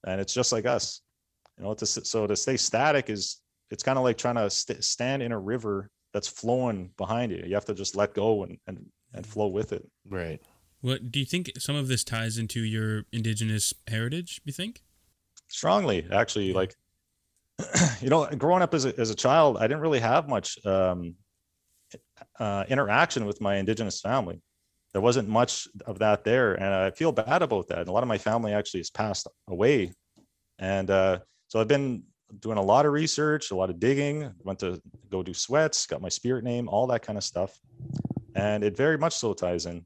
and 0.06 0.20
it's 0.20 0.34
just 0.34 0.52
like 0.52 0.66
us. 0.66 1.00
You 1.58 1.64
know, 1.64 1.74
to, 1.74 1.86
so 1.86 2.26
to 2.26 2.36
stay 2.36 2.56
static 2.56 3.10
is 3.10 3.40
it's 3.70 3.82
kind 3.82 3.98
of 3.98 4.04
like 4.04 4.16
trying 4.16 4.36
to 4.36 4.48
st- 4.48 4.82
stand 4.82 5.22
in 5.22 5.32
a 5.32 5.38
river 5.38 5.90
that's 6.12 6.28
flowing 6.28 6.90
behind 6.96 7.32
you. 7.32 7.42
You 7.46 7.54
have 7.54 7.66
to 7.66 7.74
just 7.74 7.96
let 7.96 8.14
go 8.14 8.44
and 8.44 8.58
and 8.66 8.84
and 9.14 9.26
flow 9.26 9.48
with 9.48 9.72
it. 9.72 9.88
Right. 10.08 10.40
What 10.80 11.10
do 11.10 11.20
you 11.20 11.26
think? 11.26 11.50
Some 11.58 11.76
of 11.76 11.88
this 11.88 12.04
ties 12.04 12.38
into 12.38 12.60
your 12.60 13.04
indigenous 13.12 13.74
heritage. 13.86 14.40
You 14.44 14.52
think? 14.52 14.82
strongly 15.50 16.06
actually 16.12 16.52
like 16.52 16.74
you 18.00 18.08
know 18.08 18.26
growing 18.38 18.62
up 18.62 18.72
as 18.72 18.84
a, 18.84 18.98
as 18.98 19.10
a 19.10 19.14
child 19.14 19.58
i 19.58 19.62
didn't 19.62 19.80
really 19.80 19.98
have 19.98 20.28
much 20.28 20.64
um, 20.64 21.14
uh, 22.38 22.64
interaction 22.68 23.26
with 23.26 23.40
my 23.40 23.56
indigenous 23.56 24.00
family 24.00 24.40
there 24.92 25.02
wasn't 25.02 25.28
much 25.28 25.68
of 25.86 25.98
that 26.00 26.24
there 26.24 26.54
and 26.54 26.74
i 26.74 26.90
feel 26.90 27.12
bad 27.12 27.42
about 27.42 27.68
that. 27.68 27.88
A 27.88 27.92
lot 27.92 28.02
of 28.02 28.08
my 28.08 28.18
family 28.18 28.52
actually 28.52 28.80
has 28.80 28.90
passed 28.90 29.26
away 29.48 29.92
and 30.58 30.90
uh, 30.90 31.18
so 31.48 31.60
i've 31.60 31.68
been 31.68 32.02
doing 32.38 32.58
a 32.58 32.62
lot 32.62 32.86
of 32.86 32.92
research 32.92 33.50
a 33.50 33.56
lot 33.56 33.70
of 33.70 33.80
digging 33.80 34.32
went 34.44 34.58
to 34.60 34.80
go 35.10 35.22
do 35.22 35.34
sweats 35.34 35.86
got 35.86 36.00
my 36.00 36.08
spirit 36.08 36.44
name 36.44 36.68
all 36.68 36.86
that 36.86 37.02
kind 37.02 37.18
of 37.18 37.24
stuff 37.24 37.58
and 38.34 38.64
it 38.64 38.76
very 38.76 38.98
much 38.98 39.14
so 39.16 39.32
ties 39.32 39.66
in. 39.66 39.84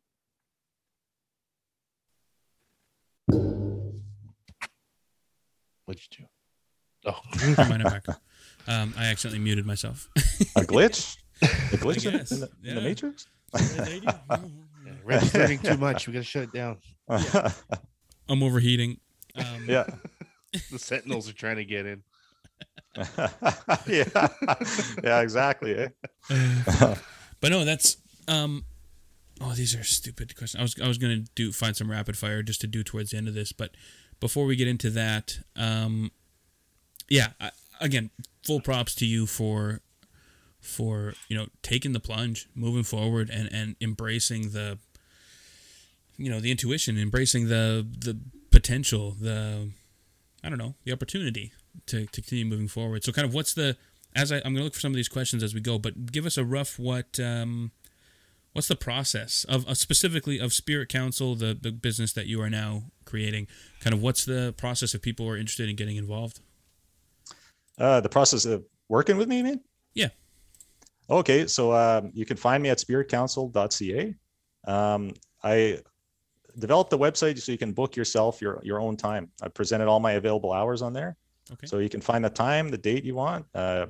What'd 5.87 6.03
you 6.11 6.19
do? 6.19 6.25
Oh, 7.07 7.21
Never 7.47 7.63
I'm 7.63 7.83
back. 7.83 8.07
Um, 8.67 8.95
I 8.97 9.07
accidentally 9.07 9.45
muted 9.45 9.67
myself. 9.67 10.09
a 10.57 10.61
glitch? 10.61 11.17
A 11.43 11.77
glitch 11.77 12.07
in, 12.07 12.15
in 12.15 12.41
the, 12.41 12.51
in 12.63 12.75
the 12.77 12.81
matrix 12.81 13.27
yeah, 15.09 15.17
Red's 15.17 15.35
learning 15.35 15.59
too 15.61 15.77
much. 15.77 16.07
We 16.07 16.13
gotta 16.13 16.25
shut 16.25 16.45
it 16.45 16.53
down. 16.53 16.79
I'm 18.29 18.43
overheating. 18.43 18.99
Um, 19.37 19.65
yeah 19.67 19.85
The 20.71 20.79
Sentinels 20.79 21.29
are 21.29 21.33
trying 21.33 21.57
to 21.57 21.65
get 21.65 21.85
in. 21.87 22.03
yeah, 23.89 24.29
yeah, 25.03 25.21
exactly. 25.21 25.75
eh? 25.77 25.89
But 27.41 27.51
no, 27.51 27.65
that's 27.65 27.99
um 28.29 28.65
oh 29.41 29.53
these 29.53 29.75
are 29.75 29.83
stupid 29.85 30.35
questions. 30.37 30.61
I 30.61 30.63
was 30.63 30.81
I 30.83 30.89
was 30.89 30.97
gonna 30.97 31.25
do 31.35 31.53
find 31.53 31.77
some 31.77 31.91
rapid 31.91 32.17
fire 32.17 32.43
just 32.43 32.61
to 32.63 32.67
do 32.67 32.83
towards 32.83 33.11
the 33.11 33.17
end 33.19 33.29
of 33.29 33.35
this, 33.35 33.53
but 33.53 33.73
before 34.21 34.47
we 34.47 34.57
get 34.57 34.69
into 34.69 34.89
that, 34.91 35.41
um 35.57 36.11
yeah, 37.09 37.31
I, 37.41 37.51
again, 37.81 38.11
full 38.45 38.61
props 38.61 38.95
to 38.97 39.07
you 39.07 39.27
for 39.27 39.81
for 40.61 41.13
you 41.29 41.37
know 41.37 41.49
taking 41.63 41.93
the 41.93 42.01
plunge, 42.01 42.49
moving 42.55 42.85
forward, 42.85 43.29
and 43.29 43.53
and 43.53 43.77
embracing 43.81 44.51
the 44.53 44.79
you 46.17 46.31
know 46.31 46.41
the 46.41 46.51
intuition, 46.51 46.99
embracing 46.99 47.49
the 47.49 47.87
the 47.99 48.19
potential, 48.51 49.17
the 49.21 49.71
I 50.43 50.49
don't 50.49 50.59
know 50.59 50.75
the 50.85 50.93
opportunity 50.93 51.53
to, 51.87 52.07
to 52.07 52.23
continue 52.23 52.45
moving 52.45 52.69
forward. 52.69 53.05
So 53.05 53.13
kind 53.13 53.27
of 53.27 53.35
what's 53.35 53.55
the 53.55 53.77
as 54.15 54.31
I, 54.31 54.37
I'm 54.37 54.55
going 54.55 54.57
to 54.57 54.65
look 54.65 54.75
for 54.75 54.81
some 54.81 54.93
of 54.93 54.97
these 54.97 55.09
questions 55.09 55.43
as 55.43 55.55
we 55.55 55.61
go, 55.61 55.79
but 55.79 56.13
give 56.13 56.27
us 56.27 56.39
a 56.39 56.45
rough 56.45 56.79
what 56.79 57.19
um, 57.19 57.73
what's 58.53 58.69
the 58.69 58.77
process 58.77 59.45
of 59.49 59.67
uh, 59.69 59.75
specifically 59.75 60.39
of 60.39 60.53
Spirit 60.53 60.89
Council, 60.89 61.35
the 61.35 61.57
the 61.61 61.73
business 61.73 62.13
that 62.13 62.27
you 62.27 62.41
are 62.41 62.51
now 62.51 62.85
creating. 63.05 63.47
Kind 63.81 63.95
of 63.95 64.03
what's 64.03 64.25
the 64.25 64.55
process 64.57 64.95
if 64.95 65.03
people 65.03 65.29
are 65.29 65.37
interested 65.37 65.69
in 65.69 65.77
getting 65.77 65.97
involved? 65.97 66.41
Uh, 67.79 68.01
the 68.01 68.09
process 68.09 68.45
of 68.45 68.65
working 68.89 69.17
with 69.17 69.29
me, 69.29 69.39
you 69.39 69.45
mean? 69.45 69.61
Yeah. 69.95 70.09
Okay, 71.11 71.47
so 71.47 71.73
um, 71.73 72.13
you 72.15 72.25
can 72.25 72.37
find 72.37 72.63
me 72.63 72.71
at 72.71 72.79
spiritcouncil.ca. 72.79 74.15
Um, 74.67 75.13
I 75.43 75.81
developed 76.59 76.91
the 76.91 76.99
website 76.99 77.39
so 77.39 77.53
you 77.53 77.59
can 77.59 77.73
book 77.73 77.97
yourself 77.97 78.41
your 78.41 78.61
your 78.63 78.81
own 78.81 78.97
time. 78.97 79.31
I 79.43 79.49
presented 79.49 79.89
all 79.89 80.01
my 80.01 80.13
available 80.13 80.53
hours 80.53 80.83
on 80.83 80.93
there, 80.93 81.17
Okay. 81.53 81.67
so 81.67 81.79
you 81.79 81.89
can 81.89 82.01
find 82.01 82.25
the 82.25 82.31
time, 82.31 82.71
the 82.71 82.79
date 82.79 83.05
you 83.05 83.15
want. 83.15 83.47
Uh, 83.55 83.87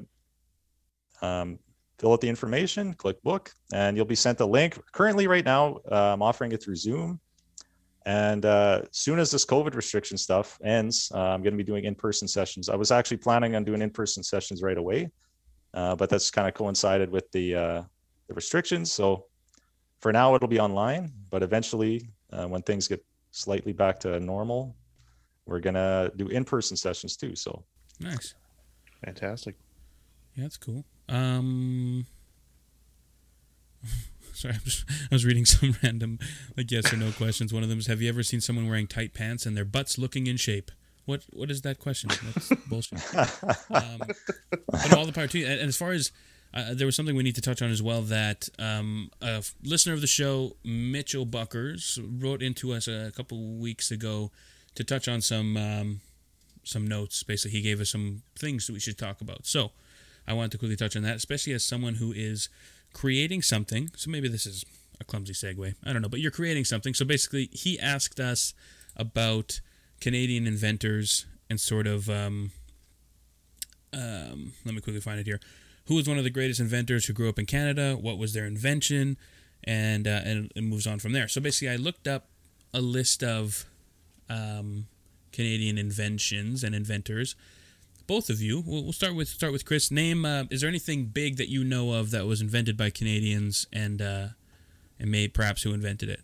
um, 1.23 1.59
fill 1.99 2.13
out 2.13 2.21
the 2.21 2.29
information, 2.29 2.95
click 2.95 3.23
book, 3.23 3.53
and 3.73 3.97
you'll 3.97 4.07
be 4.07 4.15
sent 4.15 4.41
a 4.41 4.47
link. 4.47 4.79
Currently, 4.93 5.27
right 5.27 5.45
now, 5.45 5.79
uh, 5.91 6.13
I'm 6.13 6.23
offering 6.23 6.53
it 6.53 6.63
through 6.63 6.77
Zoom. 6.77 7.21
And 8.07 8.45
uh, 8.45 8.83
soon 8.91 9.19
as 9.19 9.31
this 9.31 9.47
COVID 9.47 9.75
restriction 9.75 10.19
stuff 10.19 10.59
ends, 10.63 11.11
uh, 11.15 11.21
I'm 11.21 11.43
going 11.43 11.55
to 11.55 11.57
be 11.57 11.65
doing 11.65 11.85
in-person 11.85 12.29
sessions. 12.29 12.69
I 12.69 12.77
was 12.77 12.91
actually 12.91 13.17
planning 13.17 13.57
on 13.57 13.65
doing 13.65 13.81
in-person 13.81 14.23
sessions 14.23 14.63
right 14.63 14.77
away, 14.77 15.11
uh, 15.73 15.97
but 15.97 16.11
that's 16.11 16.31
kind 16.31 16.47
of 16.47 16.53
coincided 16.53 17.11
with 17.11 17.31
the 17.31 17.55
uh, 17.55 17.83
the 18.29 18.35
restrictions. 18.35 18.93
So 18.93 19.27
for 20.01 20.13
now, 20.13 20.35
it'll 20.35 20.49
be 20.49 20.61
online. 20.61 21.13
But 21.31 21.43
eventually, 21.43 22.11
uh, 22.35 22.47
when 22.47 22.63
things 22.63 22.89
get 22.89 23.05
slightly 23.31 23.73
back 23.73 24.01
to 24.01 24.21
normal, 24.21 24.75
we're 25.47 25.61
gonna 25.61 26.11
do 26.17 26.29
in-person 26.29 26.77
sessions 26.77 27.17
too. 27.17 27.35
So 27.35 27.65
nice. 28.01 28.35
Fantastic. 29.05 29.57
Yeah, 30.35 30.45
that's 30.45 30.57
cool. 30.57 30.85
Um, 31.09 32.07
sorry, 34.33 34.55
I'm 34.55 34.61
just, 34.65 34.85
I 34.91 35.15
was 35.15 35.25
reading 35.25 35.45
some 35.55 35.77
random 35.83 36.19
like 36.57 36.71
yes 36.71 36.93
or 36.93 36.97
no 36.97 37.13
questions. 37.13 37.53
One 37.53 37.63
of 37.63 37.69
them 37.69 37.79
is, 37.79 37.87
"Have 37.87 38.03
you 38.03 38.09
ever 38.09 38.23
seen 38.23 38.41
someone 38.41 38.69
wearing 38.69 38.87
tight 38.87 39.15
pants 39.15 39.47
and 39.47 39.57
their 39.57 39.65
butts 39.65 39.99
looking 39.99 40.27
in 40.27 40.37
shape?" 40.37 40.71
What 41.07 41.25
What 41.33 41.51
is 41.51 41.63
that 41.63 41.79
question? 41.79 42.11
That's 42.25 42.49
bullshit. 42.69 42.99
Um, 43.15 44.01
but 44.69 44.93
all 44.97 45.05
the 45.05 45.13
power 45.13 45.27
to 45.27 45.39
you. 45.39 45.47
And, 45.47 45.61
and 45.61 45.69
as 45.69 45.77
far 45.77 45.93
as 45.93 46.13
uh, 46.55 46.73
there 46.73 46.87
was 46.87 46.95
something 46.95 47.17
we 47.17 47.25
need 47.25 47.35
to 47.35 47.41
touch 47.41 47.61
on 47.61 47.71
as 47.71 47.83
well 47.83 48.03
that 48.03 48.49
um, 48.61 49.11
a 49.21 49.39
f- 49.39 49.55
listener 49.65 49.93
of 49.93 50.01
the 50.01 50.07
show, 50.07 50.57
Mitchell 50.65 51.25
Buckers, 51.25 51.99
wrote 52.01 52.43
into 52.43 52.73
us 52.73 52.87
a 52.87 53.11
couple 53.17 53.57
weeks 53.57 53.91
ago 53.91 54.31
to 54.77 54.85
touch 54.85 55.09
on 55.09 55.21
some 55.21 55.57
um, 55.57 56.01
some 56.63 56.87
notes. 56.87 57.25
Basically, 57.25 57.59
he 57.59 57.63
gave 57.63 57.81
us 57.81 57.91
some 57.91 58.23
things 58.39 58.69
that 58.69 58.73
we 58.73 58.79
should 58.79 58.97
talk 58.97 59.21
about. 59.21 59.47
So 59.47 59.73
I 60.29 60.33
wanted 60.33 60.53
to 60.53 60.59
quickly 60.59 60.77
touch 60.77 60.95
on 60.97 61.03
that, 61.03 61.17
especially 61.17 61.53
as 61.55 61.65
someone 61.65 61.97
who 61.97 62.13
is 62.13 62.49
creating 62.93 63.43
something. 63.43 63.91
So 63.97 64.09
maybe 64.09 64.29
this 64.29 64.47
is 64.47 64.65
a 65.01 65.05
clumsy 65.05 65.33
segue. 65.33 65.75
I 65.85 65.93
don't 65.93 66.03
know, 66.03 66.09
but 66.09 66.21
you're 66.21 66.31
creating 66.31 66.67
something. 66.67 66.95
So 66.95 67.05
basically, 67.05 67.49
he 67.53 67.81
asked 67.81 68.21
us 68.21 68.55
about 68.97 69.61
Canadian 70.01 70.47
inventors 70.47 71.27
and 71.51 71.61
sort 71.61 71.89
of. 71.89 72.09
Um, 72.09 72.53
um, 73.93 74.53
let 74.65 74.75
me 74.75 74.81
quickly 74.81 75.01
find 75.01 75.21
it 75.21 75.27
here. 75.27 75.41
Who 75.87 75.97
was 75.97 76.09
one 76.09 76.19
of 76.19 76.25
the 76.25 76.31
greatest 76.31 76.61
inventors 76.61 77.07
who 77.07 77.13
grew 77.13 77.29
up 77.29 77.39
in 77.39 77.47
Canada? 77.47 77.97
What 78.01 78.19
was 78.19 78.33
their 78.33 78.47
invention? 78.47 79.17
And 79.65 80.07
uh, 80.07 80.21
and 80.25 80.53
it 80.55 80.63
moves 80.63 80.87
on 80.87 80.99
from 80.99 81.13
there. 81.13 81.29
So 81.29 81.41
basically, 81.41 81.71
I 81.71 81.77
looked 81.77 82.07
up 82.07 82.27
a 82.73 82.81
list 82.81 83.23
of 83.23 83.65
um, 84.29 84.87
Canadian 85.33 85.79
inventions 85.79 86.63
and 86.63 86.75
inventors. 86.75 87.35
Both 88.07 88.29
of 88.29 88.43
you. 88.43 88.63
We'll, 88.67 88.83
we'll 88.83 88.93
start 88.93 89.15
with 89.15 89.29
start 89.29 89.53
with 89.53 89.65
Chris. 89.65 89.91
Name. 89.91 90.25
Uh, 90.27 90.45
is 90.51 90.61
there 90.61 90.69
anything 90.69 91.07
big 91.07 91.39
that 91.39 91.49
you 91.49 91.65
know 91.65 91.93
of 91.93 92.11
that 92.11 92.27
was 92.27 92.41
invented 92.43 92.77
by 92.77 92.91
Canadians 92.91 93.67
and 93.73 94.03
uh, 94.03 94.27
and 95.01 95.11
may 95.11 95.29
perhaps 95.29 95.63
who 95.63 95.73
invented 95.73 96.11
it? 96.11 96.21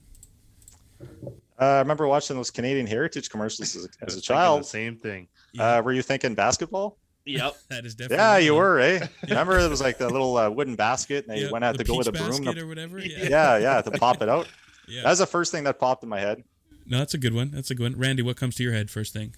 uh, 1.59 1.65
I 1.65 1.79
remember 1.79 2.07
watching 2.07 2.37
those 2.37 2.51
Canadian 2.51 2.87
Heritage 2.87 3.31
commercials 3.31 3.75
as, 3.77 3.85
I 3.85 3.89
a- 4.03 4.07
as 4.07 4.17
a 4.17 4.21
child. 4.21 4.61
The 4.63 4.67
same 4.67 4.97
thing. 4.97 5.29
Uh, 5.59 5.81
were 5.83 5.93
you 5.93 6.03
thinking 6.03 6.35
basketball? 6.35 6.99
Yep. 7.27 7.55
That 7.71 7.87
is 7.87 7.95
definitely. 7.95 8.17
Yeah, 8.25 8.39
you 8.39 8.55
were, 8.55 8.81
eh? 8.81 9.07
Remember 9.29 9.59
it 9.59 9.69
was 9.69 9.81
like 9.81 9.99
the 9.99 10.09
little 10.09 10.37
uh, 10.37 10.51
wooden 10.51 10.75
basket, 10.75 11.27
and 11.27 11.37
they 11.37 11.43
Yeah, 11.45 11.51
went 11.51 11.65
out 11.65 11.77
the 11.77 11.85
to 11.85 11.91
go 11.91 11.97
with 11.99 12.09
a 12.09 12.13
broom. 12.13 12.43
To, 12.45 12.61
or 12.61 12.67
whatever. 12.67 12.99
Yeah. 13.05 13.29
yeah, 13.29 13.59
yeah, 13.59 13.83
to 13.83 13.91
pop 13.93 14.23
it 14.23 14.29
out. 14.29 14.49
yeah. 14.89 15.03
That's 15.05 15.21
the 15.21 15.27
first 15.27 15.53
thing 15.53 15.65
that 15.65 15.79
popped 15.79 16.03
in 16.03 16.09
my 16.09 16.19
head. 16.21 16.43
No, 16.87 16.99
that's 16.99 17.15
a 17.15 17.19
good 17.19 17.35
one. 17.35 17.51
That's 17.53 17.71
a 17.71 17.75
good 17.75 17.93
one. 17.93 17.99
Randy, 18.01 18.23
what 18.23 18.37
comes 18.37 18.57
to 18.57 18.63
your 18.65 18.73
head 18.73 18.91
first 18.91 19.13
thing? 19.13 19.35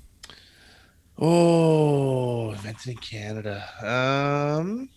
Oh, 1.18 2.53
invented 2.53 2.93
in 2.93 2.97
Canada. 2.97 3.62
Um, 3.83 4.89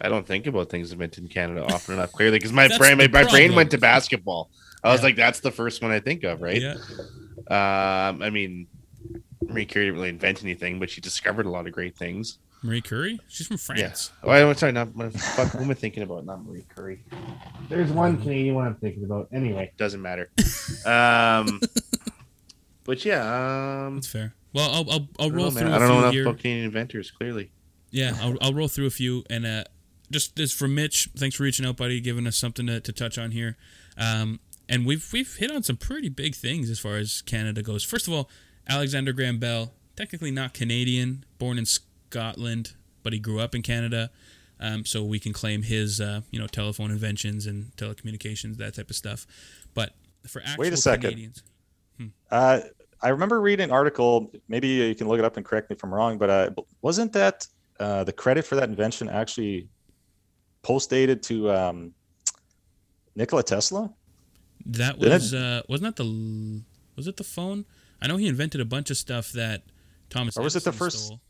I 0.00 0.08
don't 0.08 0.26
think 0.26 0.46
about 0.46 0.70
things 0.70 0.92
invented 0.92 1.24
in 1.24 1.28
Canada 1.28 1.64
often 1.64 1.94
enough. 1.94 2.12
Clearly, 2.12 2.38
because 2.38 2.52
my 2.52 2.68
That's 2.68 2.78
brain, 2.78 2.98
my, 2.98 3.08
my 3.08 3.24
brain 3.24 3.54
went 3.54 3.70
to 3.72 3.78
basketball. 3.78 4.50
I 4.84 4.92
was 4.92 5.00
Yeah. 5.00 5.06
like, 5.06 5.16
that's 5.16 5.40
the 5.40 5.50
first 5.50 5.82
one 5.82 5.90
I 5.90 6.00
think 6.00 6.22
of, 6.22 6.40
right? 6.40 6.62
Yeah. 6.62 6.74
Um, 7.48 8.22
I 8.22 8.30
mean, 8.30 8.68
Marie 9.48 9.64
Curie 9.66 9.86
didn't 9.86 9.96
really 9.98 10.08
invent 10.10 10.42
anything, 10.42 10.78
but 10.78 10.90
she 10.90 11.00
discovered 11.00 11.46
a 11.46 11.50
lot 11.50 11.66
of 11.66 11.72
great 11.72 11.96
things. 11.96 12.38
Marie 12.62 12.80
Curie? 12.80 13.20
She's 13.28 13.46
from 13.46 13.56
Yeah. 13.76 13.88
France. 13.88 14.12
Oh, 14.22 14.30
I'm 14.30 14.54
sorry, 14.56 14.72
not 14.72 14.94
what 14.96 15.12
the 15.12 15.18
fuck, 15.18 15.48
who 15.52 15.60
am 15.64 15.70
I 15.70 15.74
thinking 15.74 16.02
about? 16.02 16.24
Not 16.24 16.44
Marie 16.44 16.64
Curie. 16.74 17.04
There's 17.68 17.90
one 17.92 18.20
Canadian 18.20 18.54
one 18.54 18.66
I'm 18.66 18.74
thinking 18.76 19.04
about. 19.04 19.28
Anyway, 19.32 19.72
doesn't 19.76 20.00
matter. 20.02 20.30
Um, 20.84 21.60
but 22.84 23.04
yeah, 23.04 23.84
um, 23.86 23.96
That's 23.96 24.08
fair. 24.08 24.34
Well, 24.52 24.70
I'll 24.70 24.90
I'll, 24.90 25.08
I'll 25.20 25.30
roll 25.30 25.46
know, 25.46 25.50
through 25.50 25.68
man. 25.68 25.72
a 25.72 25.76
I 25.76 25.78
don't 25.78 25.88
know 25.88 25.94
few 25.94 26.00
enough 26.02 26.12
here. 26.14 26.22
about 26.28 26.38
Canadian 26.38 26.64
inventors. 26.66 27.10
Clearly, 27.10 27.50
Yeah, 27.90 28.16
I'll, 28.20 28.36
I'll 28.40 28.54
roll 28.54 28.68
through 28.68 28.86
a 28.86 28.90
few. 28.90 29.22
And 29.28 29.44
uh, 29.46 29.64
just 30.10 30.36
this 30.36 30.52
for 30.52 30.66
Mitch. 30.66 31.10
Thanks 31.16 31.36
for 31.36 31.42
reaching 31.42 31.66
out, 31.66 31.76
buddy, 31.76 32.00
giving 32.00 32.26
us 32.26 32.36
something 32.36 32.66
to, 32.66 32.80
to 32.80 32.92
touch 32.92 33.18
on 33.18 33.32
here. 33.32 33.56
Um, 33.98 34.40
and 34.68 34.86
we've 34.86 35.06
we've 35.12 35.36
hit 35.36 35.50
on 35.50 35.62
some 35.62 35.76
pretty 35.76 36.08
big 36.08 36.34
things 36.34 36.70
as 36.70 36.78
far 36.80 36.96
as 36.96 37.22
Canada 37.22 37.62
goes. 37.62 37.84
First 37.84 38.08
of 38.08 38.14
all, 38.14 38.30
Alexander 38.68 39.12
Graham 39.12 39.38
Bell, 39.38 39.72
technically 39.96 40.30
not 40.30 40.54
Canadian, 40.54 41.24
born 41.38 41.58
in 41.58 41.66
Scotland, 41.66 42.74
but 43.02 43.12
he 43.12 43.18
grew 43.18 43.40
up 43.40 43.54
in 43.54 43.62
Canada. 43.62 44.10
Um, 44.58 44.86
so 44.86 45.04
we 45.04 45.18
can 45.18 45.32
claim 45.34 45.62
his, 45.62 46.00
uh, 46.00 46.22
you 46.30 46.38
know, 46.38 46.46
telephone 46.46 46.90
inventions 46.90 47.46
and 47.46 47.76
telecommunications, 47.76 48.56
that 48.56 48.74
type 48.74 48.88
of 48.88 48.96
stuff. 48.96 49.26
But 49.74 49.92
for 50.26 50.40
actual 50.40 50.62
Wait 50.62 50.72
a 50.72 50.76
second. 50.76 51.10
Canadians, 51.10 51.42
Uh, 52.30 52.60
I 53.02 53.08
remember 53.10 53.40
reading 53.40 53.64
an 53.64 53.70
article. 53.70 54.32
Maybe 54.48 54.68
you 54.68 54.94
can 54.94 55.08
look 55.08 55.18
it 55.18 55.24
up 55.24 55.36
and 55.36 55.44
correct 55.44 55.68
me 55.68 55.76
if 55.76 55.84
I'm 55.84 55.92
wrong, 55.92 56.16
but 56.16 56.30
uh, 56.30 56.50
wasn't 56.80 57.12
that 57.12 57.46
uh, 57.78 58.04
the 58.04 58.12
credit 58.12 58.46
for 58.46 58.56
that 58.56 58.68
invention 58.68 59.08
actually 59.08 59.68
post 60.62 60.88
dated 60.88 61.22
to 61.24 61.50
um, 61.50 61.92
Nikola 63.14 63.42
Tesla? 63.42 63.92
That 64.64 64.98
was 64.98 65.34
uh, 65.34 65.62
wasn't 65.68 65.96
that 65.96 66.02
the 66.02 66.62
was 66.96 67.06
it 67.06 67.18
the 67.18 67.24
phone? 67.24 67.66
I 68.00 68.06
know 68.06 68.16
he 68.16 68.26
invented 68.28 68.60
a 68.60 68.64
bunch 68.64 68.90
of 68.90 68.96
stuff 68.96 69.32
that 69.32 69.62
Thomas. 70.10 70.36
Or 70.36 70.42
was 70.42 70.56
it 70.56 70.64
the 70.64 70.72
first- 70.72 71.06
stole. 71.06 71.20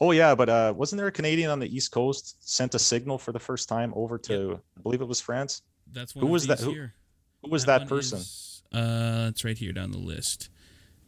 Oh 0.00 0.10
yeah, 0.10 0.34
but 0.34 0.48
uh, 0.48 0.74
wasn't 0.76 0.98
there 0.98 1.06
a 1.06 1.12
Canadian 1.12 1.50
on 1.50 1.60
the 1.60 1.74
East 1.74 1.92
Coast 1.92 2.36
sent 2.40 2.74
a 2.74 2.78
signal 2.78 3.16
for 3.16 3.30
the 3.32 3.38
first 3.38 3.68
time 3.68 3.92
over 3.94 4.18
to 4.18 4.60
I 4.76 4.80
believe 4.82 5.00
it 5.00 5.08
was 5.08 5.20
France? 5.20 5.62
That's 5.92 6.12
Who 6.12 6.26
was 6.26 6.46
that- 6.48 6.60
who- 6.60 6.70
here. 6.72 6.94
Who 7.42 7.50
was 7.50 7.66
that, 7.66 7.86
person? 7.88 8.18
is, 8.20 8.62
uh, 8.72 9.26
it's 9.28 9.44
right 9.44 9.56
here 9.58 9.72
down 9.72 9.90
the 9.92 9.98
list. 9.98 10.48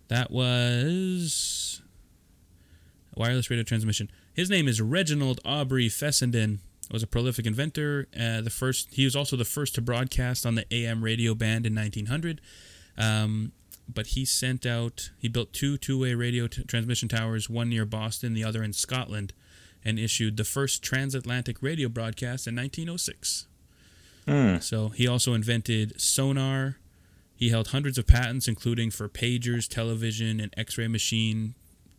That 0.08 0.30
was 0.30 1.80
wireless 3.16 3.48
radio 3.50 3.64
transmission. 3.64 4.10
His 4.34 4.50
name 4.50 4.68
is 4.68 4.80
Reginald 4.80 5.40
Aubrey 5.44 5.88
Fessenden. 5.88 6.60
Was 6.92 7.02
a 7.02 7.06
prolific 7.08 7.46
inventor. 7.46 8.06
Uh, 8.14 8.42
the 8.42 8.50
first, 8.50 8.88
he 8.92 9.04
was 9.04 9.16
also 9.16 9.34
the 9.36 9.44
first 9.46 9.74
to 9.74 9.82
broadcast 9.82 10.46
on 10.46 10.54
the 10.54 10.64
AM 10.72 11.02
radio 11.02 11.34
band 11.34 11.66
in 11.66 11.74
1900. 11.74 12.40
Um, 12.96 13.50
but 13.88 14.08
he 14.08 14.24
sent 14.24 14.66
out, 14.66 15.10
he 15.18 15.28
built 15.28 15.52
two 15.52 15.76
two-way 15.78 16.14
radio 16.14 16.46
t- 16.46 16.64
transmission 16.64 17.08
towers, 17.08 17.48
one 17.48 17.68
near 17.68 17.84
Boston, 17.84 18.34
the 18.34 18.44
other 18.44 18.62
in 18.62 18.72
Scotland, 18.72 19.32
and 19.84 19.98
issued 19.98 20.36
the 20.36 20.44
first 20.44 20.82
transatlantic 20.82 21.62
radio 21.62 21.88
broadcast 21.88 22.46
in 22.46 22.56
1906. 22.56 23.46
Hmm. 24.26 24.58
So 24.58 24.88
he 24.88 25.06
also 25.06 25.34
invented 25.34 26.00
sonar. 26.00 26.76
He 27.36 27.50
held 27.50 27.68
hundreds 27.68 27.98
of 27.98 28.06
patents, 28.06 28.48
including 28.48 28.90
for 28.90 29.08
pagers, 29.08 29.68
television, 29.68 30.40
and 30.40 30.52
X-ray 30.56 30.88
machine, 30.88 31.54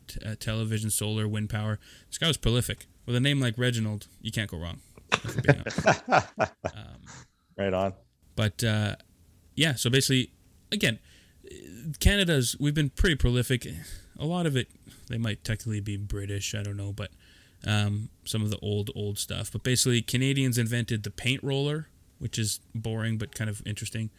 t- 0.07 0.19
uh, 0.25 0.35
television, 0.39 0.89
solar, 0.89 1.27
wind 1.27 1.49
power. 1.49 1.79
This 2.09 2.17
guy 2.17 2.27
was 2.27 2.37
prolific. 2.37 2.87
With 3.05 3.15
a 3.15 3.19
name 3.21 3.39
like 3.39 3.57
Reginald, 3.57 4.07
you 4.21 4.31
can't 4.31 4.49
go 4.49 4.57
wrong. 4.57 4.79
if 5.13 5.35
we're 5.35 5.41
being 5.41 5.63
honest. 5.65 5.87
um, 6.75 6.97
right 7.57 7.73
on. 7.73 7.93
but 8.35 8.61
uh, 8.63 8.95
yeah, 9.55 9.75
so 9.75 9.89
basically, 9.89 10.31
again, 10.71 10.99
Canada's 11.99 12.55
we've 12.59 12.73
been 12.73 12.89
pretty 12.89 13.15
prolific. 13.15 13.67
A 14.19 14.25
lot 14.25 14.45
of 14.45 14.55
it, 14.55 14.67
they 15.09 15.17
might 15.17 15.43
technically 15.43 15.79
be 15.79 15.97
British. 15.97 16.55
I 16.55 16.63
don't 16.63 16.77
know, 16.77 16.91
but 16.91 17.11
um, 17.65 18.09
some 18.25 18.41
of 18.41 18.49
the 18.49 18.59
old 18.59 18.89
old 18.95 19.17
stuff. 19.17 19.51
But 19.51 19.63
basically, 19.63 20.01
Canadians 20.01 20.57
invented 20.57 21.03
the 21.03 21.11
paint 21.11 21.43
roller, 21.43 21.87
which 22.19 22.37
is 22.37 22.59
boring 22.73 23.17
but 23.17 23.33
kind 23.35 23.49
of 23.49 23.61
interesting. 23.65 24.09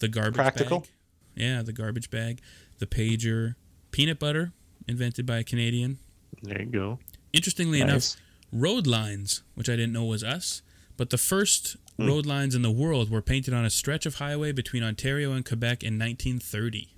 The 0.00 0.08
garbage 0.08 0.34
Practical. 0.34 0.80
bag, 0.80 0.88
yeah, 1.36 1.62
the 1.62 1.72
garbage 1.72 2.10
bag, 2.10 2.40
the 2.78 2.86
pager, 2.86 3.54
peanut 3.90 4.18
butter, 4.18 4.52
invented 4.88 5.24
by 5.26 5.38
a 5.38 5.44
Canadian. 5.44 5.98
there 6.42 6.60
you 6.60 6.66
go. 6.66 6.98
Interestingly 7.32 7.80
enough, 7.80 8.16
road 8.52 8.86
lines, 8.86 9.42
which 9.54 9.68
I 9.68 9.76
didn't 9.76 9.92
know 9.92 10.04
was 10.04 10.22
us, 10.24 10.62
but 10.96 11.10
the 11.10 11.18
first 11.18 11.76
Hmm. 11.96 12.08
road 12.08 12.26
lines 12.26 12.54
in 12.54 12.62
the 12.62 12.70
world 12.70 13.10
were 13.10 13.22
painted 13.22 13.54
on 13.54 13.64
a 13.64 13.70
stretch 13.70 14.04
of 14.04 14.16
highway 14.16 14.50
between 14.52 14.82
Ontario 14.82 15.32
and 15.32 15.44
Quebec 15.44 15.82
in 15.82 15.98
1930. 15.98 16.88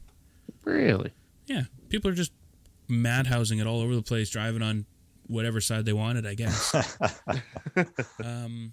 Really? 0.64 1.12
Yeah, 1.46 1.64
people 1.90 2.10
are 2.10 2.14
just 2.14 2.32
madhousing 2.88 3.60
it 3.60 3.66
all 3.66 3.80
over 3.80 3.94
the 3.94 4.02
place, 4.02 4.30
driving 4.30 4.62
on 4.62 4.86
whatever 5.26 5.60
side 5.60 5.84
they 5.84 5.92
wanted, 5.92 6.26
I 6.26 6.34
guess. 6.34 6.74
um, 8.24 8.72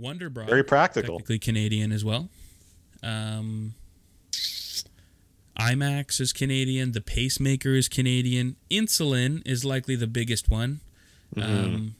Wonderbra, 0.00 0.46
Very 0.46 0.64
practical. 0.64 1.18
technically 1.18 1.38
Canadian 1.38 1.92
as 1.92 2.04
well. 2.04 2.28
Um, 3.02 3.74
IMAX 5.58 6.20
is 6.20 6.32
Canadian. 6.32 6.92
The 6.92 7.00
pacemaker 7.00 7.70
is 7.74 7.88
Canadian. 7.88 8.56
Insulin 8.70 9.42
is 9.46 9.64
likely 9.64 9.96
the 9.96 10.06
biggest 10.06 10.50
one. 10.50 10.80
Um, 11.36 11.94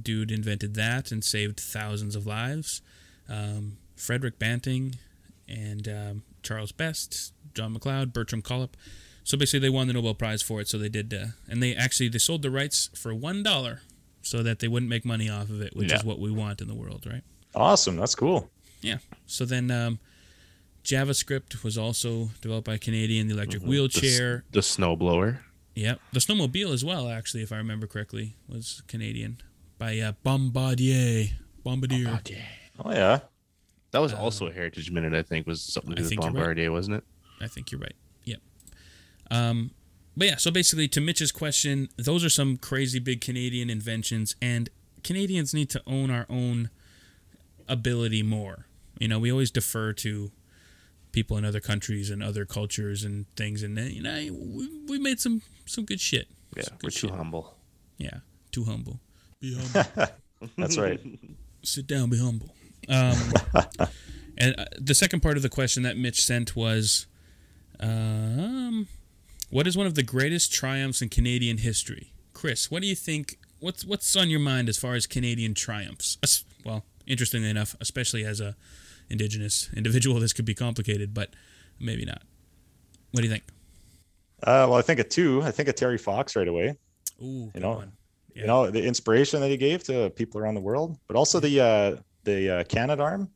dude 0.00 0.30
invented 0.30 0.74
that 0.74 1.12
and 1.12 1.24
saved 1.24 1.60
thousands 1.60 2.16
of 2.16 2.26
lives. 2.26 2.80
Um, 3.28 3.76
Frederick 3.96 4.38
Banting 4.38 4.96
and 5.48 5.86
um, 5.88 6.22
Charles 6.42 6.72
Best, 6.72 7.32
John 7.54 7.74
McLeod, 7.76 8.12
Bertram 8.12 8.42
Collip. 8.42 8.70
So 9.24 9.36
basically, 9.38 9.60
they 9.60 9.70
won 9.70 9.86
the 9.86 9.92
Nobel 9.92 10.14
Prize 10.14 10.42
for 10.42 10.60
it. 10.60 10.68
So 10.68 10.78
they 10.78 10.88
did, 10.88 11.12
uh, 11.14 11.26
and 11.48 11.62
they 11.62 11.74
actually 11.74 12.08
they 12.08 12.18
sold 12.18 12.42
the 12.42 12.50
rights 12.50 12.90
for 12.96 13.14
one 13.14 13.42
dollar, 13.42 13.82
so 14.22 14.42
that 14.42 14.58
they 14.58 14.66
wouldn't 14.68 14.90
make 14.90 15.04
money 15.04 15.28
off 15.28 15.48
of 15.50 15.60
it, 15.60 15.76
which 15.76 15.90
Yeah. 15.90 15.96
is 15.98 16.04
what 16.04 16.18
we 16.18 16.30
want 16.30 16.60
in 16.60 16.68
the 16.68 16.74
world, 16.74 17.06
right? 17.06 17.22
Awesome. 17.54 17.96
That's 17.96 18.14
cool. 18.14 18.50
Yeah. 18.80 18.98
So 19.26 19.44
then, 19.44 19.70
um, 19.70 20.00
JavaScript 20.84 21.62
was 21.62 21.78
also 21.78 22.30
developed 22.40 22.66
by 22.66 22.74
a 22.74 22.78
Canadian. 22.78 23.28
The 23.28 23.34
electric 23.34 23.62
The 23.62 23.66
s- 23.66 23.70
wheelchair, 23.70 24.44
The 24.50 24.60
snowblower. 24.60 25.38
Yep. 25.74 26.00
The 26.12 26.20
snowmobile 26.20 26.72
as 26.72 26.84
well, 26.84 27.08
actually, 27.08 27.42
if 27.42 27.52
I 27.52 27.56
remember 27.56 27.86
correctly, 27.86 28.34
was 28.48 28.82
Canadian 28.88 29.40
by 29.82 29.98
uh, 29.98 30.12
Bombardier. 30.22 31.26
Bombardier. 31.64 32.20
Oh 32.84 32.92
yeah. 32.92 33.18
That 33.90 33.98
was 33.98 34.12
also 34.14 34.46
a 34.46 34.52
Heritage 34.52 34.92
Minute, 34.92 35.12
I 35.12 35.22
think, 35.22 35.44
was 35.46 35.60
something 35.60 35.90
to 35.90 35.96
do 35.96 36.02
with 36.02 36.08
think 36.08 36.22
you're 36.22 36.30
right. 36.30 36.38
Bombardier, 36.38 36.70
wasn't 36.70 36.98
it? 36.98 37.04
I 37.40 37.48
think 37.48 37.72
you're 37.72 37.80
right. 37.80 37.96
Yep. 38.24 38.38
Um, 39.32 39.72
but 40.16 40.28
yeah, 40.28 40.36
so 40.36 40.52
basically, 40.52 40.86
to 40.88 41.00
Mitch's 41.00 41.32
question, 41.32 41.88
those 41.96 42.24
are 42.24 42.30
some 42.30 42.58
crazy 42.58 43.00
big 43.00 43.20
Canadian 43.20 43.68
inventions, 43.68 44.36
and 44.40 44.70
Canadians 45.02 45.52
need 45.52 45.68
to 45.70 45.82
own 45.84 46.12
our 46.12 46.26
own 46.30 46.70
ability 47.68 48.22
more. 48.22 48.66
You 49.00 49.08
know, 49.08 49.18
we 49.18 49.32
always 49.32 49.50
defer 49.50 49.92
to 49.94 50.30
people 51.10 51.36
in 51.36 51.44
other 51.44 51.60
countries 51.60 52.08
and 52.08 52.22
other 52.22 52.44
cultures 52.46 53.02
and 53.02 53.26
things, 53.34 53.64
and 53.64 53.76
then, 53.76 53.90
you 53.90 54.02
know, 54.02 54.14
we, 54.14 54.68
we 54.88 54.98
made 55.00 55.18
some 55.18 55.42
some 55.66 55.84
good 55.84 56.00
shit. 56.00 56.28
Yeah, 56.56 56.62
Some 56.62 56.78
we're 56.84 56.90
too 56.90 57.08
shit. 57.08 57.10
humble. 57.10 57.56
Yeah, 57.98 58.18
too 58.52 58.64
humble. 58.64 59.00
Be 59.42 59.54
humble. 59.54 60.12
That's 60.56 60.78
right. 60.78 61.00
sit 61.62 61.86
down, 61.86 62.08
be 62.08 62.18
humble. 62.18 62.54
Um, 62.88 63.16
and 64.38 64.54
uh, 64.56 64.64
the 64.78 64.94
second 64.94 65.20
part 65.20 65.36
of 65.36 65.42
the 65.42 65.48
question 65.48 65.82
that 65.82 65.98
Mitch 65.98 66.22
sent 66.22 66.56
was, 66.56 67.06
um, 67.78 68.86
what 69.50 69.66
is 69.66 69.76
one 69.76 69.86
of 69.86 69.96
the 69.96 70.02
greatest 70.02 70.52
triumphs 70.52 71.02
in 71.02 71.08
Canadian 71.10 71.58
history? 71.58 72.12
Chris, 72.32 72.70
what 72.70 72.80
do 72.82 72.88
you 72.88 72.94
think? 72.94 73.36
What's 73.60 73.84
what's 73.84 74.16
on 74.16 74.30
your 74.30 74.40
mind 74.40 74.68
as 74.68 74.78
far 74.78 74.94
as 74.94 75.06
Canadian 75.06 75.54
triumphs? 75.54 76.44
Well, 76.64 76.84
interestingly 77.06 77.50
enough, 77.50 77.76
especially 77.80 78.24
as 78.24 78.40
a 78.40 78.56
Indigenous 79.10 79.68
individual, 79.76 80.18
this 80.20 80.32
could 80.32 80.46
be 80.46 80.54
complicated, 80.54 81.12
but 81.12 81.30
maybe 81.78 82.04
not. 82.06 82.22
What 83.10 83.20
do 83.20 83.26
you 83.26 83.32
think? 83.32 83.44
Uh, 84.42 84.66
well, 84.68 84.74
I 84.74 84.82
think 84.82 85.00
of 85.00 85.08
two. 85.10 85.42
I 85.42 85.50
think 85.50 85.68
of 85.68 85.74
Terry 85.74 85.98
Fox 85.98 86.34
right 86.34 86.48
away. 86.48 86.76
Ooh, 87.22 87.50
good 87.52 87.62
know, 87.62 87.72
one. 87.72 87.92
You 88.34 88.46
know, 88.46 88.70
the 88.70 88.82
inspiration 88.82 89.40
that 89.40 89.50
he 89.50 89.56
gave 89.56 89.84
to 89.84 90.10
people 90.10 90.40
around 90.40 90.54
the 90.54 90.60
world, 90.60 90.98
but 91.06 91.16
also 91.16 91.38
the 91.40 91.60
uh, 91.60 91.96
the 92.24 92.50
uh, 92.50 92.64
Canadarm 92.64 93.28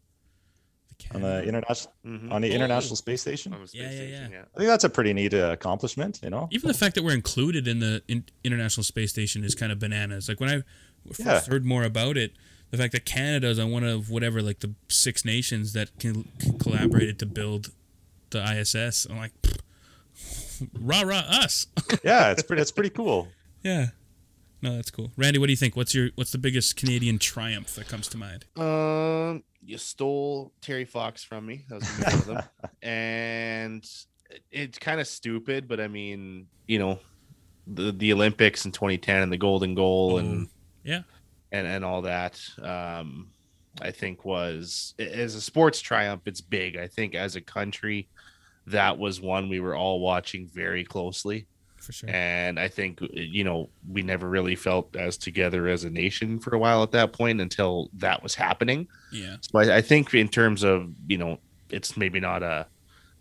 The 1.11 1.15
on 1.15 1.21
the 1.23 1.29
Canada. 1.29 1.49
international 1.49 1.95
Mhm. 2.07 2.33
on 2.33 2.41
the 2.43 2.51
Oh. 2.51 2.55
International 2.55 2.97
Space 2.97 3.21
Station. 3.21 3.53
The 3.53 3.67
space 3.69 3.81
Yeah, 3.81 3.91
yeah, 3.91 3.97
station, 3.97 4.33
yeah. 4.33 4.43
I 4.55 4.59
think 4.59 4.69
that's 4.69 4.85
a 4.85 4.89
pretty 4.89 5.13
neat 5.13 5.35
uh, 5.35 5.51
accomplishment. 5.53 6.21
You 6.23 6.31
know. 6.31 6.49
Even 6.51 6.69
the 6.69 6.75
fact 6.75 6.95
that 6.95 7.05
we're 7.05 7.15
included 7.15 7.69
in 7.69 7.81
the 7.81 8.03
in- 8.09 8.25
International 8.45 8.85
Space 8.85 9.11
Station 9.11 9.45
is 9.45 9.55
kind 9.55 9.71
of 9.73 9.79
bananas. 9.79 10.29
Like 10.29 10.41
when 10.41 10.49
I 10.51 10.63
first 11.09 11.21
Yeah. 11.21 11.41
heard 11.45 11.65
more 11.67 11.85
about 11.85 12.17
it, 12.17 12.33
the 12.71 12.79
fact 12.79 12.93
that 12.93 13.05
Canada 13.05 13.49
is 13.49 13.59
on 13.59 13.71
one 13.71 13.85
of 13.85 14.09
whatever 14.11 14.41
like 14.41 14.61
the 14.61 14.73
six 14.89 15.25
nations 15.25 15.73
that 15.75 15.97
can, 15.99 16.25
can 16.39 16.59
collaborated 16.59 17.19
to 17.19 17.27
build 17.27 17.71
the 18.31 18.39
ISS. 18.43 19.07
I'm 19.11 19.19
like, 19.19 19.33
rah 20.81 21.03
rah 21.03 21.23
us. 21.29 21.67
yeah, 22.03 22.31
it's 22.31 22.43
pretty. 22.43 22.63
It's 22.63 22.73
pretty 22.73 22.91
cool. 22.91 23.29
yeah. 23.63 23.89
No, 24.63 24.75
that's 24.77 24.91
cool. 24.91 25.11
Randy, 25.17 25.39
what 25.39 25.47
do 25.47 25.53
you 25.53 25.57
think? 25.57 25.77
What's 25.77 25.95
your 25.95 26.11
what's 26.15 26.33
the 26.33 26.39
biggest 26.39 26.77
Canadian 26.77 27.19
triumph 27.19 27.75
that 27.75 27.89
comes 27.89 28.09
to 28.09 28.17
mind? 28.17 28.45
Um, 28.57 29.43
you 29.65 29.79
stole 29.79 30.53
Terry 30.61 30.85
Fox 30.85 31.23
from 31.25 31.47
me. 31.47 31.65
That 31.69 31.77
was 31.77 31.89
one 31.99 32.15
of 32.15 32.27
them, 32.27 32.43
and 32.83 33.89
it's 34.51 34.79
kind 34.79 35.01
of 35.01 35.07
stupid, 35.07 35.69
but 35.69 35.81
I 35.81 35.89
mean, 35.89 36.47
you 36.67 36.79
know, 36.79 36.99
the 37.67 37.93
the 37.93 38.13
Olympics 38.13 38.65
in 38.65 38.73
2010 38.73 39.23
and 39.23 39.33
the 39.33 39.37
golden 39.37 39.75
goal 39.75 40.19
and 40.19 40.47
Oh, 40.47 40.51
yeah. 40.85 41.03
and 41.53 41.67
and 41.67 41.85
all 41.85 42.03
that. 42.03 42.41
Um, 42.63 43.29
I 43.83 43.91
think 43.91 44.25
was 44.25 44.95
as 44.99 45.35
a 45.35 45.41
sports 45.41 45.81
triumph, 45.83 46.23
it's 46.27 46.41
big. 46.41 46.77
I 46.79 46.87
think 46.89 47.15
as 47.15 47.37
a 47.37 47.43
country, 47.43 48.09
that 48.67 48.97
was 48.99 49.21
one 49.21 49.49
we 49.51 49.61
were 49.61 49.77
all 49.77 50.01
watching 50.01 50.49
very 50.49 50.83
closely. 50.83 51.47
For 51.87 51.93
sure. 51.93 52.11
And 52.11 52.59
I 52.59 52.67
think, 52.67 53.01
uh, 53.01 53.07
you 53.13 53.45
know, 53.45 53.71
we 53.89 54.03
never 54.03 54.29
really 54.29 54.57
felt 54.57 54.97
as 54.97 55.17
together 55.17 55.69
as 55.69 55.85
a 55.85 55.91
nation 55.91 56.41
for 56.41 56.53
a 56.53 56.59
while 56.59 56.83
at 56.83 56.91
that 56.91 57.13
point 57.13 57.41
until 57.41 57.91
that 57.95 58.25
was 58.25 58.35
happening. 58.35 58.89
Yeah. 59.13 59.37
So 59.41 59.61
I, 59.61 59.77
I 59.77 59.81
think 59.83 60.13
in 60.13 60.27
terms 60.27 60.65
of, 60.65 60.93
you 61.07 61.17
know, 61.17 61.39
it's 61.71 61.97
maybe 61.97 62.19
not 62.19 62.43
a, 62.43 62.67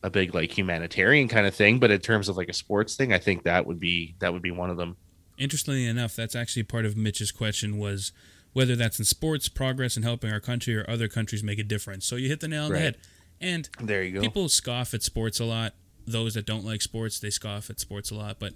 a 0.01 0.09
big 0.09 0.33
like 0.33 0.57
humanitarian 0.57 1.27
kind 1.27 1.45
of 1.45 1.53
thing, 1.53 1.77
but 1.77 1.91
in 1.91 1.99
terms 1.99 2.27
of 2.27 2.37
like 2.37 2.49
a 2.49 2.53
sports 2.53 2.95
thing, 2.95 3.13
I 3.13 3.19
think 3.19 3.43
that 3.43 3.67
would 3.67 3.79
be, 3.79 4.15
that 4.17 4.33
would 4.33 4.41
be 4.41 4.49
one 4.49 4.71
of 4.71 4.77
them. 4.77 4.97
Interestingly 5.37 5.85
enough, 5.85 6.15
that's 6.15 6.35
actually 6.35 6.63
part 6.63 6.85
of 6.85 6.97
Mitch's 6.97 7.31
question 7.31 7.77
was 7.77 8.13
whether 8.53 8.75
that's 8.75 8.97
in 8.97 9.05
sports, 9.05 9.47
progress, 9.47 9.95
and 9.95 10.03
helping 10.03 10.31
our 10.31 10.39
country 10.39 10.75
or 10.75 10.89
other 10.89 11.07
countries 11.07 11.43
make 11.43 11.59
a 11.59 11.63
difference. 11.63 12.07
So 12.07 12.15
you 12.15 12.29
hit 12.29 12.39
the 12.39 12.47
nail 12.47 12.63
on 12.63 12.71
the 12.71 12.79
head. 12.79 12.97
And 13.39 13.69
There 13.79 14.01
you 14.01 14.13
go. 14.13 14.21
people 14.21 14.49
scoff 14.49 14.95
at 14.95 15.03
sports 15.03 15.39
a 15.39 15.45
lot. 15.45 15.73
Those 16.07 16.33
that 16.35 16.45
don't 16.45 16.63
like 16.65 16.81
sports, 16.81 17.19
they 17.19 17.29
scoff 17.29 17.69
at 17.69 17.79
sports 17.79 18.11
a 18.11 18.15
lot. 18.15 18.37
But 18.39 18.53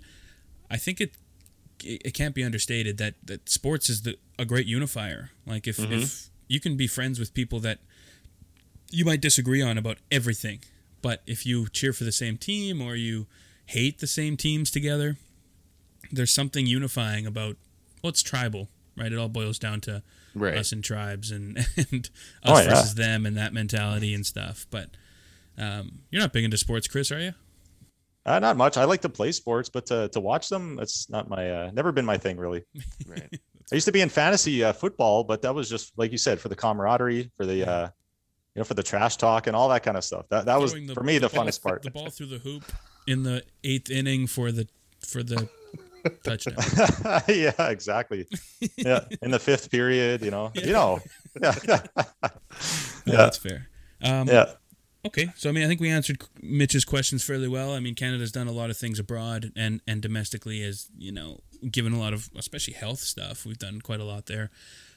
I 0.70 0.78
think 0.78 1.02
it 1.02 1.16
it 1.84 2.14
can't 2.14 2.36
be 2.36 2.44
understated 2.44 2.98
that, 2.98 3.14
that 3.24 3.48
sports 3.48 3.90
is 3.90 4.02
the, 4.02 4.18
a 4.38 4.44
great 4.44 4.66
unifier. 4.66 5.32
Like 5.46 5.66
if, 5.66 5.78
Mm-hmm. 5.78 5.94
if 5.94 6.30
you 6.50 6.60
can 6.60 6.76
be 6.76 6.88
friends 6.88 7.20
with 7.20 7.34
people 7.34 7.60
that 7.62 7.80
you 8.92 9.06
might 9.06 9.22
disagree 9.22 9.62
on 9.62 9.78
about 9.78 9.98
everything, 10.12 10.60
but 11.02 11.22
if 11.26 11.46
you 11.46 11.70
cheer 11.70 11.94
for 11.94 12.04
the 12.04 12.12
same 12.12 12.36
team 12.38 12.82
or 12.82 12.96
you 12.96 13.28
hate 13.68 14.00
the 14.00 14.08
same 14.08 14.36
teams 14.36 14.72
together, 14.72 15.16
there's 16.12 16.32
something 16.34 16.66
unifying 16.68 17.26
about 17.26 17.56
well, 18.04 18.10
it's 18.10 18.22
tribal, 18.24 18.68
right? 18.98 19.12
It 19.12 19.18
all 19.18 19.30
boils 19.30 19.58
down 19.60 19.80
to 19.82 20.04
right. 20.36 20.58
us 20.58 20.72
and 20.74 20.84
tribes 20.84 21.32
and 21.32 21.58
and 21.78 22.10
us 22.44 22.60
Oh, 22.60 22.60
yeah. 22.60 22.70
versus 22.70 22.96
them 22.96 23.26
and 23.26 23.38
that 23.38 23.54
mentality 23.54 24.14
and 24.14 24.26
stuff. 24.26 24.66
But 24.70 24.90
um, 25.60 26.00
you're 26.10 26.22
not 26.22 26.34
big 26.34 26.44
into 26.44 26.58
sports, 26.58 26.88
Chris, 26.88 27.12
are 27.12 27.20
you? 27.20 27.34
Uh, 28.26 28.40
not 28.40 28.58
much. 28.58 28.78
I 28.78 28.84
like 28.84 29.02
to 29.02 29.10
play 29.10 29.32
sports, 29.32 29.70
but 29.70 29.86
to, 29.88 30.08
to 30.10 30.20
watch 30.20 30.50
them, 30.50 30.76
that's 30.76 31.10
not 31.10 31.30
my. 31.30 31.50
Uh, 31.50 31.72
never 31.74 31.92
been 31.92 32.06
my 32.06 32.18
thing, 32.18 32.38
really. 32.38 32.64
Right. 33.08 33.40
I 33.72 33.76
used 33.76 33.86
to 33.86 33.92
be 33.92 34.02
in 34.02 34.10
fantasy 34.10 34.64
uh, 34.64 34.74
football, 34.74 35.24
but 35.24 35.42
that 35.44 35.54
was 35.54 35.70
just 35.70 35.94
like 35.98 36.12
you 36.12 36.18
said 36.18 36.40
for 36.40 36.50
the 36.50 36.56
camaraderie, 36.56 37.30
for 37.38 37.46
the 37.46 37.68
uh, 37.70 37.84
you 38.56 38.60
know, 38.60 38.64
for 38.64 38.74
the 38.74 38.82
trash 38.84 39.16
talk 39.18 39.46
and 39.48 39.56
all 39.56 39.70
that 39.70 39.84
kind 39.84 39.96
of 39.96 40.04
stuff. 40.04 40.26
That 40.30 40.46
that 40.46 40.60
was 40.60 40.74
the- 40.74 40.94
for 40.96 41.04
me 41.04 41.18
the, 41.20 41.30
ball- 41.30 41.46
funnest 41.46 41.62
part. 41.62 41.82
The 41.84 41.92
ball 41.92 42.10
through 42.10 42.28
the 42.28 42.40
hoop 42.40 42.64
in 43.08 43.24
the 43.24 43.44
eighth 43.64 43.90
inning 43.92 44.26
for 44.28 44.52
the 44.52 44.68
for 45.08 45.22
the 45.24 45.48
touchdown. 46.24 46.56
yeah, 47.28 47.70
exactly. 47.70 48.26
Yeah, 48.76 49.06
in 49.22 49.30
the 49.32 49.40
fifth 49.40 49.70
period, 49.70 50.24
you 50.24 50.32
know, 50.32 50.52
you 50.56 50.74
know. 50.74 51.00
Yeah, 51.42 51.54
No, 51.66 51.80
Yeah. 53.06 53.16
that's 53.18 53.38
fair. 53.38 53.68
Um, 54.04 54.28
yeah. 54.28 54.54
Okay, 55.06 55.30
so 55.38 55.50
I 55.50 55.54
mean, 55.54 55.64
I 55.64 55.68
think 55.68 55.80
we 55.80 55.90
answered 55.90 56.22
Mitch's 56.42 56.84
questions 56.84 57.24
fairly 57.24 57.48
well. 57.48 57.74
I 57.74 57.80
mean, 57.80 57.96
Canada's 57.96 58.34
done 58.34 58.48
a 58.48 58.52
lot 58.52 58.70
of 58.70 58.78
things 58.78 59.00
abroad 59.00 59.52
and 59.56 59.82
and 59.88 60.02
domestically, 60.02 60.62
as 60.64 60.90
you 60.98 61.12
know, 61.12 61.40
given 61.72 61.94
a 61.94 62.00
lot 62.00 62.14
of 62.14 62.30
especially 62.38 62.74
health 62.74 63.00
stuff. 63.00 63.46
We've 63.46 63.58
done 63.58 63.80
quite 63.82 64.02
a 64.02 64.04
lot 64.04 64.26
there. 64.26 64.50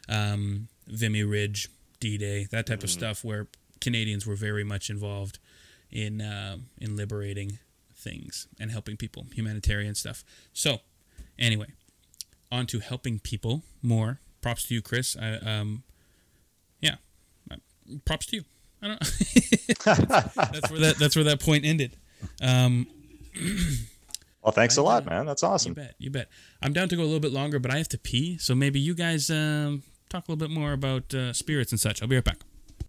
Um, 0.09 0.69
Vimy 0.89 1.23
Ridge, 1.23 1.69
D 2.01 2.19
Day, 2.19 2.49
that 2.51 2.67
type 2.67 2.83
of 2.83 2.91
stuff, 2.91 3.25
where 3.25 3.47
Canadians 3.81 4.27
were 4.27 4.35
very 4.35 4.65
much 4.65 4.91
involved 4.91 5.39
in 5.91 6.21
uh, 6.21 6.57
in 6.81 6.97
liberating 6.97 7.59
things 7.95 8.49
and 8.59 8.73
helping 8.73 8.97
people, 8.97 9.27
humanitarian 9.33 9.95
stuff. 9.95 10.25
So, 10.53 10.79
anyway, 11.39 11.69
on 12.51 12.67
to 12.67 12.81
helping 12.81 13.21
people 13.21 13.63
more. 13.83 14.19
Props 14.41 14.65
to 14.65 14.75
you, 14.75 14.83
Chris. 14.83 15.17
I, 15.17 15.35
um, 15.35 15.85
yeah, 16.81 16.97
props 18.05 18.27
to 18.27 18.37
you. 18.37 18.45
I 18.83 18.89
don't. 18.89 18.99
that's 19.85 20.71
where 20.71 20.81
that 20.81 20.97
that's 20.99 21.15
where 21.17 21.25
that 21.25 21.41
point 21.41 21.65
ended. 21.65 21.97
Um, 22.43 22.87
Well, 24.45 24.51
thanks 24.51 24.77
a 24.77 24.81
I 24.81 24.85
lot, 24.85 25.05
know. 25.07 25.11
man. 25.13 25.27
That's 25.27 25.45
awesome. 25.45 25.71
you 25.71 25.75
bet, 25.77 25.95
you 26.01 26.11
bet. 26.11 26.29
I'm 26.61 26.73
down 26.73 26.89
to 26.89 26.97
go 26.97 27.03
a 27.03 27.05
little 27.05 27.21
bit 27.21 27.31
longer, 27.31 27.61
but 27.61 27.71
I 27.73 27.79
have 27.79 27.87
to 27.91 27.99
pee. 27.99 28.39
So 28.39 28.57
maybe 28.57 28.81
you 28.81 28.93
guys 28.93 29.31
um, 29.31 29.85
talk 30.09 30.27
a 30.27 30.33
little 30.33 30.49
bit 30.49 30.53
more 30.53 30.73
about 30.73 31.15
uh, 31.15 31.33
spirits 31.33 31.71
and 31.71 31.79
such. 31.81 32.03
I'll 32.03 32.09
be 32.09 32.17
right 32.17 32.25
back. 32.25 32.39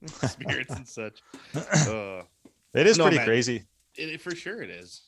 Spirits 0.32 0.74
and 0.74 0.88
such. 0.88 1.22
Uh, 1.56 2.24
It 2.74 2.88
is 2.88 2.98
No, 2.98 3.04
pretty 3.04 3.18
man. 3.18 3.26
crazy. 3.28 3.66
it, 3.96 4.10
it- 4.10 4.22
for 4.22 4.34
sure 4.36 4.64
it 4.64 4.72
is. 4.72 5.04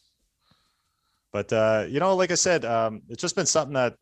But 1.34 1.52
uh, 1.52 1.86
you 1.90 2.00
know, 2.00 2.16
like 2.16 2.30
I 2.30 2.36
said, 2.36 2.64
um, 2.64 3.02
it's 3.10 3.22
just 3.24 3.36
been 3.36 3.48
something 3.48 3.74
that 3.74 3.96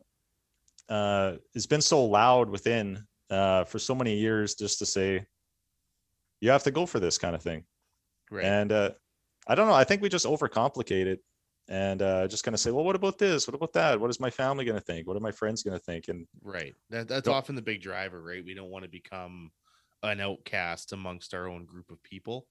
uh, 0.90 1.36
has 1.54 1.66
been 1.66 1.80
so 1.80 2.04
loud 2.04 2.50
within 2.50 3.02
uh, 3.30 3.64
for 3.64 3.78
so 3.78 3.94
many 3.94 4.18
years, 4.18 4.54
just 4.54 4.78
to 4.80 4.86
say 4.86 5.24
you 6.44 6.50
have 6.50 6.64
to 6.64 6.70
go 6.70 6.86
for 6.86 7.00
this 7.00 7.18
kind 7.18 7.34
of 7.34 7.42
thing. 7.42 7.64
Right. 8.30 8.44
And 8.46 8.72
uh, 8.72 8.92
I 9.46 9.54
don't 9.54 9.68
know. 9.68 9.74
I 9.74 9.84
think 9.84 10.02
we 10.02 10.08
just 10.08 10.26
overcomplicate 10.26 11.06
it 11.06 11.20
and 11.68 12.02
uh, 12.02 12.28
just 12.28 12.44
kind 12.44 12.54
of 12.54 12.60
say, 12.60 12.70
well, 12.70 12.84
what 12.84 12.96
about 12.96 13.18
this? 13.18 13.48
What 13.48 13.54
about 13.54 13.72
that? 13.74 14.00
What 14.00 14.10
is 14.10 14.20
my 14.20 14.30
family 14.30 14.64
going 14.64 14.78
to 14.78 14.84
think? 14.84 15.06
What 15.06 15.16
are 15.16 15.20
my 15.20 15.32
friends 15.32 15.62
going 15.62 15.78
to 15.78 15.84
think? 15.84 16.08
And 16.08 16.26
Right. 16.42 16.74
That 16.90 17.08
that's 17.08 17.28
often 17.28 17.54
the 17.54 17.62
big 17.62 17.80
driver, 17.80 18.22
right? 18.22 18.44
We 18.44 18.54
don't 18.54 18.70
want 18.70 18.84
to 18.84 18.90
become 18.90 19.52
an 20.02 20.20
outcast 20.20 20.92
amongst 20.92 21.32
our 21.32 21.48
own 21.48 21.64
group 21.64 21.90
of 21.90 22.02
people. 22.02 22.48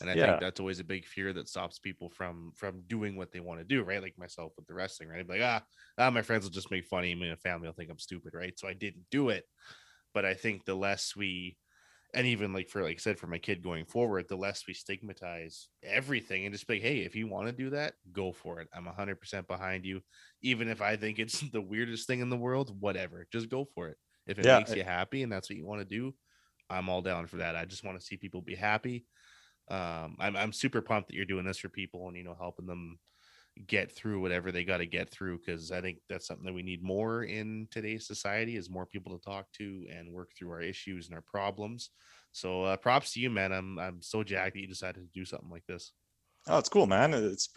And 0.00 0.10
I 0.10 0.16
Yeah. 0.16 0.26
think 0.26 0.40
that's 0.40 0.60
always 0.60 0.80
a 0.80 0.84
big 0.84 1.06
fear 1.06 1.32
that 1.34 1.48
stops 1.48 1.78
people 1.78 2.10
from 2.10 2.52
from 2.56 2.82
doing 2.86 3.16
what 3.16 3.32
they 3.32 3.40
want 3.40 3.60
to 3.60 3.64
do, 3.64 3.82
right? 3.82 4.02
Like 4.02 4.18
myself 4.18 4.54
with 4.56 4.66
the 4.66 4.74
wrestling, 4.74 5.08
right? 5.08 5.20
I'd 5.20 5.26
be 5.28 5.34
like, 5.34 5.42
ah, 5.42 5.64
ah, 5.98 6.10
my 6.10 6.22
friends 6.22 6.44
will 6.44 6.50
just 6.50 6.70
make 6.70 6.86
fun 6.86 7.00
of 7.00 7.04
me 7.04 7.12
and 7.12 7.30
my 7.30 7.36
family 7.36 7.68
will 7.68 7.74
think 7.74 7.90
I'm 7.90 7.98
stupid, 7.98 8.34
right? 8.34 8.58
So 8.58 8.68
I 8.68 8.74
didn't 8.74 9.06
do 9.10 9.28
it. 9.30 9.44
But 10.14 10.24
I 10.24 10.34
think 10.34 10.64
the 10.64 10.74
less 10.74 11.16
we 11.16 11.58
and 12.14 12.26
even 12.26 12.52
like 12.52 12.68
for 12.68 12.82
like 12.82 12.96
I 12.96 12.98
said, 12.98 13.18
for 13.18 13.26
my 13.26 13.38
kid 13.38 13.62
going 13.62 13.86
forward, 13.86 14.26
the 14.28 14.36
less 14.36 14.66
we 14.66 14.74
stigmatize 14.74 15.68
everything 15.82 16.44
and 16.44 16.54
just 16.54 16.66
be 16.66 16.74
like, 16.74 16.82
hey, 16.82 17.00
if 17.00 17.14
you 17.16 17.26
want 17.28 17.46
to 17.48 17.52
do 17.52 17.70
that, 17.70 17.94
go 18.12 18.32
for 18.32 18.60
it. 18.60 18.68
I'm 18.74 18.86
hundred 18.86 19.20
percent 19.20 19.46
behind 19.48 19.84
you. 19.84 20.02
Even 20.42 20.68
if 20.68 20.80
I 20.82 20.96
think 20.96 21.18
it's 21.18 21.40
the 21.52 21.60
weirdest 21.62 22.06
thing 22.06 22.20
in 22.20 22.30
the 22.30 22.36
world, 22.36 22.80
whatever. 22.80 23.26
Just 23.32 23.48
go 23.48 23.64
for 23.64 23.88
it. 23.88 23.98
If 24.26 24.38
it 24.38 24.46
Yeah, 24.46 24.50
makes 24.50 24.74
I- 24.74 24.76
you 24.76 24.84
happy 24.84 25.22
and 25.22 25.32
that's 25.32 25.50
what 25.50 25.56
you 25.56 25.66
want 25.66 25.80
to 25.80 25.84
do, 25.96 26.14
I'm 26.70 26.88
all 26.88 27.02
down 27.02 27.26
for 27.26 27.38
that. 27.38 27.56
I 27.56 27.64
just 27.64 27.84
want 27.84 27.98
to 28.00 28.04
see 28.04 28.16
people 28.16 28.42
be 28.42 28.54
happy. 28.56 29.06
Um, 29.70 30.16
I'm 30.18 30.36
I'm 30.36 30.52
super 30.52 30.82
pumped 30.82 31.08
that 31.08 31.16
you're 31.16 31.24
doing 31.26 31.44
this 31.46 31.58
for 31.58 31.68
people 31.68 32.08
and 32.08 32.16
you 32.16 32.24
know 32.24 32.34
helping 32.34 32.66
them 32.66 32.98
get 33.66 33.92
through 33.92 34.20
whatever 34.20 34.50
they 34.50 34.64
got 34.64 34.78
to 34.78 34.86
get 34.86 35.10
through 35.10 35.38
because 35.38 35.70
I 35.70 35.80
think 35.80 35.98
that's 36.08 36.26
something 36.26 36.46
that 36.46 36.54
we 36.54 36.62
need 36.62 36.82
more 36.82 37.24
in 37.24 37.68
today's 37.70 38.06
society 38.06 38.56
is 38.56 38.70
more 38.70 38.86
people 38.86 39.16
to 39.18 39.24
talk 39.24 39.46
to 39.58 39.86
and 39.92 40.12
work 40.12 40.30
through 40.36 40.50
our 40.50 40.62
issues 40.62 41.06
and 41.06 41.14
our 41.14 41.24
problems. 41.26 41.90
So 42.32 42.64
uh, 42.64 42.76
props 42.76 43.12
to 43.12 43.20
you, 43.20 43.30
man. 43.30 43.52
I'm 43.52 43.78
I'm 43.78 44.02
so 44.02 44.22
jacked 44.22 44.54
that 44.54 44.60
you 44.60 44.68
decided 44.68 45.00
to 45.00 45.18
do 45.18 45.24
something 45.24 45.50
like 45.50 45.66
this. 45.66 45.92
oh, 46.48 46.58
it's 46.58 46.68
cool, 46.68 46.86
man. 46.86 47.12
It's 47.12 47.50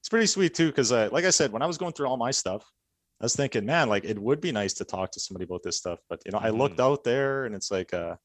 it's 0.00 0.08
pretty 0.08 0.26
sweet 0.26 0.54
too, 0.54 0.66
because 0.68 0.92
uh, 0.92 1.08
like 1.12 1.24
I 1.24 1.30
said, 1.30 1.52
when 1.52 1.62
I 1.62 1.66
was 1.66 1.78
going 1.78 1.92
through 1.92 2.06
all 2.06 2.16
my 2.16 2.30
stuff, 2.30 2.64
I 3.20 3.24
was 3.24 3.36
thinking, 3.36 3.64
man, 3.64 3.88
like 3.88 4.04
it 4.04 4.18
would 4.18 4.40
be 4.40 4.52
nice 4.52 4.74
to 4.74 4.84
talk 4.84 5.10
to 5.12 5.20
somebody 5.20 5.44
about 5.44 5.62
this 5.62 5.78
stuff. 5.78 6.00
But 6.08 6.22
you 6.26 6.32
know, 6.32 6.38
I 6.38 6.50
looked 6.50 6.80
out 6.80 7.02
there, 7.02 7.46
and 7.46 7.54
it's 7.54 7.70
like, 7.70 7.94
uh, 7.94 8.16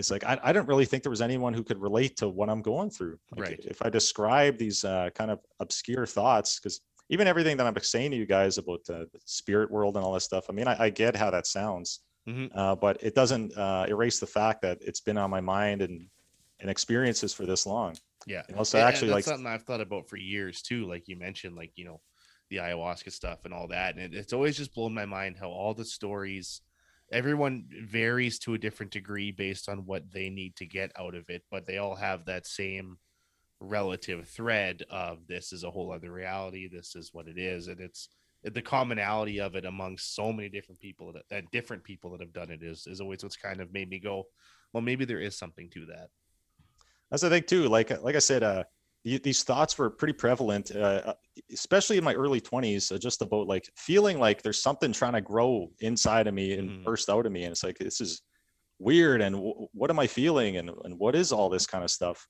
it's 0.00 0.10
like 0.10 0.24
I, 0.24 0.38
I 0.42 0.52
didn't 0.52 0.66
really 0.66 0.84
think 0.84 1.02
there 1.04 1.10
was 1.10 1.22
anyone 1.22 1.54
who 1.54 1.62
could 1.62 1.80
relate 1.80 2.16
to 2.16 2.28
what 2.28 2.48
I'm 2.50 2.62
going 2.62 2.90
through. 2.90 3.18
Like, 3.36 3.48
Right. 3.50 3.60
If 3.64 3.82
I 3.82 3.88
describe 3.90 4.58
these 4.58 4.84
uh, 4.84 5.10
kind 5.14 5.30
of 5.30 5.38
obscure 5.60 6.06
thoughts, 6.06 6.58
because 6.58 6.80
even 7.10 7.28
everything 7.28 7.56
that 7.58 7.66
I'm 7.66 7.76
saying 7.80 8.10
to 8.12 8.16
you 8.16 8.26
guys 8.26 8.58
about 8.58 8.80
uh, 8.88 9.04
the 9.12 9.20
spirit 9.24 9.70
world 9.70 9.96
and 9.96 10.04
all 10.04 10.14
this 10.14 10.24
stuff, 10.24 10.46
I 10.48 10.52
mean, 10.52 10.66
I, 10.66 10.84
I 10.84 10.90
get 10.90 11.14
how 11.14 11.30
that 11.30 11.46
sounds, 11.46 12.00
Mhm. 12.28 12.50
uh, 12.54 12.74
but 12.76 13.02
it 13.02 13.14
doesn't 13.14 13.56
uh, 13.56 13.86
erase 13.88 14.18
the 14.20 14.26
fact 14.26 14.62
that 14.62 14.78
it's 14.80 15.00
been 15.00 15.16
on 15.18 15.30
my 15.30 15.40
mind 15.40 15.82
and 15.82 16.08
and 16.60 16.68
experiences 16.68 17.32
for 17.32 17.46
this 17.46 17.64
long. 17.64 17.96
Yeah. 18.26 18.42
You 18.48 18.54
know, 18.56 18.64
so 18.64 18.78
And- 18.78 18.84
and 18.86 18.92
actually, 18.92 19.08
that's 19.08 19.26
like, 19.26 19.36
something 19.36 19.46
I've 19.46 19.62
thought 19.62 19.80
about 19.80 20.08
for 20.08 20.16
years 20.18 20.60
too. 20.62 20.86
Like 20.86 21.08
you 21.08 21.16
mentioned, 21.16 21.56
like 21.56 21.72
you 21.76 21.84
know, 21.86 22.00
the 22.50 22.56
ayahuasca 22.56 23.10
stuff 23.12 23.44
and 23.46 23.54
all 23.54 23.68
that, 23.68 23.96
and 23.96 24.02
it, 24.04 24.14
it's 24.14 24.32
always 24.34 24.56
just 24.58 24.74
blown 24.74 24.92
my 24.92 25.06
mind 25.06 25.36
how 25.40 25.48
all 25.48 25.72
the 25.72 25.84
stories, 25.84 26.60
everyone 27.12 27.66
varies 27.84 28.38
to 28.40 28.54
a 28.54 28.58
different 28.58 28.92
degree 28.92 29.32
based 29.32 29.68
on 29.68 29.86
what 29.86 30.10
they 30.12 30.30
need 30.30 30.56
to 30.56 30.66
get 30.66 30.92
out 30.98 31.14
of 31.14 31.28
it, 31.28 31.42
but 31.50 31.66
they 31.66 31.78
all 31.78 31.94
have 31.94 32.24
that 32.26 32.46
same 32.46 32.98
relative 33.60 34.28
thread 34.28 34.82
of 34.90 35.26
this 35.26 35.52
is 35.52 35.64
a 35.64 35.70
whole 35.70 35.92
other 35.92 36.12
reality. 36.12 36.68
This 36.68 36.94
is 36.96 37.10
what 37.12 37.28
it 37.28 37.38
is, 37.38 37.68
and 37.68 37.80
it's 37.80 38.08
the 38.42 38.62
commonality 38.62 39.40
of 39.40 39.54
it 39.54 39.66
among 39.66 39.98
so 39.98 40.32
many 40.32 40.48
different 40.48 40.80
people 40.80 41.12
that, 41.28 41.50
different 41.52 41.84
people 41.84 42.10
that 42.12 42.20
have 42.20 42.32
done 42.32 42.50
it 42.50 42.62
is 42.62 42.86
is 42.86 43.00
always 43.00 43.22
what's 43.22 43.36
kind 43.36 43.60
of 43.60 43.72
made 43.72 43.90
me 43.90 43.98
go, 43.98 44.24
well, 44.72 44.80
maybe 44.80 45.04
there 45.04 45.20
is 45.20 45.36
something 45.36 45.68
to 45.70 45.86
that. 45.86 46.08
that's 47.10 47.22
the 47.22 47.30
thing 47.30 47.42
too. 47.42 47.68
Like 47.68 47.90
like 48.02 48.16
I 48.16 48.20
said, 48.20 48.42
uh, 48.42 48.64
these 49.04 49.42
thoughts 49.44 49.78
were 49.78 49.88
pretty 49.90 50.12
prevalent, 50.12 50.74
uh, 50.74 51.14
especially 51.52 51.96
in 51.96 52.04
my 52.04 52.14
early 52.14 52.40
20s, 52.40 52.92
uh, 52.92 52.98
just 52.98 53.22
about 53.22 53.46
like 53.46 53.68
feeling 53.76 54.18
like 54.18 54.42
there's 54.42 54.62
something 54.62 54.92
trying 54.92 55.14
to 55.14 55.20
grow 55.22 55.70
inside 55.80 56.26
of 56.26 56.34
me 56.34 56.52
and 56.52 56.70
Mhm. 56.70 56.84
burst 56.84 57.08
out 57.08 57.24
of 57.24 57.32
me. 57.32 57.44
And 57.44 57.52
it's 57.52 57.64
like, 57.64 57.78
this 57.78 58.00
is 58.00 58.22
weird. 58.78 59.22
And 59.22 59.36
w- 59.36 59.68
what 59.72 59.90
am 59.90 59.98
I 59.98 60.06
feeling? 60.06 60.58
And, 60.58 60.70
and 60.84 60.98
what 60.98 61.14
is 61.14 61.32
all 61.32 61.48
this 61.48 61.66
kind 61.66 61.82
of 61.82 61.90
stuff? 61.90 62.28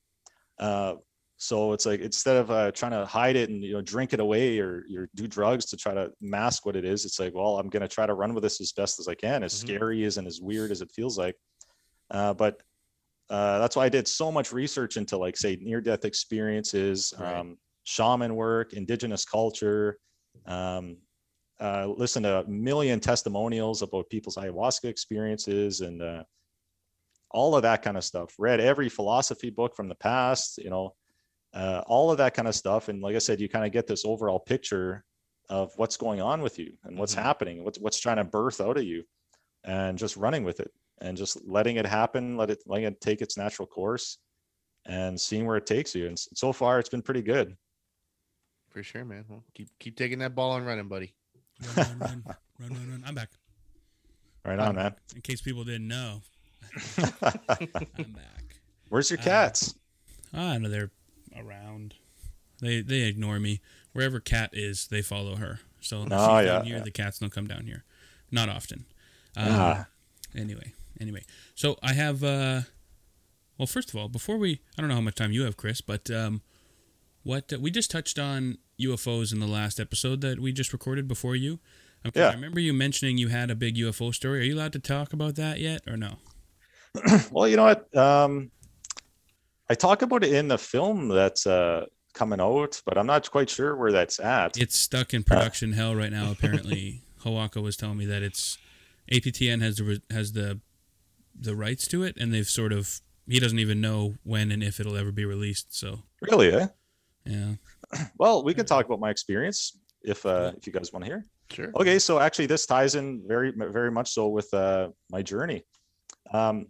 Uh, 0.59 0.95
so 1.39 1.73
it's 1.73 1.87
like 1.87 2.01
instead 2.01 2.37
of 2.37 2.51
uh, 2.51 2.71
trying 2.71 2.93
to 2.93 3.07
hide 3.07 3.35
it 3.35 3.49
and 3.49 3.65
you 3.65 3.73
know 3.73 3.81
drink 3.81 4.13
it 4.13 4.21
away 4.21 4.59
or 4.59 4.85
you 4.87 5.09
do 5.15 5.27
drugs 5.27 5.65
to 5.67 5.77
try 5.77 5.95
to 5.95 6.13
mask 6.21 6.67
what 6.67 6.77
it 6.77 6.85
is, 6.85 7.05
it's 7.07 7.19
like, 7.19 7.35
well, 7.35 7.59
I'm 7.59 7.71
gonna 7.71 7.89
try 7.89 8.07
to 8.07 8.13
run 8.15 8.35
with 8.35 8.43
this 8.43 8.61
as 8.61 8.73
best 8.73 9.01
as 9.01 9.09
I 9.09 9.15
can, 9.15 9.43
as 9.43 9.55
Mhm. 9.55 9.59
scary 9.59 10.05
as 10.05 10.19
and 10.19 10.27
as 10.29 10.41
weird 10.41 10.71
as 10.71 10.83
it 10.83 10.93
feels 10.93 11.17
like. 11.19 11.37
Uh, 12.11 12.35
but 12.35 12.63
uh, 13.31 13.59
that's 13.61 13.77
why 13.77 13.85
I 13.85 13.89
did 13.89 14.09
so 14.09 14.31
much 14.33 14.53
research 14.53 14.97
into 14.97 15.17
like 15.17 15.37
say 15.37 15.57
near 15.61 15.81
death 15.81 16.05
experiences, 16.05 17.15
Right. 17.19 17.37
um, 17.37 17.57
shaman 17.85 18.35
work, 18.35 18.73
indigenous 18.73 19.25
culture. 19.25 19.99
Um, 20.47 20.99
uh, 21.61 21.87
listen 21.97 22.23
to 22.25 22.41
a 22.41 22.49
million 22.49 22.99
testimonials 23.01 23.83
about 23.83 24.09
people's 24.11 24.37
ayahuasca 24.37 24.87
experiences 24.87 25.81
and 25.83 26.03
uh, 26.03 26.25
all 27.31 27.55
of 27.55 27.63
that 27.63 27.83
kind 27.83 27.97
of 27.97 28.05
stuff. 28.05 28.35
Read 28.39 28.61
every 28.61 28.89
philosophy 28.89 29.51
book 29.51 29.77
from 29.77 29.89
the 29.89 29.95
past, 29.95 30.59
you 30.59 30.71
know, 30.71 30.95
uh, 31.55 31.83
all 31.87 32.11
of 32.11 32.19
that 32.19 32.35
kind 32.35 32.49
of 32.49 32.55
stuff. 32.55 32.89
And 32.89 33.01
like 33.03 33.15
I 33.15 33.19
said, 33.19 33.41
you 33.41 33.49
kind 33.49 33.65
of 33.65 33.73
get 33.73 33.87
this 33.87 34.05
overall 34.05 34.41
picture 34.41 35.05
of 35.49 35.73
what's 35.77 35.97
going 35.97 36.21
on 36.21 36.43
with 36.43 36.59
you 36.59 36.73
and 36.85 36.99
what's 36.99 37.15
Mhm. 37.15 37.23
happening, 37.23 37.65
what's 37.65 37.79
what's 37.79 38.01
trying 38.01 38.17
to 38.17 38.25
birth 38.25 38.61
out 38.61 38.77
of 38.77 38.85
you, 38.85 39.05
and 39.65 39.99
just 39.99 40.17
running 40.17 40.45
with 40.45 40.61
it 40.61 40.73
and 41.01 41.17
just 41.17 41.39
letting 41.47 41.77
it 41.77 41.87
happen, 41.87 42.37
let 42.37 42.51
it 42.51 42.63
letting 42.67 42.87
it 42.87 43.01
take 43.01 43.21
its 43.23 43.37
natural 43.37 43.67
course, 43.67 44.19
and 44.87 45.21
seeing 45.21 45.47
where 45.47 45.57
it 45.57 45.67
takes 45.67 45.95
you. 45.95 46.07
And 46.07 46.19
so 46.19 46.53
far, 46.53 46.79
it's 46.79 46.89
been 46.89 47.03
pretty 47.03 47.23
good. 47.23 47.57
For 48.71 48.83
sure, 48.83 49.05
man. 49.05 49.25
Well, 49.29 49.45
keep 49.55 49.69
keep 49.79 49.97
taking 49.97 50.19
that 50.21 50.35
ball 50.35 50.57
and 50.57 50.67
running, 50.67 50.89
buddy. 50.89 51.15
Run, 51.77 51.87
run, 51.99 51.99
run, 52.01 52.37
run, 52.59 52.71
run, 52.71 52.91
run. 52.91 53.05
I'm 53.07 53.15
back. 53.15 53.31
Right 54.45 54.59
on, 54.59 54.77
man. 54.77 54.95
In 55.15 55.21
case 55.21 55.41
people 55.43 55.65
didn't 55.65 55.89
know, 55.89 56.23
I'm 57.03 58.13
back. 58.13 58.45
Where's 58.89 59.11
your 59.11 59.19
Uh, 59.19 59.23
cats? 59.23 59.75
Ah, 60.33 60.57
no, 60.59 60.69
they're 60.69 60.91
around. 61.37 61.95
They 62.61 62.81
they 62.83 63.01
ignore 63.03 63.39
me. 63.41 63.61
Wherever 63.93 64.21
cat 64.21 64.51
is, 64.53 64.87
they 64.87 65.03
follow 65.03 65.37
her. 65.37 65.61
So 65.81 66.07
Oh, 66.11 66.39
yeah, 66.39 66.45
down 66.45 66.65
here, 66.67 66.77
yeah. 66.77 66.83
the 66.83 66.91
cats 66.91 67.19
don't 67.19 67.33
come 67.33 67.47
down 67.47 67.67
here. 67.67 67.85
Not 68.31 68.49
often. 68.49 68.85
Um, 69.37 69.47
Ah. 69.49 69.87
Anyway, 70.37 70.73
anyway. 71.01 71.23
So 71.55 71.77
I 71.83 71.95
have. 71.95 72.23
uh 72.23 72.63
Well, 73.59 73.67
first 73.67 73.91
of 73.91 73.97
all, 73.97 74.09
before 74.09 74.39
we, 74.39 74.61
I 74.77 74.81
don't 74.81 74.89
know 74.89 74.95
how 74.95 75.01
much 75.01 75.17
time 75.17 75.33
you 75.33 75.43
have, 75.45 75.57
Chris, 75.57 75.81
but 75.81 76.11
um, 76.11 76.41
what 77.25 77.53
we 77.61 77.71
just 77.71 77.91
touched 77.91 78.19
on 78.19 78.57
UFOs 78.81 79.33
in 79.33 79.41
the 79.41 79.47
last 79.47 79.79
episode 79.79 80.21
that 80.23 80.41
we 80.41 80.53
just 80.53 80.73
recorded 80.73 81.07
before 81.07 81.37
you. 81.37 81.59
'cause 82.03 82.13
Yeah. 82.17 82.29
I 82.31 82.33
remember 82.33 82.61
you 82.61 82.73
mentioning 82.73 83.19
you 83.19 83.29
had 83.29 83.51
a 83.51 83.55
big 83.55 83.77
UFO 83.77 84.11
story. 84.15 84.41
Are 84.41 84.45
you 84.45 84.55
allowed 84.55 84.73
to 84.73 84.79
talk 84.79 85.13
about 85.13 85.35
that 85.35 85.61
yet, 85.61 85.83
or 85.87 85.97
no? 85.99 86.17
well, 87.31 87.47
you 87.47 87.57
know 87.57 87.65
what? 87.65 87.95
Um, 87.95 88.51
I 89.69 89.75
talk 89.75 90.01
about 90.03 90.25
it 90.25 90.33
in 90.33 90.49
the 90.49 90.57
film 90.57 91.09
that's 91.09 91.47
uh, 91.47 91.85
coming 92.15 92.41
out, 92.41 92.81
but 92.87 92.97
I'm 92.97 93.07
not 93.07 93.31
quite 93.31 93.51
sure 93.51 93.77
where 93.77 93.93
that's 93.93 94.19
at. 94.19 94.57
It's 94.57 94.77
stuck 94.77 95.13
in 95.13 95.23
production 95.23 95.73
hell 95.75 95.95
right 95.95 96.11
now. 96.11 96.31
Apparently, 96.37 97.03
Hawaka 97.25 97.63
was 97.63 97.77
telling 97.77 97.99
me 97.99 98.07
that 98.07 98.23
it's 98.23 98.57
APTN 99.13 99.61
has 99.61 99.77
the 99.77 100.01
has 100.11 100.33
the 100.33 100.61
the 101.39 101.55
rights 101.57 101.87
to 101.89 102.03
it, 102.03 102.17
and 102.19 102.33
they've 102.33 102.49
sort 102.49 102.73
of 102.73 103.01
he 103.27 103.39
doesn't 103.39 103.59
even 103.59 103.81
know 103.81 104.15
when 104.25 104.51
and 104.51 104.63
if 104.63 104.81
it'll 104.81 104.97
ever 104.97 105.13
be 105.13 105.25
released. 105.25 105.75
So 105.77 106.01
Really, 106.23 106.53
eh? 106.53 106.67
yeah, 107.25 107.55
Well, 108.19 108.43
we 108.45 108.55
can 108.55 108.67
talk 108.67 108.87
about 108.87 109.01
my 109.01 109.11
experience 109.11 109.79
if 110.03 110.25
uh, 110.27 110.53
if 110.57 110.67
you 110.67 110.73
guys 110.73 110.93
want 110.93 111.05
to 111.05 111.11
hear. 111.11 111.25
Sure. 111.51 111.73
Okay, 111.77 111.99
so 111.99 112.19
actually, 112.21 112.47
this 112.47 112.65
ties 112.67 112.95
in 112.95 113.23
very 113.27 113.53
very 113.53 113.91
much 113.91 114.11
so 114.13 114.29
with 114.29 114.53
uh, 114.55 114.89
my 115.11 115.23
journey. 115.23 115.65
Um, 116.33 116.67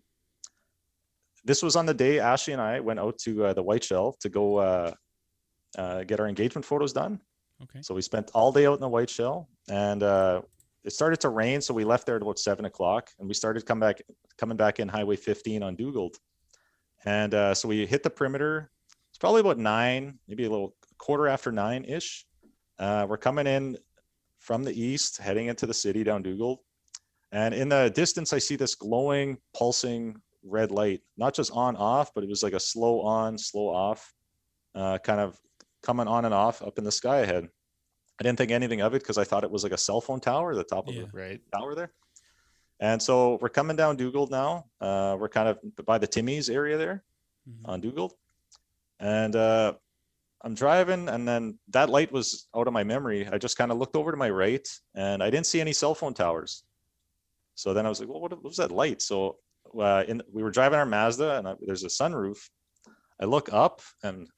this 1.44 1.62
was 1.62 1.74
on 1.76 1.86
the 1.86 1.94
day 1.94 2.18
Ashley 2.20 2.52
and 2.52 2.61
I 2.62 2.80
went 2.80 3.00
out 3.00 3.18
to 3.20 3.46
uh, 3.46 3.52
the 3.54 3.62
White 3.62 3.82
Shell 3.84 4.16
to 4.20 4.28
go 4.28 4.56
uh, 4.58 4.92
uh, 5.78 6.04
get 6.04 6.20
our 6.20 6.28
engagement 6.28 6.64
photos 6.64 6.92
done. 6.92 7.20
okay, 7.62 7.80
So 7.82 7.94
we 7.94 8.02
spent 8.02 8.30
all 8.34 8.52
day 8.52 8.66
out 8.66 8.74
in 8.74 8.80
the 8.80 8.88
White 8.88 9.08
Shell, 9.11 9.48
and 9.68 10.02
uh, 10.02 10.42
it 10.85 10.93
started 10.93 11.20
to 11.20 11.28
rain. 11.28 11.61
So 11.61 11.74
we 11.74 11.85
left 11.85 12.07
there 12.07 12.16
at 12.16 12.22
about 12.22 12.39
seven 12.39 12.64
o'clock, 12.64 13.11
and 13.18 13.28
we 13.28 13.35
started 13.35 13.64
come 13.66 13.81
back 13.81 14.01
coming 14.39 14.57
back 14.57 14.81
in 14.81 14.89
Highway 14.89 15.16
15 15.16 15.62
on 15.62 15.76
Dugald. 15.76 16.16
And 17.05 17.35
uh, 17.35 17.55
so 17.55 17.68
we 17.68 17.87
hit 17.87 18.03
the 18.03 18.11
perimeter. 18.11 18.70
It's 19.11 19.18
probably 19.18 19.41
about 19.41 19.59
nine, 19.59 20.18
maybe 20.28 20.45
a 20.45 20.51
little 20.51 20.74
quarter 20.99 21.28
after 21.28 21.51
nine 21.53 21.85
ish. 21.85 22.26
Uh, 22.78 23.07
we're 23.09 23.18
coming 23.18 23.47
in 23.47 23.76
from 24.39 24.64
the 24.64 24.72
east, 24.72 25.18
heading 25.18 25.47
into 25.47 25.66
the 25.66 25.74
city 25.74 26.03
down 26.03 26.22
Dugald. 26.22 26.59
And 27.33 27.55
in 27.55 27.68
the 27.68 27.93
distance, 27.95 28.33
I 28.33 28.39
see 28.39 28.57
this 28.57 28.74
glowing, 28.74 29.39
pulsing 29.55 30.16
red 30.43 30.70
light, 30.70 31.01
not 31.16 31.35
just 31.35 31.53
on 31.53 31.76
off, 31.76 32.12
but 32.14 32.24
it 32.24 32.31
was 32.31 32.43
like 32.43 32.55
a 32.55 32.61
slow 32.61 33.03
on, 33.03 33.39
slow 33.39 33.68
off, 33.68 34.12
uh, 34.74 34.99
kind 34.99 35.20
of 35.20 35.39
coming 35.83 36.09
on 36.09 36.24
and 36.24 36.35
off 36.35 36.62
up 36.62 36.78
in 36.78 36.85
the 36.85 36.93
sky 36.93 37.18
ahead. 37.18 37.49
I 38.20 38.22
didn't 38.22 38.36
think 38.36 38.50
anything 38.50 38.82
of 38.82 38.94
it 38.94 39.02
because 39.02 39.16
I 39.16 39.24
thought 39.24 39.44
it 39.44 39.50
was 39.50 39.62
like 39.62 39.72
a 39.72 39.78
cell 39.78 40.00
phone 40.02 40.20
tower, 40.20 40.54
the 40.54 40.62
top 40.62 40.88
of 40.88 40.94
Yeah. 40.94 41.04
the 41.06 41.10
Right. 41.12 41.40
tower 41.52 41.74
there. 41.74 41.92
And 42.78 43.02
so 43.02 43.38
we're 43.40 43.48
coming 43.48 43.76
down 43.76 43.96
Dugald 43.96 44.30
now. 44.30 44.66
Uh, 44.80 45.16
we're 45.18 45.30
kind 45.30 45.48
of 45.48 45.58
by 45.86 45.96
the 45.96 46.06
Timmy's 46.06 46.50
area 46.50 46.76
there 46.76 47.02
Mhm. 47.48 47.60
on 47.64 47.80
Dugald. 47.80 48.12
And 48.98 49.34
uh, 49.34 49.74
I'm 50.42 50.54
driving, 50.54 51.08
and 51.08 51.26
then 51.26 51.58
that 51.68 51.88
light 51.88 52.12
was 52.12 52.48
out 52.54 52.66
of 52.66 52.74
my 52.74 52.84
memory. 52.84 53.26
I 53.26 53.38
just 53.38 53.56
kind 53.56 53.72
of 53.72 53.78
looked 53.78 53.96
over 53.96 54.10
to 54.10 54.16
my 54.18 54.28
right, 54.28 54.66
and 54.94 55.22
I 55.22 55.30
didn't 55.30 55.46
see 55.46 55.60
any 55.60 55.72
cell 55.72 55.94
phone 55.94 56.12
towers. 56.14 56.64
So 57.54 57.72
then 57.72 57.86
I 57.86 57.88
was 57.88 58.00
like, 58.00 58.08
well, 58.10 58.20
what, 58.20 58.32
what 58.32 58.42
was 58.44 58.56
that 58.58 58.70
light? 58.70 59.00
So 59.00 59.38
uh, 59.78 60.04
in, 60.08 60.22
we 60.30 60.42
were 60.42 60.50
driving 60.50 60.78
our 60.78 60.86
Mazda, 60.86 61.38
and 61.38 61.48
I, 61.48 61.54
there's 61.60 61.84
a 61.84 61.88
sunroof. 61.88 62.38
I 63.18 63.24
look 63.24 63.50
up, 63.52 63.80
and 64.02 64.28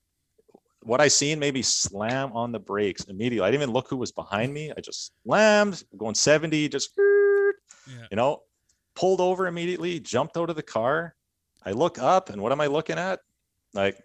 what 0.83 1.01
I 1.01 1.09
seen 1.09 1.39
maybe 1.39 1.63
slam 1.63 2.33
on 2.33 2.53
the 2.53 2.59
brakes 2.59 3.05
immediately. 3.05 3.47
I 3.47 3.51
didn't 3.51 3.63
even 3.63 3.73
look 3.73 3.89
who 3.89 3.97
was 3.97 4.13
behind 4.13 4.53
me. 4.53 4.73
I 4.77 4.81
just 4.81 5.13
slammed, 5.25 5.83
going 5.97 6.15
70, 6.15 6.69
just 6.69 6.91
yeah, 6.97 8.07
you 8.11 8.17
know, 8.17 8.43
pulled 8.95 9.21
over 9.21 9.47
immediately, 9.47 10.01
jumped 10.01 10.37
out 10.37 10.51
of 10.51 10.57
the 10.57 10.63
car. 10.63 11.15
I 11.65 11.73
look 11.73 11.99
up, 11.99 12.31
and 12.31 12.43
what 12.43 12.53
am 12.53 12.61
I 12.61 12.67
looking 12.67 12.99
at? 12.99 13.21
Like 13.75 14.03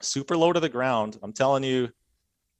super 0.00 0.36
low 0.36 0.52
to 0.52 0.60
the 0.60 0.68
ground. 0.68 1.18
I'm 1.22 1.32
telling 1.32 1.64
you, 1.64 1.90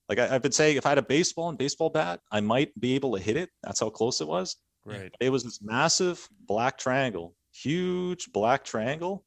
like 0.08 0.18
I, 0.18 0.34
I've 0.34 0.42
been 0.42 0.52
saying, 0.52 0.76
if 0.76 0.86
I 0.86 0.90
had 0.90 0.98
a 0.98 1.02
baseball 1.02 1.48
and 1.48 1.58
baseball 1.58 1.90
bat, 1.90 2.20
I 2.30 2.40
might 2.40 2.78
be 2.80 2.94
able 2.94 3.16
to 3.16 3.22
hit 3.22 3.36
it. 3.36 3.50
That's 3.62 3.80
how 3.80 3.90
close 3.90 4.20
it 4.20 4.28
was. 4.28 4.56
Right. 4.84 5.14
It 5.20 5.30
was 5.30 5.44
this 5.44 5.62
massive 5.62 6.28
black 6.46 6.76
triangle, 6.76 7.34
huge 7.52 8.32
black 8.32 8.64
triangle 8.64 9.24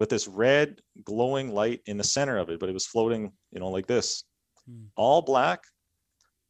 with 0.00 0.08
this 0.08 0.26
red 0.26 0.80
glowing 1.04 1.52
light 1.52 1.82
in 1.86 1.96
the 1.98 2.04
center 2.04 2.38
of 2.38 2.48
it, 2.48 2.58
but 2.58 2.68
it 2.68 2.72
was 2.72 2.86
floating, 2.86 3.32
you 3.52 3.60
know, 3.60 3.68
like 3.68 3.86
this, 3.86 4.24
Hmm. 4.66 4.84
all 4.96 5.22
black, 5.22 5.62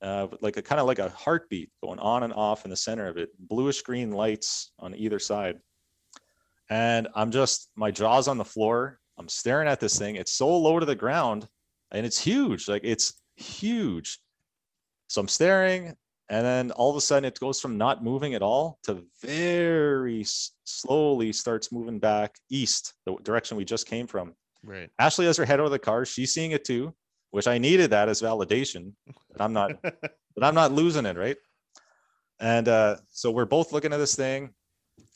uh, 0.03 0.29
like 0.41 0.57
a 0.57 0.63
kind 0.63 0.81
of 0.81 0.87
like 0.87 0.99
a 0.99 1.11
heartbeat 1.11 1.71
going 1.83 1.99
on 1.99 2.23
and 2.23 2.33
off 2.33 2.65
in 2.65 2.71
the 2.71 2.77
center 2.77 3.07
of 3.07 3.17
it, 3.19 3.31
bluish 3.39 3.83
green 3.83 4.13
lights 4.13 4.73
on 4.79 4.95
either 4.95 5.19
side. 5.19 5.61
And 6.71 7.09
I'm 7.15 7.31
just, 7.31 7.71
my 7.77 7.91
jaw's 7.91 8.29
on 8.29 8.39
the 8.39 8.45
floor. 8.45 8.99
I'm 9.19 9.29
staring 9.29 9.69
at 9.69 9.81
this 9.81 9.99
thing. 9.99 10.17
It's 10.17 10.33
so 10.33 10.57
low 10.57 10.79
to 10.79 10.87
the 10.87 10.95
ground 10.95 11.49
and 11.91 12.07
it's 12.07 12.19
huge. 12.19 12.69
Like 12.69 12.83
it's 12.85 13.21
huge. 13.37 14.21
So 15.09 15.21
I'm 15.21 15.29
staring 15.29 15.97
and 16.31 16.47
then 16.47 16.71
all 16.71 16.91
of 16.91 16.97
a 16.97 17.01
sudden 17.01 17.25
it 17.25 17.39
goes 17.41 17.61
from 17.61 17.77
not 17.77 18.05
moving 18.05 18.35
at 18.35 18.41
all 18.41 18.79
to 18.85 19.05
very 19.21 20.21
s- 20.21 20.53
slowly 20.65 21.33
starts 21.33 21.73
moving 21.73 21.99
back 21.99 22.37
east, 22.49 22.95
the 23.05 23.17
direction 23.25 23.57
we 23.57 23.65
just 23.65 23.87
came 23.87 24.07
from. 24.07 24.35
Right. 24.63 24.89
Ashley 25.01 25.27
has 25.27 25.37
her 25.37 25.45
head 25.45 25.59
of 25.59 25.71
the 25.73 25.79
car. 25.79 26.05
She's 26.05 26.33
seeing 26.33 26.53
it 26.53 26.65
too, 26.65 26.95
which 27.33 27.49
I 27.49 27.59
needed 27.59 27.91
that 27.91 28.09
as 28.09 28.23
validation. 28.23 28.93
But 29.07 29.41
I'm 29.41 29.53
not, 29.53 29.73
but 29.83 30.45
I'm 30.45 30.55
not 30.55 30.71
losing 30.71 31.05
it, 31.05 31.17
right? 31.17 31.37
And 32.39 32.69
uh, 32.69 32.97
so 33.11 33.33
we're 33.33 33.45
both 33.45 33.73
looking 33.73 33.93
at 33.93 33.99
this 33.99 34.15
thing, 34.15 34.51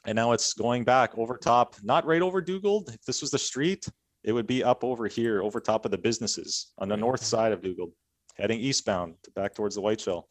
and 0.05 0.17
now 0.17 0.33
it's 0.33 0.53
going 0.53 0.83
back 0.83 1.17
over 1.17 1.39
top, 1.39 1.77
not 1.83 2.05
right 2.07 2.23
over 2.23 2.43
Dugald. 2.43 2.93
If 2.93 3.05
this 3.05 3.23
was 3.23 3.31
the 3.31 3.39
street, 3.39 3.87
it 4.25 4.33
would 4.33 4.49
be 4.49 4.65
up 4.65 4.83
over 4.83 5.07
here, 5.07 5.43
over 5.43 5.61
top 5.61 5.85
of 5.85 5.93
the 5.93 5.99
businesses 5.99 6.73
on 6.79 6.89
the 6.89 6.97
north 6.97 7.23
side 7.23 7.53
of 7.53 7.61
Dugald, 7.63 7.93
heading 8.37 8.59
eastbound 8.59 9.15
to 9.23 9.31
back 9.31 9.55
towards 9.55 9.77
the 9.77 9.81
White 9.81 10.01
Shell. 10.01 10.29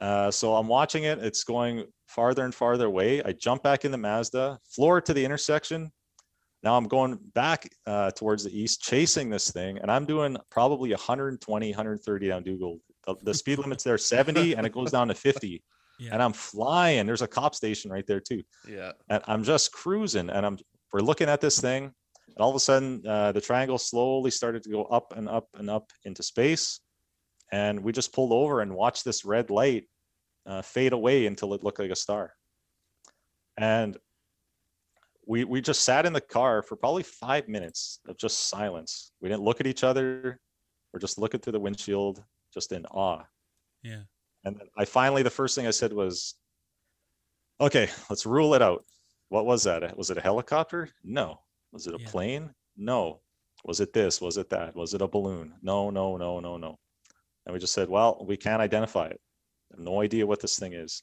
Uh, 0.00 0.30
so 0.30 0.54
I'm 0.54 0.68
watching 0.68 1.04
it. 1.04 1.18
It's 1.18 1.44
going 1.44 1.84
farther 2.08 2.44
and 2.44 2.54
farther 2.54 2.86
away. 2.86 3.22
I 3.22 3.32
jump 3.32 3.62
back 3.62 3.84
in 3.84 3.90
the 3.92 3.98
Mazda, 3.98 4.58
floor 4.68 5.00
to 5.00 5.14
the 5.14 5.24
intersection. 5.24 5.90
Now 6.62 6.76
I'm 6.76 6.88
going 6.88 7.18
back 7.34 7.68
uh, 7.86 8.10
towards 8.12 8.44
the 8.44 8.58
east, 8.58 8.80
chasing 8.80 9.28
this 9.30 9.50
thing, 9.50 9.78
and 9.78 9.90
I'm 9.90 10.06
doing 10.06 10.36
probably 10.50 10.90
120, 10.90 11.70
130 11.70 12.28
down 12.28 12.42
Dugald. 12.42 12.80
The, 13.06 13.16
the 13.22 13.34
speed 13.34 13.58
limit's 13.58 13.84
there 13.84 13.98
70, 13.98 14.54
and 14.54 14.66
it 14.66 14.72
goes 14.72 14.90
down 14.90 15.08
to 15.08 15.14
50. 15.14 15.62
Yeah. 16.00 16.10
And 16.12 16.20
I'm 16.20 16.32
flying. 16.32 17.06
There's 17.06 17.22
a 17.22 17.28
cop 17.28 17.54
station 17.54 17.88
right 17.88 18.04
there 18.04 18.18
too 18.18 18.42
Yeah. 18.68 18.90
and 19.10 19.22
I'm 19.28 19.44
just 19.44 19.70
cruising 19.70 20.28
and 20.28 20.44
I'm 20.44 20.58
we're 20.92 21.02
looking 21.02 21.28
at 21.28 21.40
this 21.40 21.60
thing. 21.60 21.84
And 21.84 22.36
all 22.38 22.50
of 22.50 22.56
a 22.56 22.58
sudden, 22.58 23.06
uh, 23.06 23.30
the 23.30 23.40
triangle 23.40 23.78
slowly 23.78 24.32
started 24.32 24.64
to 24.64 24.70
go 24.70 24.86
up 24.86 25.12
and 25.16 25.28
up 25.28 25.46
and 25.54 25.70
up 25.70 25.92
into 26.04 26.24
space. 26.24 26.80
And 27.54 27.84
we 27.84 27.92
just 27.92 28.12
pulled 28.12 28.32
over 28.32 28.62
and 28.62 28.74
watched 28.74 29.04
this 29.04 29.24
red 29.24 29.48
light 29.48 29.84
uh, 30.44 30.60
fade 30.60 30.92
away 30.92 31.26
until 31.26 31.54
it 31.54 31.62
looked 31.62 31.78
like 31.78 31.92
a 31.92 31.94
star. 31.94 32.34
And 33.56 33.96
we 35.24 35.44
we 35.44 35.60
just 35.60 35.84
sat 35.84 36.04
in 36.04 36.12
the 36.12 36.20
car 36.20 36.62
for 36.64 36.74
probably 36.74 37.04
five 37.04 37.46
minutes 37.46 38.00
of 38.08 38.18
just 38.18 38.48
silence. 38.48 39.12
We 39.20 39.28
didn't 39.28 39.44
look 39.44 39.60
at 39.60 39.68
each 39.68 39.84
other. 39.84 40.40
We're 40.92 40.98
just 40.98 41.16
looking 41.16 41.38
through 41.38 41.52
the 41.52 41.60
windshield, 41.60 42.24
just 42.52 42.72
in 42.72 42.86
awe. 42.86 43.22
Yeah. 43.84 44.02
And 44.44 44.56
then 44.58 44.66
I 44.76 44.84
finally, 44.84 45.22
the 45.22 45.30
first 45.30 45.54
thing 45.54 45.68
I 45.68 45.70
said 45.70 45.92
was, 45.92 46.34
"Okay, 47.60 47.88
let's 48.10 48.26
rule 48.26 48.54
it 48.54 48.62
out. 48.62 48.84
What 49.28 49.46
was 49.46 49.62
that? 49.62 49.96
Was 49.96 50.10
it 50.10 50.18
a 50.18 50.20
helicopter? 50.28 50.90
No. 51.04 51.38
Was 51.70 51.86
it 51.86 51.94
a 51.94 52.00
Yeah. 52.00 52.10
plane? 52.10 52.54
No. 52.76 53.20
Was 53.64 53.78
it 53.78 53.92
this? 53.92 54.20
Was 54.20 54.38
it 54.38 54.50
that? 54.50 54.74
Was 54.74 54.92
it 54.92 55.02
a 55.02 55.06
balloon? 55.08 55.54
No, 55.62 55.90
no, 55.90 56.16
no, 56.16 56.40
no, 56.40 56.56
no." 56.56 56.80
And 57.46 57.52
we 57.52 57.58
just 57.58 57.72
said, 57.72 57.88
"Well, 57.88 58.24
we 58.26 58.36
can't 58.36 58.62
identify 58.62 59.06
it. 59.06 59.20
I 59.72 59.76
have 59.76 59.84
no 59.84 60.00
idea 60.00 60.26
what 60.26 60.40
this 60.40 60.58
thing 60.58 60.72
is." 60.72 61.02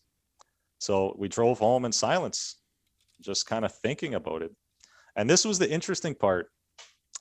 So 0.79 1.15
we 1.17 1.27
drove 1.27 1.59
home 1.59 1.85
in 1.85 1.91
silence, 1.91 2.57
just 3.21 3.45
kind 3.45 3.65
of 3.65 3.73
thinking 3.73 4.15
about 4.15 4.41
it. 4.41 4.51
And 5.15 5.29
this 5.29 5.45
was 5.45 5.59
the 5.59 5.69
interesting 5.69 6.15
part. 6.15 6.49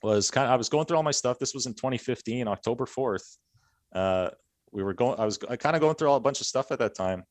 Was 0.03 0.31
kind 0.31 0.47
of 0.47 0.53
I 0.53 0.57
was 0.57 0.71
going 0.71 0.87
through 0.87 0.97
all 0.97 1.03
my 1.03 1.11
stuff. 1.11 1.39
This 1.39 1.53
was 1.53 1.67
in 1.67 1.75
2015, 1.75 2.49
October 2.49 2.87
4th. 2.87 3.37
Uh, 3.95 4.31
we 4.73 4.83
were 4.83 4.95
going. 4.95 5.19
I 5.19 5.25
was 5.25 5.37
kind 5.37 5.77
of 5.77 5.81
going 5.81 5.95
through 5.97 6.09
all 6.09 6.17
a 6.17 6.21
bunch 6.21 6.41
of 6.41 6.47
stuff 6.47 6.73
at 6.73 6.79
that 6.79 6.95
time. 6.95 7.25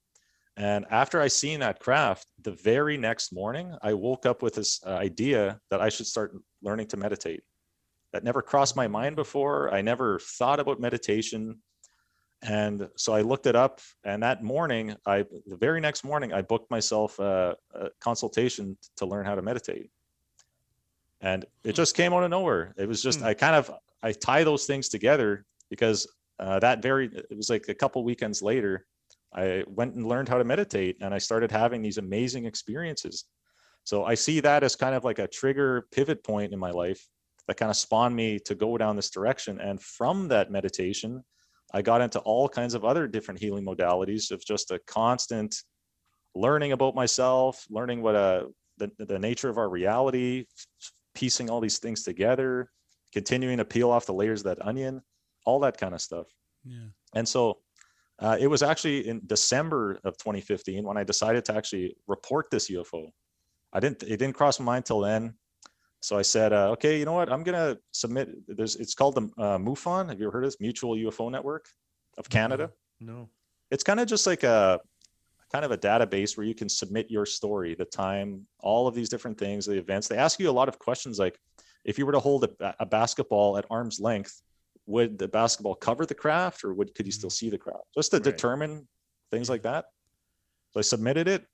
And 0.57 0.85
after 0.91 1.21
I 1.21 1.29
seen 1.29 1.61
that 1.61 1.79
craft, 1.79 2.27
the 2.41 2.51
very 2.51 2.97
next 2.97 3.31
morning, 3.31 3.75
I 3.81 3.93
woke 3.93 4.25
up 4.25 4.43
with 4.43 4.55
this 4.55 4.81
uh, 4.85 4.89
idea 4.89 5.59
that 5.69 5.81
I 5.81 5.87
should 5.87 6.05
start 6.05 6.35
learning 6.61 6.87
to 6.87 6.97
meditate. 6.97 7.43
That 8.11 8.23
never 8.23 8.41
crossed 8.41 8.75
my 8.75 8.87
mind 8.87 9.15
before. 9.15 9.73
I 9.73 9.81
never 9.81 10.19
thought 10.19 10.59
about 10.59 10.81
meditation. 10.81 11.59
And 12.41 12.87
so 12.95 13.13
I 13.13 13.21
looked 13.21 13.47
it 13.47 13.55
up. 13.55 13.81
And 14.03 14.23
that 14.23 14.43
morning, 14.43 14.95
I 15.05 15.25
the 15.45 15.57
very 15.57 15.81
next 15.81 16.03
morning, 16.03 16.31
I 16.33 16.41
booked 16.41 16.71
myself 16.71 17.19
a, 17.19 17.55
a 17.73 17.89
consultation 17.99 18.77
to 18.97 19.05
learn 19.05 19.25
how 19.25 19.35
to 19.35 19.41
meditate. 19.41 19.89
And 21.21 21.45
it 21.65 21.75
just 21.75 21.95
came 21.95 22.13
out 22.13 22.23
of 22.23 22.29
nowhere. 22.29 22.73
It 22.77 22.87
was 22.87 23.03
just 23.03 23.19
Hmm. 23.19 23.25
I 23.25 23.33
kind 23.33 23.55
of 23.55 23.71
I 24.01 24.13
tie 24.13 24.43
those 24.43 24.65
things 24.65 24.87
together 24.87 25.45
because 25.69 26.07
uh, 26.39 26.59
that 26.59 26.81
very 26.81 27.07
it 27.07 27.35
was 27.35 27.49
like 27.49 27.67
a 27.67 27.73
couple 27.73 28.03
weekends 28.03 28.41
later 28.41 28.85
i 29.33 29.63
went 29.67 29.93
and 29.95 30.07
learned 30.07 30.29
how 30.29 30.37
to 30.37 30.43
meditate 30.43 30.97
and 31.01 31.13
i 31.13 31.17
started 31.17 31.51
having 31.51 31.81
these 31.81 31.97
amazing 31.97 32.45
experiences 32.45 33.25
so 33.83 34.05
i 34.05 34.15
see 34.15 34.39
that 34.39 34.63
as 34.63 34.75
kind 34.75 34.95
of 34.95 35.03
like 35.03 35.19
a 35.19 35.27
trigger 35.27 35.87
pivot 35.91 36.23
point 36.23 36.53
in 36.53 36.59
my 36.59 36.71
life 36.71 37.07
that 37.47 37.57
kind 37.57 37.69
of 37.69 37.75
spawned 37.75 38.15
me 38.15 38.39
to 38.39 38.55
go 38.55 38.77
down 38.77 38.95
this 38.95 39.09
direction 39.09 39.59
and 39.59 39.81
from 39.81 40.27
that 40.27 40.51
meditation 40.51 41.23
i 41.73 41.81
got 41.81 42.01
into 42.01 42.19
all 42.19 42.47
kinds 42.47 42.73
of 42.73 42.85
other 42.85 43.07
different 43.07 43.39
healing 43.39 43.65
modalities 43.65 44.31
of 44.31 44.43
just 44.45 44.71
a 44.71 44.79
constant 44.87 45.55
learning 46.35 46.71
about 46.71 46.95
myself 46.95 47.65
learning 47.69 48.01
what 48.01 48.15
uh 48.15 48.43
the, 48.77 48.89
the 48.99 49.19
nature 49.19 49.49
of 49.49 49.57
our 49.57 49.69
reality 49.69 50.45
piecing 51.13 51.49
all 51.49 51.59
these 51.59 51.79
things 51.79 52.03
together 52.03 52.69
continuing 53.11 53.57
to 53.57 53.65
peel 53.65 53.89
off 53.89 54.05
the 54.05 54.13
layers 54.13 54.41
of 54.41 54.45
that 54.45 54.65
onion 54.65 55.01
all 55.49 55.59
that 55.59 55.77
kind 55.77 55.93
of 55.93 56.01
stuff. 56.01 56.27
Yeah. 56.63 56.87
And 57.15 57.27
so 57.27 57.57
uh, 58.19 58.37
it 58.39 58.47
was 58.47 58.61
actually 58.61 59.07
in 59.07 59.21
December 59.25 59.99
of 60.03 60.17
2015 60.17 60.83
when 60.83 60.97
I 60.97 61.03
decided 61.03 61.45
to 61.45 61.55
actually 61.55 61.95
report 62.07 62.47
this 62.51 62.69
UFO. 62.69 63.09
I 63.73 63.79
didn't, 63.79 64.03
it 64.03 64.17
didn't 64.17 64.33
cross 64.33 64.59
my 64.59 64.65
mind 64.65 64.85
till 64.85 64.99
then. 64.99 65.33
So 66.01 66.17
I 66.17 66.21
said, 66.21 66.53
uh, 66.53 66.71
okay, 66.71 66.97
you 66.97 67.05
know 67.05 67.13
what? 67.13 67.31
I'm 67.31 67.43
going 67.43 67.55
to 67.55 67.79
submit. 67.91 68.29
There's, 68.47 68.75
it's 68.77 68.93
called 68.95 69.15
the 69.15 69.23
uh, 69.43 69.57
MUFON. 69.57 70.09
Have 70.09 70.19
you 70.19 70.27
ever 70.27 70.31
heard 70.37 70.43
of 70.45 70.47
this? 70.51 70.59
Mutual 70.61 70.95
UFO 70.95 71.29
Network 71.29 71.65
of 72.17 72.29
Canada. 72.29 72.71
No. 72.99 73.29
It's 73.69 73.83
kind 73.83 73.99
of 73.99 74.07
just 74.07 74.25
like 74.25 74.43
a 74.43 74.79
kind 75.51 75.65
of 75.65 75.71
a 75.71 75.77
database 75.77 76.37
where 76.37 76.45
you 76.45 76.55
can 76.55 76.69
submit 76.69 77.09
your 77.11 77.25
story, 77.25 77.75
the 77.75 77.85
time, 77.85 78.45
all 78.59 78.87
of 78.87 78.95
these 78.95 79.09
different 79.09 79.37
things, 79.37 79.65
the 79.65 79.77
events. 79.77 80.07
They 80.07 80.17
ask 80.17 80.39
you 80.39 80.49
a 80.49 80.51
lot 80.51 80.69
of 80.69 80.79
questions 80.79 81.19
like, 81.19 81.37
if 81.85 81.97
you 81.97 82.05
were 82.05 82.11
to 82.11 82.19
hold 82.19 82.43
a, 82.45 82.75
a 82.79 82.85
basketball 82.85 83.57
at 83.57 83.65
arm's 83.69 83.99
length, 83.99 84.41
would 84.85 85.17
the 85.17 85.27
basketball 85.27 85.75
cover 85.75 86.05
the 86.05 86.15
craft 86.15 86.63
or 86.63 86.73
would 86.73 86.93
could 86.95 87.05
you 87.05 87.11
still 87.11 87.29
see 87.29 87.49
the 87.49 87.57
craft 87.57 87.83
just 87.95 88.11
to 88.11 88.17
Right. 88.17 88.23
determine 88.23 88.87
things 89.29 89.47
like 89.47 89.61
that 89.61 89.85
so 90.71 90.79
i 90.79 90.81
submitted 90.81 91.27
it 91.27 91.45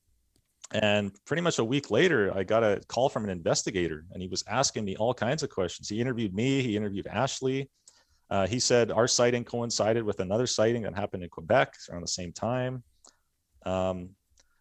and 0.71 1.11
pretty 1.25 1.41
much 1.41 1.59
a 1.59 1.63
week 1.63 1.91
later 1.91 2.35
i 2.35 2.43
got 2.43 2.63
a 2.63 2.81
call 2.87 3.07
from 3.07 3.23
an 3.23 3.29
investigator 3.29 4.05
and 4.11 4.21
he 4.21 4.27
was 4.27 4.43
asking 4.47 4.83
me 4.83 4.95
all 4.95 5.13
kinds 5.13 5.43
of 5.43 5.49
questions. 5.49 5.89
He 5.89 6.01
interviewed 6.01 6.33
me 6.33 6.61
he 6.61 6.75
interviewed 6.75 7.07
ashley. 7.07 7.69
Uh, 8.29 8.47
he 8.47 8.59
said 8.59 8.91
our 8.91 9.07
sighting 9.07 9.43
coincided 9.43 10.03
with 10.03 10.19
another 10.19 10.47
sighting 10.47 10.81
that 10.81 10.95
happened 10.95 11.23
in 11.23 11.29
quebec 11.29 11.75
around 11.89 12.01
the 12.01 12.07
same 12.07 12.31
time. 12.31 12.83
Um, 13.65 14.09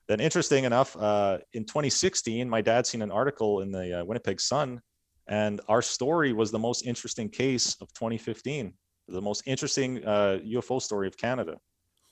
then 0.07 0.21
interesting 0.21 0.65
enough 0.65 0.97
uh, 0.97 1.39
in 1.55 1.65
2016 1.65 2.49
my 2.49 2.61
dad 2.61 2.87
seen 2.87 3.01
an 3.03 3.11
article 3.11 3.63
in 3.63 3.73
the 3.73 4.01
uh, 4.01 4.05
winnipeg 4.05 4.41
sun 4.41 4.81
and 5.27 5.63
our 5.69 5.81
story 5.81 6.35
was 6.35 6.51
the 6.51 6.59
most 6.59 6.87
interesting 6.87 7.31
case 7.31 7.77
of 7.81 7.91
2015 7.95 8.75
the 9.09 9.21
most 9.21 9.43
interesting 9.47 10.05
uh, 10.05 10.39
ufo 10.45 10.81
story 10.81 11.07
of 11.07 11.17
canada. 11.17 11.57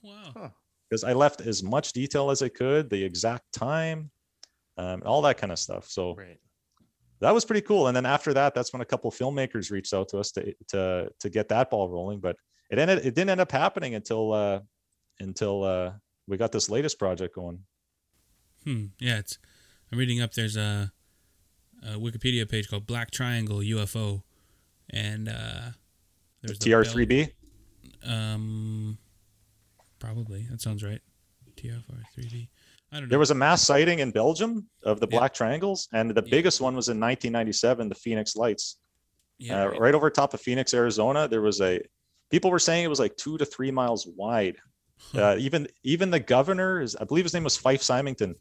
Wow. 0.02 0.52
Because 0.93 1.05
i 1.05 1.12
left 1.14 1.40
as 1.40 1.62
much 1.62 1.93
detail 1.94 2.31
as 2.31 2.43
i 2.43 2.48
could 2.48 2.90
the 2.90 3.02
exact 3.02 3.51
time 3.52 4.10
um, 4.77 5.02
all 5.06 5.23
that 5.23 5.39
kind 5.39 5.51
of 5.52 5.59
stuff 5.59 5.86
so 5.89 6.14
Right. 6.14 6.39
that 7.20 7.32
was 7.32 7.44
pretty 7.44 7.62
cool 7.62 7.86
and 7.89 7.97
then 7.97 8.05
after 8.06 8.35
that 8.35 8.55
that's 8.55 8.73
when 8.73 8.82
a 8.82 8.85
couple 8.85 9.10
filmmakers 9.10 9.70
reached 9.70 9.94
out 9.94 10.09
to 10.10 10.19
us 10.19 10.31
to 10.32 10.55
to 10.69 11.09
to 11.20 11.31
get 11.31 11.48
that 11.48 11.70
ball 11.70 11.89
rolling 11.89 12.20
but 12.20 12.36
it 12.70 12.78
ended 12.78 12.98
it 12.98 13.14
didn't 13.14 13.31
end 13.31 13.40
up 13.40 13.51
happening 13.52 13.94
until 13.94 14.32
uh 14.32 14.60
until 15.20 15.64
uh 15.64 15.93
we 16.27 16.36
got 16.36 16.52
this 16.52 16.69
latest 16.70 16.98
project 16.98 17.35
going 17.35 17.59
Hmm. 18.64 18.85
Yeah, 19.01 19.19
it's. 19.19 19.39
I'm 19.90 19.98
reading 19.98 20.20
up. 20.23 20.35
There's 20.35 20.56
a, 20.56 20.93
a 21.82 21.94
Wikipedia 21.98 22.48
page 22.48 22.69
called 22.70 22.86
Black 22.86 23.10
Triangle 23.10 23.59
UFO, 23.59 24.23
and 24.89 25.28
uh, 25.28 25.70
there's 26.40 26.60
the 26.60 26.70
tr3b 26.70 27.32
Um, 28.09 28.98
probably 30.07 30.47
that 30.51 30.61
sounds 30.61 30.83
right. 30.83 31.01
TFR 31.57 32.03
3D. 32.16 32.49
I 32.91 32.97
don't 32.97 33.05
know. 33.05 33.09
There 33.11 33.19
was 33.19 33.31
a 33.31 33.35
mass 33.35 33.62
sighting 33.62 34.01
in 34.01 34.11
Belgium 34.11 34.69
of 34.85 35.01
the 35.01 35.07
Yeah. 35.11 35.19
black 35.19 35.33
triangles, 35.35 35.89
and 35.93 36.11
the 36.11 36.23
Yeah. 36.24 36.31
biggest 36.31 36.61
one 36.61 36.74
was 36.74 36.89
in 36.89 36.99
1997, 36.99 37.89
the 37.89 37.95
Phoenix 37.95 38.35
Lights. 38.37 38.79
yeah, 39.39 39.65
uh, 39.65 39.69
right 39.79 39.95
over 39.95 40.09
top 40.11 40.35
of 40.35 40.41
Phoenix, 40.41 40.73
Arizona. 40.74 41.27
There 41.27 41.41
was 41.43 41.61
a 41.61 41.81
people 42.31 42.51
were 42.51 42.59
saying 42.61 42.85
it 42.85 42.89
was 42.89 43.01
like 43.01 43.16
two 43.16 43.37
to 43.39 43.45
three 43.45 43.70
miles 43.70 44.07
wide. 44.07 44.57
Uh, 45.15 45.37
even 45.39 45.66
even 45.83 46.11
the 46.11 46.20
governor 46.20 46.81
is, 46.81 46.95
I 46.97 47.05
believe 47.05 47.24
his 47.24 47.35
name 47.35 47.43
was 47.45 47.57
Fife 47.57 47.83
Symington. 47.83 48.35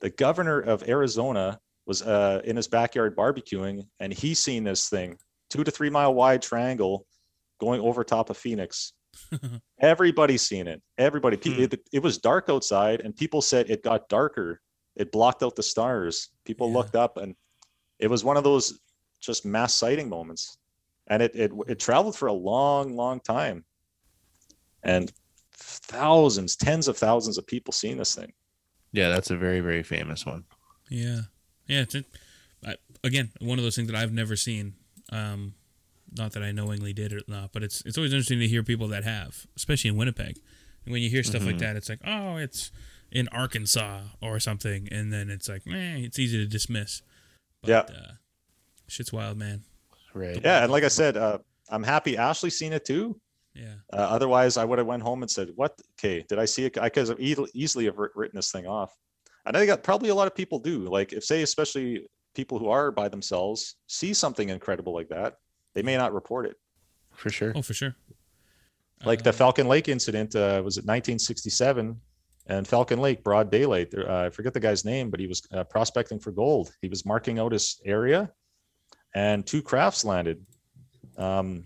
The 0.00 0.10
governor 0.10 0.60
of 0.60 0.86
Arizona 0.88 1.58
was 1.86 2.02
uh, 2.02 2.42
in 2.44 2.56
his 2.56 2.68
backyard 2.68 3.16
barbecuing, 3.16 3.88
and 3.98 4.12
he 4.12 4.34
seen 4.34 4.62
this 4.62 4.88
thing, 4.88 5.16
two 5.50 5.64
to 5.64 5.70
three 5.70 5.90
mile 5.90 6.12
wide 6.14 6.42
triangle, 6.42 7.06
going 7.58 7.80
over 7.80 8.04
top 8.04 8.28
of 8.30 8.36
Phoenix. 8.36 8.92
Everybody's 9.80 10.42
seen 10.42 10.66
it. 10.66 10.82
Everybody. 10.98 11.36
Hmm. 11.36 11.62
It, 11.62 11.80
it 11.92 12.02
was 12.02 12.18
dark 12.18 12.46
outside, 12.48 13.00
and 13.00 13.14
people 13.16 13.42
said 13.42 13.70
it 13.70 13.82
got 13.82 14.08
darker. 14.08 14.60
It 14.96 15.10
blocked 15.12 15.42
out 15.42 15.56
the 15.56 15.62
stars. 15.62 16.28
People 16.44 16.68
Yeah. 16.68 16.74
looked 16.74 16.96
up, 16.96 17.16
and 17.16 17.34
it 17.98 18.08
was 18.08 18.24
one 18.24 18.36
of 18.36 18.44
those 18.44 18.80
just 19.20 19.44
mass 19.44 19.74
sighting 19.74 20.08
moments. 20.08 20.58
And 21.08 21.22
it 21.22 21.34
it 21.34 21.52
it 21.66 21.78
traveled 21.80 22.16
for 22.16 22.28
a 22.28 22.32
long, 22.32 22.94
long 22.94 23.20
time, 23.20 23.64
and 24.82 25.12
thousands, 25.54 26.56
tens 26.56 26.88
of 26.88 26.96
thousands 26.96 27.38
of 27.38 27.46
people 27.46 27.72
seen 27.72 27.96
this 27.98 28.14
thing. 28.14 28.32
Yeah, 28.92 29.08
that's 29.08 29.30
a 29.30 29.36
very 29.36 29.60
very 29.60 29.82
famous 29.82 30.24
one. 30.26 30.44
Yeah, 30.88 31.22
yeah. 31.66 31.80
It's 31.80 31.94
a, 31.94 32.04
I, 32.64 32.76
again 33.02 33.30
one 33.40 33.58
of 33.58 33.64
those 33.64 33.74
things 33.76 33.90
that 33.90 33.96
I've 33.96 34.12
never 34.12 34.36
seen. 34.36 34.74
Um, 35.10 35.54
not 36.16 36.32
that 36.32 36.42
I 36.42 36.52
knowingly 36.52 36.92
did 36.92 37.12
it 37.12 37.22
or 37.28 37.30
not, 37.32 37.52
but 37.52 37.62
it's 37.62 37.82
it's 37.86 37.96
always 37.98 38.12
interesting 38.12 38.40
to 38.40 38.48
hear 38.48 38.62
people 38.62 38.88
that 38.88 39.04
have, 39.04 39.46
especially 39.56 39.88
in 39.90 39.96
Winnipeg. 39.96 40.38
And 40.84 40.92
when 40.92 41.02
you 41.02 41.08
hear 41.10 41.22
stuff 41.22 41.44
like 41.44 41.56
Mhm. 41.56 41.60
that, 41.60 41.76
it's 41.76 41.88
like, 41.88 42.00
oh, 42.04 42.36
it's 42.36 42.70
in 43.10 43.28
Arkansas 43.28 44.02
or 44.20 44.40
something, 44.40 44.88
and 44.90 45.12
then 45.12 45.30
it's 45.30 45.48
like, 45.48 45.62
eh, 45.66 45.96
it's 45.98 46.18
easy 46.18 46.38
to 46.38 46.46
dismiss. 46.46 47.02
But, 47.60 47.68
Yeah. 47.70 47.78
uh, 47.96 48.12
shit's 48.88 49.12
wild, 49.12 49.36
man. 49.38 49.64
Right. 50.14 50.40
Yeah, 50.42 50.62
and 50.64 50.72
like 50.72 50.82
I 50.84 50.88
said, 50.88 51.16
uh, 51.16 51.38
I'm 51.68 51.82
happy 51.82 52.16
Ashley 52.16 52.50
seen 52.50 52.72
it 52.72 52.84
too. 52.84 53.20
Yeah, 53.54 53.74
Uh, 53.92 53.96
otherwise, 53.96 54.56
I 54.56 54.64
would 54.64 54.78
have 54.78 54.86
went 54.86 55.02
home 55.02 55.22
and 55.22 55.30
said, 55.30 55.50
"What? 55.56 55.78
Okay, 55.98 56.24
did 56.26 56.38
I 56.38 56.46
see 56.46 56.64
it? 56.64 56.78
I 56.78 56.88
could 56.88 57.06
have 57.06 57.20
easily, 57.20 57.50
easily 57.52 57.84
have 57.84 57.96
written 57.98 58.36
this 58.36 58.50
thing 58.50 58.66
off." 58.66 58.96
And 59.44 59.54
I 59.54 59.60
think 59.60 59.68
that 59.68 59.82
probably 59.82 60.08
a 60.08 60.14
lot 60.14 60.26
of 60.26 60.34
people 60.34 60.58
do. 60.58 60.88
Like, 60.88 61.12
if 61.12 61.22
say, 61.22 61.42
especially 61.42 62.06
people 62.34 62.58
who 62.58 62.68
are 62.68 62.90
by 62.90 63.08
themselves, 63.10 63.76
see 63.88 64.14
something 64.14 64.48
incredible 64.48 64.94
like 64.94 65.08
that, 65.10 65.36
they 65.74 65.82
may 65.82 65.96
not 65.96 66.12
report 66.12 66.46
it. 66.46 66.56
For 67.14 67.30
sure. 67.30 67.52
oh 67.54 67.62
for 67.62 67.74
sure. 67.74 67.94
Like 69.04 69.22
the 69.22 69.30
Uh, 69.30 69.32
Falcon 69.32 69.68
Lake 69.68 69.88
incident 69.88 70.34
uh, 70.36 70.62
was 70.64 70.76
it 70.78 70.84
1967, 70.86 72.00
and 72.46 72.66
Falcon 72.68 73.00
Lake, 73.00 73.22
broad 73.24 73.50
daylight. 73.50 73.92
Uh, 73.94 74.26
I 74.26 74.30
forget 74.30 74.54
the 74.54 74.60
guy's 74.60 74.84
name, 74.84 75.10
but 75.10 75.18
he 75.20 75.26
was 75.26 75.42
uh, 75.52 75.64
prospecting 75.64 76.18
for 76.20 76.30
gold. 76.32 76.70
He 76.80 76.88
was 76.88 77.04
marking 77.04 77.38
out 77.38 77.52
his 77.52 77.80
area, 77.84 78.30
and 79.14 79.44
two 79.46 79.60
crafts 79.62 80.04
landed. 80.04 80.44
Um, 81.18 81.64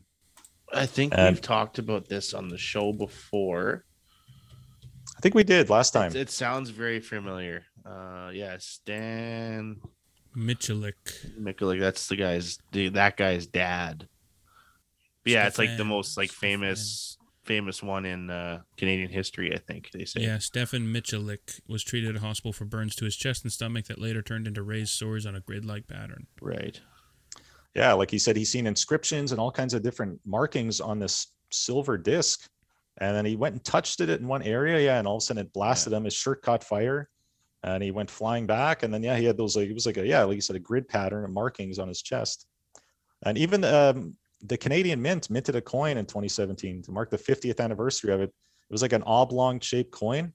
I 0.73 0.87
think 0.87 1.13
And- 1.15 1.35
we've 1.37 1.43
talked 1.43 1.79
about 1.79 2.09
this 2.09 2.35
on 2.35 2.49
the 2.49 2.59
show 2.59 2.93
before. 2.93 3.85
I 5.17 5.21
think 5.21 5.35
we 5.35 5.45
did 5.45 5.71
last 5.71 5.93
time. 5.93 6.11
It, 6.11 6.17
it 6.17 6.31
sounds 6.31 6.71
very 6.71 7.01
familiar. 7.01 7.65
Uh, 7.85 8.31
yeah, 8.35 8.57
Stan 8.59 9.77
Michalak. 10.37 10.95
Mikulik. 11.41 11.81
That's 11.81 12.09
the 12.09 12.17
guy's. 12.17 12.59
The, 12.73 12.89
that 12.91 13.17
guy's 13.17 13.47
dad. 13.47 14.09
But 15.25 15.33
yeah, 15.33 15.47
it's 15.47 15.59
like 15.59 15.77
the 15.77 15.85
most 15.85 16.17
like 16.17 16.31
Stefan. 16.31 16.49
famous 16.49 17.19
famous 17.45 17.83
one 17.83 18.05
in 18.05 18.29
uh, 18.29 18.61
Canadian 18.77 19.09
history. 19.09 19.55
I 19.55 19.59
think 19.59 19.91
they 19.93 20.05
say. 20.05 20.21
Yeah, 20.21 20.39
Stefan 20.39 20.93
Michalak 20.93 21.61
was 21.69 21.83
treated 21.83 22.11
at 22.11 22.17
a 22.17 22.25
hospital 22.25 22.53
for 22.53 22.65
burns 22.65 22.95
to 22.97 23.05
his 23.05 23.17
chest 23.17 23.45
and 23.45 23.53
stomach 23.53 23.87
that 23.87 24.01
later 24.01 24.21
turned 24.21 24.47
into 24.47 24.63
raised 24.63 24.93
sores 24.93 25.25
on 25.25 25.35
a 25.35 25.41
grid-like 25.41 25.87
pattern. 25.87 26.27
Right. 26.41 26.81
Yeah, 27.75 27.93
like 27.93 28.11
he 28.11 28.19
said, 28.19 28.37
he's 28.37 28.51
seen 28.51 28.67
inscriptions 28.67 29.33
and 29.33 29.41
all 29.41 29.51
kinds 29.53 29.75
of 29.75 29.83
different 29.83 30.21
markings 30.25 30.81
on 30.81 30.99
this 30.99 31.29
silver 31.51 31.97
disc. 31.97 32.49
And 32.99 33.15
then 33.15 33.27
he 33.27 33.37
went 33.37 33.55
and 33.55 33.65
touched 33.65 34.01
it 34.01 34.09
in 34.09 34.27
one 34.27 34.43
area. 34.43 34.81
Yeah. 34.81 34.99
And 34.99 35.07
all 35.07 35.17
of 35.17 35.23
a 35.23 35.25
sudden 35.25 35.45
it 35.45 35.53
blasted 35.53 35.93
him. 35.93 36.05
His 36.05 36.15
shirt 36.15 36.43
caught 36.43 36.65
fire 36.65 37.09
and 37.67 37.83
he 37.83 37.91
went 37.91 38.09
flying 38.11 38.47
back. 38.47 38.85
And 38.85 38.95
then, 38.95 39.03
yeah, 39.03 39.17
he 39.17 39.25
had 39.25 39.37
those, 39.37 39.57
like, 39.57 39.69
it 39.69 39.75
was 39.75 39.87
like 39.87 39.97
a, 39.97 40.07
yeah, 40.07 40.23
like 40.23 40.37
you 40.37 40.41
said, 40.41 40.57
a 40.57 40.61
grid 40.61 40.89
pattern 40.89 41.25
of 41.25 41.31
markings 41.31 41.79
on 41.79 41.89
his 41.89 42.01
chest. 42.01 42.47
And 43.25 43.37
even 43.37 43.65
um, 43.65 44.15
the 44.43 44.57
Canadian 44.57 45.03
Mint 45.03 45.29
minted 45.29 45.57
a 45.57 45.61
coin 45.61 45.99
in 45.99 46.07
2017 46.07 46.83
to 46.83 46.93
mark 46.93 47.11
the 47.11 47.19
50th 47.19 47.59
anniversary 47.61 48.13
of 48.15 48.21
it. 48.21 48.31
It 48.31 48.73
was 48.73 48.83
like 48.83 48.93
an 48.93 49.03
oblong 49.05 49.59
shaped 49.61 49.91
coin 49.91 50.33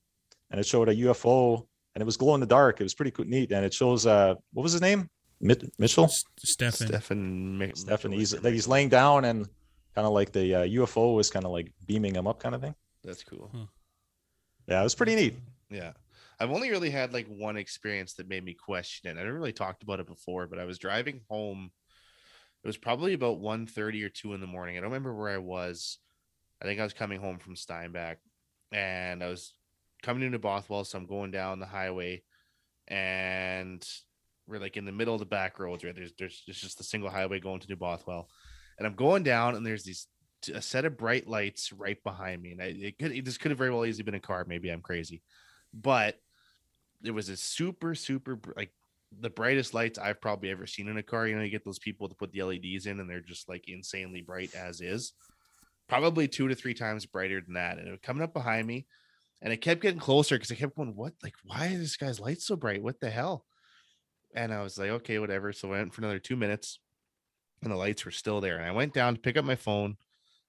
and 0.51 0.59
it 0.59 0.65
showed 0.65 0.89
a 0.89 0.95
UFO 0.95 1.65
and 1.95 2.01
it 2.01 2.05
was 2.05 2.17
glow 2.17 2.35
in 2.35 2.41
the 2.41 2.45
dark. 2.45 2.81
It 2.81 2.83
was 2.83 2.93
pretty 2.93 3.11
cool, 3.11 3.25
neat. 3.25 3.51
And 3.51 3.63
it 3.65 3.73
shows, 3.73 4.05
uh, 4.05 4.35
what 4.51 4.63
was 4.63 4.73
his 4.73 4.81
name? 4.81 5.09
Mit- 5.39 5.71
Mitchell? 5.79 6.05
S- 6.05 6.25
Stefan. 6.37 6.87
Stefan. 6.87 7.71
Stefan, 7.75 8.11
he's 8.11 8.33
like 8.41 8.53
he's 8.53 8.67
laying 8.67 8.89
down 8.89 9.25
and 9.25 9.47
kind 9.95 10.05
of 10.05 10.13
like 10.13 10.31
the 10.31 10.55
uh, 10.55 10.63
UFO 10.63 11.19
is 11.19 11.29
kind 11.29 11.45
of 11.45 11.51
like 11.51 11.71
beaming 11.85 12.15
him 12.15 12.27
up, 12.27 12.39
kind 12.39 12.55
of 12.55 12.61
thing. 12.61 12.75
That's 13.03 13.23
cool. 13.23 13.49
Yeah, 14.67 14.81
it 14.81 14.83
was 14.83 14.95
pretty 14.95 15.15
neat. 15.15 15.35
Yeah. 15.69 15.93
I've 16.41 16.51
only 16.51 16.71
really 16.71 16.89
had 16.89 17.13
like 17.13 17.27
one 17.27 17.55
experience 17.55 18.13
that 18.13 18.27
made 18.27 18.43
me 18.43 18.55
question 18.55 19.09
it. 19.09 19.19
I 19.19 19.23
never 19.23 19.37
really 19.37 19.53
talked 19.53 19.83
about 19.83 19.99
it 19.99 20.07
before, 20.07 20.47
but 20.47 20.57
I 20.57 20.65
was 20.65 20.79
driving 20.79 21.21
home. 21.29 21.71
It 22.63 22.67
was 22.67 22.77
probably 22.77 23.13
about 23.13 23.39
1.30 23.39 24.03
or 24.03 24.09
2 24.09 24.33
in 24.33 24.41
the 24.41 24.47
morning. 24.47 24.75
I 24.75 24.81
don't 24.81 24.89
remember 24.89 25.13
where 25.13 25.29
I 25.29 25.37
was. 25.37 25.99
I 26.59 26.65
think 26.65 26.79
I 26.79 26.83
was 26.83 26.93
coming 26.93 27.19
home 27.19 27.37
from 27.37 27.55
Steinbach 27.55 28.17
and 28.71 29.23
I 29.23 29.27
was 29.27 29.53
coming 30.01 30.23
into 30.23 30.39
Bothwell. 30.39 30.83
So 30.83 30.97
I'm 30.97 31.05
going 31.05 31.29
down 31.29 31.59
the 31.59 31.67
highway 31.67 32.23
and 32.87 33.87
we're 34.47 34.59
like 34.59 34.77
in 34.77 34.85
the 34.85 34.91
middle 34.91 35.13
of 35.13 35.19
the 35.19 35.25
back 35.27 35.59
roads, 35.59 35.83
right? 35.83 35.95
There's, 35.95 36.13
there's, 36.17 36.41
just 36.47 36.79
the 36.79 36.83
single 36.83 37.11
highway 37.11 37.39
going 37.39 37.59
to 37.59 37.67
New 37.67 37.75
Bothwell. 37.75 38.29
And 38.79 38.87
I'm 38.87 38.95
going 38.95 39.21
down 39.21 39.55
and 39.55 39.63
there's 39.63 39.83
these 39.83 40.07
a 40.51 40.61
set 40.61 40.85
of 40.85 40.97
bright 40.97 41.27
lights 41.27 41.71
right 41.71 42.03
behind 42.03 42.41
me. 42.41 42.53
And 42.53 42.61
I, 42.63 42.65
it 42.65 42.97
could, 42.97 43.25
this 43.25 43.37
could 43.37 43.51
have 43.51 43.59
very 43.59 43.69
well 43.69 43.85
easily 43.85 44.03
been 44.03 44.15
a 44.15 44.19
car. 44.19 44.43
Maybe 44.47 44.69
I'm 44.69 44.81
crazy 44.81 45.21
but 45.73 46.17
it 47.03 47.11
was 47.11 47.29
a 47.29 47.37
super 47.37 47.95
super 47.95 48.39
like 48.55 48.71
the 49.19 49.29
brightest 49.29 49.73
lights 49.73 49.99
I've 49.99 50.21
probably 50.21 50.49
ever 50.51 50.65
seen 50.65 50.87
in 50.87 50.97
a 50.97 51.03
car. 51.03 51.27
You 51.27 51.35
know, 51.35 51.43
you 51.43 51.49
get 51.49 51.65
those 51.65 51.79
people 51.79 52.07
to 52.07 52.15
put 52.15 52.31
the 52.31 52.43
LEDs 52.43 52.85
in 52.85 52.99
and 52.99 53.09
they're 53.09 53.19
just 53.19 53.49
like 53.49 53.67
insanely 53.67 54.21
bright 54.21 54.55
as 54.55 54.81
is. 54.81 55.13
Probably 55.89 56.27
two 56.27 56.47
to 56.47 56.55
three 56.55 56.73
times 56.73 57.05
brighter 57.05 57.41
than 57.41 57.55
that. 57.55 57.77
And 57.77 57.87
it 57.87 57.91
was 57.91 57.99
coming 58.01 58.23
up 58.23 58.33
behind 58.33 58.65
me 58.65 58.85
and 59.41 59.51
it 59.51 59.57
kept 59.57 59.81
getting 59.81 59.99
closer 59.99 60.35
because 60.35 60.51
I 60.51 60.55
kept 60.55 60.75
going, 60.75 60.95
What? 60.95 61.13
Like, 61.23 61.33
why 61.43 61.67
is 61.67 61.79
this 61.79 61.97
guy's 61.97 62.19
light 62.19 62.41
so 62.41 62.55
bright? 62.55 62.81
What 62.81 62.99
the 62.99 63.09
hell? 63.09 63.45
And 64.33 64.53
I 64.53 64.63
was 64.63 64.77
like, 64.77 64.89
Okay, 64.89 65.19
whatever. 65.19 65.51
So 65.51 65.67
I 65.67 65.71
went 65.71 65.93
for 65.93 66.01
another 66.01 66.19
two 66.19 66.37
minutes 66.37 66.79
and 67.61 67.71
the 67.71 67.75
lights 67.75 68.05
were 68.05 68.11
still 68.11 68.39
there. 68.39 68.57
And 68.57 68.65
I 68.65 68.71
went 68.71 68.93
down 68.93 69.15
to 69.15 69.21
pick 69.21 69.37
up 69.37 69.45
my 69.45 69.55
phone 69.55 69.97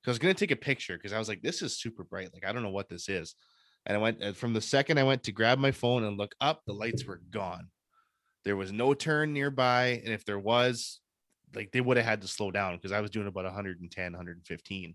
because 0.00 0.08
I 0.08 0.10
was 0.12 0.18
going 0.20 0.34
to 0.34 0.38
take 0.38 0.52
a 0.52 0.56
picture 0.56 0.96
because 0.96 1.12
I 1.12 1.18
was 1.18 1.28
like, 1.28 1.42
This 1.42 1.62
is 1.62 1.80
super 1.80 2.04
bright. 2.04 2.32
Like, 2.32 2.46
I 2.46 2.52
don't 2.52 2.62
know 2.62 2.70
what 2.70 2.88
this 2.88 3.08
is. 3.08 3.34
And 3.86 3.96
I 3.96 4.00
went 4.00 4.22
uh, 4.22 4.32
from 4.32 4.52
the 4.52 4.60
second 4.60 4.98
I 4.98 5.04
went 5.04 5.24
to 5.24 5.32
grab 5.32 5.59
my 5.59 5.72
phone 5.72 6.04
and 6.04 6.16
look 6.16 6.34
up, 6.40 6.62
the 6.66 6.72
lights 6.72 7.04
were 7.04 7.20
gone. 7.30 7.70
There 8.44 8.56
was 8.56 8.72
no 8.72 8.94
turn 8.94 9.32
nearby. 9.32 10.00
And 10.04 10.12
if 10.12 10.24
there 10.24 10.38
was, 10.38 11.00
like 11.54 11.72
they 11.72 11.80
would 11.80 11.96
have 11.96 12.06
had 12.06 12.22
to 12.22 12.28
slow 12.28 12.50
down 12.50 12.76
because 12.76 12.92
I 12.92 13.00
was 13.00 13.10
doing 13.10 13.26
about 13.26 13.44
110, 13.44 14.12
115. 14.12 14.94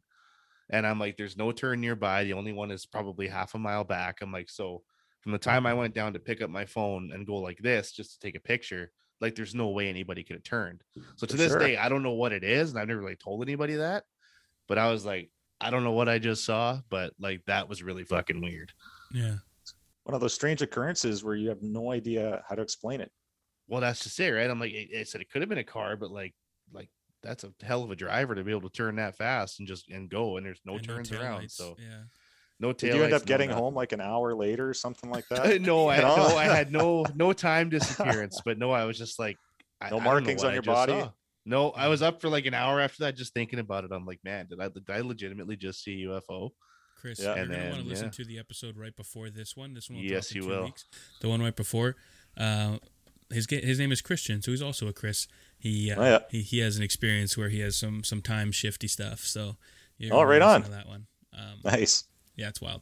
And 0.69 0.85
I'm 0.85 0.99
like, 0.99 1.15
there's 1.15 1.37
no 1.37 1.51
turn 1.51 1.79
nearby. 1.79 2.23
The 2.23 2.33
only 2.33 2.51
one 2.51 2.71
is 2.71 2.85
probably 2.85 3.27
half 3.27 3.55
a 3.55 3.59
mile 3.59 3.83
back. 3.83 4.21
I'm 4.21 4.31
like, 4.31 4.49
so 4.49 4.83
from 5.21 5.31
the 5.31 5.37
time 5.37 5.65
I 5.65 5.73
went 5.73 5.93
down 5.93 6.13
to 6.13 6.19
pick 6.19 6.41
up 6.41 6.49
my 6.49 6.65
phone 6.65 7.11
and 7.13 7.25
go 7.27 7.35
like 7.35 7.59
this 7.59 7.91
just 7.91 8.13
to 8.13 8.19
take 8.19 8.35
a 8.35 8.41
picture, 8.41 8.91
like 9.21 9.35
there's 9.35 9.55
no 9.55 9.69
way 9.69 9.87
anybody 9.87 10.23
could 10.23 10.35
have 10.35 10.43
turned. 10.43 10.83
So 11.15 11.25
to 11.25 11.33
For 11.33 11.37
this 11.37 11.51
sure. 11.51 11.59
day, 11.59 11.77
I 11.77 11.89
don't 11.89 12.03
know 12.03 12.13
what 12.13 12.33
it 12.33 12.43
is. 12.43 12.69
And 12.69 12.79
I've 12.79 12.87
never 12.87 12.99
really 12.99 13.15
told 13.15 13.43
anybody 13.43 13.75
that. 13.75 14.03
But 14.67 14.77
I 14.77 14.91
was 14.91 15.05
like, 15.05 15.31
I 15.59 15.69
don't 15.69 15.83
know 15.83 15.91
what 15.91 16.07
I 16.09 16.19
just 16.19 16.45
saw, 16.45 16.79
but 16.89 17.13
like 17.19 17.43
that 17.47 17.67
was 17.67 17.81
really 17.83 18.03
fucking 18.03 18.41
weird. 18.41 18.71
Yeah. 19.13 19.35
One 20.03 20.13
of 20.15 20.21
those 20.21 20.33
strange 20.33 20.61
occurrences 20.61 21.23
where 21.23 21.35
you 21.35 21.49
have 21.49 21.61
no 21.61 21.91
idea 21.91 22.43
how 22.47 22.55
to 22.55 22.61
explain 22.61 23.01
it. 23.01 23.11
Well, 23.67 23.81
that's 23.81 24.01
just 24.03 24.19
it, 24.19 24.31
right? 24.31 24.49
I'm 24.49 24.59
like, 24.59 24.73
I 24.73 24.99
I 24.99 25.03
said 25.03 25.21
it 25.21 25.29
could 25.29 25.41
have 25.41 25.49
been 25.49 25.57
a 25.57 25.63
car, 25.63 25.97
but 25.97 26.11
like, 26.11 26.33
like 26.71 26.89
that's 27.23 27.43
a 27.43 27.51
hell 27.61 27.83
of 27.83 27.91
a 27.91 27.95
driver 27.95 28.35
to 28.35 28.43
be 28.43 28.51
able 28.51 28.69
to 28.69 28.69
turn 28.69 28.95
that 28.97 29.17
fast 29.17 29.59
and 29.59 29.67
just 29.67 29.89
and 29.89 30.09
go, 30.09 30.37
and 30.37 30.45
there's 30.45 30.61
no 30.63 30.75
And 30.75 30.83
turns 30.87 31.11
around, 31.11 31.41
taillights. 31.41 31.51
so 31.51 31.75
yeah. 31.79 32.03
no 32.59 32.71
tail. 32.71 32.91
Did 32.91 32.97
you 32.99 33.03
end 33.03 33.13
up 33.13 33.25
getting 33.25 33.49
home 33.49 33.73
like 33.75 33.91
an 33.91 33.99
hour 33.99 34.33
later 34.35 34.69
or 34.69 34.73
something 34.73 35.09
like 35.09 35.27
that? 35.31 35.59
no, 35.61 35.89
I 35.89 35.99
no, 35.99 36.15
I 36.37 36.45
had 36.45 36.71
no 36.71 37.05
no 37.15 37.33
time 37.49 37.69
disappearance, 37.69 38.39
but 38.45 38.57
no, 38.57 38.71
I 38.71 38.85
was 38.85 38.97
just 38.97 39.19
like, 39.19 39.37
I, 39.81 39.89
No 39.89 39.99
I 39.99 40.03
markings 40.03 40.43
what 40.43 40.49
on 40.49 40.53
your 40.53 40.63
body? 40.63 40.93
saw. 40.93 41.09
No, 41.47 41.71
I 41.71 41.87
was 41.87 42.01
up 42.01 42.21
for 42.21 42.29
like 42.29 42.45
an 42.45 42.53
hour 42.53 42.79
after 42.81 43.03
that, 43.05 43.15
just 43.15 43.33
thinking 43.33 43.59
about 43.59 43.83
it. 43.85 43.91
I'm 43.91 44.05
like, 44.05 44.19
man, 44.23 44.47
did 44.47 44.59
I 44.59 44.67
did 44.67 44.89
I 44.89 44.99
legitimately 45.01 45.55
just 45.55 45.83
see 45.83 46.03
a 46.03 46.07
UFO? 46.09 46.51
Chris, 46.99 47.19
Yeah. 47.19 47.35
you're 47.35 47.43
And 47.43 47.51
gonna 47.51 47.69
want 47.69 47.81
to 47.83 47.87
listen 47.87 48.05
yeah. 48.07 48.11
to 48.11 48.25
the 48.25 48.39
episode 48.39 48.75
right 48.77 48.95
before 48.95 49.29
this 49.29 49.55
one. 49.55 49.73
This 49.73 49.89
one, 49.89 49.99
will 49.99 50.05
Yes, 50.05 50.33
you 50.35 50.45
will. 50.45 50.65
Weeks. 50.65 50.85
The 51.21 51.29
one 51.29 51.41
right 51.41 51.55
before. 51.55 51.95
Uh, 52.35 52.77
his 53.29 53.45
his 53.49 53.79
name 53.79 53.91
is 53.91 54.01
Christian, 54.01 54.41
so 54.41 54.51
he's 54.51 54.61
also 54.61 54.87
a 54.87 54.93
Chris. 54.93 55.27
He 55.59 55.91
uh, 55.91 56.01
Oh, 56.01 56.03
yeah. 56.05 56.19
he 56.29 56.41
he 56.41 56.59
has 56.59 56.77
an 56.77 56.83
experience 56.83 57.37
where 57.37 57.49
he 57.49 57.59
has 57.61 57.75
some 57.77 58.03
some 58.03 58.21
time 58.21 58.51
shifty 58.51 58.87
stuff. 58.87 59.21
So 59.21 59.57
you're 59.97 60.13
Oh, 60.13 60.23
right 60.23 60.41
on. 60.41 60.63
to 60.63 60.71
that 60.71 60.87
one. 60.87 61.07
Um, 61.33 61.59
Nice. 61.63 62.05
yeah, 62.35 62.49
it's 62.49 62.61
wild. 62.61 62.81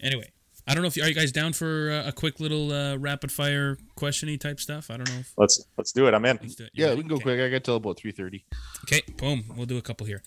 Anyway, 0.00 0.30
I 0.66 0.74
don't 0.74 0.82
know 0.82 0.88
if 0.88 0.96
you 0.96 1.02
are 1.02 1.08
you 1.08 1.14
guys 1.14 1.32
down 1.32 1.52
for 1.52 1.90
uh, 1.90 2.08
a 2.08 2.12
quick 2.12 2.38
little 2.38 2.72
uh, 2.72 2.96
rapid 2.96 3.32
fire 3.32 3.76
questiony 3.96 4.38
type 4.38 4.60
stuff. 4.60 4.90
I 4.90 4.96
don't 4.96 5.08
know. 5.08 5.18
If, 5.18 5.32
Let's 5.36 5.64
let's 5.76 5.90
do 5.92 6.06
it. 6.06 6.14
I'm 6.14 6.24
in. 6.24 6.38
let's 6.40 6.54
do 6.54 6.64
it. 6.64 6.70
Yeah, 6.72 6.86
ready? 6.86 6.96
we 6.98 7.02
can 7.02 7.08
go 7.08 7.14
Okay. 7.16 7.22
quick. 7.24 7.40
I 7.40 7.48
got 7.48 7.64
till 7.64 7.76
about 7.76 7.98
three 7.98 8.12
thirty. 8.12 8.44
Okay, 8.84 9.02
boom. 9.16 9.44
We'll 9.56 9.66
do 9.66 9.76
a 9.78 9.82
couple 9.82 10.06
here. 10.06 10.22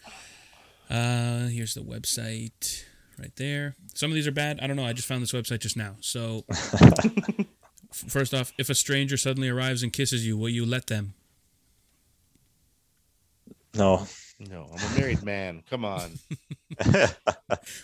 Uh, 0.89 1.47
here's 1.47 1.73
the 1.73 1.81
website 1.81 2.83
right 3.17 3.33
there. 3.37 3.75
Some 3.93 4.11
of 4.11 4.15
these 4.15 4.27
are 4.27 4.31
bad. 4.31 4.59
I 4.61 4.67
don't 4.67 4.75
know. 4.75 4.85
I 4.85 4.91
just 4.93 5.07
found 5.07 5.21
this 5.23 5.31
website 5.31 5.59
just 5.59 5.77
now. 5.77 5.95
So, 6.01 6.43
f- 6.51 7.45
first 7.93 8.33
off, 8.33 8.51
if 8.57 8.69
a 8.69 8.75
stranger 8.75 9.15
suddenly 9.15 9.47
arrives 9.49 9.83
and 9.83 9.93
kisses 9.93 10.27
you, 10.27 10.37
will 10.37 10.49
you 10.49 10.65
let 10.65 10.87
them? 10.87 11.13
No. 13.73 14.05
No, 14.39 14.69
I'm 14.73 14.91
a 14.95 14.99
married 14.99 15.23
man. 15.23 15.63
Come 15.69 15.85
on. 15.85 16.19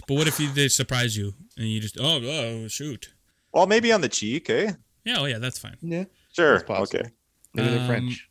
But 0.07 0.15
what 0.15 0.27
if 0.27 0.39
you, 0.39 0.51
they 0.51 0.67
surprise 0.67 1.15
you 1.15 1.33
and 1.57 1.67
you 1.67 1.79
just, 1.79 1.97
oh, 1.99 2.19
oh, 2.23 2.67
shoot. 2.67 3.13
well, 3.53 3.65
maybe 3.67 3.91
on 3.91 4.01
the 4.01 4.09
cheek, 4.09 4.49
eh? 4.49 4.73
Yeah, 5.05 5.17
oh 5.19 5.25
yeah, 5.25 5.37
that's 5.39 5.57
fine. 5.59 5.77
Yeah, 5.81 6.03
Sure. 6.33 6.59
That's. 6.59 6.93
Okay. 6.93 7.09
maybe 7.53 7.69
they're 7.69 7.79
Um, 7.79 7.87
French. 7.87 8.29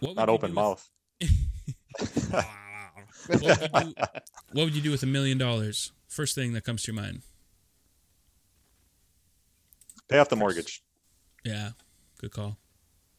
What 0.00 0.14
Not 0.16 0.28
open 0.28 0.54
mouth. 0.54 0.88
With, 1.20 2.30
what, 3.32 3.42
would 3.42 3.42
you 3.42 3.58
do, 3.68 3.94
what 4.52 4.64
would 4.64 4.74
you 4.74 4.82
do 4.82 4.90
with 4.90 5.02
a 5.02 5.06
million 5.06 5.38
dollars? 5.38 5.92
First 6.08 6.34
thing 6.34 6.52
that 6.52 6.64
comes 6.64 6.82
to 6.84 6.92
your 6.92 7.00
mind. 7.02 7.22
Pay 10.08 10.18
off 10.18 10.28
the 10.28 10.36
mortgage. 10.36 10.82
Yeah, 11.44 11.70
good 12.20 12.30
call. 12.30 12.58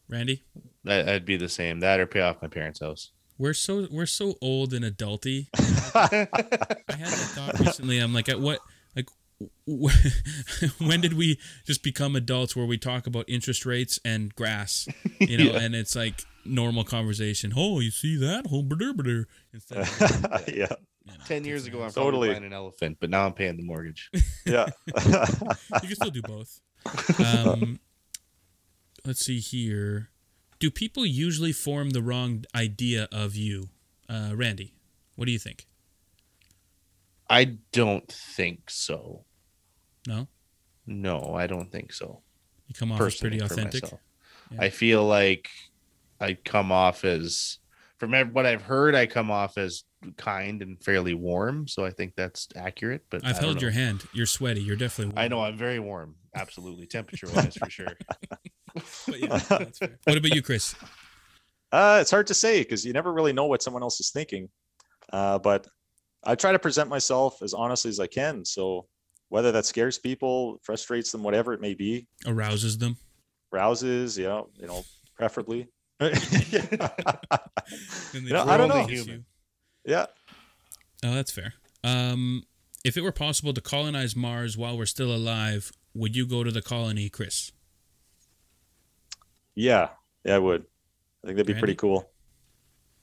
Randy? 0.10 0.44
That, 0.86 1.10
I'd 1.10 1.26
be 1.26 1.36
the 1.36 1.50
same. 1.50 1.82
That 1.82 2.00
or 2.00 2.06
pay 2.08 2.22
off 2.22 2.42
my 2.42 2.48
parents' 2.48 2.80
house. 2.80 3.12
We're 3.38 3.54
so 3.54 3.88
we're 3.92 4.06
so 4.08 4.36
old 4.42 4.74
and 4.74 4.84
adulty. 4.84 5.48
I 5.96 6.08
had 6.10 6.32
that 6.32 7.32
thought 7.36 7.60
recently. 7.60 8.00
I'm 8.00 8.14
like, 8.14 8.30
at 8.30 8.40
what 8.40 8.60
like 8.96 9.10
when 10.80 11.02
did 11.02 11.14
we 11.14 11.40
just 11.66 11.84
become 11.84 12.16
adults 12.16 12.56
where 12.56 12.66
we 12.66 12.78
talk 12.78 13.06
about 13.06 13.26
interest 13.28 13.66
rates 13.66 14.00
and 14.04 14.34
grass, 14.36 14.88
you 15.20 15.38
know, 15.38 15.44
Yeah. 15.52 15.60
and 15.60 15.76
it's 15.76 15.96
like 15.96 16.24
normal 16.46 16.84
conversation. 16.84 17.54
Oh, 17.56 17.80
you 17.80 17.92
see 17.92 18.18
that? 18.18 18.46
Oh, 18.52 18.64
brr, 18.64 18.94
brr, 18.94 19.26
Instead 19.54 19.78
of, 19.80 20.48
yeah. 20.48 20.54
you 20.54 20.58
know, 20.60 21.14
Ten 21.28 21.46
years 21.46 21.68
ago, 21.68 21.84
I'm 21.84 21.92
Totally. 21.92 22.30
buying 22.30 22.44
an 22.46 22.54
elephant, 22.54 22.98
but 23.00 23.10
now 23.12 23.26
I'm 23.28 23.34
paying 23.34 23.58
the 23.58 23.64
mortgage. 23.64 24.10
Yeah. 24.46 24.68
you 24.88 24.94
can 24.94 25.96
still 25.96 26.10
do 26.10 26.22
both. 26.24 26.60
Um, 27.24 27.80
let's 29.06 29.24
see 29.24 29.40
here. 29.40 30.10
Do 30.60 30.72
people 30.72 31.06
usually 31.06 31.52
form 31.52 31.92
the 31.92 32.02
wrong 32.02 32.46
idea 32.56 33.08
of 33.12 33.36
you, 33.36 33.70
uh, 34.10 34.32
Randy? 34.36 34.74
What 35.16 35.26
do 35.26 35.32
you 35.32 35.40
think? 35.40 35.66
I 37.30 37.58
don't 37.72 38.08
think 38.12 38.70
so. 38.70 39.26
No, 40.08 40.28
No, 40.86 41.36
I 41.36 41.48
don't 41.48 41.70
think 41.72 41.92
so. 41.92 42.22
you 42.68 42.74
come 42.74 42.92
off 42.92 43.02
as 43.02 43.16
pretty 43.16 43.40
authentic. 43.40 43.84
Yeah. 44.52 44.58
I 44.62 44.70
feel 44.70 45.06
like 45.06 45.50
I 46.22 46.34
come 46.34 46.72
off 46.72 47.04
as 47.04 47.60
from 47.98 48.14
what 48.32 48.46
I've 48.46 48.62
heard, 48.62 48.96
I 48.96 49.08
come 49.08 49.32
off 49.32 49.58
as 49.58 49.84
kind 50.18 50.62
and 50.62 50.82
fairly 50.84 51.14
warm, 51.14 51.68
so 51.68 51.84
I 51.84 51.90
think 51.90 52.14
that's 52.16 52.48
accurate. 52.56 53.04
But 53.10 53.26
I've 53.26 53.40
held 53.40 53.56
know. 53.56 53.62
your 53.62 53.72
hand. 53.72 54.04
You're 54.14 54.28
sweaty. 54.28 54.62
You're 54.62 54.76
definitely. 54.76 55.22
I 55.22 55.28
know 55.28 55.42
I'm 55.42 55.58
very 55.58 55.80
warm, 55.80 56.16
absolutely, 56.36 56.86
temperature 56.86 57.28
wise 57.34 57.56
for 57.56 57.70
sure. 57.70 57.98
But 59.08 59.20
yeah, 59.20 59.28
that's 59.50 59.80
fair. 59.80 59.98
What 60.06 60.18
about 60.18 60.34
you, 60.36 60.42
Chris? 60.42 60.76
Uh, 61.72 62.00
it's 62.02 62.12
hard 62.12 62.28
to 62.28 62.34
say 62.34 62.60
because 62.62 62.86
you 62.86 62.94
never 62.94 63.12
really 63.14 63.34
know 63.34 63.46
what 63.46 63.62
someone 63.62 63.84
else 63.84 64.00
is 64.00 64.10
thinking. 64.12 64.50
Uh, 65.12 65.38
but 65.40 65.68
I 66.24 66.36
try 66.36 66.52
to 66.52 66.60
present 66.60 66.90
myself 66.90 67.42
as 67.42 67.54
honestly 67.54 67.90
as 67.90 68.00
I 68.00 68.08
can. 68.08 68.46
So 68.46 68.88
whether 69.30 69.52
that 69.52 69.66
scares 69.66 69.98
people, 69.98 70.60
frustrates 70.64 71.12
them, 71.12 71.24
whatever 71.24 71.54
it 71.54 71.62
may 71.62 71.74
be, 71.74 72.08
Arouses 72.26 72.78
them. 72.78 72.98
rouses, 73.52 74.18
you 74.18 74.26
know, 74.26 74.50
you 74.56 74.68
know, 74.68 74.84
preferably. 75.16 75.68
yeah. 76.00 76.90
You 78.14 78.22
know, 78.30 78.44
I 78.46 78.58
don't 78.58 78.70
know. 78.70 78.84
against 78.86 79.06
Human. 79.08 79.26
you. 79.86 79.94
yeah. 79.94 80.06
Oh, 81.04 81.14
that's 81.14 81.32
fair. 81.32 81.54
Um, 81.84 82.44
if 82.86 82.96
it 82.98 83.02
were 83.02 83.12
possible 83.12 83.54
to 83.54 83.62
colonize 83.62 84.16
Mars 84.16 84.58
while 84.58 84.78
we're 84.78 84.86
still 84.86 85.14
alive, 85.14 85.72
would 85.94 86.16
you 86.16 86.26
go 86.28 86.44
to 86.44 86.52
the 86.52 86.62
colony, 86.62 87.10
Chris? 87.10 87.52
Yeah. 89.58 89.90
Yeah, 90.24 90.36
I 90.36 90.40
would. 90.40 90.66
I 91.24 91.28
think 91.28 91.38
that'd 91.38 91.48
be 91.48 91.54
Randy? 91.54 91.60
pretty 91.60 91.76
cool. 91.76 92.10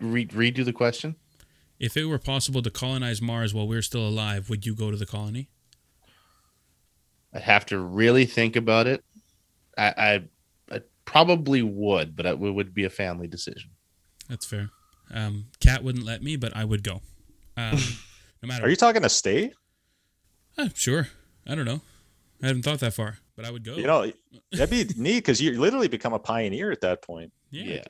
Re- 0.01 0.26
redo 0.26 0.64
the 0.64 0.72
question. 0.72 1.16
If 1.81 1.97
it 1.97 2.05
were 2.05 2.18
possible 2.18 2.62
to 2.62 2.70
colonize 2.70 3.20
Mars 3.20 3.52
while 3.52 3.66
we're 3.66 3.82
still 3.82 4.06
alive, 4.06 4.48
would 4.48 4.64
you 4.64 4.76
go 4.76 4.93
to 4.93 4.97
the 4.97 5.05
colony? 5.05 5.48
I'd 7.35 7.43
have 7.43 7.66
to 7.66 7.78
really 7.78 8.24
think 8.24 8.55
about 8.55 8.86
it. 8.86 9.05
I, 9.76 9.86
I, 9.86 10.24
I 10.76 10.81
probably 11.05 11.62
would, 11.62 12.14
but 12.14 12.24
it 12.24 12.39
would 12.39 12.72
be 12.72 12.85
a 12.85 12.90
family 12.90 13.26
decision. 13.26 13.70
That's 14.28 14.47
fair. 14.47 14.70
Um, 15.12 15.47
Cat 15.59 15.82
wouldn't 15.82 16.05
let 16.06 16.22
me, 16.22 16.36
but 16.36 16.56
I 16.56 16.64
would 16.64 16.85
go. 16.85 17.02
Um, 17.56 17.78
no 18.43 18.47
matter. 18.47 18.64
Are 18.64 18.70
you 18.70 18.76
talking 18.76 19.02
to 19.02 19.09
stay? 19.09 19.52
Uh, 20.56 20.68
sure. 20.74 21.09
I 21.47 21.56
don't 21.56 21.64
know. 21.66 21.81
I 22.40 22.47
haven't 22.47 22.62
thought 22.62 22.78
that 22.78 22.94
far, 22.94 23.18
but 23.36 23.44
I 23.44 23.51
would 23.51 23.65
go. 23.65 23.77
You 23.77 23.86
know, 23.86 24.11
that'd 24.52 24.70
be 24.70 24.85
neat 25.01 25.16
because 25.19 25.40
you 25.40 25.59
literally 25.61 25.89
become 25.89 26.12
a 26.12 26.19
pioneer 26.19 26.70
at 26.70 26.81
that 26.82 27.02
point. 27.02 27.32
yeah. 27.51 27.82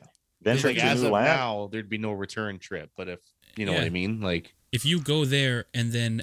Venturing 0.43 0.77
like 0.77 0.85
to 0.85 0.91
as 0.91 1.01
new 1.01 1.07
of 1.07 1.13
land. 1.13 1.27
now, 1.27 1.69
there'd 1.73 1.89
be 1.89 1.97
no 1.97 2.13
return 2.13 2.59
trip. 2.59 2.91
But 2.97 3.09
if 3.09 3.21
you 3.57 3.65
know 3.65 3.73
what 3.73 3.85
I 3.85 3.89
mean, 3.89 4.21
like 4.21 4.55
If 4.73 4.85
you 4.85 5.01
go 5.01 5.25
there 5.25 5.65
and 5.73 5.91
then 5.93 6.23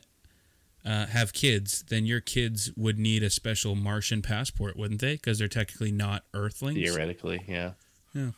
uh, 0.86 1.08
have 1.08 1.34
kids, 1.34 1.84
then 1.90 2.06
your 2.06 2.22
kids 2.22 2.72
would 2.78 3.00
need 3.00 3.24
a 3.24 3.32
special 3.32 3.74
Martian 3.76 4.22
passport, 4.22 4.78
wouldn't 4.78 5.02
they? 5.02 5.14
Because 5.14 5.40
they're 5.40 5.48
technically 5.48 5.92
not 5.92 6.24
Earthlings. 6.36 6.78
theoretically, 6.80 7.44
yeah, 7.48 7.72
Yeah. 8.14 8.32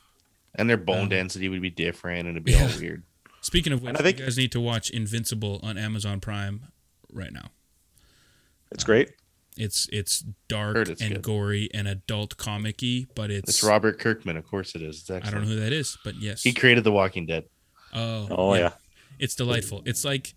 And 0.56 0.70
their 0.70 0.78
bone 0.78 1.04
Um, 1.04 1.10
density 1.10 1.50
would 1.50 1.62
be 1.62 1.70
different, 1.70 2.28
and 2.28 2.38
it'd 2.38 2.44
be 2.46 2.56
all 2.56 2.70
weird. 2.80 3.04
Speaking 3.42 3.74
of 3.74 3.82
which, 3.82 3.90
And 3.90 3.98
I 3.98 4.02
think- 4.02 4.20
you 4.20 4.26
guys 4.26 4.38
need 4.38 4.52
to 4.54 4.62
watch 4.62 4.90
Invincible 4.90 5.60
on 5.64 5.78
Amazon 5.78 6.20
Prime 6.22 6.68
right 7.12 7.34
now. 7.34 7.52
It's 8.72 8.84
great. 8.86 9.10
It's 9.58 9.88
it's 9.92 10.24
dark 10.48 10.76
it's 10.90 11.02
and 11.02 11.16
good. 11.16 11.22
gory 11.22 11.70
and 11.74 11.88
adult 11.88 12.38
comic-y, 12.38 13.06
but 13.16 13.30
it's, 13.30 13.50
It's 13.50 13.64
Robert 13.64 14.00
Kirkman, 14.00 14.36
of 14.38 14.48
course 14.48 14.74
it 14.76 14.82
is. 14.82 15.02
It's 15.02 15.12
I 15.12 15.20
don't 15.30 15.42
know 15.44 15.48
who 15.48 15.60
that 15.60 15.72
is, 15.74 15.98
but 16.04 16.16
yes. 16.16 16.42
He 16.44 16.54
created 16.54 16.84
The 16.84 16.92
Walking 16.92 17.26
Dead. 17.28 17.46
oh, 17.94 18.28
Oh 18.32 18.54
yeah. 18.56 18.72
It's 19.20 19.36
delightful. 19.36 19.84
It's 19.86 20.04
like 20.04 20.34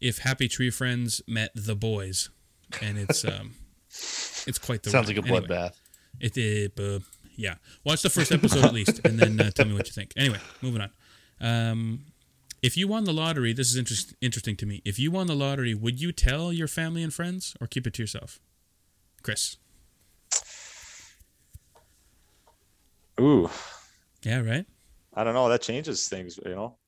if 0.00 0.18
Happy 0.18 0.46
Tree 0.48 0.70
Friends 0.70 1.20
met 1.26 1.50
the 1.54 1.74
boys, 1.74 2.30
and 2.80 2.98
it's 2.98 3.24
um, 3.32 3.54
it's 4.46 4.58
quite 4.58 4.82
the 4.84 4.90
Sounds 4.90 5.08
ride. 5.08 5.16
like 5.16 5.26
a 5.26 5.28
Anyway, 5.28 5.46
bloodbath. 5.48 5.72
It, 6.20 6.36
it 6.36 6.78
uh, 6.80 7.00
yeah. 7.36 7.56
Watch 7.84 8.02
the 8.02 8.10
first 8.10 8.30
episode 8.30 8.64
at 8.64 8.72
least, 8.72 9.00
and 9.04 9.18
then 9.18 9.40
uh, 9.40 9.50
tell 9.50 9.66
me 9.66 9.74
what 9.74 9.86
you 9.86 9.92
think. 9.92 10.12
Anyway, 10.16 10.38
moving 10.62 10.82
on. 10.82 10.90
Um, 11.40 12.04
if 12.62 12.76
you 12.76 12.86
won 12.86 13.04
the 13.04 13.12
lottery, 13.12 13.52
this 13.52 13.70
is 13.72 13.76
interest, 13.76 14.14
interesting 14.20 14.54
to 14.56 14.66
me. 14.66 14.82
If 14.84 14.98
you 15.00 15.10
won 15.10 15.26
the 15.26 15.34
lottery, 15.34 15.74
would 15.74 16.00
you 16.00 16.12
tell 16.12 16.52
your 16.52 16.68
family 16.68 17.02
and 17.02 17.12
friends, 17.12 17.56
or 17.60 17.66
keep 17.66 17.86
it 17.88 17.94
to 17.94 18.02
yourself? 18.02 18.38
Chris. 19.22 19.56
Ooh, 23.20 23.48
Yeah, 24.22 24.40
right. 24.40 24.66
I 25.14 25.24
don't 25.24 25.34
know. 25.34 25.48
That 25.48 25.60
changes 25.62 26.08
things, 26.08 26.38
you 26.44 26.54
know. 26.54 26.78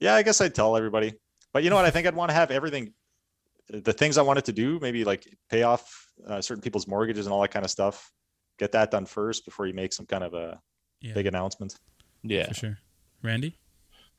Yeah, 0.00 0.14
I 0.14 0.22
guess 0.22 0.40
I'd 0.40 0.54
tell 0.54 0.76
everybody. 0.76 1.14
But 1.52 1.62
you 1.64 1.70
know 1.70 1.76
what? 1.76 1.84
I 1.84 1.90
think 1.90 2.06
I'd 2.06 2.14
want 2.14 2.30
to 2.30 2.34
have 2.34 2.50
everything, 2.50 2.92
the 3.68 3.92
things 3.92 4.16
I 4.18 4.22
wanted 4.22 4.44
to 4.46 4.52
do, 4.52 4.78
maybe 4.80 5.04
like 5.04 5.26
pay 5.50 5.64
off 5.64 6.06
uh, 6.26 6.40
certain 6.40 6.62
people's 6.62 6.86
mortgages 6.86 7.26
and 7.26 7.32
all 7.32 7.42
that 7.42 7.50
kind 7.50 7.64
of 7.64 7.70
stuff. 7.70 8.10
Get 8.58 8.72
that 8.72 8.90
done 8.90 9.06
first 9.06 9.44
before 9.44 9.66
you 9.66 9.74
make 9.74 9.92
some 9.92 10.06
kind 10.06 10.22
of 10.24 10.34
a 10.34 10.60
Yeah, 11.00 11.14
big 11.14 11.26
announcement. 11.26 11.74
Yeah, 12.22 12.46
for 12.48 12.54
sure. 12.54 12.78
Randy. 13.22 13.58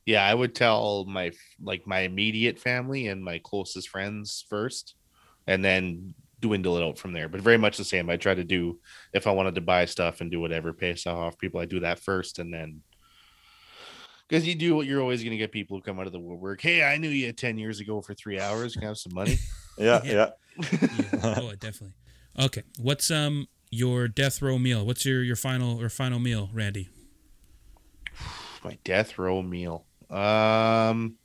yeah. 0.06 0.24
I 0.26 0.34
would 0.34 0.54
tell 0.54 1.04
my 1.06 1.32
like 1.62 1.86
my 1.86 2.00
immediate 2.00 2.58
family 2.58 3.08
and 3.08 3.24
my 3.24 3.38
closest 3.42 3.88
friends 3.88 4.44
first, 4.48 4.94
and 5.46 5.64
then 5.64 6.14
dwindle 6.44 6.76
it 6.76 6.84
out 6.84 6.98
from 6.98 7.12
there. 7.12 7.28
But 7.28 7.40
very 7.40 7.56
much 7.58 7.76
the 7.76 7.84
same. 7.84 8.10
I 8.10 8.16
try 8.16 8.34
to 8.34 8.44
do 8.44 8.78
if 9.12 9.26
I 9.26 9.30
wanted 9.30 9.54
to 9.56 9.60
buy 9.60 9.86
stuff 9.86 10.20
and 10.20 10.30
do 10.30 10.40
whatever, 10.40 10.72
pay 10.72 10.94
stuff 10.94 11.16
off 11.16 11.38
people. 11.38 11.58
I 11.60 11.64
do 11.64 11.80
that 11.80 11.98
first, 12.00 12.38
and 12.38 12.52
then 12.52 12.82
because 14.28 14.46
you 14.46 14.54
do, 14.54 14.74
what 14.76 14.86
you're 14.86 15.00
always 15.00 15.22
going 15.22 15.32
to 15.32 15.36
get 15.38 15.52
people 15.52 15.76
who 15.76 15.82
come 15.82 15.98
out 16.00 16.06
of 16.06 16.12
the 16.12 16.20
woodwork. 16.20 16.60
Hey, 16.60 16.82
I 16.82 16.96
knew 16.98 17.08
you 17.08 17.32
ten 17.32 17.56
years 17.58 17.80
ago 17.80 18.00
for 18.02 18.14
three 18.14 18.38
hours. 18.38 18.74
Can 18.74 18.84
I 18.84 18.86
have 18.88 18.98
some 18.98 19.14
money? 19.14 19.38
Yeah, 19.76 20.00
Yeah. 20.04 20.12
yeah. 20.12 20.28
Yeah. 20.70 21.34
oh, 21.42 21.52
definitely. 21.58 21.94
Okay. 22.38 22.62
What's 22.78 23.10
um 23.10 23.48
your 23.70 24.06
death 24.06 24.40
row 24.40 24.56
meal? 24.56 24.86
What's 24.86 25.04
your 25.04 25.22
your 25.24 25.34
final 25.34 25.80
or 25.82 25.88
final 25.88 26.20
meal, 26.20 26.48
Randy? 26.52 26.90
my 28.64 28.78
death 28.84 29.18
row 29.18 29.42
meal. 29.42 29.84
Um, 30.10 31.16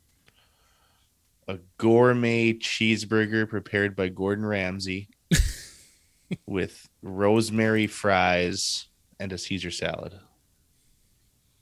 a 1.49 1.57
gourmet 1.77 2.53
cheeseburger 2.53 3.49
prepared 3.49 3.95
by 3.95 4.07
Gordon 4.07 4.45
Ramsay 4.45 5.09
with 6.45 6.87
rosemary 7.01 7.87
fries 7.87 8.85
and 9.19 9.33
a 9.33 9.37
Caesar 9.37 9.71
salad. 9.71 10.19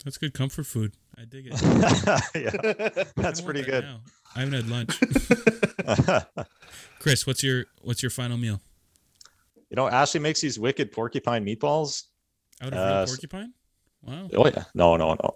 That's 0.04 0.18
good 0.18 0.34
comfort 0.34 0.66
food. 0.66 0.94
I 1.18 1.24
dig 1.26 1.48
it. 1.50 1.62
yeah, 2.36 3.04
that's 3.16 3.40
pretty 3.42 3.62
that 3.62 3.70
good. 3.72 3.84
now. 3.86 4.00
I 4.36 4.42
haven't 4.42 4.54
had 4.56 4.70
lunch. 4.70 5.00
Chris, 7.00 7.26
what's 7.26 7.42
your 7.44 7.66
what's 7.82 8.04
your 8.04 8.10
final 8.10 8.38
meal? 8.38 8.60
you 9.70 9.76
know, 9.76 9.88
Ashley 9.90 10.20
makes 10.20 10.42
these 10.42 10.60
wicked 10.60 10.92
porcupine 10.92 11.46
meatballs. 11.46 12.04
Out 12.62 12.74
of 12.74 12.78
Uh, 12.80 12.98
real 13.00 13.06
porcupine? 13.08 13.54
Wow. 14.02 14.28
Oh 14.36 14.46
yeah, 14.48 14.64
no, 14.76 14.96
no, 14.98 15.16
no. 15.16 15.34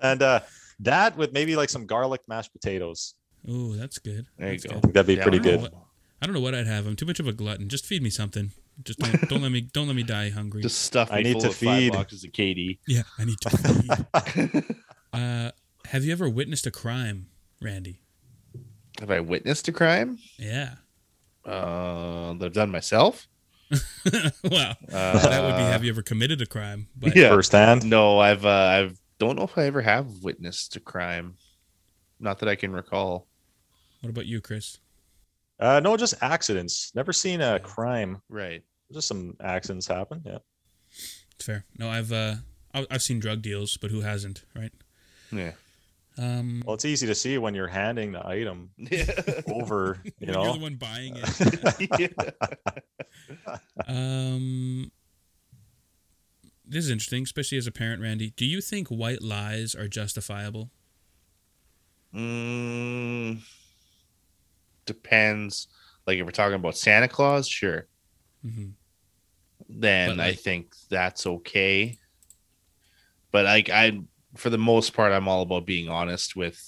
and 0.00 0.22
uh, 0.22 0.40
that 0.82 1.16
with 1.16 1.32
maybe 1.32 1.56
like 1.56 1.70
some 1.70 1.86
garlic 1.86 2.20
mashed 2.28 2.52
potatoes. 2.52 3.14
Oh, 3.48 3.72
that's 3.74 3.98
good. 3.98 4.26
There 4.38 4.52
you 4.52 4.58
That's 4.58 4.64
go. 4.64 4.76
I 4.76 4.80
think 4.80 4.94
that'd 4.94 5.06
be 5.06 5.14
Yeah, 5.14 5.22
pretty 5.22 5.38
I 5.38 5.42
good. 5.42 5.60
know. 5.72 5.86
I 6.20 6.26
don't 6.26 6.34
know 6.34 6.40
what 6.40 6.54
I'd 6.54 6.66
have. 6.68 6.86
I'm 6.86 6.94
too 6.94 7.06
much 7.06 7.18
of 7.18 7.26
a 7.26 7.32
glutton. 7.32 7.68
Just 7.68 7.84
feed 7.86 8.02
me 8.02 8.10
something. 8.10 8.52
Just 8.84 9.00
don't, 9.00 9.28
don't 9.28 9.42
let 9.42 9.50
me 9.52 9.60
don't 9.62 9.86
let 9.88 9.96
me 9.96 10.02
die 10.04 10.30
hungry. 10.30 10.62
Just 10.62 10.82
stuff 10.82 11.10
me 11.10 11.18
I 11.18 11.22
need 11.22 11.32
full 11.32 11.40
to 11.42 11.48
of 11.48 11.54
five 11.56 11.78
feed. 11.78 11.92
boxes 11.92 12.24
of 12.24 12.30
KD. 12.32 12.78
yeah, 12.86 13.02
I 13.18 13.24
need 13.24 13.38
to 13.40 13.50
feed. 13.50 14.64
Uh, 15.12 15.50
have 15.88 16.04
you 16.04 16.12
ever 16.12 16.26
witnessed 16.26 16.66
a 16.66 16.70
crime, 16.70 17.26
Randy? 17.60 17.98
Have 18.98 19.10
I 19.10 19.20
witnessed 19.20 19.68
a 19.68 19.72
crime 19.72 20.18
Yeah. 20.38 20.76
uh, 21.44 22.32
that 22.32 22.46
I've 22.46 22.52
done 22.54 22.70
myself? 22.70 23.28
wow. 23.70 23.78
Uh, 24.44 24.74
that 25.28 25.42
would 25.42 25.56
be 25.56 25.62
have 25.64 25.84
you 25.84 25.90
ever 25.90 26.00
committed 26.02 26.40
a 26.40 26.46
crime? 26.46 26.88
But 26.96 27.14
Yeah. 27.16 27.28
Firsthand. 27.28 27.84
No, 27.84 28.18
I've 28.20 28.46
uh, 28.46 28.48
I've 28.48 29.00
don't 29.22 29.36
know 29.36 29.44
if 29.44 29.56
I 29.56 29.66
ever 29.66 29.80
have 29.82 30.24
witnessed 30.24 30.74
a 30.74 30.80
crime. 30.80 31.36
Not 32.18 32.40
that 32.40 32.48
I 32.48 32.56
can 32.56 32.72
recall. 32.72 33.28
what 34.00 34.10
about 34.10 34.26
you, 34.26 34.40
Chris? 34.40 34.78
Uh, 35.60 35.78
no, 35.78 35.96
just 35.96 36.14
accidents. 36.20 36.90
Never 36.96 37.12
seen 37.12 37.40
a 37.40 37.60
crime. 37.60 38.20
Right. 38.28 38.62
Just 38.92 39.06
some 39.06 39.36
accidents 39.40 39.86
happen. 39.86 40.22
Yeah. 40.26 40.38
It's 41.36 41.44
fair. 41.46 41.64
No, 41.78 41.88
I've 41.88 42.10
uh 42.12 42.34
I- 42.74 42.86
I've 42.90 43.02
seen 43.02 43.20
drug 43.20 43.42
deals, 43.42 43.76
but 43.76 43.90
who 43.92 44.00
hasn't, 44.00 44.42
right? 44.56 44.72
Yeah. 45.30 45.52
Um 46.18 46.62
Well, 46.66 46.74
it's 46.74 46.84
easy 46.84 47.06
to 47.06 47.14
see 47.14 47.38
when 47.38 47.54
you're 47.54 47.68
handing 47.68 48.10
the 48.12 48.26
item 48.26 48.70
over. 49.52 50.00
You 50.04 50.12
when 50.18 50.28
you're 50.34 50.44
know. 50.44 50.52
the 50.54 50.58
one 50.58 50.74
buying 50.74 51.14
it. 51.16 52.34
Um 53.86 54.90
This 56.72 56.86
is 56.86 56.90
interesting, 56.90 57.24
especially 57.24 57.58
as 57.58 57.66
a 57.66 57.70
parent, 57.70 58.00
Randy. 58.00 58.30
Do 58.30 58.46
you 58.46 58.62
think 58.62 58.88
white 58.88 59.20
lies 59.20 59.74
are 59.74 59.88
justifiable? 59.88 60.70
Mm, 62.14 63.42
depends. 64.86 65.68
Like 66.06 66.16
if 66.16 66.24
we're 66.24 66.30
talking 66.30 66.54
about 66.54 66.78
Santa 66.78 67.08
Claus, 67.08 67.46
sure. 67.46 67.88
hmm 68.42 68.68
Then 69.68 70.16
But, 70.16 70.20
I 70.20 70.32
think 70.32 70.74
that's 70.88 71.26
okay. 71.26 71.98
But 73.32 73.44
like 73.44 73.68
I, 73.68 74.00
for 74.38 74.48
the 74.48 74.56
most 74.56 74.94
part, 74.94 75.12
I'm 75.12 75.28
all 75.28 75.42
about 75.42 75.66
being 75.66 75.90
honest 75.90 76.36
with 76.36 76.58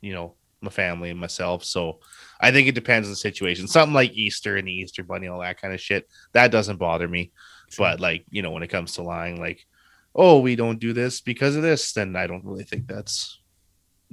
you 0.00 0.12
know 0.12 0.34
my 0.60 0.70
family 0.70 1.10
and 1.10 1.20
myself. 1.20 1.62
So 1.62 2.00
I 2.40 2.50
think 2.50 2.66
it 2.66 2.74
depends 2.74 3.06
on 3.06 3.12
the 3.12 3.16
situation. 3.16 3.68
Something 3.68 3.94
like 3.94 4.10
Easter 4.10 4.56
and 4.56 4.66
the 4.66 4.72
Easter 4.72 5.04
Bunny, 5.04 5.28
all 5.28 5.40
that 5.40 5.62
kind 5.62 5.72
of 5.72 5.80
shit, 5.80 6.08
that 6.32 6.50
doesn't 6.50 6.78
bother 6.78 7.06
me. 7.06 7.30
But 7.78 8.00
like 8.00 8.24
you 8.30 8.42
know, 8.42 8.50
when 8.50 8.62
it 8.62 8.68
comes 8.68 8.94
to 8.94 9.02
lying, 9.02 9.40
like 9.40 9.66
oh, 10.14 10.40
we 10.40 10.56
don't 10.56 10.78
do 10.78 10.92
this 10.92 11.20
because 11.20 11.56
of 11.56 11.62
this, 11.62 11.92
then 11.92 12.14
I 12.16 12.26
don't 12.26 12.44
really 12.44 12.64
think 12.64 12.86
that's 12.86 13.40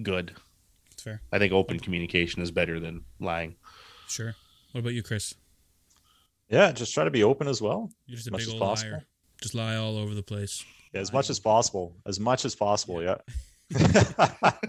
good. 0.02 0.34
It's 0.92 1.04
fair. 1.04 1.22
I 1.32 1.40
think 1.40 1.54
open 1.54 1.80
communication 1.80 2.42
is 2.42 2.52
better 2.52 2.80
than 2.80 3.04
lying. 3.20 3.56
Sure. 4.08 4.34
What 4.72 4.80
about 4.80 4.94
you, 4.94 5.04
Chris? 5.04 5.34
Yeah, 6.50 6.72
just 6.72 6.94
try 6.94 7.04
to 7.04 7.12
be 7.12 7.24
open 7.24 7.48
as 7.48 7.62
well. 7.62 7.92
You're 8.08 8.16
just 8.16 8.28
a 8.28 8.32
Much 8.32 8.42
big 8.42 8.48
as 8.48 8.54
old 8.54 8.62
possible. 8.62 8.92
liar. 8.94 9.06
Just 9.42 9.56
lie 9.56 9.76
all 9.76 9.98
over 9.98 10.14
the 10.14 10.24
place. 10.24 10.64
Yeah, 10.94 11.02
as 11.02 11.14
much 11.14 11.30
as 11.30 11.40
possible. 11.40 11.96
As 12.06 12.20
much 12.20 12.46
as 12.46 12.56
possible. 12.56 13.04
Yeah. 13.04 13.18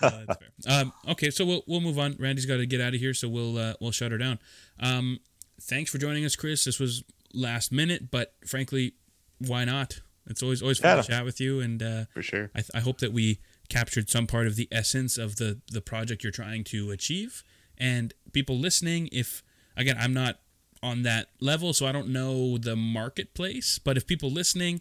Uh. 0.00 0.24
Um, 0.68 0.92
okay, 1.08 1.30
so 1.30 1.44
we'll 1.44 1.62
we'll 1.66 1.80
move 1.80 1.98
on. 1.98 2.16
Randy's 2.18 2.46
got 2.46 2.56
to 2.56 2.66
get 2.66 2.80
out 2.80 2.94
of 2.94 3.00
here, 3.00 3.14
so 3.14 3.28
we'll 3.28 3.56
uh, 3.56 3.74
we'll 3.80 3.90
shut 3.92 4.12
her 4.12 4.18
down. 4.18 4.38
Um, 4.80 5.18
thanks 5.62 5.90
for 5.90 5.98
joining 5.98 6.24
us, 6.24 6.36
Chris. 6.36 6.64
This 6.64 6.78
was 6.78 7.02
last 7.32 7.72
minute, 7.72 8.10
but 8.10 8.34
frankly, 8.46 8.94
why 9.38 9.64
not? 9.64 10.00
It's 10.26 10.42
always 10.42 10.60
always 10.62 10.78
fun 10.78 10.96
Yeah. 10.96 11.02
to 11.02 11.08
chat 11.08 11.24
with 11.24 11.40
you, 11.40 11.60
and 11.60 11.82
uh, 11.82 12.04
For 12.12 12.22
sure. 12.22 12.50
I, 12.54 12.62
I 12.74 12.80
hope 12.80 12.98
that 12.98 13.12
we 13.12 13.38
captured 13.68 14.08
some 14.10 14.26
part 14.26 14.46
of 14.46 14.56
the 14.56 14.68
essence 14.70 15.16
of 15.18 15.36
the 15.36 15.60
the 15.70 15.80
project 15.80 16.22
you're 16.22 16.30
trying 16.32 16.64
to 16.64 16.90
achieve. 16.90 17.42
And 17.78 18.12
people 18.32 18.58
listening, 18.58 19.08
if 19.12 19.42
again, 19.76 19.96
I'm 19.98 20.12
not 20.12 20.40
on 20.82 21.02
that 21.02 21.28
level, 21.40 21.72
so 21.72 21.86
I 21.86 21.92
don't 21.92 22.08
know 22.08 22.58
the 22.58 22.76
marketplace. 22.76 23.78
But 23.82 23.96
if 23.96 24.06
people 24.06 24.30
listening 24.30 24.80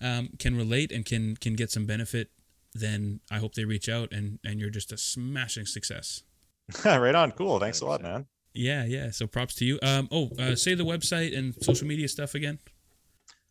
um, 0.00 0.30
can 0.38 0.56
relate 0.56 0.92
and 0.92 1.04
can 1.04 1.36
can 1.36 1.54
get 1.54 1.70
some 1.70 1.86
benefit, 1.86 2.30
then 2.72 3.20
I 3.30 3.38
hope 3.38 3.54
they 3.54 3.64
reach 3.64 3.88
out 3.88 4.12
and 4.12 4.38
and 4.44 4.60
you're 4.60 4.70
just 4.70 4.92
a 4.92 4.96
smashing 4.96 5.66
success. 5.66 6.22
right 6.84 7.14
on. 7.14 7.32
Cool. 7.32 7.58
Thanks 7.60 7.80
a 7.80 7.86
lot, 7.86 8.00
man. 8.02 8.26
Yeah, 8.54 8.84
yeah. 8.84 9.10
So 9.10 9.26
props 9.26 9.56
to 9.56 9.64
you. 9.64 9.78
Um, 9.82 10.08
oh, 10.12 10.30
uh, 10.38 10.54
say 10.54 10.74
the 10.74 10.84
website 10.84 11.36
and 11.36 11.54
social 11.62 11.86
media 11.86 12.08
stuff 12.08 12.34
again. 12.34 12.58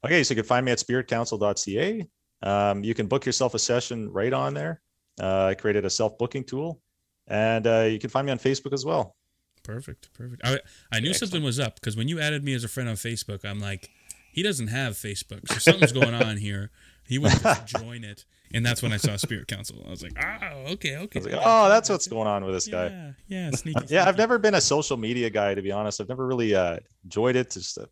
Okay, 0.06 0.24
so 0.24 0.34
you 0.34 0.42
can 0.42 0.48
find 0.48 0.66
me 0.66 0.72
at 0.72 0.80
spiritcouncil.ca. 0.80 2.08
Um, 2.42 2.84
you 2.84 2.94
can 2.94 3.08
book 3.08 3.26
yourself 3.26 3.54
a 3.54 3.60
session 3.60 4.12
right 4.12 4.34
on 4.34 4.54
there. 4.54 4.82
Uh, 5.22 5.46
I 5.46 5.54
created 5.56 5.86
a 5.86 5.90
self 5.90 6.18
booking 6.18 6.44
tool, 6.44 6.82
and 7.28 7.68
uh, 7.68 7.82
you 7.82 8.00
can 8.00 8.10
find 8.10 8.26
me 8.26 8.32
on 8.32 8.40
Facebook 8.40 8.74
as 8.74 8.86
well. 8.86 9.16
Perfect, 9.64 10.14
perfect. 10.14 10.42
I 10.44 10.60
I 10.92 11.00
knew 11.00 11.14
something 11.14 11.44
was 11.44 11.60
up 11.60 11.76
because 11.76 11.96
when 11.96 12.08
you 12.08 12.20
added 12.20 12.44
me 12.44 12.54
as 12.54 12.64
a 12.64 12.68
friend 12.68 12.90
on 12.90 12.96
Facebook, 12.96 13.46
I'm 13.46 13.60
like, 13.60 13.90
he 14.32 14.44
doesn't 14.44 14.68
have 14.68 14.94
Facebook, 14.94 15.48
so 15.48 15.60
something's 15.60 15.94
going 15.94 16.14
on 16.14 16.38
here. 16.38 16.72
He 17.06 17.18
wouldn't 17.20 17.42
just 17.44 17.66
join 17.80 18.04
it, 18.04 18.26
and 18.54 18.66
that's 18.66 18.82
when 18.82 18.94
I 18.94 18.98
saw 18.98 19.16
Spirit 19.18 19.48
Council. 19.48 19.84
I 19.86 19.90
was 19.90 20.02
like, 20.04 20.14
oh, 20.24 20.72
okay, 20.74 20.98
okay. 20.98 21.20
I 21.20 21.24
was 21.24 21.34
like, 21.34 21.42
oh, 21.44 21.70
that's 21.70 21.90
what's 21.90 22.08
going 22.08 22.28
on 22.28 22.46
with 22.46 22.54
this 22.56 22.68
guy. 22.68 22.86
Yeah, 22.88 23.12
yeah, 23.28 23.52
sneaky. 23.52 23.86
Yeah, 23.90 24.08
I've 24.08 24.18
never 24.18 24.38
been 24.38 24.56
a 24.56 24.62
social 24.62 24.98
media 24.98 25.30
guy 25.30 25.54
to 25.56 25.62
be 25.62 25.72
honest. 25.72 26.00
I've 26.02 26.10
never 26.10 26.26
really 26.26 26.56
uh, 26.56 26.78
enjoyed 27.04 27.36
it, 27.36 27.52
just 27.52 27.78
uh, 27.78 27.86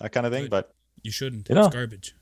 that 0.00 0.12
kind 0.12 0.26
of 0.26 0.32
thing. 0.32 0.42
Good. 0.44 0.50
But 0.50 0.74
You 1.02 1.10
shouldn't. 1.12 1.48
You 1.48 1.56
It's 1.56 1.66
know. 1.66 1.70
garbage. 1.70 2.14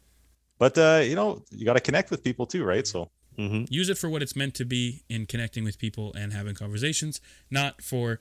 but 0.58 0.76
uh, 0.78 1.00
you 1.04 1.14
know, 1.14 1.42
you 1.50 1.64
got 1.64 1.74
to 1.74 1.80
connect 1.80 2.10
with 2.10 2.22
people 2.24 2.46
too, 2.46 2.64
right? 2.64 2.86
So 2.86 3.10
Mm-hmm. 3.36 3.64
Use 3.68 3.88
it 3.88 3.98
for 3.98 4.08
what 4.08 4.22
it's 4.22 4.36
meant 4.36 4.54
to 4.54 4.64
be 4.64 5.02
in 5.08 5.26
connecting 5.26 5.64
with 5.64 5.76
people 5.76 6.14
and 6.16 6.32
having 6.32 6.54
conversations, 6.54 7.20
not 7.50 7.82
for 7.82 8.20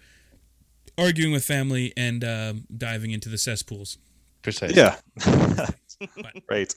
arguing 0.98 1.32
with 1.32 1.46
family 1.46 1.94
and 1.96 2.24
um, 2.24 2.64
diving 2.76 3.12
into 3.12 3.30
the 3.30 3.38
cesspools. 3.38 4.00
Precisely. 4.42 4.76
yeah, 4.76 4.96
But- 5.24 5.76
right. 6.50 6.74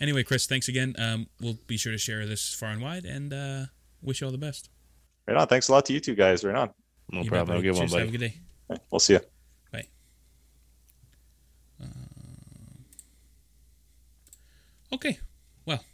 Anyway, 0.00 0.22
Chris, 0.22 0.46
thanks 0.46 0.68
again. 0.68 0.94
Um, 0.98 1.26
we'll 1.40 1.58
be 1.66 1.76
sure 1.76 1.92
to 1.92 1.98
share 1.98 2.24
this 2.26 2.54
far 2.54 2.70
and 2.70 2.80
wide, 2.80 3.04
and 3.04 3.32
uh, 3.32 3.64
wish 4.02 4.20
you 4.20 4.26
all 4.26 4.30
the 4.32 4.38
best. 4.38 4.70
Right 5.26 5.36
on. 5.36 5.46
Thanks 5.48 5.68
a 5.68 5.72
lot 5.72 5.84
to 5.86 5.92
you 5.92 6.00
two 6.00 6.14
guys. 6.14 6.44
Right 6.44 6.54
on. 6.56 6.70
No 7.10 7.22
You 7.22 7.28
problem. 7.30 7.56
Have 7.56 7.64
a 7.64 7.68
good 7.68 7.76
one, 7.78 7.88
Cheers. 7.88 8.00
Have 8.00 8.08
a 8.08 8.12
good 8.12 8.20
day. 8.20 8.34
We'll 8.90 9.00
see 9.00 9.14
you. 9.14 9.20
Bye. 9.72 9.86
Okay. 14.92 15.18
Well, 15.66 15.84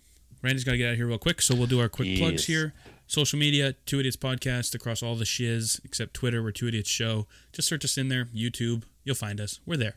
Randy's 0.43 0.65
got 0.65 0.73
to 0.73 0.79
get 0.79 0.87
out 0.89 0.93
of 0.93 0.97
here 0.99 1.07
real 1.07 1.19
quick, 1.19 1.43
so 1.43 1.55
we'll 1.55 1.67
do 1.67 1.81
our 1.81 1.89
quick 1.89 2.19
plugs 2.19 2.47
here. 2.47 2.75
Social 3.07 3.39
media, 3.39 3.75
Two 3.87 3.99
Idiots 4.01 4.17
Podcast 4.17 4.75
across 4.75 5.03
all 5.03 5.15
the 5.15 5.25
shiz 5.25 5.81
except 5.85 6.15
Twitter, 6.15 6.43
we're 6.43 6.53
Two 6.53 6.69
Idiots 6.69 6.89
Show. 6.91 7.27
Just 7.53 7.69
search 7.69 7.85
us 7.85 7.99
in 7.99 8.09
there, 8.09 8.27
YouTube. 8.35 8.85
You'll 9.05 9.15
find 9.15 9.41
us. 9.41 9.61
We're 9.67 9.77
there. 9.77 9.97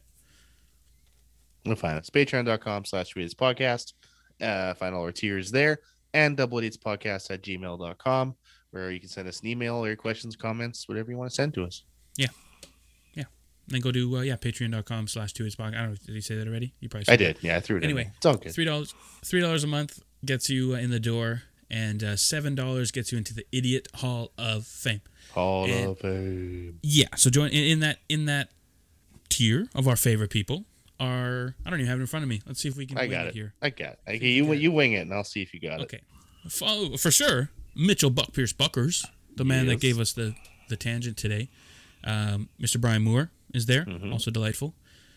We'll 1.65 1.75
find 1.75 1.97
us. 1.97 2.09
Patreon.com 2.09 2.85
slash 2.85 3.15
Readers 3.15 3.33
Podcast. 3.33 3.93
Uh, 4.41 4.73
find 4.75 4.95
all 4.95 5.01
our 5.03 5.11
tiers 5.11 5.51
there. 5.51 5.79
And 6.13 6.37
Double 6.37 6.57
Idiots 6.59 6.77
Podcast 6.77 7.29
at 7.31 7.41
gmail.com, 7.43 8.35
where 8.71 8.91
you 8.91 8.99
can 8.99 9.09
send 9.09 9.27
us 9.27 9.41
an 9.41 9.47
email 9.47 9.75
or 9.75 9.87
your 9.87 9.95
questions, 9.95 10.35
comments, 10.35 10.87
whatever 10.87 11.11
you 11.11 11.17
want 11.17 11.29
to 11.29 11.35
send 11.35 11.53
to 11.55 11.63
us. 11.63 11.83
Yeah. 12.15 12.27
Yeah. 13.13 13.23
And 13.67 13.75
then 13.75 13.81
go 13.81 13.91
to, 13.91 14.17
uh, 14.17 14.21
yeah, 14.21 14.35
patreon.com 14.37 15.07
slash 15.09 15.33
Two 15.33 15.43
Idiots 15.43 15.55
Podcast. 15.57 15.75
I 15.75 15.81
don't 15.81 15.89
know. 15.89 15.95
Did 16.05 16.15
he 16.15 16.21
say 16.21 16.35
that 16.35 16.47
already? 16.47 16.73
You 16.79 16.87
probably 16.89 17.11
I 17.11 17.17
did. 17.17 17.37
Yeah, 17.41 17.57
I 17.57 17.59
threw 17.59 17.77
it 17.77 17.83
Anyway. 17.83 18.11
It's 18.15 18.25
all 18.25 18.35
good. 18.37 18.53
Three 18.53 18.65
dollars, 18.65 18.95
three 19.25 19.41
dollars 19.41 19.63
a 19.63 19.67
month 19.67 19.99
gets 20.23 20.49
you 20.49 20.73
uh, 20.73 20.77
in 20.77 20.89
the 20.89 20.99
door, 20.99 21.43
and 21.69 22.01
uh, 22.03 22.15
seven 22.15 22.55
dollars 22.55 22.91
gets 22.91 23.11
you 23.11 23.17
into 23.17 23.33
the 23.33 23.45
Idiot 23.51 23.87
Hall 23.95 24.31
of 24.37 24.65
Fame. 24.65 25.01
Hall 25.33 25.65
and- 25.65 25.89
of 25.89 25.99
Fame. 25.99 26.79
Yeah, 26.81 27.07
so 27.17 27.29
join 27.29 27.49
in, 27.49 27.63
in 27.65 27.79
that 27.81 27.97
in 28.07 28.25
that 28.25 28.49
tier 29.29 29.67
of 29.75 29.87
our 29.87 29.97
favorite 29.97 30.29
people 30.31 30.63
are 30.99 31.55
I 31.65 31.69
don't 31.69 31.79
even 31.79 31.89
have 31.89 31.99
it 31.99 32.01
in 32.01 32.07
front 32.07 32.23
of 32.23 32.29
me. 32.29 32.41
Let's 32.45 32.59
see 32.61 32.69
if 32.69 32.75
we 32.77 32.85
can 32.85 32.97
I 32.97 33.01
wing 33.01 33.11
got 33.11 33.25
it 33.25 33.29
it. 33.29 33.33
here. 33.35 33.53
I 33.61 33.69
got 33.69 33.93
it. 33.93 33.99
Okay, 34.07 34.29
you, 34.29 34.51
you 34.53 34.71
wing 34.71 34.93
it, 34.93 34.99
and 35.01 35.13
I'll 35.13 35.23
see 35.23 35.41
if 35.41 35.53
you 35.53 35.59
got 35.59 35.79
it. 35.79 35.83
Okay, 35.83 36.01
Follow, 36.49 36.97
for 36.97 37.11
sure. 37.11 37.49
Mitchell 37.75 38.09
Buck 38.09 38.33
Pierce 38.33 38.53
Buckers, 38.53 39.05
the 39.35 39.45
man 39.45 39.67
that 39.67 39.79
gave 39.79 39.99
us 39.99 40.13
the 40.13 40.35
the 40.69 40.75
tangent 40.75 41.17
today. 41.17 41.49
Um, 42.03 42.49
Mr. 42.61 42.79
Brian 42.79 43.03
Moore 43.03 43.31
is 43.53 43.65
there, 43.65 43.85
Mm-hmm. 43.85 44.11
also 44.11 44.31
delightful. 44.31 44.73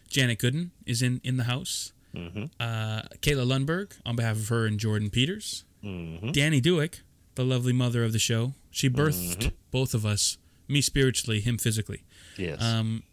Janet 0.08 0.38
Gooden 0.38 0.70
is 0.86 1.02
in 1.02 1.20
in 1.24 1.36
the 1.36 1.44
house. 1.44 1.92
Mm-hmm. 2.14 2.44
Uh, 2.58 3.02
Kayla 3.22 3.46
Lundberg 3.46 3.92
on 4.04 4.16
behalf 4.16 4.36
of 4.36 4.48
her 4.48 4.66
and 4.66 4.78
Jordan 4.80 5.10
Peters. 5.10 5.64
Mm-hmm. 5.84 6.32
Danny 6.32 6.60
Dewick, 6.60 7.00
the 7.36 7.44
lovely 7.44 7.72
mother 7.72 8.02
of 8.04 8.12
the 8.12 8.18
show. 8.18 8.54
She 8.70 8.90
birthed 8.90 9.36
Mm-hmm. 9.38 9.48
both 9.70 9.94
of 9.94 10.04
us, 10.04 10.36
me 10.68 10.80
spiritually, 10.80 11.40
him 11.40 11.56
physically. 11.58 12.02
Yes. 12.36 12.60
Um, 12.62 13.04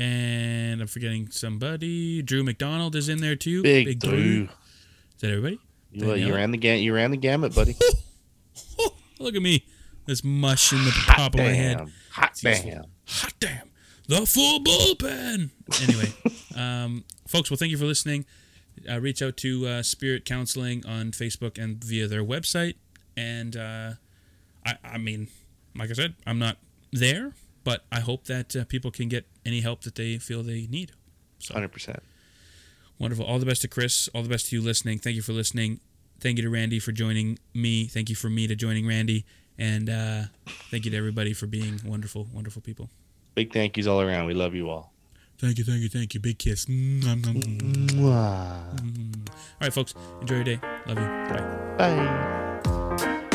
and 0.00 0.80
I'm 0.80 0.86
forgetting 0.86 1.30
somebody. 1.30 2.22
Drew 2.22 2.42
McDonald 2.42 2.96
is 2.96 3.10
in 3.10 3.20
there 3.20 3.36
too. 3.36 3.62
Big, 3.62 4.00
Drew. 4.00 4.44
Is 4.44 5.20
that 5.20 5.28
everybody? 5.30 5.60
You, 5.92 6.14
you 6.14 6.34
ran 6.34 6.52
the 6.52 6.56
gam- 6.56 6.78
You 6.80 6.94
ran 6.94 7.10
the 7.10 7.18
gamut, 7.18 7.54
buddy. 7.54 7.76
Look 9.18 9.34
at 9.34 9.42
me. 9.42 9.66
This 10.06 10.24
mush 10.24 10.72
in 10.72 10.82
the 10.84 10.90
top 11.06 11.34
of 11.34 11.40
my 11.40 11.48
head. 11.48 11.76
Damn. 11.76 11.92
Hot 12.12 12.32
damn. 12.40 12.84
Hot 13.06 13.34
damn. 13.40 13.70
The 14.08 14.24
full 14.26 14.60
bullpen. 14.60 15.50
Anyway, 15.82 16.12
um, 16.56 17.04
folks, 17.28 17.50
well, 17.50 17.58
thank 17.58 17.70
you 17.70 17.76
for 17.76 17.84
listening. 17.84 18.24
Uh, 18.88 18.98
reach 19.00 19.20
out 19.20 19.36
to 19.36 19.66
uh, 19.66 19.82
Spirit 19.82 20.24
Counseling 20.24 20.84
on 20.86 21.10
Facebook 21.12 21.62
and 21.62 21.84
via 21.84 22.08
their 22.08 22.24
website. 22.24 22.74
And 23.18 23.54
uh, 23.54 23.92
I, 24.64 24.78
I 24.82 24.96
mean, 24.98 25.28
like 25.76 25.90
I 25.90 25.92
said, 25.92 26.14
I'm 26.26 26.38
not 26.38 26.56
there, 26.90 27.34
but 27.64 27.84
I 27.90 28.00
hope 28.00 28.24
that 28.24 28.54
uh, 28.56 28.64
people 28.64 28.90
can 28.90 29.08
get 29.08 29.26
any 29.44 29.60
help 29.60 29.82
that 29.82 29.94
they 29.94 30.18
feel 30.18 30.42
they 30.42 30.66
need. 30.68 30.92
So 31.38 31.54
100%. 31.54 32.00
wonderful. 32.98 33.24
All 33.24 33.38
the 33.38 33.46
best 33.46 33.62
to 33.62 33.68
Chris. 33.68 34.08
All 34.14 34.22
the 34.22 34.28
best 34.28 34.46
to 34.46 34.56
you 34.56 34.62
listening. 34.62 34.98
Thank 34.98 35.16
you 35.16 35.22
for 35.22 35.32
listening. 35.32 35.80
Thank 36.20 36.36
you 36.36 36.42
to 36.44 36.50
Randy 36.50 36.78
for 36.78 36.92
joining 36.92 37.38
me. 37.54 37.86
Thank 37.86 38.10
you 38.10 38.16
for 38.16 38.28
me 38.28 38.46
to 38.46 38.54
joining 38.54 38.86
Randy. 38.86 39.24
And 39.58 39.88
uh, 39.88 40.22
thank 40.70 40.84
you 40.84 40.90
to 40.90 40.96
everybody 40.96 41.32
for 41.32 41.46
being 41.46 41.80
wonderful, 41.84 42.26
wonderful 42.32 42.62
people. 42.62 42.88
Big 43.34 43.52
thank 43.52 43.76
yous 43.76 43.86
all 43.86 44.00
around. 44.00 44.26
We 44.26 44.34
love 44.34 44.54
you 44.54 44.68
all. 44.68 44.92
Thank 45.38 45.56
you, 45.56 45.64
thank 45.64 45.80
you, 45.80 45.88
thank 45.88 46.12
you. 46.12 46.20
Big 46.20 46.38
kiss. 46.38 46.66
Mwah, 46.66 47.16
mwah. 47.16 47.94
Mwah. 47.94 48.76
All 48.76 49.60
right, 49.62 49.72
folks. 49.72 49.94
Enjoy 50.20 50.34
your 50.36 50.44
day. 50.44 50.60
Love 50.86 50.98
you. 50.98 51.06
Bye. 51.06 51.76
Bye. 51.78 53.26